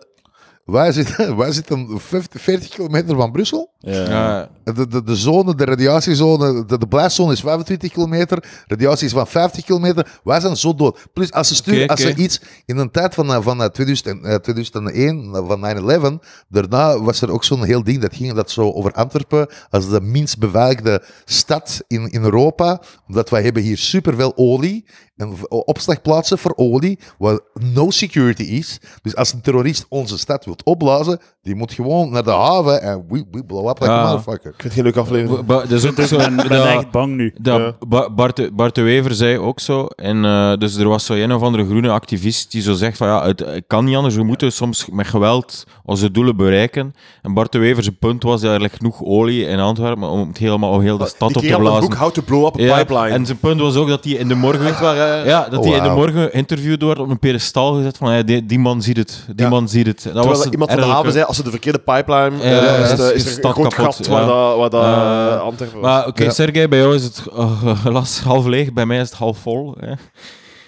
Wij 0.65 0.93
zitten, 0.93 1.37
wij 1.37 1.53
zitten 1.53 2.01
50, 2.01 2.41
40 2.41 2.69
kilometer 2.69 3.17
van 3.17 3.33
Brussel. 3.33 3.73
Ja. 3.79 4.49
De, 4.65 4.89
de, 4.89 5.03
de 5.03 5.17
zone, 5.17 5.55
de 5.55 5.65
radiatiezone, 5.65 6.65
de, 6.65 6.79
de 6.79 6.87
blijfzone 6.87 7.33
is 7.33 7.41
25 7.41 7.93
kilometer. 7.93 8.65
Radiatie 8.67 9.07
is 9.07 9.12
van 9.12 9.27
50 9.27 9.65
kilometer. 9.65 10.21
Wij 10.25 10.41
zijn 10.41 10.57
zo 10.57 10.75
dood. 10.75 11.07
Plus, 11.12 11.33
als 11.33 11.49
ze, 11.49 11.55
sturen, 11.55 11.89
als 11.89 12.01
ze 12.01 12.09
oké. 12.11 12.21
iets 12.21 12.41
in 12.67 12.77
een 12.77 12.91
tijd 12.91 13.15
van, 13.15 13.33
eh, 13.33 13.43
van 13.43 13.62
eh, 13.62 13.69
2000, 13.69 14.25
eh, 14.25 14.35
2001, 14.35 15.35
eh, 15.35 15.47
van 15.47 15.61
9-11, 15.61 16.19
daarna 16.49 17.01
was 17.01 17.21
er 17.21 17.31
ook 17.31 17.45
zo'n 17.45 17.65
heel 17.65 17.85
ding 17.85 18.01
dat 18.01 18.15
ging 18.15 18.33
dat 18.33 18.51
zo 18.51 18.73
over 18.73 18.93
Antwerpen 18.93 19.49
als 19.71 19.89
de 19.89 20.01
minst 20.01 20.39
beveiligde 20.39 21.03
stad 21.25 21.85
in, 21.87 22.11
in 22.11 22.23
Europa. 22.23 22.83
Omdat 23.07 23.31
wij 23.31 23.43
hebben 23.43 23.62
hier 23.62 23.79
superveel 23.79 24.33
olie 24.37 24.85
en 25.17 25.37
v- 25.37 25.43
opslagplaatsen 25.49 26.39
voor 26.39 26.53
olie, 26.57 26.99
waar 27.19 27.41
no 27.73 27.91
security 27.91 28.43
is. 28.43 28.79
Dus 29.03 29.17
als 29.17 29.33
een 29.33 29.41
terrorist 29.41 29.87
onze 29.89 30.19
stad 30.19 30.45
wil 30.45 30.57
opblazen, 30.65 31.19
die 31.43 31.55
moet 31.55 31.73
gewoon 31.73 32.11
naar 32.11 32.25
de 32.25 32.31
haven 32.31 32.83
en 32.83 33.05
we, 33.09 33.25
we 33.31 33.45
blow 33.45 33.69
up 33.69 33.79
like 33.81 33.93
Ja. 33.93 33.99
a 34.01 34.05
motherfucker. 34.05 34.51
Ik 34.51 34.61
vind 34.61 34.62
het 34.62 34.73
geen 34.73 34.83
leuke 34.83 35.01
aflevering. 35.01 35.47
Ba- 35.47 35.65
dus 35.67 35.87
ook 35.87 36.01
zo, 36.01 36.19
Ik 36.19 36.49
ben, 36.49 36.67
echt 36.67 36.91
bang 36.91 37.15
nu. 37.17 37.35
Dat 37.41 37.61
Ja. 37.61 37.77
Ba- 37.89 38.11
Bart, 38.11 38.57
Bart 38.57 38.75
de 38.75 38.83
Wever 38.83 39.15
zei 39.15 39.39
ook 39.39 39.61
zo. 39.61 39.87
En, 39.87 40.25
eh, 40.25 40.57
dus 40.57 40.77
er 40.77 40.89
was 40.89 41.05
zo 41.07 41.12
een 41.15 41.33
of 41.33 41.43
andere 41.43 41.65
groene 41.65 41.91
activist 41.91 42.51
die 42.53 42.62
zo 42.62 42.73
zegt 42.73 42.97
van 42.97 43.09
ja, 43.09 43.27
het, 43.27 43.45
kan 43.67 43.85
niet 43.85 43.97
anders. 43.97 44.15
We 44.15 44.23
moeten 44.25 44.53
soms 44.53 44.87
met 44.93 45.07
geweld 45.07 45.65
onze 45.85 46.11
doelen 46.11 46.37
bereiken. 46.37 46.95
En 47.23 47.35
Bart 47.35 47.53
de 47.53 47.59
Wever 47.59 47.83
zijn 47.83 47.99
punt 47.99 48.23
was 48.23 48.41
dat 48.41 48.53
er 48.53 48.61
ligt 48.61 48.77
genoeg 48.77 49.03
olie 49.03 49.47
in 49.47 49.59
Antwerpen 49.59 50.09
om 50.09 50.29
het 50.29 50.39
helemaal 50.39 50.71
om 50.73 50.81
heel 50.81 50.99
de 50.99 51.07
stad 51.07 51.29
Die 51.29 51.37
op 51.37 51.43
te 51.43 51.53
een 51.53 51.59
blazen. 51.61 51.81
boek 51.89 51.95
How 51.99 52.11
to 52.11 52.23
Blow 52.23 52.47
Up 52.47 52.57
a 52.61 52.62
Ja, 52.62 52.77
Pipeline. 52.79 53.09
en 53.09 53.27
zijn 53.27 53.39
punt 53.39 53.61
was 53.61 53.77
ook 53.77 53.89
dat 53.89 54.05
hij 54.05 54.12
in 54.12 54.29
de 54.29 54.35
morgen... 54.35 54.67
Echt 54.67 54.81
hè? 55.07 55.23
Ja, 55.25 55.49
dat 55.49 55.65
hij 55.65 55.77
in 55.77 55.83
de 55.83 55.89
morgen 55.89 56.29
geïnterviewd 56.31 56.83
wordt, 56.83 57.01
op 57.01 57.09
een 57.11 57.19
pedestal 57.19 57.75
gezet 57.75 57.97
van 57.97 58.15
ja, 58.15 58.23
die, 58.23 58.47
die 58.47 58.59
man 58.59 58.83
ziet 58.83 58.97
het, 58.97 59.25
die 59.27 59.45
Ja. 59.45 59.49
man 59.51 59.69
ziet 59.69 59.87
het. 59.87 60.03
Dat 60.03 60.13
Terwijl 60.13 60.37
was 60.37 60.47
iemand 60.49 60.71
van 60.71 60.81
de 60.81 60.87
haven 60.87 61.13
zei, 61.13 61.25
als 61.25 61.37
ze 61.37 61.43
de 61.43 61.51
verkeerde 61.51 61.79
pipeline... 61.79 62.37
Ja, 62.37 62.61
eh, 62.61 62.91
is, 62.91 62.97
de- 62.97 63.15
is, 63.15 63.25
is 63.27 63.37
er 63.39 63.45
een 63.45 63.53
groot 63.53 63.75
gat 63.75 64.07
waar, 64.07 64.27
dat, 64.27 64.57
waar 64.57 64.71
dat, 64.71 64.83
Eh, 64.85 65.35
eh, 65.35 65.43
was. 65.73 65.81
Maar 65.83 66.07
oké. 66.07 66.31
Sergej, 66.31 66.69
bij 66.69 66.79
jou 66.79 66.95
is 66.95 67.03
het 67.05 67.23
eh, 67.37 67.85
glas 67.85 68.21
half 68.21 68.47
leeg, 68.47 68.73
bij 68.73 68.87
mij 68.87 69.01
is 69.01 69.09
het 69.11 69.19
half 69.19 69.39
vol. 69.39 69.75
Hè. 69.81 69.93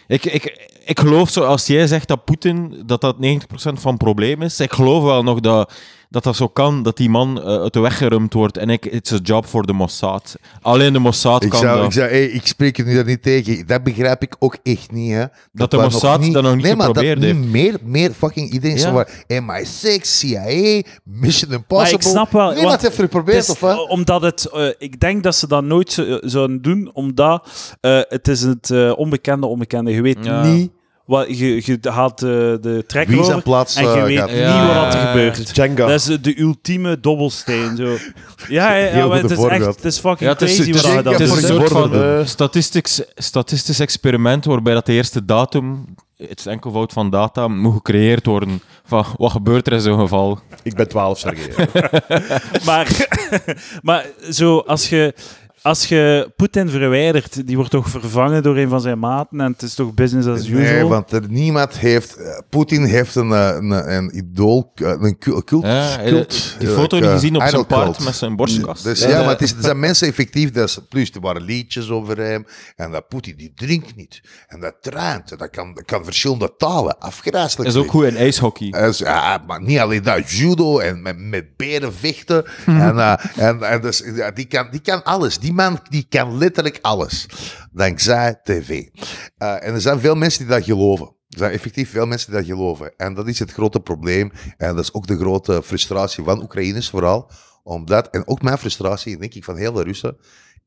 Ik, 0.06 0.24
ik, 0.24 0.68
ik 0.84 1.00
geloof 1.00 1.30
zo, 1.30 1.44
als 1.44 1.66
jij 1.66 1.86
zegt 1.86 2.08
dat 2.08 2.24
Poetin, 2.24 2.82
dat 2.86 3.00
dat 3.00 3.16
90% 3.16 3.18
van 3.54 3.90
het 3.92 3.98
probleem 3.98 4.42
is, 4.42 4.60
ik 4.60 4.72
geloof 4.72 5.02
wel 5.02 5.22
nog 5.22 5.40
dat 5.40 5.72
dat, 6.10 6.22
dat 6.24 6.36
zo 6.36 6.48
kan, 6.48 6.82
dat 6.82 6.96
die 6.96 7.10
man 7.10 7.40
eh, 7.42 7.44
uit 7.46 7.72
de 7.72 7.80
weg 7.80 7.96
gerumd 7.98 8.32
wordt 8.32 8.56
en 8.56 8.70
ik, 8.70 8.84
it's 8.84 9.12
a 9.12 9.18
job 9.22 9.46
voor 9.46 9.66
de 9.66 9.72
Mossad. 9.72 10.36
Alleen 10.62 10.92
de 10.92 10.98
Mossad 10.98 11.42
Ik, 11.44 11.50
kan 11.50 11.60
zou, 11.60 11.76
dat. 11.76 11.86
ik, 11.86 11.92
zou, 11.92 12.08
hey, 12.08 12.24
ik 12.26 12.46
spreek 12.46 12.76
het 12.76 12.86
nu 12.86 12.94
daar 12.94 13.04
niet 13.04 13.22
tegen. 13.22 13.66
Dat 13.66 13.82
begrijp 13.82 14.22
ik 14.22 14.36
ook 14.38 14.56
echt 14.62 14.92
niet. 14.92 15.12
Hè. 15.12 15.24
Dat 15.52 15.70
de 15.70 15.76
Mossad 15.76 16.22
dat 16.32 16.42
nog 16.42 16.54
niet 16.54 16.64
nee, 16.64 16.76
maar 16.76 16.86
geprobeerd 16.86 17.20
dat 17.20 17.24
heeft. 17.30 17.38
nu 17.38 17.46
meer, 17.46 17.76
meer 17.82 18.10
fucking 18.10 18.50
iedereen 18.52 18.76
Ja. 18.76 18.82
zo 18.82 18.92
van 18.92 19.06
MI6, 19.42 20.00
CIA, 20.00 20.82
Mission 21.04 21.52
Impossible. 21.52 21.76
Maar 21.76 21.92
ik 21.92 22.02
snap 22.02 22.30
wel, 22.32 22.44
Niemand 22.50 22.66
want 22.68 22.80
heeft 22.80 22.96
het 22.96 23.04
geprobeerd, 23.04 23.36
is, 23.42 23.50
of 23.50 23.60
wat? 23.60 23.76
eh, 23.76 23.90
Omdat 23.90 24.22
het, 24.22 24.44
eh, 24.46 24.68
ik 24.78 25.00
denk 25.00 25.22
dat 25.22 25.34
ze 25.36 25.46
dat 25.48 25.64
nooit 25.64 25.92
zo- 25.92 26.18
zouden 26.20 26.62
doen, 26.62 26.90
omdat 26.92 27.48
eh, 27.80 28.00
het 28.08 28.28
is 28.28 28.40
het 28.42 28.94
onbekende 28.96 29.46
onbekende. 29.46 29.90
Je 29.90 30.02
weet 30.02 30.18
Ja. 30.22 30.42
niet, 30.42 30.70
wat, 31.06 31.38
je, 31.38 31.62
je 31.64 31.78
haalt 31.90 32.18
de, 32.18 32.58
de 32.60 33.04
Wie 33.06 33.24
zijn 33.24 33.42
plaats 33.42 33.76
en 33.76 33.82
je 33.82 33.88
eh, 33.90 34.02
weet 34.02 34.18
gaat. 34.18 34.28
niet 34.28 34.38
Ja. 34.38 34.84
wat 34.84 34.94
er 34.94 35.00
gebeurt. 35.06 35.56
Jenga. 35.56 35.86
Dat 35.86 35.90
is 36.00 36.08
eh, 36.08 36.16
de 36.20 36.40
ultieme 36.40 37.00
dobbelsteen. 37.00 37.76
Zo. 37.76 37.96
Ja, 38.48 38.74
ja, 38.74 38.84
ja 38.84 38.90
Heel 38.92 39.08
maar 39.08 39.20
goed 39.20 39.30
het 39.30 39.38
is 39.38 39.44
echt 39.44 39.48
voorbeeld. 39.56 39.76
het 39.76 39.84
is 39.84 39.98
fucking 39.98 40.20
Ja, 40.20 40.28
het 40.28 40.42
is, 40.42 40.54
crazy 40.54 40.70
het 40.70 40.76
is, 40.78 40.82
wat 40.86 40.94
het 40.94 41.04
dat 41.04 41.20
is 41.20 41.30
een 41.30 41.36
doet. 41.36 41.46
soort 41.46 41.68
van 41.68 41.94
eh, 41.94 42.20
statistisch 43.16 43.80
experiment 43.80 44.44
waarbij 44.44 44.74
dat 44.74 44.86
de 44.86 44.92
eerste 44.92 45.24
datum, 45.24 45.84
het 46.16 46.38
is 46.38 46.46
enkelvoud 46.46 46.92
van 46.92 47.10
data, 47.10 47.48
moet 47.48 47.74
gecreëerd 47.74 48.26
worden. 48.26 48.60
Van, 48.84 49.04
wat 49.16 49.30
gebeurt 49.30 49.66
er 49.66 49.72
in 49.72 49.80
zo'n 49.80 49.98
geval? 50.00 50.38
Ik 50.62 50.74
ben 50.74 50.88
12, 50.88 51.18
Sergej. 51.18 51.68
Maar, 52.66 53.06
maar 53.82 54.06
zo, 54.30 54.58
als 54.58 54.88
je, 54.88 55.14
als 55.66 55.84
je 55.86 56.32
Poetin 56.36 56.68
verwijdert, 56.68 57.46
die 57.46 57.56
wordt 57.56 57.70
toch 57.70 57.88
vervangen 57.88 58.42
door 58.42 58.56
een 58.56 58.68
van 58.68 58.80
zijn 58.80 58.98
maten 58.98 59.40
en 59.40 59.52
het 59.52 59.62
is 59.62 59.74
toch 59.74 59.94
business 59.94 60.28
as 60.28 60.38
usual? 60.38 60.60
Nee, 60.60 60.84
want 60.84 61.12
er 61.12 61.22
niemand 61.28 61.78
heeft... 61.78 62.16
eh, 62.16 62.38
Poetin 62.50 62.84
heeft 62.84 63.14
een, 63.14 63.32
eh, 63.32 63.48
een, 63.54 63.94
een 63.96 64.16
idool, 64.16 64.72
eh, 64.74 64.88
een 64.98 65.18
cu- 65.18 65.42
cult... 65.44 65.64
Ja, 65.64 65.96
cult 66.04 66.54
die 66.58 66.68
foto 66.68 66.96
niet 66.96 67.04
eh, 67.04 67.12
gezien 67.12 67.36
op 67.36 67.42
zijn 67.42 67.66
paard 67.66 67.84
cult. 67.84 68.04
met 68.04 68.14
zijn 68.16 68.36
borstkast. 68.36 68.84
Dus 68.84 69.00
Ja. 69.00 69.08
ja, 69.08 69.20
maar 69.20 69.28
het, 69.28 69.42
is, 69.42 69.50
het 69.50 69.64
zijn 69.64 69.78
mensen 69.78 70.08
effectief, 70.08 70.50
dat 70.50 70.68
is, 70.68 70.78
plus 70.88 71.10
er 71.10 71.20
waren 71.20 71.42
liedjes 71.42 71.90
over 71.90 72.18
hem, 72.18 72.46
en 72.76 72.90
dat 72.90 73.08
Poetin 73.08 73.36
die 73.36 73.52
drinkt 73.54 73.96
niet, 73.96 74.20
en 74.48 74.60
dat 74.60 74.74
traint, 74.80 75.30
en 75.32 75.38
dat 75.38 75.50
kan, 75.50 75.74
dat 75.74 75.84
kan 75.84 76.04
verschillende 76.04 76.54
talen, 76.56 76.98
afgrijselijk. 76.98 77.68
is 77.70 77.76
ook 77.76 77.90
goed 77.90 78.04
in 78.04 78.16
ijshockey. 78.16 78.70
En 78.70 78.92
ja, 78.96 79.42
maar 79.46 79.62
niet 79.62 79.78
alleen 79.78 80.02
dat, 80.02 80.30
judo 80.30 80.78
en 80.78 81.02
met, 81.02 81.18
met 81.18 81.56
beren 81.56 81.94
vechten. 81.94 82.44
En, 82.66 82.98
eh, 82.98 83.12
en, 83.36 83.62
en 83.62 83.80
dus, 83.80 84.02
ja, 84.14 84.30
die, 84.30 84.44
kan, 84.44 84.68
die 84.70 84.80
kan 84.80 85.02
alles. 85.04 85.38
Die 85.38 85.52
man 85.56 85.78
die 85.88 86.06
kan 86.08 86.38
letterlijk 86.38 86.78
alles. 86.82 87.26
Dankzij 87.72 88.40
tv. 88.42 88.88
Eh, 89.36 89.66
en 89.66 89.74
er 89.74 89.80
zijn 89.80 90.00
veel 90.00 90.14
mensen 90.14 90.40
die 90.46 90.54
dat 90.54 90.64
geloven. 90.64 91.06
Er 91.06 91.38
zijn 91.38 91.52
effectief 91.52 91.90
veel 91.90 92.06
mensen 92.06 92.30
die 92.30 92.40
dat 92.40 92.48
geloven. 92.48 92.96
En 92.96 93.14
dat 93.14 93.28
is 93.28 93.38
het 93.38 93.52
grote 93.52 93.80
probleem. 93.80 94.32
En 94.56 94.74
dat 94.74 94.84
is 94.84 94.92
ook 94.92 95.06
de 95.06 95.16
grote 95.16 95.62
frustratie 95.62 96.24
van 96.24 96.42
Oekraïners 96.42 96.90
vooral. 96.90 97.30
Omdat, 97.62 98.08
en 98.10 98.28
ook 98.28 98.42
mijn 98.42 98.58
frustratie, 98.58 99.18
denk 99.18 99.34
ik, 99.34 99.44
van 99.44 99.56
heel 99.56 99.72
de 99.72 99.82
Russen. 99.82 100.16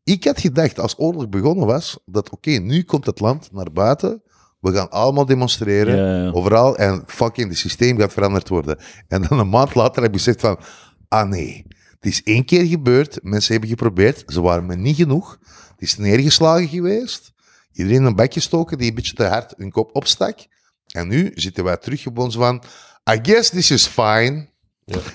Ik 0.04 0.24
had 0.24 0.40
gedacht, 0.40 0.80
als 0.80 1.00
oorlog 1.00 1.30
begonnen 1.30 1.66
was, 1.66 2.00
dat 2.06 2.30
oké, 2.30 2.50
nu 2.50 2.84
komt 2.84 3.06
het 3.06 3.20
land 3.20 3.50
naar 3.52 3.72
buiten. 3.72 4.24
We 4.60 4.72
gaan 4.74 4.90
allemaal 4.90 5.26
demonstreren. 5.26 5.96
Ja, 5.96 6.24
ja. 6.24 6.32
Overal. 6.32 6.78
En 6.78 7.04
fucking, 7.06 7.50
het 7.50 7.58
systeem 7.58 7.98
gaat 7.98 8.14
veranderd 8.14 8.50
worden. 8.50 8.78
En 9.08 9.22
dan 9.22 9.40
een 9.40 9.50
maand 9.50 9.76
later 9.76 10.02
heb 10.02 10.12
ik 10.12 10.18
gezegd 10.18 10.42
van, 10.42 10.60
ah 11.08 11.30
nee, 11.30 11.66
Het 12.00 12.12
is 12.12 12.24
één 12.24 12.45
keer 12.45 12.66
gebeurd. 12.66 13.20
Mensen 13.24 13.52
hebben 13.52 13.70
geprobeerd. 13.70 14.24
Ze 14.28 14.41
waren 14.41 14.66
me 14.66 14.76
niet 14.76 14.95
genoeg. 14.95 15.38
Het 15.72 15.82
is 15.82 15.97
neergeslagen 15.97 16.68
geweest. 16.68 17.32
Iedereen 17.72 18.04
een 18.04 18.16
bek 18.16 18.34
gestoken 18.34 18.78
die 18.78 18.89
een 18.89 18.95
beetje 18.95 19.14
te 19.14 19.24
hard 19.26 19.54
hun 19.58 19.72
kop 19.72 19.95
opstak. 19.95 20.39
En 20.88 21.08
nu 21.08 21.32
zitten 21.36 21.64
wij 21.64 21.78
terug 21.78 22.08
op 22.08 22.18
ons 22.18 22.36
van... 22.36 22.64
I 23.12 23.20
guess 23.22 23.50
this 23.50 23.72
is 23.72 23.88
fine. 23.88 24.50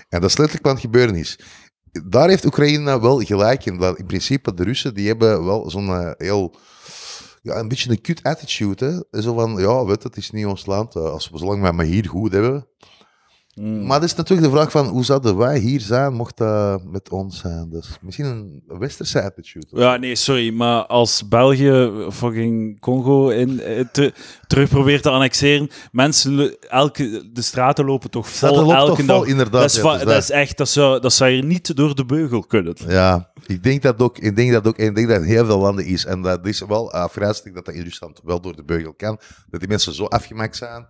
En 0.09 0.21
dat 0.21 0.25
is 0.31 0.37
letterlijk 0.37 0.65
wat 0.65 0.73
het 0.73 0.81
gebeuren 0.81 1.15
is. 1.15 1.39
Daar 2.05 2.29
heeft 2.29 2.45
Oekraïne 2.45 3.01
wel 3.01 3.21
gelijk 3.21 3.65
in. 3.65 3.79
Dat 3.79 3.99
in 3.99 4.07
principe 4.07 4.55
de 4.55 4.65
Russen 4.65 4.95
die 4.95 5.07
hebben 5.07 5.45
wel 5.45 5.71
zo'n 5.71 5.89
eh, 5.89 6.11
heel... 6.17 6.57
Ja, 7.43 7.57
een 7.59 7.69
beetje 7.69 7.91
een 7.91 8.01
cute 8.01 8.23
attitude. 8.23 9.05
Hè? 9.11 9.23
Zo 9.23 9.35
van, 9.35 9.57
ja, 9.59 9.85
weet 9.85 10.03
je, 10.03 10.09
het 10.09 10.17
is 10.17 10.31
niet 10.31 10.47
ons 10.47 10.67
land. 10.67 10.97
eh, 10.97 11.03
Als 11.03 11.31
we 11.31 11.39
zolang 11.39 11.61
wij 11.63 11.73
maar 11.73 11.85
hier 11.85 12.09
goed 12.09 12.33
hebben. 12.33 12.67
Mm. 13.55 13.87
Maar 13.87 14.01
dat 14.01 14.09
is 14.09 14.15
natuurlijk 14.15 14.49
de 14.51 14.57
vraag 14.57 14.71
van, 14.71 14.87
hoe 14.87 15.05
zouden 15.05 15.37
wij 15.37 15.59
hier 15.59 15.81
zijn, 15.81 16.13
mocht 16.13 16.37
dat 16.37 16.85
met 16.85 17.11
ons 17.11 17.39
zijn? 17.39 17.71
Dus 17.71 17.99
misschien 18.01 18.25
een 18.25 18.63
westerse 18.79 19.23
attitude. 19.23 19.67
Ja, 19.71 19.97
nee, 19.97 20.17
sorry, 20.17 20.53
maar 20.55 20.87
als 20.87 21.29
België 21.29 21.91
fucking 22.11 22.81
Congo 22.81 23.29
in, 23.29 23.61
eh, 23.61 23.85
te- 23.93 24.13
terug 24.47 24.69
probeert 24.69 25.03
te 25.03 25.11
annexeren, 25.11 25.69
mensen, 25.93 26.57
elke, 26.61 27.31
de 27.33 27.43
straten 27.43 27.85
lopen 27.85 28.11
toch 28.11 28.29
vol 28.29 28.49
Dat 28.55 28.65
loopt 28.65 28.73
elke 28.79 28.97
toch 28.97 29.07
vol, 29.07 29.19
dag. 29.19 29.27
inderdaad. 29.27 29.61
Dat 29.61 29.71
is, 29.71 29.77
ja, 29.77 29.83
va- 29.83 29.99
dat 30.05 30.23
is 30.23 30.31
echt, 30.31 30.57
dat 30.57 30.69
zou, 30.69 31.01
dat 31.01 31.13
zou 31.13 31.31
hier 31.31 31.45
niet 31.45 31.77
door 31.77 31.95
de 31.95 32.05
beugel 32.05 32.41
kunnen. 32.41 32.75
Ja, 32.89 33.31
ik 33.47 33.63
denk 33.63 33.83
dat 33.83 34.01
ook. 34.03 34.19
Ik 34.19 34.37
denk 34.37 34.53
dat 34.53 34.67
ook. 34.67 34.79
Ik 34.79 34.95
denk 34.95 35.09
dat 35.09 35.17
in 35.21 35.25
heel 35.27 35.47
veel 35.47 35.59
landen 35.59 35.85
is. 35.87 36.05
En 36.05 36.23
dat 36.23 36.47
is 36.47 36.61
wel 36.69 36.93
afgrijzelijk 36.93 37.55
dat 37.55 37.65
dat 37.65 37.75
in 37.75 37.83
Rusland 37.83 38.21
wel 38.25 38.41
door 38.41 38.57
de 38.57 38.65
beugel 38.65 38.95
kan. 38.95 39.19
Dat 39.51 39.61
die 39.61 39.69
mensen 39.69 39.95
zo 39.95 40.05
afgemaakt 40.05 40.57
zijn. 40.57 40.87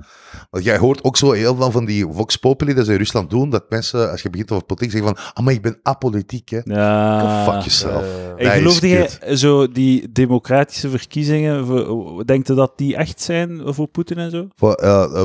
Want 0.51 0.65
jij 0.65 0.79
hoort 0.79 1.05
ook 1.05 1.17
zo 1.17 1.33
heel 1.33 1.57
veel 1.57 1.71
van 1.71 1.85
die 1.85 2.07
Vox 2.11 2.37
Dat 2.59 2.85
ze 2.87 2.93
in 2.93 2.99
Rusland 2.99 3.31
doen. 3.31 3.51
Dat 3.51 3.65
mensen, 3.69 4.11
als 4.11 4.23
je 4.23 4.31
begint 4.31 4.51
over 4.51 4.65
politiek, 4.65 4.91
zeggen 4.91 5.15
van. 5.17 5.25
Ah, 5.35 5.45
maar 5.45 5.55
ik 5.55 5.63
ben 5.63 5.79
apolitiek, 5.83 6.49
hè. 6.49 6.61
Ja. 6.65 7.21
Go 7.21 7.53
fuck 7.53 7.61
yourself. 7.61 8.05
En 8.37 8.45
Dat 8.45 8.53
is 8.53 8.59
geloofde 8.59 8.89
jij 8.89 9.09
kut. 9.21 9.39
zo 9.39 9.69
die 9.69 10.13
democratische 10.13 10.89
verkiezingen, 10.89 11.67
voor- 11.67 12.27
denkt 12.27 12.49
je 12.49 12.55
dat 12.55 12.73
die 12.77 12.97
echt 12.97 13.21
zijn 13.21 13.61
voor 13.65 13.87
Poetin 13.87 14.19
en 14.19 14.31
zo? 14.31 14.49
Voor, 14.57 14.75
eh, 14.75 15.03
eh, 15.05 15.25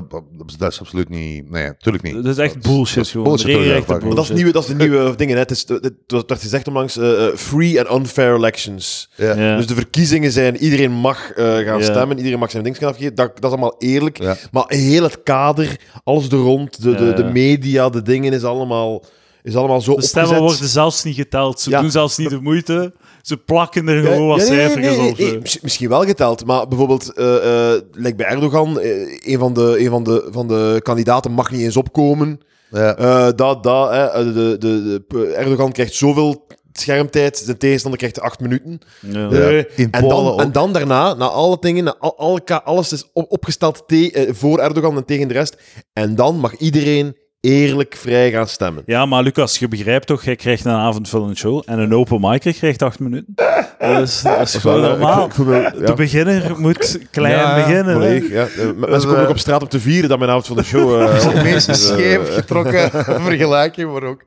dat 0.57 0.71
is 0.71 0.79
absoluut 0.79 1.09
niet. 1.09 1.49
Nee, 1.49 1.65
natuurlijk 1.67 2.03
niet. 2.03 2.13
Dat 2.13 2.25
is 2.25 2.37
echt 2.37 2.61
bullshit 2.61 2.95
dat 2.95 3.05
is 3.05 3.11
bullshit, 3.43 3.47
ja, 3.65 3.81
Maar 3.87 4.15
dat 4.15 4.23
is, 4.23 4.29
nieuwe, 4.29 4.51
dat 4.51 4.61
is 4.63 4.69
de 4.69 4.75
nieuwe 4.75 5.15
dingen. 5.17 5.33
Hè. 5.33 5.41
Het, 5.41 5.51
is, 5.51 5.65
het, 5.67 5.93
werd 6.07 6.41
gezegd 6.41 6.67
onlangs, 6.67 6.97
eh, 6.97 7.27
eh, 7.27 7.35
free 7.35 7.85
and 7.85 7.99
unfair 7.99 8.35
elections. 8.35 9.09
Dus 9.17 9.67
de 9.67 9.73
verkiezingen 9.75 10.31
zijn, 10.31 10.57
iedereen 10.57 10.91
mag 10.91 11.31
eh, 11.31 11.57
gaan 11.57 11.83
stemmen, 11.83 12.17
iedereen 12.17 12.39
mag 12.39 12.51
zijn 12.51 12.63
ding 12.63 12.77
gaan 12.77 12.89
afgeven. 12.89 13.15
Dat, 13.15 13.27
dat 13.35 13.43
is 13.43 13.49
allemaal 13.49 13.75
eerlijk. 13.79 14.19
Maar 14.51 14.63
heel 14.67 15.03
het 15.03 15.23
kader, 15.23 15.79
alles 16.03 16.29
er 16.29 16.37
rond, 16.37 16.81
de, 16.83 16.95
de. 16.95 17.18
De 17.23 17.31
media, 17.31 17.89
de 17.89 18.01
dingen, 18.01 18.33
is 18.33 18.43
allemaal, 18.43 19.03
is 19.43 19.55
allemaal 19.55 19.81
zo 19.81 19.95
De 19.95 20.01
stemmen 20.01 20.31
opgezet. 20.31 20.51
worden 20.57 20.73
zelfs 20.73 21.03
niet 21.03 21.15
geteld. 21.15 21.59
Ze 21.59 21.69
Ja. 21.69 21.81
doen 21.81 21.91
zelfs 21.91 22.17
niet 22.17 22.29
de 22.29 22.41
moeite. 22.41 22.93
Ze 23.21 23.37
plakken 23.37 23.87
er 23.87 24.03
gewoon 24.03 24.27
wat 24.27 24.47
ja, 24.47 24.53
nee, 24.53 24.75
nee, 24.75 25.09
op. 25.09 25.17
nee, 25.17 25.31
nee, 25.31 25.41
misschien 25.61 25.89
wel 25.89 26.03
geteld, 26.05 26.45
maar 26.45 26.67
bijvoorbeeld, 26.67 27.13
eh 27.13 27.73
eh 27.73 27.81
lijkt 27.91 28.17
bij 28.17 28.25
Erdogan, 28.27 28.79
eh, 28.79 29.17
een, 29.33 29.39
van 29.39 29.53
de, 29.53 29.75
een 29.79 29.89
van, 29.89 30.03
de, 30.03 30.27
van 30.31 30.47
de 30.47 30.79
kandidaten 30.83 31.31
mag 31.31 31.51
niet 31.51 31.61
eens 31.61 31.77
opkomen. 31.77 32.39
Ja. 32.71 32.95
Eh, 32.97 33.27
dat, 33.35 33.63
dat, 33.63 33.89
hè, 33.89 34.05
eh, 34.05 34.23
de, 34.25 34.33
de, 34.33 34.57
de, 34.59 35.03
de- 35.07 35.27
Erdogan 35.27 35.71
krijgt 35.71 35.93
zoveel 35.93 36.45
schermtijd, 36.79 37.37
zijn 37.37 37.57
tegenstander 37.57 37.99
krijgt 37.99 38.19
acht 38.19 38.39
minuten. 38.39 38.79
Ja. 38.99 39.29
Eh, 39.29 39.57
In 39.75 39.91
en, 39.91 40.07
dan, 40.07 40.27
ook. 40.27 40.41
en 40.41 40.51
dan 40.51 40.73
daarna, 40.73 41.13
na 41.13 41.25
alle 41.25 41.57
dingen, 41.59 41.83
na 41.83 41.95
al, 41.99 42.39
alles 42.63 42.91
is 42.93 43.09
op- 43.13 43.31
opgesteld 43.31 43.83
te- 43.87 44.11
eh, 44.11 44.33
voor 44.33 44.59
Erdogan 44.59 44.95
en 44.97 45.05
tegen 45.05 45.27
de 45.27 45.33
rest. 45.33 45.57
En 45.93 46.15
dan 46.15 46.35
mag 46.35 46.55
iedereen 46.57 47.15
eerlijk 47.41 47.95
vrij 47.95 48.31
gaan 48.31 48.47
stemmen. 48.47 48.83
Ja, 48.85 49.05
maar 49.05 49.23
Lucas, 49.23 49.57
je 49.59 49.67
begrijpt 49.67 50.07
toch, 50.07 50.23
jij 50.23 50.35
krijgt 50.35 50.65
een 50.65 50.71
avondvullende 50.71 51.35
show 51.35 51.61
en 51.65 51.79
een 51.79 51.93
open 51.93 52.19
mic 52.21 52.39
krijgt 52.39 52.81
acht 52.81 52.99
minuten. 52.99 53.33
Dat 53.79 54.01
is, 54.01 54.21
dat 54.21 54.41
is 54.41 54.55
gewoon 54.55 54.81
normaal. 54.81 55.25
Ik 55.25 55.33
De 55.35 55.73
ja, 55.85 55.93
beginner 55.93 56.59
moet 56.59 56.99
klein 57.11 57.35
Ja, 57.37 57.55
beginnen. 57.55 57.85
hè. 57.85 57.93
volledig, 57.93 58.29
ja. 58.31 58.43
Eh, 58.45 58.71
Mensen 58.89 59.09
komen 59.09 59.23
ook 59.23 59.29
op 59.29 59.37
straat 59.39 59.61
om 59.61 59.67
te 59.67 59.79
vieren 59.79 60.09
dat 60.09 60.17
mijn 60.19 60.29
avond 60.29 60.47
van 60.47 60.55
de 60.55 60.63
show... 60.63 61.01
eh, 61.01 61.33
De 61.33 61.43
meest 61.43 61.75
scheef 61.75 62.33
getrokken 62.33 62.89
vergelijking, 63.29 63.91
maar 63.91 64.03
ook. 64.03 64.23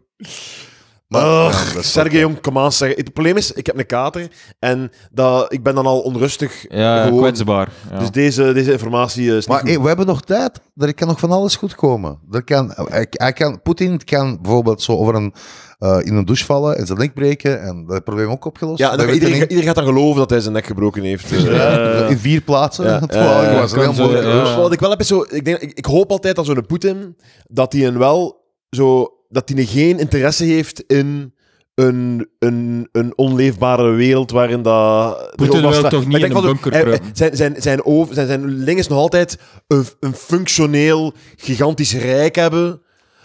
Maar, 1.12 1.46
Ugh, 1.46 1.72
ja, 1.72 1.78
is 1.80 1.92
Sergej 1.92 2.20
Jong, 2.20 2.40
kom 2.40 2.58
aan 2.58 2.72
zeggen. 2.72 2.98
Het 2.98 3.12
probleem 3.12 3.36
is, 3.36 3.52
ik 3.52 3.66
heb 3.66 3.78
een 3.78 3.86
kater 3.86 4.28
en 4.58 4.90
dat, 5.12 5.52
ik 5.52 5.62
ben 5.62 5.74
dan 5.74 5.86
al 5.86 6.00
onrustig. 6.00 6.64
Ja, 6.68 7.04
gewoon. 7.04 7.18
kwetsbaar. 7.20 7.68
Ja. 7.90 7.98
Dus 7.98 8.10
deze, 8.10 8.52
deze 8.52 8.72
informatie 8.72 9.26
is 9.26 9.34
niet 9.34 9.46
Maar 9.48 9.58
goed. 9.58 9.68
hey, 9.68 9.80
we 9.80 9.86
hebben 9.88 10.06
nog 10.06 10.20
tijd. 10.22 10.60
Er 10.76 10.94
kan 10.94 11.08
nog 11.08 11.18
van 11.18 11.30
alles 11.30 11.56
goed 11.56 11.74
komen. 11.74 12.18
Er 12.30 12.44
kan, 12.44 12.72
hij, 12.74 13.06
hij 13.10 13.32
kan, 13.32 13.62
Poetin 13.62 14.04
kan 14.04 14.38
bijvoorbeeld 14.42 14.82
zo 14.82 14.92
over 14.96 15.14
een, 15.14 15.34
eh, 15.78 15.98
in 16.02 16.14
een 16.14 16.24
douche 16.24 16.44
vallen 16.44 16.76
en 16.78 16.86
zijn 16.86 16.98
nek 16.98 17.14
breken 17.14 17.62
en 17.62 17.84
dat 17.86 18.04
probleem 18.04 18.28
ook 18.30 18.44
opgelost. 18.44 18.78
ja, 18.78 18.96
en 18.98 19.10
iedereen, 19.10 19.40
iedereen 19.40 19.62
gaat 19.62 19.74
dan 19.74 19.84
geloven 19.84 20.18
dat 20.18 20.30
hij 20.30 20.40
zijn 20.40 20.52
nek 20.52 20.66
gebroken 20.66 21.02
heeft. 21.02 21.32
Eh, 21.32 21.44
Ja, 21.44 22.06
in 22.06 22.18
vier 22.18 22.40
plaatsen. 22.40 22.84
Ja, 22.84 23.00
eh, 23.00 23.60
was 23.60 23.74
heel 23.74 23.92
mooi. 23.92 24.56
Wat 24.56 24.72
ik 24.72 24.80
wel 24.80 24.90
heb 24.90 25.00
is 25.00 25.06
zo... 25.06 25.26
Ik, 25.28 25.44
denk, 25.44 25.58
ik, 25.58 25.72
ik 25.72 25.84
hoop 25.84 26.10
altijd 26.10 26.36
dat 26.36 26.46
zo'n 26.46 26.66
Poetin, 26.66 27.16
dat 27.46 27.72
hij 27.72 27.86
een 27.86 27.98
wel 27.98 28.40
zo... 28.70 29.06
Dat 29.32 29.48
hij 29.54 29.64
geen 29.64 29.98
interesse 29.98 30.44
heeft 30.44 30.84
in 30.86 31.34
een, 31.74 32.28
een, 32.38 32.88
een 32.92 33.12
onleefbare 33.16 33.90
wereld 33.90 34.30
waarin 34.30 34.62
dat... 34.62 35.32
Poetin 35.36 35.64
ook 35.64 35.72
wil 35.74 35.88
toch 35.88 36.06
niet 36.06 36.22
in 36.22 36.36
een 36.36 36.42
bunker 36.42 36.72
hij- 36.72 36.80
hij- 36.80 36.88
kruipen? 36.98 37.10
Zijn, 37.16 37.36
zijn, 37.36 37.54
zijn, 37.58 37.84
over, 37.84 38.14
zijn, 38.14 38.26
zijn 38.26 38.46
link 38.48 38.78
is 38.78 38.88
nog 38.88 38.98
altijd 38.98 39.38
een, 39.66 39.84
een 40.00 40.14
functioneel, 40.14 41.12
gigantisch 41.36 41.94
rijk 41.94 42.34
hebben... 42.36 42.80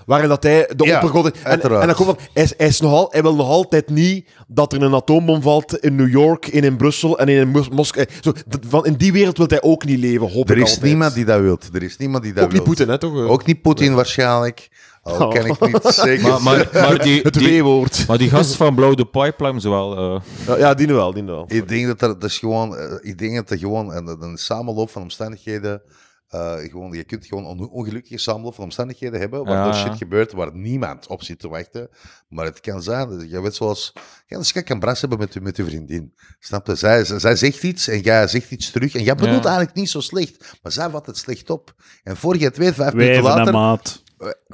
Waarin 0.05 0.29
dat 0.29 0.43
hij 0.43 0.69
de 0.75 0.85
Ja, 0.85 0.95
oppergod 0.95 1.25
is. 1.35 1.41
En, 1.43 1.59
dan 1.59 1.93
komt 1.93 1.95
van, 2.07 2.17
hij, 2.33 2.43
is- 2.43 2.53
hij, 2.57 2.67
is 2.67 2.79
nog 2.79 2.91
al, 2.91 3.07
hij 3.11 3.21
wil 3.21 3.35
nog 3.35 3.47
altijd 3.49 3.89
niet 3.89 4.27
dat 4.47 4.73
er 4.73 4.81
een 4.81 4.93
atoombom 4.93 5.41
valt 5.41 5.77
in 5.77 5.95
New 5.95 6.09
York, 6.09 6.47
in, 6.47 6.63
in 6.63 6.77
Brussel 6.77 7.19
en 7.19 7.27
in 7.27 7.47
Mos- 7.49 7.69
Moskou. 7.69 8.05
Zo, 8.21 8.31
dat- 8.47 8.59
van, 8.67 8.85
in 8.85 8.93
die 8.93 9.11
wereld 9.11 9.37
wil 9.37 9.47
hij 9.47 9.61
ook 9.61 9.85
niet 9.85 9.99
leven, 9.99 10.31
hoop 10.31 10.49
Er 10.49 10.57
ik 10.57 10.63
is 10.63 10.69
altijd. 10.69 10.85
niemand 10.87 11.13
die 11.13 11.25
dat 11.25 11.39
wil. 11.41 11.59
Er 11.73 11.83
is 11.83 11.97
niemand 11.97 12.23
die 12.23 12.33
dat 12.33 12.43
Ook 12.43 12.49
niet 12.51 12.57
wil. 12.57 12.67
Poetin, 12.67 12.89
hè, 12.89 12.97
toch? 12.97 13.13
Ook 13.27 13.45
niet 13.45 13.61
Poetin 13.61 13.93
waarschijnlijk. 13.93 14.67
Al 15.07 15.27
kan 15.29 15.45
ik 15.45 15.59
niet 15.59 15.83
zeker 16.05 16.27
Maar, 16.29 16.41
maar, 16.41 16.69
maar, 16.83 17.03
die, 17.03 17.21
Het 17.21 17.35
W-woord. 17.59 18.07
maar 18.07 18.17
die 18.17 18.29
gast 18.29 18.55
van 18.61 18.75
Blow 18.75 18.93
the 18.95 19.05
Pipeline 19.05 19.57
is 19.57 19.63
wel... 19.63 19.97
eh, 19.97 20.21
Ja, 20.47 20.57
ja, 20.57 20.73
die 20.73 20.87
nu 20.87 20.93
wel, 20.93 21.13
die 21.13 21.23
nu 21.23 21.31
wel. 21.31 21.45
Ik 21.47 21.67
denk 21.67 21.87
dat 21.87 22.01
er, 22.01 22.19
dat 22.19 22.29
is 22.29 22.39
gewoon, 22.39 22.77
eh, 22.77 22.93
ik 23.01 23.17
denk 23.17 23.35
dat 23.35 23.49
er 23.49 23.57
gewoon 23.57 23.93
een, 23.95 24.21
een 24.21 24.37
samenloop 24.37 24.89
van 24.89 25.01
omstandigheden. 25.01 25.81
eh, 26.27 26.53
gewoon, 26.55 26.91
je 26.93 27.03
kunt 27.03 27.25
gewoon 27.25 27.45
een 27.45 27.69
ongelukkige 27.69 28.17
samenloop 28.17 28.55
van 28.55 28.63
omstandigheden 28.63 29.19
hebben. 29.19 29.45
Waar 29.45 29.65
Ja, 29.67 29.73
shit 29.73 29.97
gebeurt 29.97 30.31
waar 30.31 30.49
niemand 30.55 31.07
op 31.07 31.23
zit 31.23 31.39
te 31.39 31.47
wachten. 31.49 31.89
Maar 32.29 32.45
het 32.45 32.59
kan 32.59 32.81
zijn. 32.83 33.09
dat 33.09 33.29
Je 33.29 33.41
weet 33.41 33.55
zoals. 33.55 33.93
Ja, 34.27 34.37
dus 34.37 34.51
je 34.51 34.61
kan 34.61 34.79
bras 34.79 34.99
hebben 35.01 35.19
met, 35.19 35.33
je- 35.33 35.41
met 35.41 35.57
je 35.57 35.65
vriendin. 35.65 36.13
Snap 36.39 36.67
je? 36.67 36.75
Zij, 36.75 37.03
zij 37.05 37.19
zij 37.19 37.35
zegt 37.35 37.63
iets 37.63 37.87
en 37.87 37.99
jij 38.01 38.27
zegt 38.27 38.51
iets 38.51 38.71
terug. 38.71 38.95
En 38.95 39.03
jij 39.03 39.15
bedoelt 39.15 39.43
Ja. 39.43 39.47
eigenlijk 39.47 39.75
niet 39.77 39.89
zo 39.89 39.99
slecht. 39.99 40.57
Maar 40.61 40.71
zij 40.71 40.89
vat 40.89 41.05
het 41.05 41.17
slecht 41.17 41.49
op. 41.49 41.73
En 42.03 42.17
voor 42.17 42.37
je 42.37 42.45
het 42.45 42.57
weet, 42.57 42.73
vijf 42.73 42.93
minuten 42.93 43.23
later. 43.23 43.53
maat. 43.53 44.03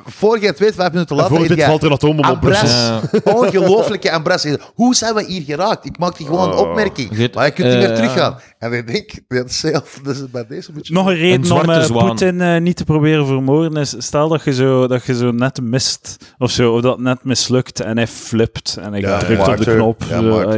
Voor 0.05 0.39
je 0.39 0.45
het 0.45 0.59
weet, 0.59 0.75
vijf 0.75 0.91
minuten 0.91 1.15
En 1.15 1.21
later. 1.21 1.37
voor 1.37 1.47
dit 1.47 1.57
jij 1.57 1.67
valt 1.67 1.81
er 1.81 1.87
een 1.87 1.93
atoombom 1.93 2.29
op 2.29 2.39
Brussel. 2.41 2.67
Ambras. 2.67 3.21
Ja. 3.25 3.31
Ongelooflijke 3.33 4.11
Ambras. 4.11 4.45
Hoe 4.73 4.95
zijn 4.95 5.15
we 5.15 5.23
hier 5.25 5.41
geraakt? 5.41 5.85
Ik 5.85 5.97
maakte 5.97 6.23
gewoon 6.25 6.47
een 6.51 6.57
Oh. 6.57 6.69
opmerking. 6.69 7.09
Maar 7.33 7.45
je 7.45 7.51
kunt 7.51 7.67
niet 7.67 7.77
meer 7.77 7.89
eh, 7.89 7.95
teruggaan. 7.95 8.39
En 8.59 8.73
ik 8.73 8.87
denk, 8.87 9.11
dat 9.27 9.49
is 9.49 9.59
zelf, 9.59 9.99
dat 10.03 10.15
is 10.15 10.29
bij 10.31 10.45
deze 10.47 10.69
een 10.69 10.75
beetje... 10.75 10.93
Nog 10.93 11.07
een 11.07 11.15
reden 11.15 11.39
om 11.39 11.45
zwarte 11.45 11.93
eh. 11.93 12.07
Poetin 12.07 12.41
eh, 12.41 12.61
niet 12.61 12.75
te 12.77 12.83
proberen 12.83 13.25
vermoorden 13.25 13.81
is, 13.81 13.95
stel 13.97 14.27
dat 14.27 14.43
je 14.43 14.53
zo, 14.53 14.87
dat 14.87 15.05
je 15.05 15.15
zo 15.15 15.31
net 15.31 15.61
mist, 15.61 16.17
of 16.37 16.51
zo, 16.51 16.73
of 16.73 16.81
dat 16.81 16.99
net 16.99 17.23
mislukt 17.23 17.79
en 17.79 17.97
hij 17.97 18.07
flipt 18.07 18.77
en 18.81 18.91
hij 18.93 19.19
drukt 19.19 19.47
op 19.47 19.57
de 19.57 19.75
knop. 19.75 20.03
Ja, 20.09 20.19
zo, 20.21 20.41
ook. 20.41 20.51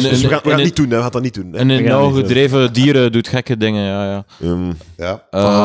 Dus 0.00 0.22
we 0.22 0.28
gaan, 0.28 0.40
we 0.42 0.54
niet 0.62 0.76
doen, 0.76 0.90
hè. 0.90 0.96
we 0.96 1.02
gaan 1.02 1.10
dat 1.10 1.22
niet 1.22 1.34
doen. 1.34 1.48
Hè. 1.52 1.58
En 1.58 1.68
een 1.70 1.84
nauw 1.84 2.10
gedreven 2.10 2.72
dieren 2.72 3.12
doet 3.12 3.28
gekke 3.28 3.56
dingen, 3.56 3.84
ja, 3.84 4.04
ja. 4.04 4.24
Ja. 4.96 5.22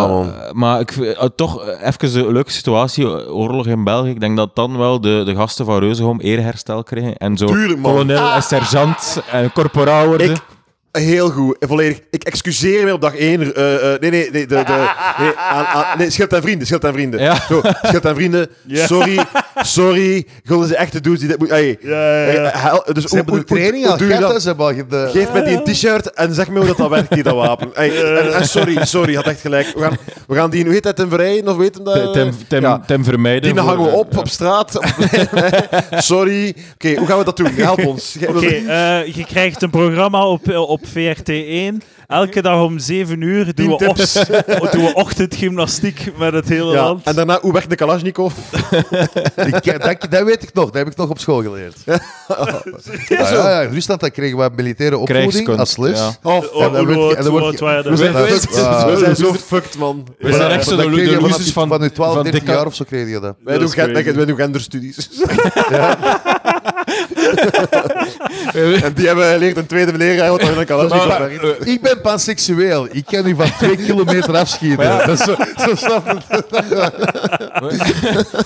Man. 0.07 0.33
maar 0.51 0.79
ik, 0.79 0.91
toch 1.35 1.67
even 1.81 2.15
een 2.25 2.31
leuke 2.45 2.59
situatie, 2.59 3.27
oorlog 3.27 3.67
in 3.67 3.83
België. 3.83 4.09
Ik 4.09 4.19
denk 4.19 4.37
dat 4.37 4.55
dan 4.55 4.77
wel 4.77 5.01
de, 5.01 5.21
de 5.25 5.35
gasten 5.35 5.65
van 5.65 5.79
Reuzenholm 5.79 6.19
eerherstel 6.19 6.83
krijgen. 6.83 7.17
En 7.17 7.37
zo 7.37 7.45
Tuurlijk, 7.45 7.79
man. 7.79 7.91
kolonel 7.91 8.31
en 8.31 8.43
sergeant 8.43 9.21
en 9.31 9.51
corporaal 9.51 10.07
worden. 10.07 10.31
Ik, 10.31 10.41
heel 10.91 11.29
goed, 11.29 11.55
volledig. 11.59 11.99
Ik 12.09 12.23
excuseer 12.23 12.85
me 12.85 12.93
op 12.93 13.01
dag 13.01 13.15
één. 13.15 13.55
eh, 13.55 13.93
eh, 13.93 13.99
nee, 13.99 14.09
nee, 14.11 14.31
nee, 14.31 14.47
de, 14.47 14.63
de, 14.63 14.89
nee, 15.19 15.35
aan, 15.35 15.65
aan, 15.65 15.97
nee, 15.97 16.09
schild 16.09 16.33
en 16.33 16.41
vrienden, 16.41 16.67
schild 16.67 16.83
en 16.83 16.93
vrienden. 16.93 17.19
Ja. 17.21 17.35
Zo, 17.35 17.61
schild 17.81 18.05
en 18.05 18.15
vrienden, 18.15 18.49
sorry, 18.67 19.19
sorry. 19.55 20.25
Gulden 20.43 20.67
ze 20.67 20.75
echte 20.75 21.01
dudes 21.01 21.19
die 21.19 21.27
dit 21.29 21.37
moeten... 21.39 21.57
Hey, 21.57 21.77
hey, 21.81 22.51
hel- 22.53 22.83
dus 22.93 23.03
Ze 23.03 23.15
hebben 23.15 23.35
de 23.35 23.43
training 23.43 23.85
al 23.87 23.97
gehad, 23.97 24.41
ze 24.41 24.47
hebben 24.47 24.65
al 24.65 24.73
ge- 24.73 24.87
de... 24.87 25.09
Geef 25.11 25.31
mij 25.31 25.43
die 25.43 25.57
een 25.57 25.63
t-shirt 25.63 26.11
en 26.13 26.33
zeg 26.33 26.49
me 26.49 26.57
hoe 26.57 26.67
dat, 26.67 26.77
dat 26.77 26.89
werkt, 26.89 27.13
die 27.13 27.23
dat 27.23 27.33
wapen. 27.35 27.69
Hey, 27.73 28.15
en, 28.17 28.33
en 28.33 28.47
sorry, 28.47 28.85
sorry, 28.85 29.15
had 29.15 29.25
echt 29.25 29.41
gelijk. 29.41 29.71
We 29.75 29.81
gaan, 29.81 29.97
we 30.27 30.35
gaan 30.35 30.49
die, 30.49 30.63
hoe 30.63 30.73
heet 30.73 30.83
dat, 30.83 30.95
ten 30.95 31.09
verrijden, 31.09 31.47
of 31.51 31.57
weten 31.57 31.83
dat? 31.83 32.13
Tem, 32.13 32.31
tem, 32.47 32.61
Ja. 32.61 32.79
tem 32.87 33.03
vermijden. 33.03 33.53
Die 33.53 33.61
hangen 33.63 33.83
we 33.83 33.89
op 33.89 34.17
op 34.17 34.27
straat. 34.27 34.79
Sorry. 35.91 36.55
Oké, 36.73 36.95
hoe 36.95 37.07
gaan 37.07 37.17
we 37.17 37.23
dat 37.23 37.37
doen? 37.37 37.51
Help 37.51 37.85
ons. 37.85 38.15
Oké, 38.27 38.45
eh, 38.45 39.05
je 39.15 39.25
krijgt 39.27 39.61
een 39.61 39.69
programma 39.69 40.25
op, 40.27 40.55
op 40.57 40.81
VRT1. 40.85 41.75
Elke 42.07 42.41
dag 42.41 42.61
om 42.63 42.79
7 42.79 43.21
uur 43.21 43.55
doen 43.55 43.77
we, 43.77 43.87
os- 43.89 44.13
doen 44.71 44.83
we 44.85 44.91
ochtendgymnastiek 44.93 46.11
met 46.17 46.33
het 46.33 46.47
hele 46.49 46.71
Ja, 46.71 46.83
land. 46.83 47.03
en 47.05 47.15
daarna, 47.15 47.37
hoe 47.41 47.53
werkt 47.53 47.69
de 47.69 47.75
Kalashnikov? 47.75 48.33
Ik 49.45 49.53
kijk, 49.61 49.83
dat, 50.01 50.11
dat 50.11 50.23
weet 50.23 50.43
ik 50.43 50.53
nog, 50.53 50.65
dat 50.65 50.73
heb 50.75 50.87
ik 50.87 50.95
nog 50.97 51.09
op 51.09 51.19
school 51.19 51.41
geleerd. 51.41 51.75
Ja, 51.85 51.99
ja, 53.07 53.49
ja, 53.49 53.61
in 53.61 53.73
Rusland 53.73 53.99
dan 53.99 54.11
kregen 54.11 54.37
we 54.37 54.49
militaire 54.55 54.97
opvoeding 54.97 55.47
als 55.57 55.77
les. 55.77 55.99
ja. 55.99 56.11
Oh, 56.23 56.63
En 56.63 56.85
we 56.85 58.97
zijn, 58.97 59.15
zo 59.15 59.33
fucked, 59.33 59.77
man. 59.77 60.07
We 60.19 60.33
zijn 60.33 60.51
echt 60.51 60.67
zo 60.67 60.75
de, 60.75 60.89
losers 61.21 61.45
je- 61.45 61.51
van, 61.53 61.67
van 61.67 61.81
je 61.81 61.91
12, 61.91 62.13
van 62.13 62.23
13 62.23 62.39
dikke- 62.41 62.55
jaar 62.57 62.65
of 62.65 62.75
zo 62.75 62.83
kreeg 62.87 63.09
je 63.09 63.19
dat. 63.19 63.35
Wij 63.43 63.57
doen, 63.57 63.69
gen- 63.69 63.93
wij 64.15 64.25
doen 64.25 64.35
genderstudies. 64.35 65.09
En 68.83 68.93
die 68.93 69.07
hebben 69.07 69.31
geleerd 69.31 69.57
een 69.57 69.65
tweede 69.65 69.97
leraar 69.97 70.29
wat 70.29 70.39
dan 70.39 70.65
kan 70.65 70.87
Maar, 70.87 71.31
ik 71.63 71.81
ben 71.81 72.01
panseksueel. 72.01 72.87
Ik 72.91 73.05
kan 73.05 73.27
u 73.27 73.35
van 73.35 73.51
twee 73.57 73.75
kilometer 73.75 74.35
afschieten. 74.37 74.77
Dat 75.07 75.19
is 75.19 75.25
zo, 75.25 75.35
zo 75.67 75.75
snap 75.75 76.05
het. 76.27 76.45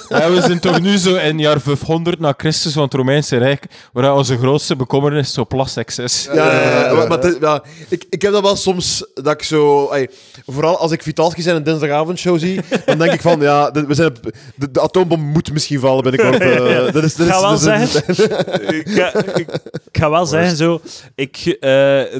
Ja, 0.09 0.31
we 0.31 0.41
zijn 0.41 0.59
toch 0.59 0.81
nu 0.81 0.97
zo 0.97 1.15
in 1.15 1.25
het 1.31 1.39
jaar 1.39 1.61
500 1.61 2.19
na 2.19 2.33
Christus 2.37 2.73
van 2.73 2.83
het 2.83 2.93
Romeinse 2.93 3.37
Rijk, 3.37 3.63
waar 3.93 4.15
onze 4.15 4.37
grootste 4.37 4.75
bekommernis 4.75 5.33
zo 5.33 5.45
plassex 5.45 5.99
is. 5.99 6.27
Ja, 6.33 6.53
ja, 6.53 6.91
ja, 6.91 7.05
maar, 7.07 7.61
ik, 7.89 8.05
ik 8.09 8.21
heb 8.21 8.31
dat 8.31 8.41
wel 8.41 8.55
soms 8.55 9.05
dat 9.13 9.33
ik 9.33 9.43
zo. 9.43 9.87
ey, 9.89 10.09
vooral 10.45 10.77
als 10.77 10.91
ik 10.91 11.03
Vitalski 11.03 11.41
zijn 11.41 11.55
een 11.55 11.63
dinsdagavondshow 11.63 12.39
zie, 12.39 12.61
dan 12.85 12.97
denk 12.97 13.11
ik 13.11 13.21
van 13.21 13.39
ja, 13.41 13.71
de, 13.71 13.85
we 13.85 13.93
zijn, 13.93 14.07
op- 14.07 14.31
de, 14.55 14.71
de 14.71 14.81
atoombom 14.81 15.21
moet 15.21 15.53
misschien 15.53 15.79
vallen 15.79 16.03
binnenkort. 16.03 16.41
eh, 16.43 16.93
dat 16.93 17.03
is, 17.03 17.15
dat 17.15 17.27
is, 17.27 17.33
ga 17.33 17.41
wel 17.41 17.59
dat 17.59 17.79
is- 18.07 18.15
zeggen, 18.17 18.45
ik, 18.73 18.89
ga, 18.89 19.13
ik, 19.25 19.47
ik 19.91 19.97
ga 19.97 20.09
wel 20.09 20.25
zeggen 20.25 20.55
zo, 20.57 20.81
ik, 21.15 21.37
eh, 21.45 21.69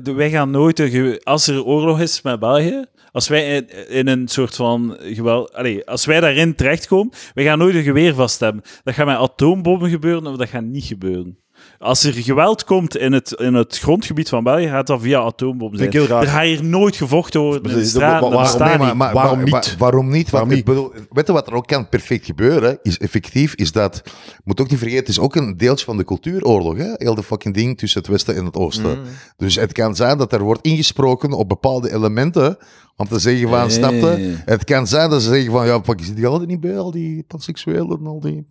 de- 0.04 0.14
wij 0.16 0.30
gaan 0.30 0.52
nooit, 0.52 0.80
een 0.80 1.20
als 1.24 1.48
er 1.48 1.64
oorlog 1.64 2.00
is 2.00 2.22
met 2.22 2.40
België, 2.40 2.86
als 3.12 3.28
wij 3.28 3.56
in, 3.56 3.90
in 3.90 4.08
een 4.08 4.28
soort 4.28 4.56
van 4.56 4.98
geweld, 5.00 5.54
allee, 5.54 5.86
als 5.88 6.06
wij 6.06 6.20
daarin 6.20 6.56
terechtkomen, 6.56 7.14
wij 7.34 7.44
gaan 7.44 7.58
nooit 7.58 7.76
een 7.76 7.84
geweer 7.84 8.14
vast 8.14 8.40
hebben. 8.40 8.64
Dat 8.84 8.94
gaat 8.94 9.06
met 9.06 9.18
atoombommen 9.18 9.90
gebeuren 9.90 10.28
of 10.28 10.36
dat 10.38 10.50
gaat 10.50 10.64
niet 10.64 10.84
gebeuren. 10.86 11.38
Als 11.80 12.04
er 12.04 12.14
geweld 12.14 12.64
komt 12.64 12.98
in 12.98 13.12
het, 13.14 13.32
in 13.32 13.54
het 13.54 13.78
grondgebied 13.78 14.30
van 14.30 14.44
België, 14.44 14.68
gaat 14.68 14.88
dat 14.88 15.02
via 15.02 15.20
atoombom 15.20 15.76
zijn. 15.76 15.92
Heel 15.92 16.06
raar. 16.06 16.22
Er 16.22 16.28
gaat 16.28 16.44
hier 16.44 16.64
nooit 16.64 16.96
gevochten 16.96 17.42
worden 17.42 17.72
in 17.72 17.78
de 17.78 17.86
straat. 17.86 18.12
waarom- 18.12 18.32
dat 18.32 18.42
bestaat 18.42 18.60
Nee, 18.60 18.70
niet. 18.78 18.80
maar, 18.80 18.96
maar- 18.96 19.14
Waarom 19.14 19.44
niet? 19.44 19.76
waarom 19.78 20.10
niet? 20.10 20.30
Waarom 20.30 20.52
ik 20.52 20.66
bedoel, 20.66 20.92
weet 21.10 21.28
je 21.28 21.34
wat 21.34 21.48
er 21.48 21.54
ook 21.54 21.68
kan 21.68 21.90
perfect 21.90 22.26
gebeuren? 22.26 22.80
Is 22.84 22.98
effectief, 22.98 23.54
is 23.56 23.72
dat... 23.72 24.02
moet 24.44 24.62
ook 24.62 24.70
niet 24.70 24.78
vergeten, 24.80 25.02
het 25.06 25.10
is 25.12 25.20
ook 25.20 25.36
een 25.36 25.58
deeltje 25.58 25.86
van 25.86 25.98
de 25.98 26.04
cultuuroorlog. 26.04 26.78
Hè? 26.78 26.92
Heel 26.98 27.16
de 27.16 27.24
fucking 27.24 27.54
ding 27.56 27.78
tussen 27.78 28.00
het 28.02 28.10
Westen 28.10 28.36
en 28.36 28.46
het 28.46 28.56
Oosten. 28.56 28.98
Mm. 29.00 29.06
Dus 29.38 29.56
het 29.56 29.72
kan 29.72 29.96
zijn 29.96 30.18
dat 30.18 30.34
er 30.34 30.42
wordt 30.42 30.66
ingesproken 30.66 31.32
op 31.32 31.50
bepaalde 31.50 31.94
elementen... 31.94 32.58
om 33.00 33.08
te 33.08 33.20
zeggen 33.20 33.50
van, 33.50 33.70
Nee. 34.18 34.36
Het 34.46 34.64
kan 34.64 34.88
zijn 34.88 35.10
dat 35.10 35.22
ze 35.22 35.30
zeggen 35.30 35.52
van, 35.52 35.66
ja, 35.66 35.82
fuck, 35.84 36.00
zit 36.04 36.16
die 36.16 36.28
altijd 36.28 36.50
niet 36.50 36.60
bij, 36.60 36.78
al 36.78 36.92
die 36.92 37.24
panseksuelen 37.28 37.98
en 38.00 38.08
al 38.08 38.20
die... 38.20 38.46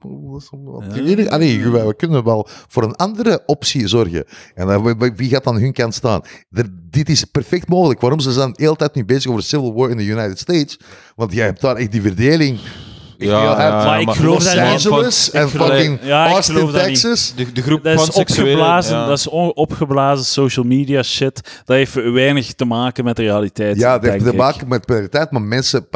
Ja. 0.86 0.92
Allee, 1.30 1.58
we 1.86 1.94
kunnen 1.96 2.24
wel 2.24 2.46
voor 2.68 2.82
een 2.82 2.96
andere 2.96 3.42
optie 3.46 3.86
zorgen. 3.88 4.24
En 4.54 4.66
dan, 4.66 4.98
wie- 5.16 5.28
gaat 5.28 5.44
dan 5.44 5.58
hun 5.58 5.72
kant 5.72 5.94
staan? 5.94 6.20
Dit 6.90 7.08
is 7.08 7.24
perfect 7.24 7.68
mogelijk. 7.68 8.00
Waarom 8.00 8.20
ze 8.20 8.32
zijn 8.32 8.52
de 8.52 8.62
hele 8.62 8.76
tijd 8.76 8.94
nu 8.94 9.04
bezig 9.04 9.30
over 9.30 9.42
civil 9.42 9.74
war 9.74 9.90
in 9.90 9.96
de 9.96 10.04
United 10.04 10.38
States? 10.38 10.78
Want 11.16 11.32
jij 11.32 11.44
hebt 11.44 11.60
daar 11.60 11.76
echt 11.76 11.92
die 11.92 12.02
verdeling. 12.02 12.58
Ja, 13.18 13.84
Maar 13.84 14.00
ik 14.00 14.10
geloof 14.10 14.44
Los. 14.44 14.56
Angeles 14.56 15.30
en 15.30 15.48
fucking 15.48 15.98
Ja, 16.02 16.26
ik 16.26 16.32
Austin, 16.32 16.54
geloof 16.54 16.72
dat 16.72 16.86
niet. 16.86 17.00
Texas. 17.00 17.32
De, 17.36 17.52
de 17.52 17.62
groep 17.62 17.82
Dat 17.82 18.00
is 18.00 18.10
opgeblazen, 18.10 18.96
ja. 18.96 19.06
dat 19.06 19.18
is 19.18 19.28
opgeblazen 19.54 20.24
social 20.24 20.64
media 20.64 21.02
shit. 21.02 21.62
Dat 21.64 21.76
heeft 21.76 21.94
weinig 21.94 22.54
te 22.54 22.64
maken 22.64 23.04
met 23.04 23.16
de 23.16 23.22
realiteit. 23.22 23.76
Ja, 23.76 23.98
dat 23.98 24.10
heeft 24.10 24.24
te 24.24 24.34
maken 24.34 24.68
met 24.68 24.86
prioriteit, 24.86 25.30
maar 25.30 25.42
mensen, 25.42 25.88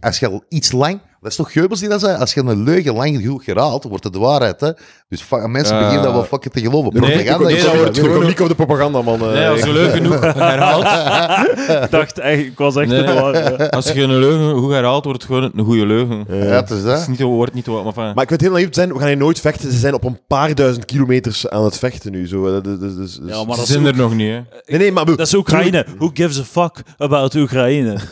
als 0.00 0.18
je 0.18 0.28
al 0.28 0.44
iets 0.48 0.72
lang, 0.72 1.00
dat 1.20 1.30
is 1.30 1.36
toch 1.36 1.52
Geubels 1.52 1.80
die 1.80 1.88
dat 1.88 2.00
zei, 2.00 2.16
als 2.18 2.34
je 2.34 2.40
een 2.40 2.62
leugen 2.62 2.94
lang 2.94 3.16
genoeg 3.16 3.44
herhaalt, 3.46 3.84
wordt 3.84 4.04
het 4.04 4.12
de 4.12 4.18
waarheid. 4.18 4.60
Hè? 4.60 4.70
Dus 5.08 5.24
mensen 5.46 5.78
beginnen 5.78 6.02
dat 6.02 6.12
wel 6.12 6.24
fucking 6.24 6.54
te 6.54 6.60
geloven. 6.60 6.92
Nee, 7.00 7.10
Propaganda 7.12 7.46
nee, 7.46 7.56
is 7.56 7.64
dat 7.64 7.76
wordt 7.76 8.00
Komiek 8.00 8.40
op 8.40 8.48
de 8.48 8.54
propaganda, 8.54 9.02
man. 9.02 9.20
eh. 9.20 9.32
Nee, 9.32 9.48
als 9.48 9.60
je 9.60 9.72
leugen 9.72 9.92
genoeg 10.02 10.20
herhaalt, 10.20 10.84
Ik 11.84 11.90
dacht 11.90 12.18
echt, 12.18 12.38
ik 12.46 12.58
was 12.58 12.76
echt 12.76 12.88
Nee. 12.88 13.02
de 13.02 13.70
als 13.70 13.92
je 13.92 14.02
een 14.02 14.18
leugen 14.18 14.58
goed 14.58 14.70
herhaalt, 14.72 15.04
wordt 15.04 15.22
het 15.22 15.30
gewoon 15.32 15.50
een 15.56 15.64
goede 15.64 15.86
leugen. 15.86 16.24
Ja, 16.28 16.34
het 16.34 16.70
is 16.70 16.76
Het 16.76 16.86
dat. 16.86 16.98
is 17.00 17.06
niet, 17.06 17.20
wordt 17.20 17.54
niet 17.54 17.66
wat, 17.66 17.94
maar 17.94 18.14
Maar 18.14 18.24
ik 18.24 18.30
weet 18.30 18.40
heel 18.40 18.50
naïef 18.52 18.68
te 18.68 18.80
zijn, 18.80 18.92
we 18.92 18.98
gaan 18.98 19.08
hier 19.08 19.16
nooit 19.16 19.40
vechten. 19.40 19.70
Ze 19.72 19.78
zijn 19.78 19.94
op 19.94 20.04
een 20.04 20.18
paar 20.26 20.54
duizend 20.54 20.84
kilometers 20.84 21.48
aan 21.48 21.64
het 21.64 21.78
vechten 21.78 22.12
nu. 22.12 22.26
Zo, 22.26 22.60
dus, 22.60 22.78
dus, 22.78 22.94
dus, 22.96 23.20
Ja, 23.26 23.44
maar 23.44 23.56
ze 23.56 23.66
zijn 23.66 23.80
ook- 23.80 23.86
er 23.86 23.96
nog 23.96 24.14
niet, 24.14 24.30
hè. 24.30 24.40
nee, 24.66 24.78
nee, 24.78 24.92
maar... 24.92 25.04
dat 25.04 25.18
is 25.20 25.34
Oekraïne. 25.34 25.86
Who 25.98 26.10
gives 26.14 26.38
a 26.40 26.44
fuck 26.44 26.82
about 26.98 27.34
Oekraïne? 27.34 27.96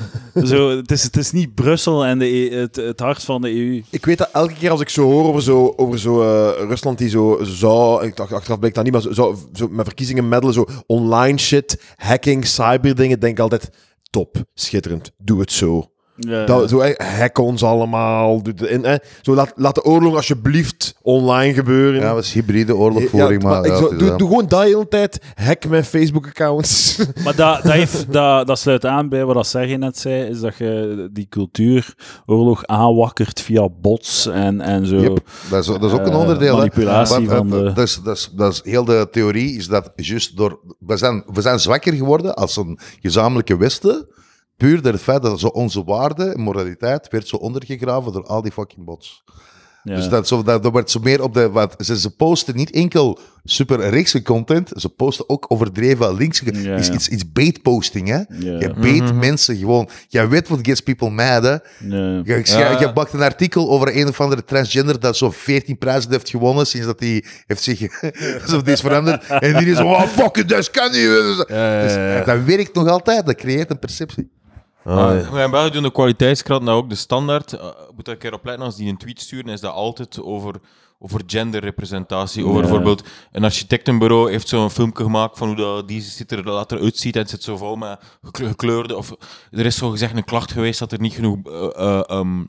Zo, 0.45 0.77
het, 0.77 0.91
is, 0.91 1.03
het 1.03 1.17
is 1.17 1.33
niet 1.33 1.55
Brussel 1.55 2.05
en 2.05 2.19
de, 2.19 2.25
E- 2.27 2.61
het, 2.61 2.96
het 2.97 3.07
hart 3.07 3.25
van 3.25 3.41
de 3.41 3.55
EU. 3.55 3.83
Ik 3.91 4.05
weet 4.05 4.19
dat 4.19 4.31
elke 4.33 4.55
keer 4.55 4.71
als 4.71 4.81
ik 4.81 4.89
zo 4.89 5.03
hoor 5.03 5.25
over 5.25 5.43
zo, 5.43 5.73
over 5.77 5.99
zo 5.99 6.23
eh, 6.23 6.69
Rusland 6.69 6.99
die 6.99 7.09
zo 7.09 7.39
zou, 7.43 8.07
ik 8.07 8.17
dacht 8.17 8.33
achteraf 8.33 8.59
blijkt 8.59 8.77
dat 8.77 8.85
niet, 8.85 8.93
maar 8.93 9.03
zo, 9.03 9.13
zo, 9.13 9.39
zo 9.53 9.69
met 9.69 9.87
verkiezingen 9.87 10.29
meddelen, 10.29 10.55
zo 10.55 10.67
online 10.87 11.39
shit, 11.39 11.83
hacking, 11.97 12.47
cyberdingen, 12.47 13.21
denk 13.21 13.33
ik 13.33 13.41
altijd, 13.41 13.71
top, 14.11 14.37
schitterend, 14.55 15.13
doe 15.19 15.41
het 15.41 15.53
zo. 15.53 15.91
Ja. 16.19 16.45
Dat, 16.45 16.69
zo, 16.69 16.83
hack 16.97 17.39
ons 17.39 17.63
allemaal. 17.63 18.43
Eh, 18.83 18.95
zo, 19.23 19.35
laat, 19.35 19.53
laat 19.57 19.75
de 19.75 19.85
oorlog 19.85 20.15
alsjeblieft 20.17 20.95
online 21.03 21.55
gebeuren. 21.55 22.01
Ja, 22.01 22.15
dat 22.15 22.25
is 22.25 22.33
hybride 22.33 22.77
oorlogvoering, 22.77 23.43
Ja, 23.43 23.49
maar... 23.49 23.65
ik 23.65 23.75
zo- 23.75 23.97
doe, 23.97 24.17
gewoon 24.17 24.47
dat 24.47 24.61
de 24.61 24.67
hele 24.67 24.89
tijd. 24.89 25.19
Hack 25.35 25.69
mijn 25.69 25.85
Facebook-accounts. 25.85 26.97
Maar 27.25 27.37
dat, 27.37 27.63
dat, 27.63 27.73
heeft, 27.73 28.13
dat, 28.13 28.47
dat 28.47 28.59
sluit 28.59 28.87
aan 28.87 29.09
bij 29.09 29.25
wat 29.25 29.35
dat 29.35 29.47
Sergej 29.47 29.77
net 29.77 29.99
zei, 29.99 30.23
is 30.31 30.41
dat 30.41 30.57
je 30.59 31.09
die 31.13 31.27
cultuuroorlog 31.29 32.67
aanwakkert 32.67 33.41
via 33.41 33.69
bots 33.81 34.27
en, 34.27 34.61
en 34.61 34.87
zo. 34.87 34.97
Yep, 34.97 35.19
dat, 35.51 35.61
is, 35.61 35.67
dat 35.67 35.85
is 35.85 35.93
ook 35.93 36.07
een 36.07 36.13
Eh, 36.13 36.19
onderdeel. 36.19 36.57
manipulatie 36.57 37.29
van 37.29 37.51
de- 37.51 37.63
dat, 37.63 37.79
is, 37.79 38.01
dat, 38.05 38.17
is, 38.17 38.31
dat 38.37 38.53
is 38.53 38.61
heel 38.65 38.85
de 38.85 39.09
theorie, 39.11 39.57
is 39.57 39.69
dat 39.69 39.93
juist 39.97 40.37
door... 40.37 40.59
We 40.79 40.97
zijn, 40.97 41.25
we 41.33 41.41
zijn 41.41 41.61
zwakker 41.61 41.93
geworden 41.93 42.35
als 42.35 42.57
een 42.57 42.79
gezamenlijke 43.01 43.57
Westen, 43.57 44.07
puur 44.57 44.83
door 44.83 44.93
het 44.93 45.03
feit 45.03 45.23
dat 45.23 45.41
zo 45.41 45.47
onze 45.47 45.85
waarde 45.85 46.25
en 46.25 46.41
moraliteit 46.41 47.09
werd 47.09 47.29
zo 47.29 47.37
ondergegraven 47.37 48.13
door 48.13 48.27
al 48.27 48.43
die 48.43 48.53
fucking 48.53 48.85
bots. 48.85 49.25
Ja. 49.87 49.95
Dus 49.95 50.09
dat, 50.09 50.29
zo, 50.29 50.43
dat, 50.43 50.63
dat 50.63 50.73
wordt 50.73 50.91
zo 50.91 51.01
meer 51.01 51.23
op 51.23 51.35
de... 51.35 51.51
Wat, 51.51 51.75
ze, 51.79 51.99
ze 52.01 52.11
posten 52.11 52.57
niet 52.57 52.71
enkel 52.71 53.19
super 53.45 53.89
rechtse 53.89 54.23
content, 54.23 54.71
ze 54.75 54.89
posten 54.89 55.29
ook 55.29 55.45
overdreven 55.49 56.17
links. 56.17 56.41
Ja, 56.41 56.77
Iets, 56.77 56.87
ja. 56.87 56.95
iets, 56.95 57.09
iets 57.09 57.33
baitposting, 57.33 58.09
hè. 58.09 58.17
Ja. 58.17 58.27
Je 58.39 58.75
bait 58.81 59.15
mensen 59.15 59.57
gewoon. 59.57 59.89
Jij 60.09 60.29
weet 60.29 60.49
wat 60.49 60.59
gets 60.63 60.81
people 60.81 61.11
mad, 61.11 61.43
hè. 61.43 61.51
Ja. 61.51 61.61
Je, 62.25 62.77
je, 62.79 62.91
bakt 62.95 63.13
een 63.13 63.23
artikel 63.23 63.71
over 63.71 63.97
een 63.97 64.09
of 64.09 64.21
andere 64.21 64.45
transgender 64.45 65.01
dat 65.01 65.17
zo 65.17 65.31
14 65.31 65.79
prijzen 65.79 66.11
heeft 66.11 66.31
gewonnen 66.31 66.67
sinds 66.67 66.87
dat 66.87 67.01
hij 67.01 67.25
heeft 67.47 67.63
zich 67.63 68.03
alsof 68.43 68.63
die 68.63 68.73
is 68.73 68.81
veranderd. 68.81 69.27
En 69.27 69.59
die 69.59 69.71
is 69.71 69.79
oh 69.79 70.03
fuck 70.03 70.37
it, 70.37 70.49
dat 70.49 70.71
kan 70.71 70.91
niet. 70.91 71.07
Dus, 71.07 71.37
dat 72.25 72.45
werkt 72.45 72.75
nog 72.75 72.89
altijd, 72.89 73.27
dat 73.27 73.37
creëert 73.37 73.71
een 73.71 73.79
perceptie. 73.79 74.35
Maar 74.95 75.45
in 75.45 75.51
België 75.51 75.71
doen 75.71 75.83
de 75.83 75.93
kwaliteitskrant 75.93 76.63
nou 76.63 76.77
ook 76.83 76.89
de 76.89 76.95
standaard. 76.95 77.53
Uh, 77.53 77.61
moet 77.97 78.07
er 78.07 78.13
een 78.13 78.19
keer 78.19 78.33
op 78.33 78.45
letten 78.45 78.65
als 78.65 78.77
die 78.77 78.89
een 78.89 78.97
tweet 78.97 79.21
sturen, 79.21 79.53
is 79.53 79.61
dat 79.61 79.73
altijd 79.73 80.23
over, 80.23 80.55
over 80.99 81.21
genderrepresentatie. 81.27 82.45
Over 82.45 82.61
bijvoorbeeld 82.61 83.03
een 83.33 83.45
architectenbureau 83.45 84.31
heeft 84.31 84.49
zo'n 84.49 84.71
filmpje 84.71 85.03
gemaakt 85.05 85.39
van 85.39 85.47
hoe 85.49 85.57
dat, 85.57 85.89
die 85.89 86.01
ziet 86.01 86.33
er 86.33 86.45
later 86.45 86.81
uitziet 86.81 87.15
en 87.15 87.21
het 87.21 87.31
zit 87.31 87.43
zo 87.43 87.57
vol 87.57 87.77
met 87.77 87.99
gekle- 88.23 88.47
gekleurde. 88.49 88.97
Of 88.97 89.13
er 89.51 89.67
is 89.67 89.77
zo 89.77 89.91
gezegd 89.91 90.17
een 90.17 90.25
klacht 90.25 90.53
geweest 90.53 90.79
dat 90.79 90.93
er 90.93 91.01
niet 91.01 91.15
genoeg. 91.15 91.37
eh, 91.45 91.69
eh, 91.77 92.03
ehm, 92.07 92.45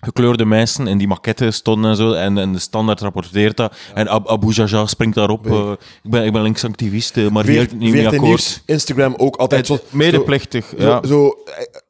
gekleurde 0.00 0.44
mensen 0.44 0.86
in 0.86 0.98
die 0.98 1.06
maquette 1.06 1.50
stonden 1.50 1.90
en 1.90 1.96
zo. 1.96 2.12
En, 2.12 2.38
en 2.38 2.52
de 2.52 2.58
standaard 2.58 3.00
rapporteert 3.00 3.56
dat. 3.56 3.74
En 3.94 4.08
Ab 4.08 4.28
Abu 4.28 4.52
Jaja 4.52 4.86
springt 4.86 5.14
daarop. 5.14 5.46
eh, 5.46 5.70
ik, 6.02 6.10
ben, 6.10 6.24
ik 6.24 6.32
ben 6.32 6.42
linksactivist, 6.42 7.16
eh, 7.16 7.28
maar 7.28 7.44
hier 7.44 7.68
niet 7.74 7.92
mee 7.92 8.02
VRT 8.02 8.12
akkoord. 8.12 8.28
Nieuws, 8.28 8.62
Instagram 8.66 9.14
ook 9.16 9.36
altijd 9.36 9.66
zo. 9.66 9.78
Medeplichtig, 9.90 10.66
Zo, 10.78 10.86
ja. 10.86 11.00
zo, 11.06 11.26
eh, 11.28 11.89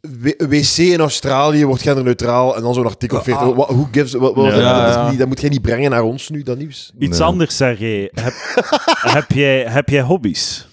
w- 0.00 0.46
wc 0.48 0.76
in 0.76 1.00
Australië 1.00 1.64
wordt 1.64 1.82
genderneutraal 1.82 2.56
en 2.56 2.62
dan 2.62 2.74
zo'n 2.74 2.84
artikel. 2.84 3.22
40, 3.22 3.54
wat- 3.54 3.68
hoe 3.68 3.88
gives, 3.92 4.12
wat, 4.12 4.34
wat- 4.34 4.54
Ja, 4.54 4.78
dat, 4.80 4.88
is 4.88 4.94
ja. 4.94 5.10
niet, 5.10 5.18
dat 5.18 5.28
moet 5.28 5.40
jij 5.40 5.48
niet 5.50 5.62
brengen 5.62 5.90
naar 5.90 6.02
ons 6.02 6.28
nu, 6.28 6.42
dat 6.42 6.58
nieuws. 6.58 6.92
Iets 6.98 7.18
Nee. 7.18 7.26
anders, 7.28 7.56
Sergej. 7.56 8.10
Heb, 8.14 8.32
heb, 9.16 9.30
jij, 9.32 9.64
heb 9.64 9.88
jij 9.88 10.02
hobby's? 10.02 10.68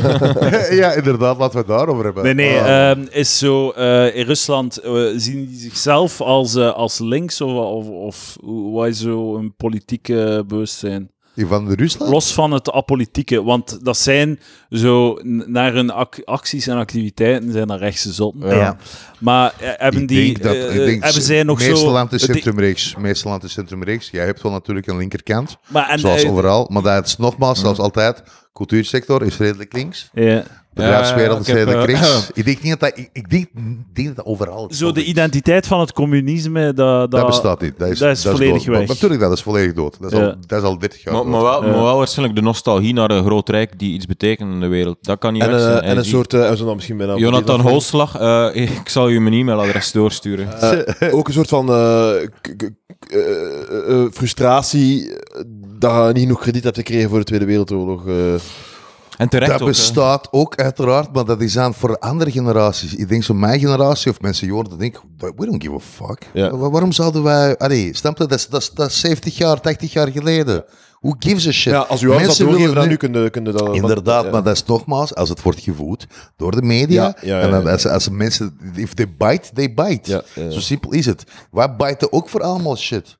ja, 0.70 0.92
inderdaad, 0.92 1.38
laten 1.38 1.52
we 1.52 1.58
het 1.58 1.66
daarover 1.66 2.04
hebben. 2.04 2.22
Nee, 2.24 2.34
nee. 2.34 2.58
Ah. 2.60 2.90
ehm, 2.90 3.06
is 3.10 3.38
zo, 3.38 3.70
eh, 3.70 4.16
in 4.16 4.26
Rusland 4.26 4.76
eh, 4.78 4.92
zien 5.16 5.46
die 5.46 5.58
zichzelf 5.58 6.20
als, 6.20 6.54
eh, 6.54 6.72
als 6.72 6.98
links 6.98 7.40
of, 7.40 7.52
of, 7.52 7.88
of 7.88 8.36
hoe- 8.40 8.72
wat 8.72 8.86
is 8.86 9.00
zo 9.00 9.36
een 9.36 9.54
politieke 9.56 10.44
bewustzijn? 10.46 11.10
Rusland? 11.34 12.12
Los 12.12 12.32
van 12.32 12.50
het 12.50 12.70
apolitieke, 12.70 13.42
want 13.42 13.84
dat 13.84 13.96
zijn 13.96 14.40
zo 14.70 15.18
naar 15.46 15.72
hun 15.72 15.90
ac- 15.90 16.22
acties 16.24 16.66
en 16.66 16.76
activiteiten 16.76 17.52
zijn 17.52 17.66
dat 17.66 17.78
rechtse 17.80 18.12
zotten. 18.12 18.48
Ja. 18.56 18.76
Maar 19.18 19.54
eh, 19.60 19.68
hebben 19.76 20.02
Ik 20.02 20.08
die, 20.08 20.24
denk 20.24 20.42
dat, 20.42 20.54
eh, 20.54 20.74
ik 20.74 20.84
denk, 20.86 21.04
hebben 21.04 21.22
zij 21.22 21.42
nog 21.42 21.58
meestal 21.58 21.76
zo... 21.76 21.94
aan 21.96 22.08
het 22.10 22.10
die- 22.10 22.18
centrumrechts. 22.18 22.94
Meestal 22.98 23.32
aan 23.32 23.40
het 23.40 23.50
centrumrechts. 23.50 24.10
Jij 24.10 24.24
hebt 24.24 24.42
wel 24.42 24.52
natuurlijk 24.52 24.86
een 24.86 24.96
linkerkant, 24.96 25.56
maar 25.68 25.88
en, 25.88 25.98
zoals 25.98 26.22
eh, 26.22 26.30
overal. 26.30 26.68
Maar 26.70 26.82
dat 26.82 27.06
is 27.06 27.16
nogmaals, 27.16 27.60
zoals 27.60 27.78
altijd, 27.78 28.22
cultuursector 28.52 29.22
is 29.22 29.36
redelijk 29.36 29.72
links. 29.72 30.08
ja. 30.12 30.44
Bedrijfswereld 30.74 31.46
Ja, 31.46 31.52
ik 31.54 31.58
zijn 31.66 31.86
de 31.86 31.92
eh. 31.92 32.18
Ik 32.34 32.44
denk 32.44 32.62
niet 32.62 32.70
dat 32.70 32.80
dat, 32.80 32.98
ik, 32.98 33.08
ik 33.12 33.30
denk, 33.30 33.46
denk 33.92 34.06
dat 34.06 34.16
dat 34.16 34.24
overal 34.26 34.68
Zo 34.72 34.92
de 34.92 35.00
is. 35.02 35.06
identiteit 35.06 35.66
van 35.66 35.80
het 35.80 35.92
communisme, 35.92 36.64
dat, 36.64 36.76
dat, 36.76 37.10
Dat 37.10 37.26
bestaat 37.26 37.60
niet. 37.60 37.78
Dat 37.78 37.88
is, 37.88 37.98
dat 37.98 38.16
is 38.16 38.22
volledig 38.22 38.64
dood. 38.64 38.76
weg. 38.78 38.88
Natuurlijk, 38.88 39.20
dat 39.20 39.32
is 39.32 39.42
volledig 39.42 39.72
dood. 39.74 39.96
Dat 40.00 40.12
is, 40.12 40.18
Ja. 40.18 40.24
al, 40.24 40.34
dat 40.46 40.58
is 40.62 40.64
al 40.68 40.78
30 40.78 41.02
jaar 41.02 41.14
Maar, 41.14 41.22
dood. 41.22 41.32
maar, 41.32 41.42
wel, 41.42 41.64
Ja. 41.64 41.70
maar 41.70 41.82
wel 41.82 41.96
waarschijnlijk 41.96 42.38
de 42.38 42.44
nostalgie 42.44 42.92
naar 42.94 43.10
een 43.10 43.24
groot 43.24 43.48
rijk 43.48 43.78
die 43.78 43.94
iets 43.94 44.06
betekent 44.06 44.50
in 44.52 44.60
de 44.60 44.66
wereld. 44.66 44.96
Dat 45.00 45.18
kan 45.18 45.32
niet 45.32 45.42
En, 45.42 45.50
weg 45.50 45.58
eh, 45.60 45.64
zijn. 45.66 45.82
en 45.82 45.96
een 45.96 46.04
soort... 46.04 46.34
eh, 46.34 46.40
we 46.40 46.46
zullen 46.50 46.64
dan 46.66 46.74
misschien 46.74 46.96
bijna... 46.96 47.16
Jonathan 47.16 47.60
Holslag, 47.60 48.18
eh, 48.18 48.48
ik 48.80 48.88
zal 48.88 49.08
je 49.08 49.20
mijn 49.20 49.34
e-mailadres 49.34 49.92
doorsturen. 49.92 50.60
Eh, 50.60 51.14
ook 51.14 51.26
een 51.28 51.34
soort 51.34 51.48
van 51.48 51.68
eh, 51.68 52.22
eh, 52.22 52.26
eh, 53.88 54.06
frustratie 54.12 55.10
eh, 55.10 55.42
dat 55.78 56.06
je 56.06 56.12
niet 56.12 56.22
genoeg 56.22 56.40
krediet 56.40 56.64
hebt 56.64 56.76
gekregen 56.76 57.08
voor 57.08 57.18
de 57.18 57.24
Tweede 57.24 57.44
Wereldoorlog. 57.44 58.04
En 59.16 59.28
terecht 59.28 59.50
Dat 59.50 59.60
ook, 59.60 59.66
hè. 59.66 59.72
bestaat 59.72 60.28
ook 60.30 60.56
uiteraard, 60.56 61.12
maar 61.12 61.24
dat 61.24 61.40
is 61.40 61.58
aan 61.58 61.74
voor 61.74 61.98
andere 61.98 62.30
generaties. 62.30 62.94
Ik 62.94 63.08
denk 63.08 63.22
zo 63.22 63.34
mijn 63.34 63.60
generatie 63.60 64.10
of 64.10 64.20
mensen 64.20 64.46
jonger, 64.46 64.68
dan 64.68 64.78
denk 64.78 64.96
ik, 64.96 65.02
we 65.36 65.46
don't 65.46 65.62
give 65.62 65.74
a 65.74 65.78
fuck. 65.78 66.30
Ja. 66.32 66.56
Waarom 66.56 66.92
zouden 66.92 67.22
wij... 67.22 67.56
Allee, 67.58 67.96
snap 67.96 68.18
je? 68.18 68.26
Dat 68.26 68.38
is, 68.38 68.48
dat, 68.48 68.60
is, 68.60 68.70
dat 68.70 68.88
is 68.90 69.00
70 69.00 69.36
jaar, 69.36 69.60
80 69.60 69.92
jaar 69.92 70.08
geleden. 70.10 70.64
Who 71.00 71.14
gives 71.18 71.46
a 71.46 71.50
shit? 71.50 71.72
Ja, 71.72 71.78
als 71.78 72.02
u 72.02 72.10
ouders 72.10 72.28
dat 72.28 72.38
Mensen 72.38 72.46
doorgeven, 72.46 72.74
dan 72.74 72.84
nu- 72.84 72.90
nu 72.90 72.96
kunnen 72.96 73.30
kunnen 73.30 73.52
dat... 73.52 73.74
Inderdaad, 73.74 74.24
ja. 74.24 74.30
maar 74.30 74.42
dat 74.42 74.54
is 74.54 74.64
nogmaals, 74.64 75.14
als 75.14 75.28
het 75.28 75.42
wordt 75.42 75.60
gevoed 75.60 76.06
door 76.36 76.50
de 76.50 76.62
media, 76.62 77.02
Ja, 77.02 77.14
ja, 77.20 77.36
ja, 77.38 77.42
en 77.42 77.50
dan, 77.50 77.66
als, 77.66 77.86
als 77.86 78.08
mensen, 78.08 78.58
if 78.74 78.94
they 78.94 79.14
bite, 79.18 79.48
they 79.54 79.74
bite. 79.74 80.10
Ja, 80.10 80.22
ja, 80.34 80.42
ja. 80.42 80.50
Zo 80.50 80.60
simpel 80.60 80.92
is 80.92 81.06
het. 81.06 81.24
Wij 81.50 81.76
bijten 81.76 82.12
ook 82.12 82.28
voor 82.28 82.42
allemaal 82.42 82.76
shit. 82.76 83.16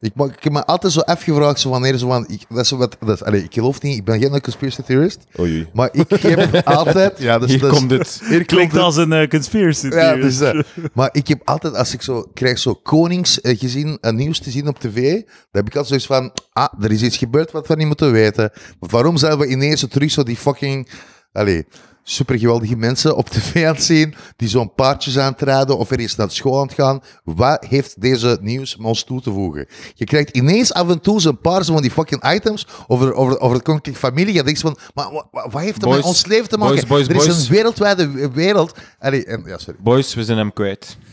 Ik, 0.00 0.12
ik 0.16 0.42
heb 0.42 0.52
me 0.52 0.64
altijd 0.66 0.92
zo 0.92 1.00
afgevraagd, 1.00 1.60
zo 1.60 1.68
wanneer 1.70 1.96
zo 1.98 2.08
van, 2.08 2.24
ik, 2.28 2.42
dat 2.48 2.58
is 2.58 2.68
zo 2.68 2.76
wat, 2.76 2.96
dat 3.00 3.16
is, 3.16 3.22
allee, 3.24 3.42
ik 3.42 3.52
geloof 3.54 3.82
niet, 3.82 3.96
ik 3.96 4.04
ben 4.04 4.18
geen 4.20 4.40
conspiracy 4.40 4.82
theorist, 4.82 5.24
Oei, 5.40 5.68
maar 5.72 5.88
ik 5.92 6.10
heb 6.22 6.64
altijd, 6.66 7.18
ja, 7.18 7.40
is, 7.40 7.46
Hier 7.50 7.66
komt 7.66 7.90
het. 7.90 8.18
hier 8.20 8.36
komt 8.36 8.46
Klinkt 8.46 8.72
het. 8.72 8.82
als 8.82 8.96
een 8.96 9.12
eh, 9.12 9.28
conspiracy 9.28 9.86
Ja, 9.86 9.90
theory. 10.12 10.20
dus, 10.20 10.40
eh, 10.40 10.60
maar 10.92 11.08
ik 11.12 11.28
heb 11.28 11.40
altijd, 11.44 11.74
als 11.74 11.92
ik 11.94 12.02
zo 12.02 12.30
krijg 12.34 12.58
zo 12.58 12.74
koningsgezien 12.74 13.98
uh, 14.00 14.10
nieuws 14.12 14.38
te 14.38 14.50
zien 14.50 14.68
op 14.68 14.78
tv, 14.78 15.12
dan 15.12 15.24
heb 15.50 15.66
ik 15.66 15.76
altijd 15.76 15.86
zoiets 15.86 16.06
van, 16.06 16.32
ah, 16.52 16.82
er 16.84 16.92
is 16.92 17.02
iets 17.02 17.16
gebeurd 17.16 17.50
wat 17.52 17.66
we 17.68 17.74
niet 17.76 17.86
moeten 17.86 18.12
weten. 18.12 18.50
Maar 18.80 18.90
waarom 18.90 19.16
zijn 19.16 19.38
we 19.38 19.46
ineens 19.46 19.80
zo 19.80 19.86
terug 19.86 20.10
zo 20.10 20.22
die 20.22 20.36
fucking, 20.36 20.88
allee, 21.32 21.66
super 22.08 22.38
geweldige 22.38 22.76
mensen 22.76 23.16
op 23.16 23.28
tv 23.28 23.66
aan 23.66 23.74
het 23.74 23.82
zien, 23.84 24.14
die 24.36 24.48
zo'n 24.48 24.74
paardjes 24.74 25.18
aan 25.18 25.32
het 25.32 25.42
rijden 25.42 25.78
of 25.78 25.90
er 25.90 26.00
is 26.00 26.16
naar 26.16 26.30
school 26.30 26.60
aan 26.60 26.66
het 26.66 26.74
gaan. 26.74 27.00
Wat 27.24 27.64
heeft 27.68 28.00
deze 28.00 28.38
nieuws 28.40 28.76
met 28.76 28.86
ons 28.86 29.04
toe 29.04 29.20
te 29.20 29.30
voegen? 29.30 29.66
Je 29.94 30.04
krijgt 30.04 30.36
ineens 30.36 30.72
af 30.72 30.88
en 30.88 31.00
toe 31.00 31.20
zo'n 31.20 31.38
paar 31.40 31.64
van 31.64 31.82
die 31.82 31.90
fucking 31.90 32.32
items 32.32 32.66
over, 32.86 33.14
over, 33.14 33.38
over 33.40 33.54
het 33.56 33.64
koninklijke 33.64 34.00
familie. 34.00 34.34
Je 34.34 34.42
denkt 34.42 34.60
van, 34.60 34.76
maar 34.94 35.12
wa- 35.12 35.26
wa- 35.30 35.48
wat, 35.50 35.62
heeft 35.62 35.80
dat 35.80 35.90
met 35.90 36.02
ons 36.04 36.26
leven 36.26 36.48
te 36.48 36.58
maken? 36.58 36.74
boys, 36.74 36.86
boys, 36.86 37.08
er 37.08 37.14
is 37.16 37.26
boys. 37.26 37.46
een 37.48 37.54
wereldwijde 37.54 38.30
wereld. 38.32 38.74
Allee, 38.98 39.24
en, 39.24 39.42
ja, 39.46 39.58
sorry. 39.58 39.78
Boys, 39.82 40.14
we 40.14 40.24
zijn 40.24 40.38
hem 40.38 40.52
kwijt. 40.52 40.96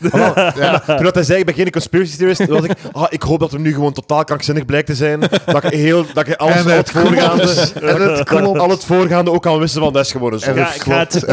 Toen 0.86 1.02
dat 1.02 1.14
hij 1.14 1.24
zei, 1.24 1.38
ik 1.38 1.46
ben 1.46 1.54
geen 1.54 1.70
conspiracy 1.70 2.16
theorist, 2.16 2.46
was 2.46 2.64
ik, 2.64 2.72
ah, 2.92 3.06
ik 3.08 3.22
hoop 3.22 3.40
dat 3.40 3.50
we 3.50 3.58
nu 3.58 3.72
gewoon 3.74 3.92
totaal 3.92 4.24
krankzinnig 4.24 4.64
blijkt 4.64 4.86
te 4.86 4.94
zijn. 4.94 5.20
Dat 5.20 5.64
ik, 5.64 5.70
heel, 5.72 6.06
dat 6.14 6.26
ik 6.28 6.34
alles, 6.34 6.54
En 6.56 6.62
al 6.62 6.68
het 6.68 6.76
het 6.76 6.90
voorgaande, 6.90 7.70
En 7.80 8.02
het 8.16 8.58
al 8.58 8.70
het 8.70 8.84
voorgaande 8.84 9.30
ook 9.30 9.46
al 9.46 9.58
wisten 9.60 9.80
van, 9.80 9.92
dat 9.92 10.04
is 10.04 10.12
gewoon 10.12 10.38
zo. 10.38 10.46
En 10.50 10.54
Ja, 10.54 10.64
het 10.66 10.74
ik 10.74 10.82
ga, 10.84 10.98
het, 10.98 11.10
klopt, 11.14 11.24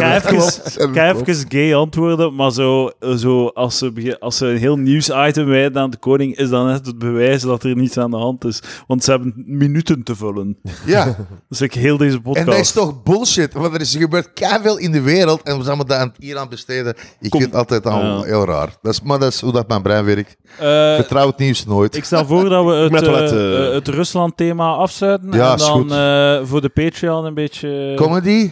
ik 0.80 0.90
ga 0.94 1.10
even, 1.10 1.26
ga 1.36 1.44
gay 1.50 1.76
antwoorden, 1.76 2.36
maar 2.36 2.52
zo, 2.52 2.92
zo 3.18 3.48
als, 3.48 3.78
ze, 3.78 4.16
als 4.20 4.38
ze 4.38 4.46
een 4.46 4.58
heel 4.58 4.78
nieuwsitem 4.78 5.46
wijden 5.46 5.82
aan 5.82 5.90
de 5.90 5.98
koning, 5.98 6.38
is 6.38 6.50
dan 6.50 6.66
net 6.68 6.86
het 6.86 6.98
bewijs 7.00 7.42
dat 7.42 7.64
er 7.64 7.76
niets 7.76 7.98
aan 7.98 8.12
de 8.12 8.18
hand 8.18 8.46
is. 8.46 8.62
Want 8.88 9.04
ze 9.04 9.12
hebben 9.12 9.34
minuten 9.46 10.04
te 10.04 10.16
vullen. 10.16 10.58
Ja, 10.86 11.16
Dus 11.50 11.62
ik 11.62 11.74
heel 11.74 11.98
deze 11.98 12.22
podcast. 12.22 12.46
en 12.46 12.52
dat 12.52 12.60
is 12.62 12.72
toch 12.72 13.04
bullshit, 13.04 13.54
want 13.54 13.74
er 13.74 13.82
is 13.82 13.94
er 13.94 14.02
gebeurt 14.02 14.30
veel 14.64 14.78
in 14.78 14.92
de 14.92 15.02
wereld 15.02 15.42
en 15.44 15.58
we 15.58 15.64
zijn 15.64 15.80
daar 15.88 16.00
aan, 16.00 16.14
hier 16.20 16.38
aan 16.38 16.50
besteden. 16.50 16.96
Ik 17.20 17.32
vind 17.32 17.44
het 17.46 17.56
altijd 17.56 17.86
al 17.86 18.02
Ja. 18.04 18.22
heel 18.22 18.46
raar. 18.46 18.70
Dat 18.82 18.94
is, 18.94 19.02
maar 19.02 19.20
dat 19.20 19.34
is 19.34 19.42
hoe 19.42 19.52
dat 19.52 19.68
mijn 19.68 19.82
brein 19.82 20.06
werkt. 20.06 20.36
Eh, 20.60 20.96
Vertrouw 20.96 21.28
het 21.28 21.38
nieuws 21.38 21.66
nooit. 21.66 21.96
ik 21.96 22.04
stel 22.04 22.26
voor 22.26 22.50
dat 22.50 22.66
we 22.66 22.72
het, 22.96 23.04
eh, 23.08 23.14
het, 23.14 23.32
eh, 23.32 23.74
het 23.74 23.88
Rusland-thema 23.88 24.74
afsluiten. 24.74 25.32
Ja, 25.32 25.50
en 25.50 25.56
is 25.56 25.62
dan 25.62 25.72
goed. 25.82 25.92
eh, 25.92 26.40
voor 26.44 26.62
de 26.62 26.70
Patreon 26.70 27.26
een 27.26 27.34
beetje... 27.34 27.94
Comedy? 27.96 28.52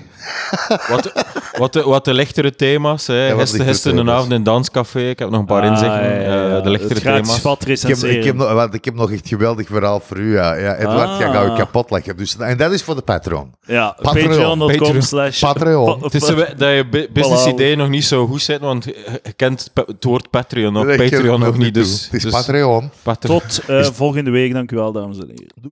Wat, 0.89 1.11
wat, 1.57 1.73
de, 1.73 1.83
wat 1.83 2.05
de 2.05 2.13
lichtere 2.13 2.55
thema's. 2.55 3.07
Hè. 3.07 3.37
Gisteren 3.37 3.65
gisteren 3.65 3.97
een 3.97 4.09
avond 4.09 4.31
in 4.31 4.43
danscafé. 4.43 5.09
Ik 5.09 5.19
heb 5.19 5.29
nog 5.29 5.39
een 5.39 5.45
paar 5.45 5.61
Ah, 5.61 5.67
inzichten. 5.71 6.03
ja, 6.03 6.09
ja, 6.21 6.47
ja. 6.47 6.57
eh, 6.57 6.63
de 6.63 6.69
lichtere 6.69 6.99
thema's. 6.99 7.39
vat 7.39 7.67
Ik 7.67 7.81
heb, 7.81 7.97
ik, 7.97 8.23
heb 8.23 8.35
nog, 8.35 8.51
want 8.53 8.73
ik 8.73 8.85
heb 8.85 8.95
nog 8.95 9.11
echt 9.11 9.27
geweldig 9.27 9.67
verhaal 9.67 9.99
voor 9.99 10.17
u. 10.17 10.33
Ja, 10.33 10.53
ja 10.53 10.75
Edward, 10.75 11.09
Ah. 11.09 11.19
jij 11.19 11.31
gaat 11.31 11.45
je 11.45 11.53
kapot 11.57 11.91
leggen. 11.91 12.17
Dus, 12.17 12.37
en 12.37 12.57
dat 12.57 12.71
is 12.71 12.83
voor 12.83 12.95
de 12.95 13.01
Patreon. 13.01 13.51
Ja, 13.65 13.95
Patreon. 14.01 14.27
patreon.com 14.27 14.67
Patreon. 14.77 15.01
slash... 15.01 15.39
Patreon. 15.39 16.03
Het 16.03 16.13
is 16.13 16.21
dat 16.25 16.35
je 16.59 16.87
bu- 16.91 17.07
business 17.13 17.45
Voilà. 17.45 17.53
idee 17.53 17.75
nog 17.75 17.89
niet 17.89 18.05
zo 18.05 18.27
goed 18.27 18.41
zit, 18.41 18.59
want 18.59 18.83
je 18.83 19.33
kent 19.35 19.71
het 19.73 20.03
woord 20.03 20.29
Patreon 20.29 20.75
het 20.75 20.97
Patreon 20.97 21.39
nog 21.39 21.57
niet. 21.57 21.73
Dus, 21.73 22.03
Het 22.03 22.13
is 22.13 22.21
dus 22.23 22.31
Patreon. 22.31 22.89
Patreon. 23.03 23.39
Tot 23.39 23.61
eh, 23.67 23.83
volgende 23.83 24.31
week. 24.31 24.53
Dank 24.53 24.71
u 24.71 24.75
wel, 24.75 24.91
dames 24.91 25.17
en 25.17 25.27
heren. 25.27 25.47